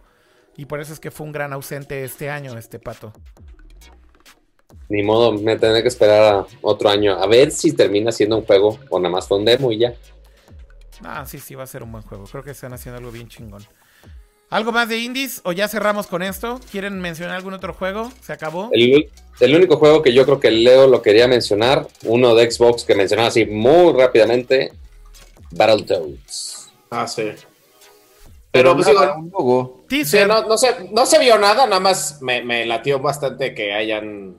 [0.57, 3.13] Y por eso es que fue un gran ausente este año, este pato.
[4.89, 8.45] Ni modo, me tendré que esperar a otro año a ver si termina siendo un
[8.45, 9.93] juego o nada más fue un demo y ya.
[11.03, 12.25] Ah, sí, sí, va a ser un buen juego.
[12.25, 13.63] Creo que están haciendo algo bien chingón.
[14.49, 15.41] ¿Algo más de indies?
[15.43, 16.59] ¿O ya cerramos con esto?
[16.71, 18.11] ¿Quieren mencionar algún otro juego?
[18.21, 18.69] ¿Se acabó?
[18.71, 22.83] El, el único juego que yo creo que Leo lo quería mencionar, uno de Xbox
[22.83, 24.71] que mencionaba así muy rápidamente,
[25.51, 26.71] Battletoads.
[26.89, 27.31] Ah, sí.
[28.51, 29.85] Pero Pero, pues, nada, digo, un logo.
[29.89, 30.27] sí, Teaser.
[30.27, 34.37] no, no, se, no se vio nada, nada más me, me latió bastante que hayan,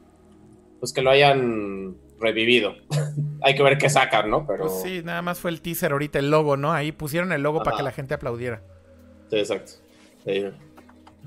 [0.81, 2.75] pues que lo hayan revivido.
[3.43, 4.47] Hay que ver qué sacan, ¿no?
[4.47, 6.73] Pero, Pues sí, nada más fue el teaser ahorita, el logo, ¿no?
[6.73, 8.63] Ahí pusieron el logo para que la gente aplaudiera.
[9.31, 9.73] Sí, exacto.
[10.25, 10.45] Sí.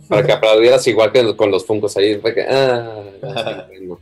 [0.10, 2.20] Para que aplaudieras igual que con los Funkos ahí.
[2.20, 3.02] fue que, ah.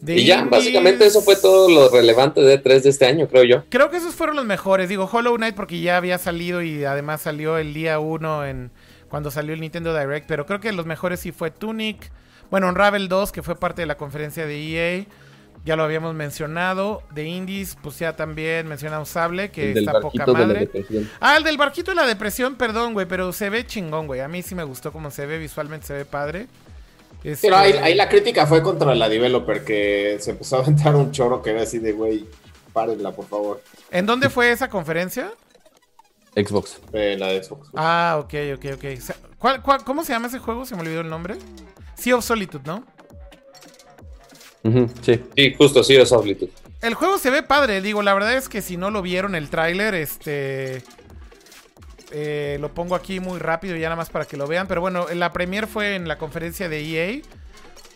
[0.00, 3.44] De Y ya, básicamente eso fue todo lo relevante de 3 de este año, creo
[3.44, 3.64] yo.
[3.68, 4.88] Creo que esos fueron los mejores.
[4.88, 8.70] Digo, Hollow Knight porque ya había salido y además salió el día 1 en
[9.08, 10.26] cuando salió el Nintendo Direct.
[10.26, 12.10] Pero creo que los mejores sí fue Tunic.
[12.50, 15.06] Bueno, Unravel 2, que fue parte de la conferencia de EA.
[15.64, 17.02] Ya lo habíamos mencionado.
[17.14, 20.70] De Indies, pues ya también mencionamos Sable, que está poca madre.
[21.20, 24.20] Ah, el del barquito de la depresión, perdón, güey, pero se ve chingón, güey.
[24.20, 26.46] A mí sí me gustó cómo se ve, visualmente se ve padre.
[27.22, 30.96] Este, Pero ahí, ahí la crítica fue contra la developer, que se empezó a aventar
[30.96, 32.26] un choro que era así de, güey,
[32.72, 35.32] párenla, por favor, ¿En dónde fue esa conferencia?
[36.34, 36.80] Xbox.
[36.92, 37.68] la de Xbox.
[37.74, 38.84] Ah, ok, ok, ok.
[38.96, 40.64] O sea, ¿cuál- cuál- cómo se llama ese juego?
[40.64, 41.36] Se me olvidó el nombre.
[41.96, 42.84] Sea of Solitude, ¿no?
[45.02, 45.20] Sí.
[45.36, 46.52] Sí, justo, sí, es Solitude.
[46.82, 49.50] El juego se ve padre, digo, la verdad es que si no lo vieron el
[49.50, 50.82] tráiler, este...
[52.10, 54.66] eh, lo pongo aquí muy rápido ya nada más para que lo vean.
[54.66, 57.22] Pero bueno, la premier fue en la conferencia de EA.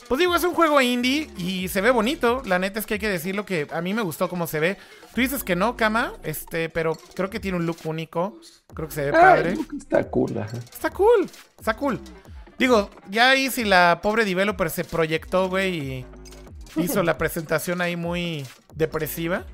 [0.08, 2.42] Pues digo, es un juego indie y se ve bonito.
[2.44, 4.76] La neta es que hay que decirlo que a mí me gustó cómo se ve.
[5.14, 8.38] Tú dices que no, Kama, este, pero creo que tiene un look único.
[8.74, 9.54] Creo que se ve padre.
[9.56, 10.38] Ay, está cool.
[10.38, 10.58] ajá.
[10.58, 12.00] Está cool, está cool.
[12.58, 16.06] Digo, ya ahí si la pobre developer se proyectó, güey, y
[16.76, 19.44] hizo la presentación ahí muy depresiva.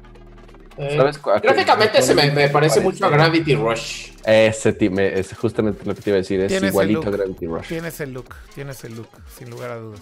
[0.83, 4.13] Eh, ¿Sabes gráficamente se me, me parece mucho a Gravity Rush.
[4.25, 6.41] Ese ti- me- es justamente lo que te iba a decir.
[6.41, 7.11] Es igualito a.
[7.11, 7.69] Gravity Rush.
[7.69, 10.01] Tienes el look, tienes el look, sin lugar a dudas.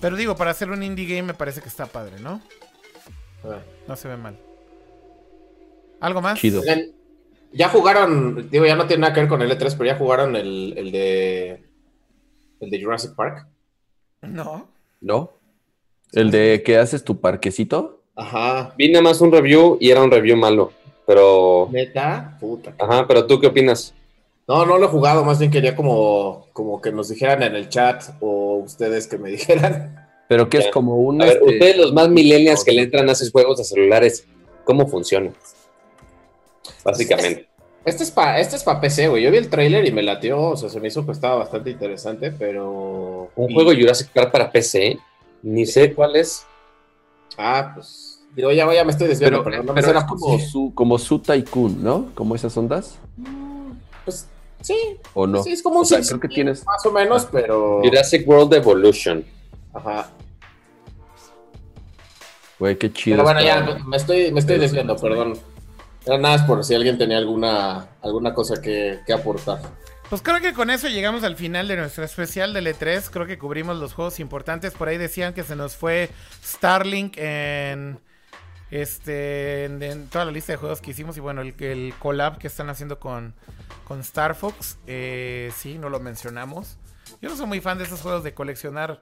[0.00, 2.40] Pero digo, para hacer un indie game me parece que está padre, ¿no?
[3.44, 3.58] Ah.
[3.88, 4.38] No se ve mal.
[6.00, 6.38] ¿Algo más?
[6.38, 6.62] Chido.
[7.52, 10.36] Ya jugaron, digo, ya no tiene nada que ver con el E3, pero ya jugaron
[10.36, 11.64] el, el de
[12.60, 13.46] el de Jurassic Park.
[14.22, 14.68] No.
[15.00, 15.32] ¿No?
[16.12, 18.01] El de que haces tu parquecito.
[18.22, 18.74] Ajá.
[18.78, 20.72] Vi nada más un review y era un review malo.
[21.06, 21.68] Pero.
[21.72, 22.72] Neta, puta.
[22.78, 23.94] Ajá, pero tú qué opinas?
[24.46, 27.68] No, no lo he jugado, más bien quería como, como que nos dijeran en el
[27.68, 30.08] chat o ustedes que me dijeran.
[30.28, 31.20] Pero que es como un.
[31.20, 34.26] A ver, este, ustedes los más millennials que le entran a esos juegos de celulares,
[34.64, 35.30] ¿cómo funciona?
[36.84, 37.48] Básicamente.
[37.84, 39.24] Este es para este es pa PC, güey.
[39.24, 41.70] Yo vi el tráiler y me latió, o sea, se me hizo que estaba bastante
[41.70, 43.28] interesante, pero...
[43.34, 44.98] Un y- juego Jurassic Park para PC,
[45.42, 46.46] ni sé cuál es.
[47.36, 48.11] Ah, pues...
[48.34, 50.74] Digo, ya, ya me estoy desviando, pero pero, no me pero suena es como su,
[50.74, 52.10] como su Tycoon, ¿no?
[52.14, 52.98] Como esas ondas.
[54.04, 54.26] Pues
[54.62, 54.74] sí,
[55.12, 55.42] ¿O no?
[55.42, 56.64] sí, es como un sea, creo que tienes.
[56.64, 57.80] más o menos, pero...
[57.82, 59.24] Jurassic World Evolution.
[59.74, 60.10] Ajá.
[62.58, 63.16] Güey, qué chido.
[63.16, 63.76] Pero bueno, está.
[63.76, 65.02] ya me estoy, me estoy Pero desviando, sí.
[65.02, 65.38] perdón.
[66.06, 69.60] Era nada más por si alguien tenía alguna, alguna cosa que, que aportar.
[70.08, 73.08] Pues creo que con eso llegamos al final de nuestro especial del E3.
[73.10, 74.72] Creo que cubrimos los juegos importantes.
[74.72, 76.10] Por ahí decían que se nos fue
[76.44, 77.98] Starlink en
[78.72, 81.16] este en, en toda la lista de juegos que hicimos.
[81.16, 83.34] Y bueno, el, el collab que están haciendo con,
[83.84, 84.78] con Star Fox.
[84.86, 86.78] eh, sí, no lo mencionamos.
[87.20, 89.00] Yo no soy muy fan de esos juegos de coleccionar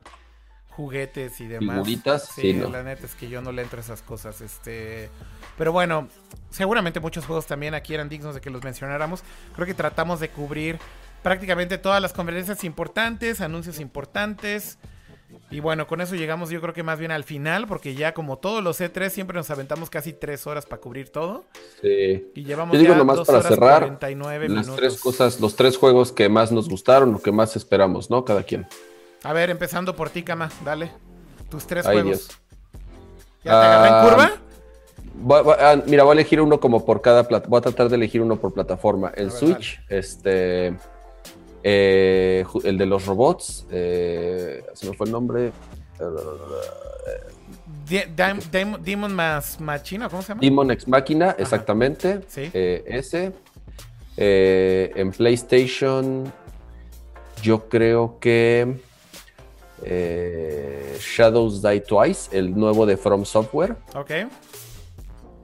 [0.68, 1.76] juguetes y demás.
[1.76, 2.68] Figuritas, Sí, sí, no.
[2.70, 4.40] la neta es que yo no le entro a esas cosas.
[4.40, 5.08] Este.
[5.56, 6.08] Pero bueno,
[6.50, 9.22] seguramente muchos juegos también aquí eran dignos de que los mencionáramos.
[9.54, 10.78] Creo que tratamos de cubrir
[11.22, 14.78] prácticamente todas las conferencias importantes, anuncios importantes.
[15.50, 18.38] Y bueno, con eso llegamos yo creo que más bien al final, porque ya como
[18.38, 21.44] todos los E3 siempre nos aventamos casi tres horas para cubrir todo.
[21.82, 22.30] Sí.
[22.34, 24.76] Y llevamos Yo digo ya nomás dos para horas cerrar 49 Las minutos.
[24.76, 28.24] tres cosas, los tres juegos que más nos gustaron, lo que más esperamos, ¿no?
[28.24, 28.66] Cada quien.
[29.24, 30.92] A ver, empezando por ti, Kama, dale.
[31.50, 32.28] Tus tres Ay, juegos.
[32.28, 32.40] Dios.
[33.44, 34.30] ¿Ya te agarré en Ah, curva?
[35.22, 37.46] Voy- voy- ah, mira, voy a elegir uno como por cada plata.
[37.48, 39.12] Voy a tratar de elegir uno por plataforma.
[39.16, 40.76] En Switch, este.
[41.62, 43.66] Eh, el de los robots.
[43.70, 45.52] eh, se me fue el nombre.
[47.86, 50.40] Dim- Demon más Machina, ¿cómo se llama?
[50.40, 52.20] Demon Ex Machina, exactamente.
[52.28, 52.50] Sí.
[52.52, 53.32] eh, ese.
[54.16, 56.32] Eh, en PlayStation,
[57.42, 58.76] yo creo que.
[59.82, 63.76] eh, Shadows Die Twice, el nuevo de From Software.
[63.94, 64.10] Ok.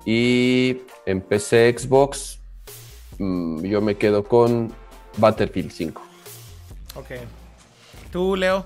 [0.04, 2.38] Y en PC Xbox,
[3.18, 4.72] mm, yo me quedo con
[5.16, 6.02] Battlefield 5.
[6.96, 7.10] Ok.
[8.10, 8.64] Tú, Leo.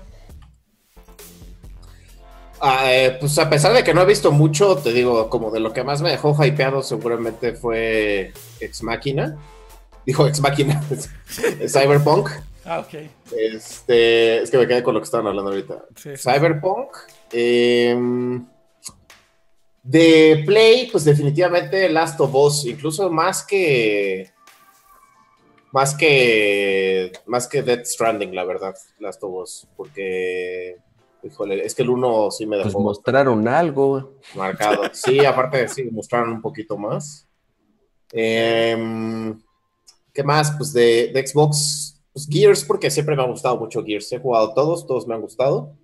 [2.63, 5.59] Ah, eh, pues a pesar de que no he visto mucho, te digo, como de
[5.59, 9.35] lo que más me dejó hypeado seguramente fue Ex Máquina.
[10.05, 10.81] Dijo Ex Máquina,
[11.67, 12.29] Cyberpunk.
[12.63, 13.09] Ah, ok.
[13.35, 15.85] Este, es que me quedé con lo que estaban hablando ahorita.
[15.95, 16.11] Sí.
[16.15, 16.89] Cyberpunk.
[17.31, 18.45] em,
[19.83, 24.31] de Play, pues definitivamente Last of Us, incluso más que.
[25.71, 27.11] Más que.
[27.25, 29.67] Más que Death Stranding, la verdad, Last of Us.
[29.75, 30.77] Porque.
[31.23, 34.15] Híjole, es que el 1 sí me Pues dejó mostraron algo.
[34.35, 34.81] marcado.
[34.93, 37.27] Sí, aparte sí, mostraron un poquito más.
[38.11, 39.39] Em,
[40.13, 40.51] ¿Qué más?
[40.57, 44.11] Pues de, de Xbox, pues Gears, porque siempre me ha gustado mucho Gears.
[44.11, 45.77] He jugado todos, todos me han gustado.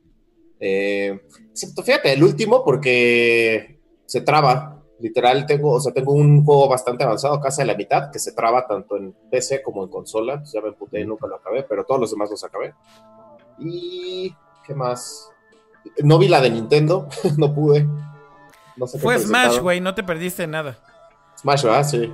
[0.60, 4.77] Eh, excepto, fíjate, el último, porque se traba.
[5.00, 8.32] Literal, tengo, o sea, tengo un juego bastante avanzado, casi a la mitad, que se
[8.32, 10.40] traba tanto en PC como en consola.
[10.40, 12.74] Pues ya me emputé y nunca lo acabé, pero todos los demás los acabé.
[13.60, 14.34] Y.
[14.66, 15.30] ¿Qué más?
[16.04, 17.88] No vi la de Nintendo, no pude.
[18.76, 20.80] No sé qué Fue Smash, güey, no te perdiste nada.
[21.40, 21.84] Smash, ¿verdad?
[21.84, 22.12] Sí.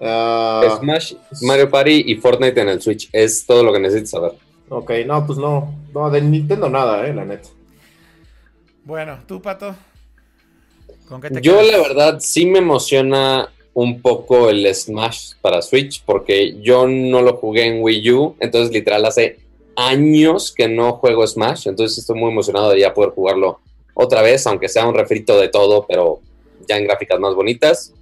[0.00, 3.08] Ah, Smash, Mario Party y Fortnite en el Switch.
[3.12, 4.32] Es todo lo que necesitas saber.
[4.68, 5.74] ok, no, pues no.
[5.94, 7.48] No, de Nintendo nada, eh, la neta.
[8.84, 9.74] Bueno, tú, Pato.
[11.08, 11.72] ¿Con qué te Yo quedas?
[11.72, 17.36] la verdad sí me emociona un poco el Smash para Switch porque yo no lo
[17.36, 19.38] jugué en Wii U, entonces literal hace
[19.76, 23.60] años que no juego Smash, entonces estoy muy emocionado de ya poder jugarlo
[23.94, 26.20] otra vez, aunque sea un refrito de todo, pero
[26.68, 27.92] ya en gráficas más bonitas.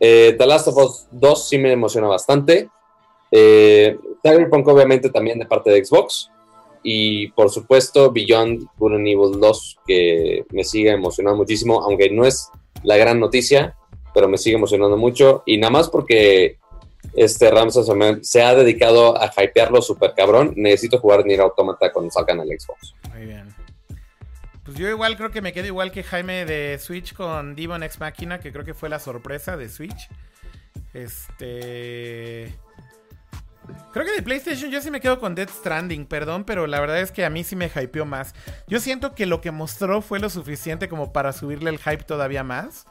[0.00, 2.68] Eh, The Last of Us 2 sí me emociona bastante.
[3.30, 6.30] Eh, Cyberpunk obviamente también de parte de Xbox.
[6.82, 12.24] Y por supuesto Beyond Good and Evil 2, que me sigue emocionando muchísimo, aunque no
[12.24, 12.50] es
[12.82, 13.76] la gran noticia,
[14.14, 15.42] pero me sigue emocionando mucho.
[15.46, 16.58] Y nada más porque
[17.14, 17.86] este Ramses
[18.22, 22.94] se ha dedicado a hypearlo súper cabrón, necesito jugar Nier Automata cuando salgan al Xbox.
[23.12, 23.54] Muy bien.
[24.64, 28.00] Pues yo igual creo que me quedo igual que Jaime de Switch con Demon X
[28.00, 30.08] Machina, que creo que fue la sorpresa de Switch.
[30.92, 32.54] Este.
[33.92, 37.00] Creo que de PlayStation yo sí me quedo con Dead Stranding, perdón, pero la verdad
[37.00, 38.34] es que a mí sí me hypeó más.
[38.66, 42.44] Yo siento que lo que mostró fue lo suficiente como para subirle el hype todavía
[42.44, 42.86] más.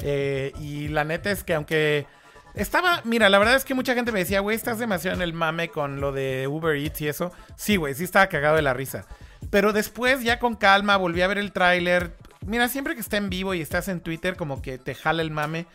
[0.00, 2.06] Eh, y la neta es que aunque
[2.54, 5.32] estaba, mira, la verdad es que mucha gente me decía, güey, estás demasiado en el
[5.32, 7.32] mame con lo de Uber Eats y eso.
[7.56, 9.06] Sí, güey, sí estaba cagado de la risa.
[9.50, 12.16] Pero después, ya con calma, volví a ver el tráiler.
[12.46, 15.30] Mira, siempre que está en vivo y estás en Twitter, como que te jala el
[15.30, 15.66] mame.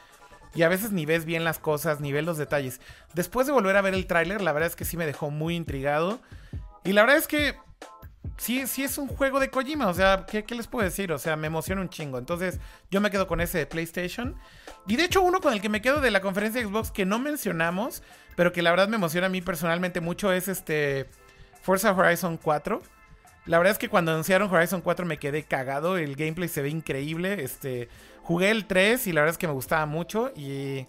[0.53, 2.81] Y a veces ni ves bien las cosas, ni ves los detalles.
[3.13, 5.55] Después de volver a ver el tráiler, la verdad es que sí me dejó muy
[5.55, 6.19] intrigado.
[6.83, 7.55] Y la verdad es que
[8.38, 9.88] sí, sí es un juego de Kojima.
[9.88, 11.11] O sea, ¿qué, qué les puedo decir?
[11.11, 12.17] O sea, me emociona un chingo.
[12.17, 14.35] Entonces, yo me quedo con ese de PlayStation.
[14.88, 17.05] Y de hecho, uno con el que me quedo de la conferencia de Xbox que
[17.05, 18.03] no mencionamos,
[18.35, 21.07] pero que la verdad me emociona a mí personalmente mucho, es este
[21.61, 22.81] Forza Horizon 4.
[23.45, 25.97] La verdad es que cuando anunciaron Horizon 4 me quedé cagado.
[25.97, 27.43] El gameplay se ve increíble.
[27.43, 27.89] Este,
[28.24, 30.32] jugué el 3 y la verdad es que me gustaba mucho.
[30.35, 30.88] Y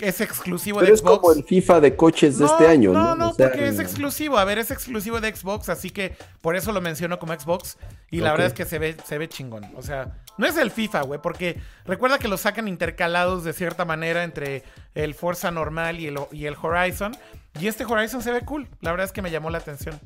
[0.00, 1.18] es exclusivo Pero de es Xbox.
[1.20, 3.02] como el FIFA de coches de este año, ¿no?
[3.02, 4.38] No, no, O sea, porque es exclusivo.
[4.38, 7.78] A ver, es exclusivo de Xbox, así que por eso lo menciono como Xbox.
[8.10, 9.66] Y la verdad es que se ve, se ve chingón.
[9.76, 13.84] O sea, no es el FIFA, güey, porque recuerda que lo sacan intercalados de cierta
[13.84, 14.62] manera entre
[14.94, 17.16] el Forza normal y el, y el Horizon.
[17.60, 18.68] Y este Horizon se ve cool.
[18.80, 19.98] La verdad es que me llamó la atención.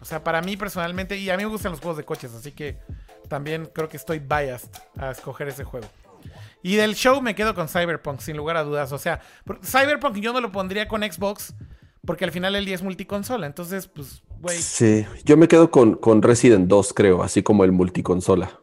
[0.00, 2.52] O sea, para mí personalmente, y a mí me gustan los juegos de coches, así
[2.52, 2.78] que
[3.30, 4.68] también creo que estoy biased
[4.98, 5.86] a escoger ese juego.
[6.62, 8.92] Y del show me quedo con Cyberpunk, sin lugar a dudas.
[8.92, 9.20] O sea,
[9.64, 11.54] Cyberpunk yo no lo pondría con Xbox,
[12.04, 13.46] porque al final el día es multiconsola.
[13.46, 17.72] Entonces, pues, güey, Sí, yo me quedo con, con Resident 2, creo, así como el
[17.72, 18.58] multiconsola.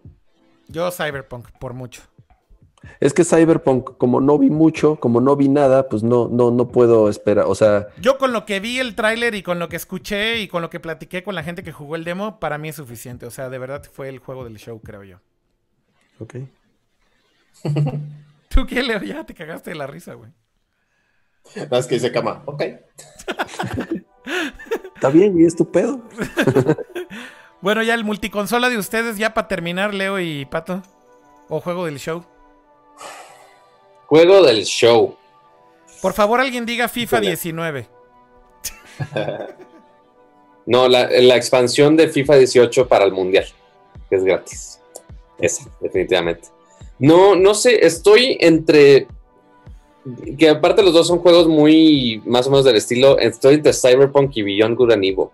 [0.68, 2.02] yo Cyberpunk, por mucho.
[3.00, 6.68] Es que Cyberpunk, como no vi mucho, como no vi nada, pues no, no, no
[6.70, 7.46] puedo esperar.
[7.48, 10.48] O sea, Yo con lo que vi el tráiler y con lo que escuché y
[10.48, 13.26] con lo que platiqué con la gente que jugó el demo, para mí es suficiente.
[13.26, 15.18] O sea, de verdad fue el juego del show, creo yo.
[16.20, 16.36] ok.
[18.50, 19.02] ¿Tú qué, Leo?
[19.02, 20.32] Ya te cagaste de la risa, güey.
[21.56, 22.44] Nada más que dice cama.
[22.46, 22.62] Ok.
[24.96, 26.02] Está bien, güey, es tu pedo.
[27.62, 30.82] Bueno, ya el multiconsola de ustedes, ya para terminar, Leo y Pato.
[31.50, 32.26] O juego del show.
[34.08, 35.16] Juego del show.
[36.02, 37.28] Por favor, alguien diga FIFA Híjole.
[37.30, 37.88] 19.
[40.66, 43.46] No, la, la expansión de FIFA 18 para el Mundial,
[44.10, 44.82] que es gratis.
[45.40, 46.50] Esa, definitivamente.
[47.00, 49.08] No, no sé, estoy entre.
[50.38, 53.18] Que aparte los dos son juegos muy más o menos del estilo.
[53.18, 55.28] Estoy entre Cyberpunk y Beyond Good and Evil.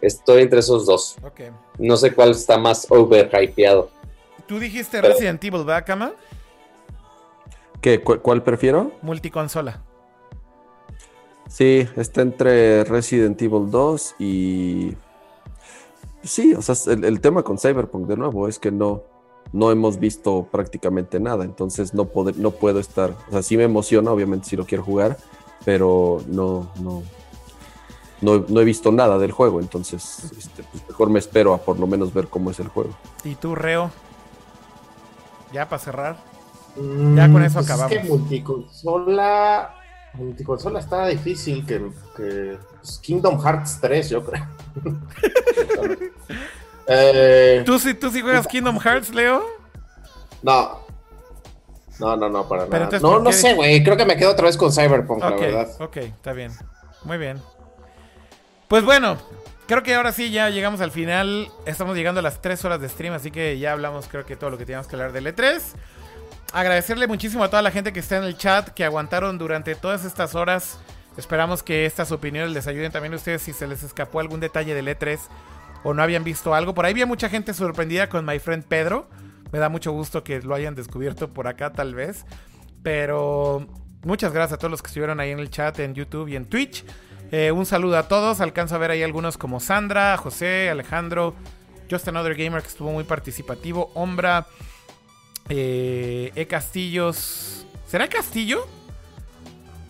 [0.00, 1.16] Estoy entre esos dos.
[1.78, 3.88] No sé cuál está más overhypeado.
[4.48, 6.12] Tú dijiste Pero- Resident Evil, ¿verdad, Kama?
[7.80, 8.92] ¿Qué, cu- ¿Cuál prefiero?
[9.02, 9.82] Multiconsola.
[11.48, 14.94] Sí, está entre Resident Evil 2 y...
[16.22, 19.02] Sí, o sea, el, el tema con Cyberpunk de nuevo es que no,
[19.52, 23.14] no hemos visto prácticamente nada, entonces no, poder, no puedo estar...
[23.28, 25.16] O sea, sí me emociona, obviamente, si lo quiero jugar,
[25.64, 27.02] pero no, no,
[28.20, 31.78] no, no he visto nada del juego, entonces este, pues mejor me espero a por
[31.78, 32.90] lo menos ver cómo es el juego.
[33.24, 33.90] ¿Y tú, Reo?
[35.52, 36.16] Ya para cerrar.
[37.14, 37.92] Ya con eso Pues acabamos.
[37.92, 39.74] Es que multiconsola.
[40.14, 44.46] Multiconsola está difícil que, que pues, Kingdom Hearts 3, yo creo.
[46.90, 49.44] Eh, ¿Tú, sí- ¿Tú sí juegas Kingdom Hearts, Leo?
[50.42, 50.86] no.
[52.00, 52.98] No, no, no, para Pero nada.
[53.00, 53.82] No, ¿por no sé, güey.
[53.82, 55.68] Creo que me quedo otra vez con Cyberpunk, la verdad.
[55.80, 56.52] ok, está bien.
[57.02, 57.42] Muy bien.
[58.68, 59.18] Pues bueno,
[59.66, 61.50] creo que ahora sí ya llegamos al final.
[61.66, 64.48] Estamos llegando a las 3 horas de stream, así que ya hablamos creo que todo
[64.50, 65.60] lo que teníamos que hablar del E3.
[66.52, 70.04] Agradecerle muchísimo a toda la gente que está en el chat, que aguantaron durante todas
[70.04, 70.78] estas horas.
[71.18, 74.74] Esperamos que estas opiniones les ayuden también a ustedes si se les escapó algún detalle
[74.74, 75.18] del E3
[75.84, 76.74] o no habían visto algo.
[76.74, 79.08] Por ahí había mucha gente sorprendida con My Friend Pedro.
[79.52, 82.24] Me da mucho gusto que lo hayan descubierto por acá tal vez.
[82.82, 83.66] Pero
[84.04, 86.46] muchas gracias a todos los que estuvieron ahí en el chat, en YouTube y en
[86.46, 86.84] Twitch.
[87.30, 88.40] Eh, un saludo a todos.
[88.40, 91.34] Alcanzo a ver ahí algunos como Sandra, José, Alejandro,
[91.90, 94.46] Just Another Gamer que estuvo muy participativo, Ombra,
[95.48, 97.66] eh, E Castillos.
[97.86, 98.66] ¿Será Castillo?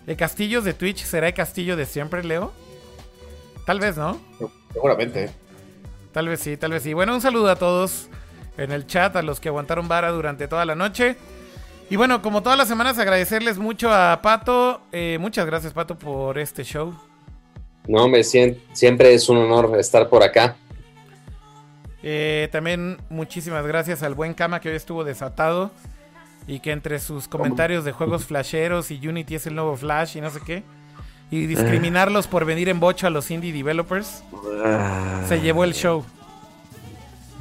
[0.07, 2.53] ¿E Castillos de Twitch será E Castillo de siempre, Leo?
[3.67, 4.20] Tal vez, ¿no?
[4.73, 5.31] Seguramente.
[6.12, 6.95] Tal vez sí, tal vez sí.
[6.95, 8.09] Bueno, un saludo a todos
[8.57, 11.17] en el chat, a los que aguantaron vara durante toda la noche.
[11.91, 14.81] Y bueno, como todas las semanas, agradecerles mucho a Pato.
[14.93, 16.95] Eh, muchas gracias, Pato, por este show.
[17.87, 20.57] No, me siempre es un honor estar por acá.
[22.02, 25.70] Eh, también muchísimas gracias al buen Kama que hoy estuvo desatado
[26.47, 30.20] y que entre sus comentarios de juegos flasheros y Unity es el nuevo Flash y
[30.20, 30.62] no sé qué,
[31.31, 34.23] y discriminarlos por venir en bocho a los indie developers,
[34.65, 36.05] Ah, se llevó el show.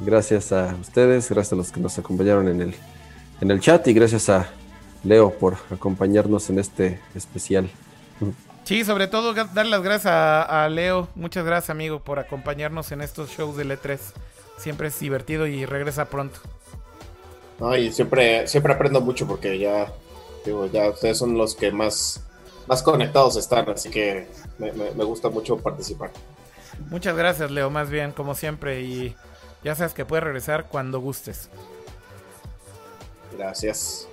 [0.00, 2.74] Gracias a ustedes, gracias a los que nos acompañaron en el,
[3.40, 4.48] en el chat y gracias a
[5.04, 7.70] Leo por acompañarnos en este especial.
[8.64, 11.08] Sí, sobre todo dar las gracias a, a Leo.
[11.14, 13.98] Muchas gracias, amigo, por acompañarnos en estos shows del E3.
[14.58, 16.40] Siempre es divertido y regresa pronto.
[17.58, 19.92] No, y siempre, siempre aprendo mucho porque ya,
[20.44, 22.22] digo, ya ustedes son los que más,
[22.66, 24.28] más conectados están, así que
[24.58, 26.10] me, me- me gusta mucho participar.
[26.90, 28.82] Muchas gracias, Leo, más bien, como siempre.
[28.82, 29.16] Y
[29.64, 31.48] ya sabes que puedes regresar cuando gustes.
[33.36, 34.08] Gracias.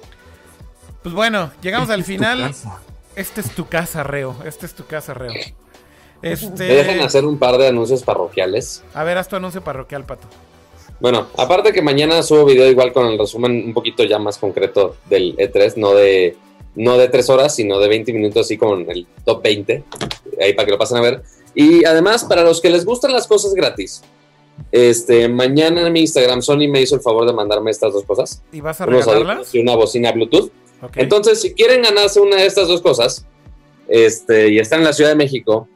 [1.03, 2.53] Pues bueno, llegamos al final.
[3.15, 4.35] Este es tu casa, Reo.
[4.45, 5.33] Este es tu casa, Reo.
[6.25, 6.63] ¿Me Este.
[6.63, 8.83] dejan hacer un par de anuncios parroquiales?
[8.95, 10.27] A ver, haz tu anuncio parroquial, pato.
[10.99, 14.95] Bueno, aparte que mañana subo video igual con el resumen un poquito ya más concreto
[15.07, 16.35] del E3, no de,
[16.73, 19.83] no de 3 horas, sino de 20 minutos, así como en el top 20,
[20.41, 21.21] ahí para que lo pasen a ver.
[21.53, 24.01] Y además, para los que les gustan las cosas gratis,
[24.71, 28.41] este, mañana en mi Instagram, Sony me hizo el favor de mandarme estas dos cosas,
[28.51, 29.53] ¿Y vas a regalarlas?
[29.53, 30.49] y una bocina Bluetooth.
[30.95, 33.25] Entonces, si quieren ganarse una de estas dos cosas,
[33.87, 35.67] este, y están en la Ciudad de México,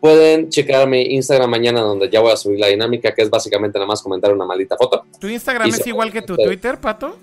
[0.00, 3.78] pueden checar mi Instagram mañana, donde ya voy a subir la dinámica, que es básicamente
[3.78, 5.04] nada más comentar una maldita foto.
[5.20, 6.36] ¿Tu Instagram es igual que tu.
[6.36, 7.16] Twitter, pato?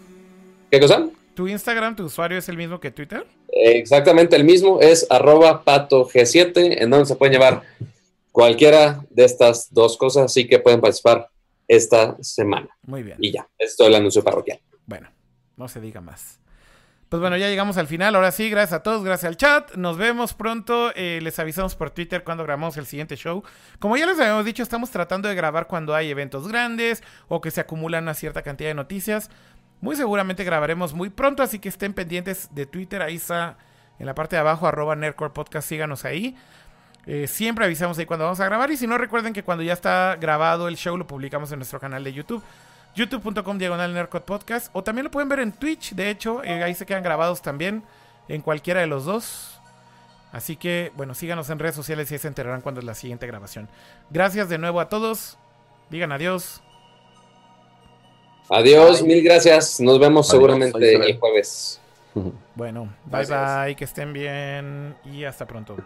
[0.70, 1.08] ¿Qué cosa?
[1.34, 3.26] ¿Tu Instagram, tu usuario es el mismo que Twitter?
[3.50, 7.64] Exactamente el mismo, es arroba pato G7, en donde se pueden llevar
[8.32, 11.30] cualquiera de estas dos cosas, así que pueden participar
[11.68, 12.70] esta semana.
[12.86, 13.18] Muy bien.
[13.20, 14.60] Y ya, esto es todo el anuncio parroquial.
[14.86, 15.10] Bueno,
[15.56, 16.40] no se diga más.
[17.14, 18.16] Pues bueno, ya llegamos al final.
[18.16, 19.76] Ahora sí, gracias a todos, gracias al chat.
[19.76, 20.92] Nos vemos pronto.
[20.96, 23.44] Eh, les avisamos por Twitter cuando grabamos el siguiente show.
[23.78, 27.52] Como ya les habíamos dicho, estamos tratando de grabar cuando hay eventos grandes o que
[27.52, 29.30] se acumulan una cierta cantidad de noticias.
[29.80, 33.04] Muy seguramente grabaremos muy pronto, así que estén pendientes de Twitter.
[33.04, 33.60] Ahí está
[34.00, 34.98] en la parte de abajo, arroba.
[35.62, 36.36] Síganos ahí.
[37.06, 38.72] Eh, siempre avisamos ahí cuando vamos a grabar.
[38.72, 41.80] Y si no, recuerden que cuando ya está grabado el show, lo publicamos en nuestro
[41.80, 42.44] canal de YouTube
[42.96, 44.70] youtube.com diagonal Nerdcore podcast.
[44.74, 47.84] O también lo pueden ver en Twitch de hecho eh, ahí se quedan grabados también
[48.28, 49.60] en cualquiera de los dos.
[50.32, 53.28] Así que bueno síganos en redes sociales y ahí se enterarán cuando es la siguiente
[53.28, 53.70] grabación.
[54.10, 55.38] Gracias de nuevo a todos.
[55.90, 56.62] Digan adiós.
[58.50, 59.80] Adiós, mil gracias.
[59.80, 61.80] Nos vemos Adiós, seguramente el jueves.
[62.56, 63.66] bueno bye Gracias.
[63.66, 65.78] bye que estén bien y hasta pronto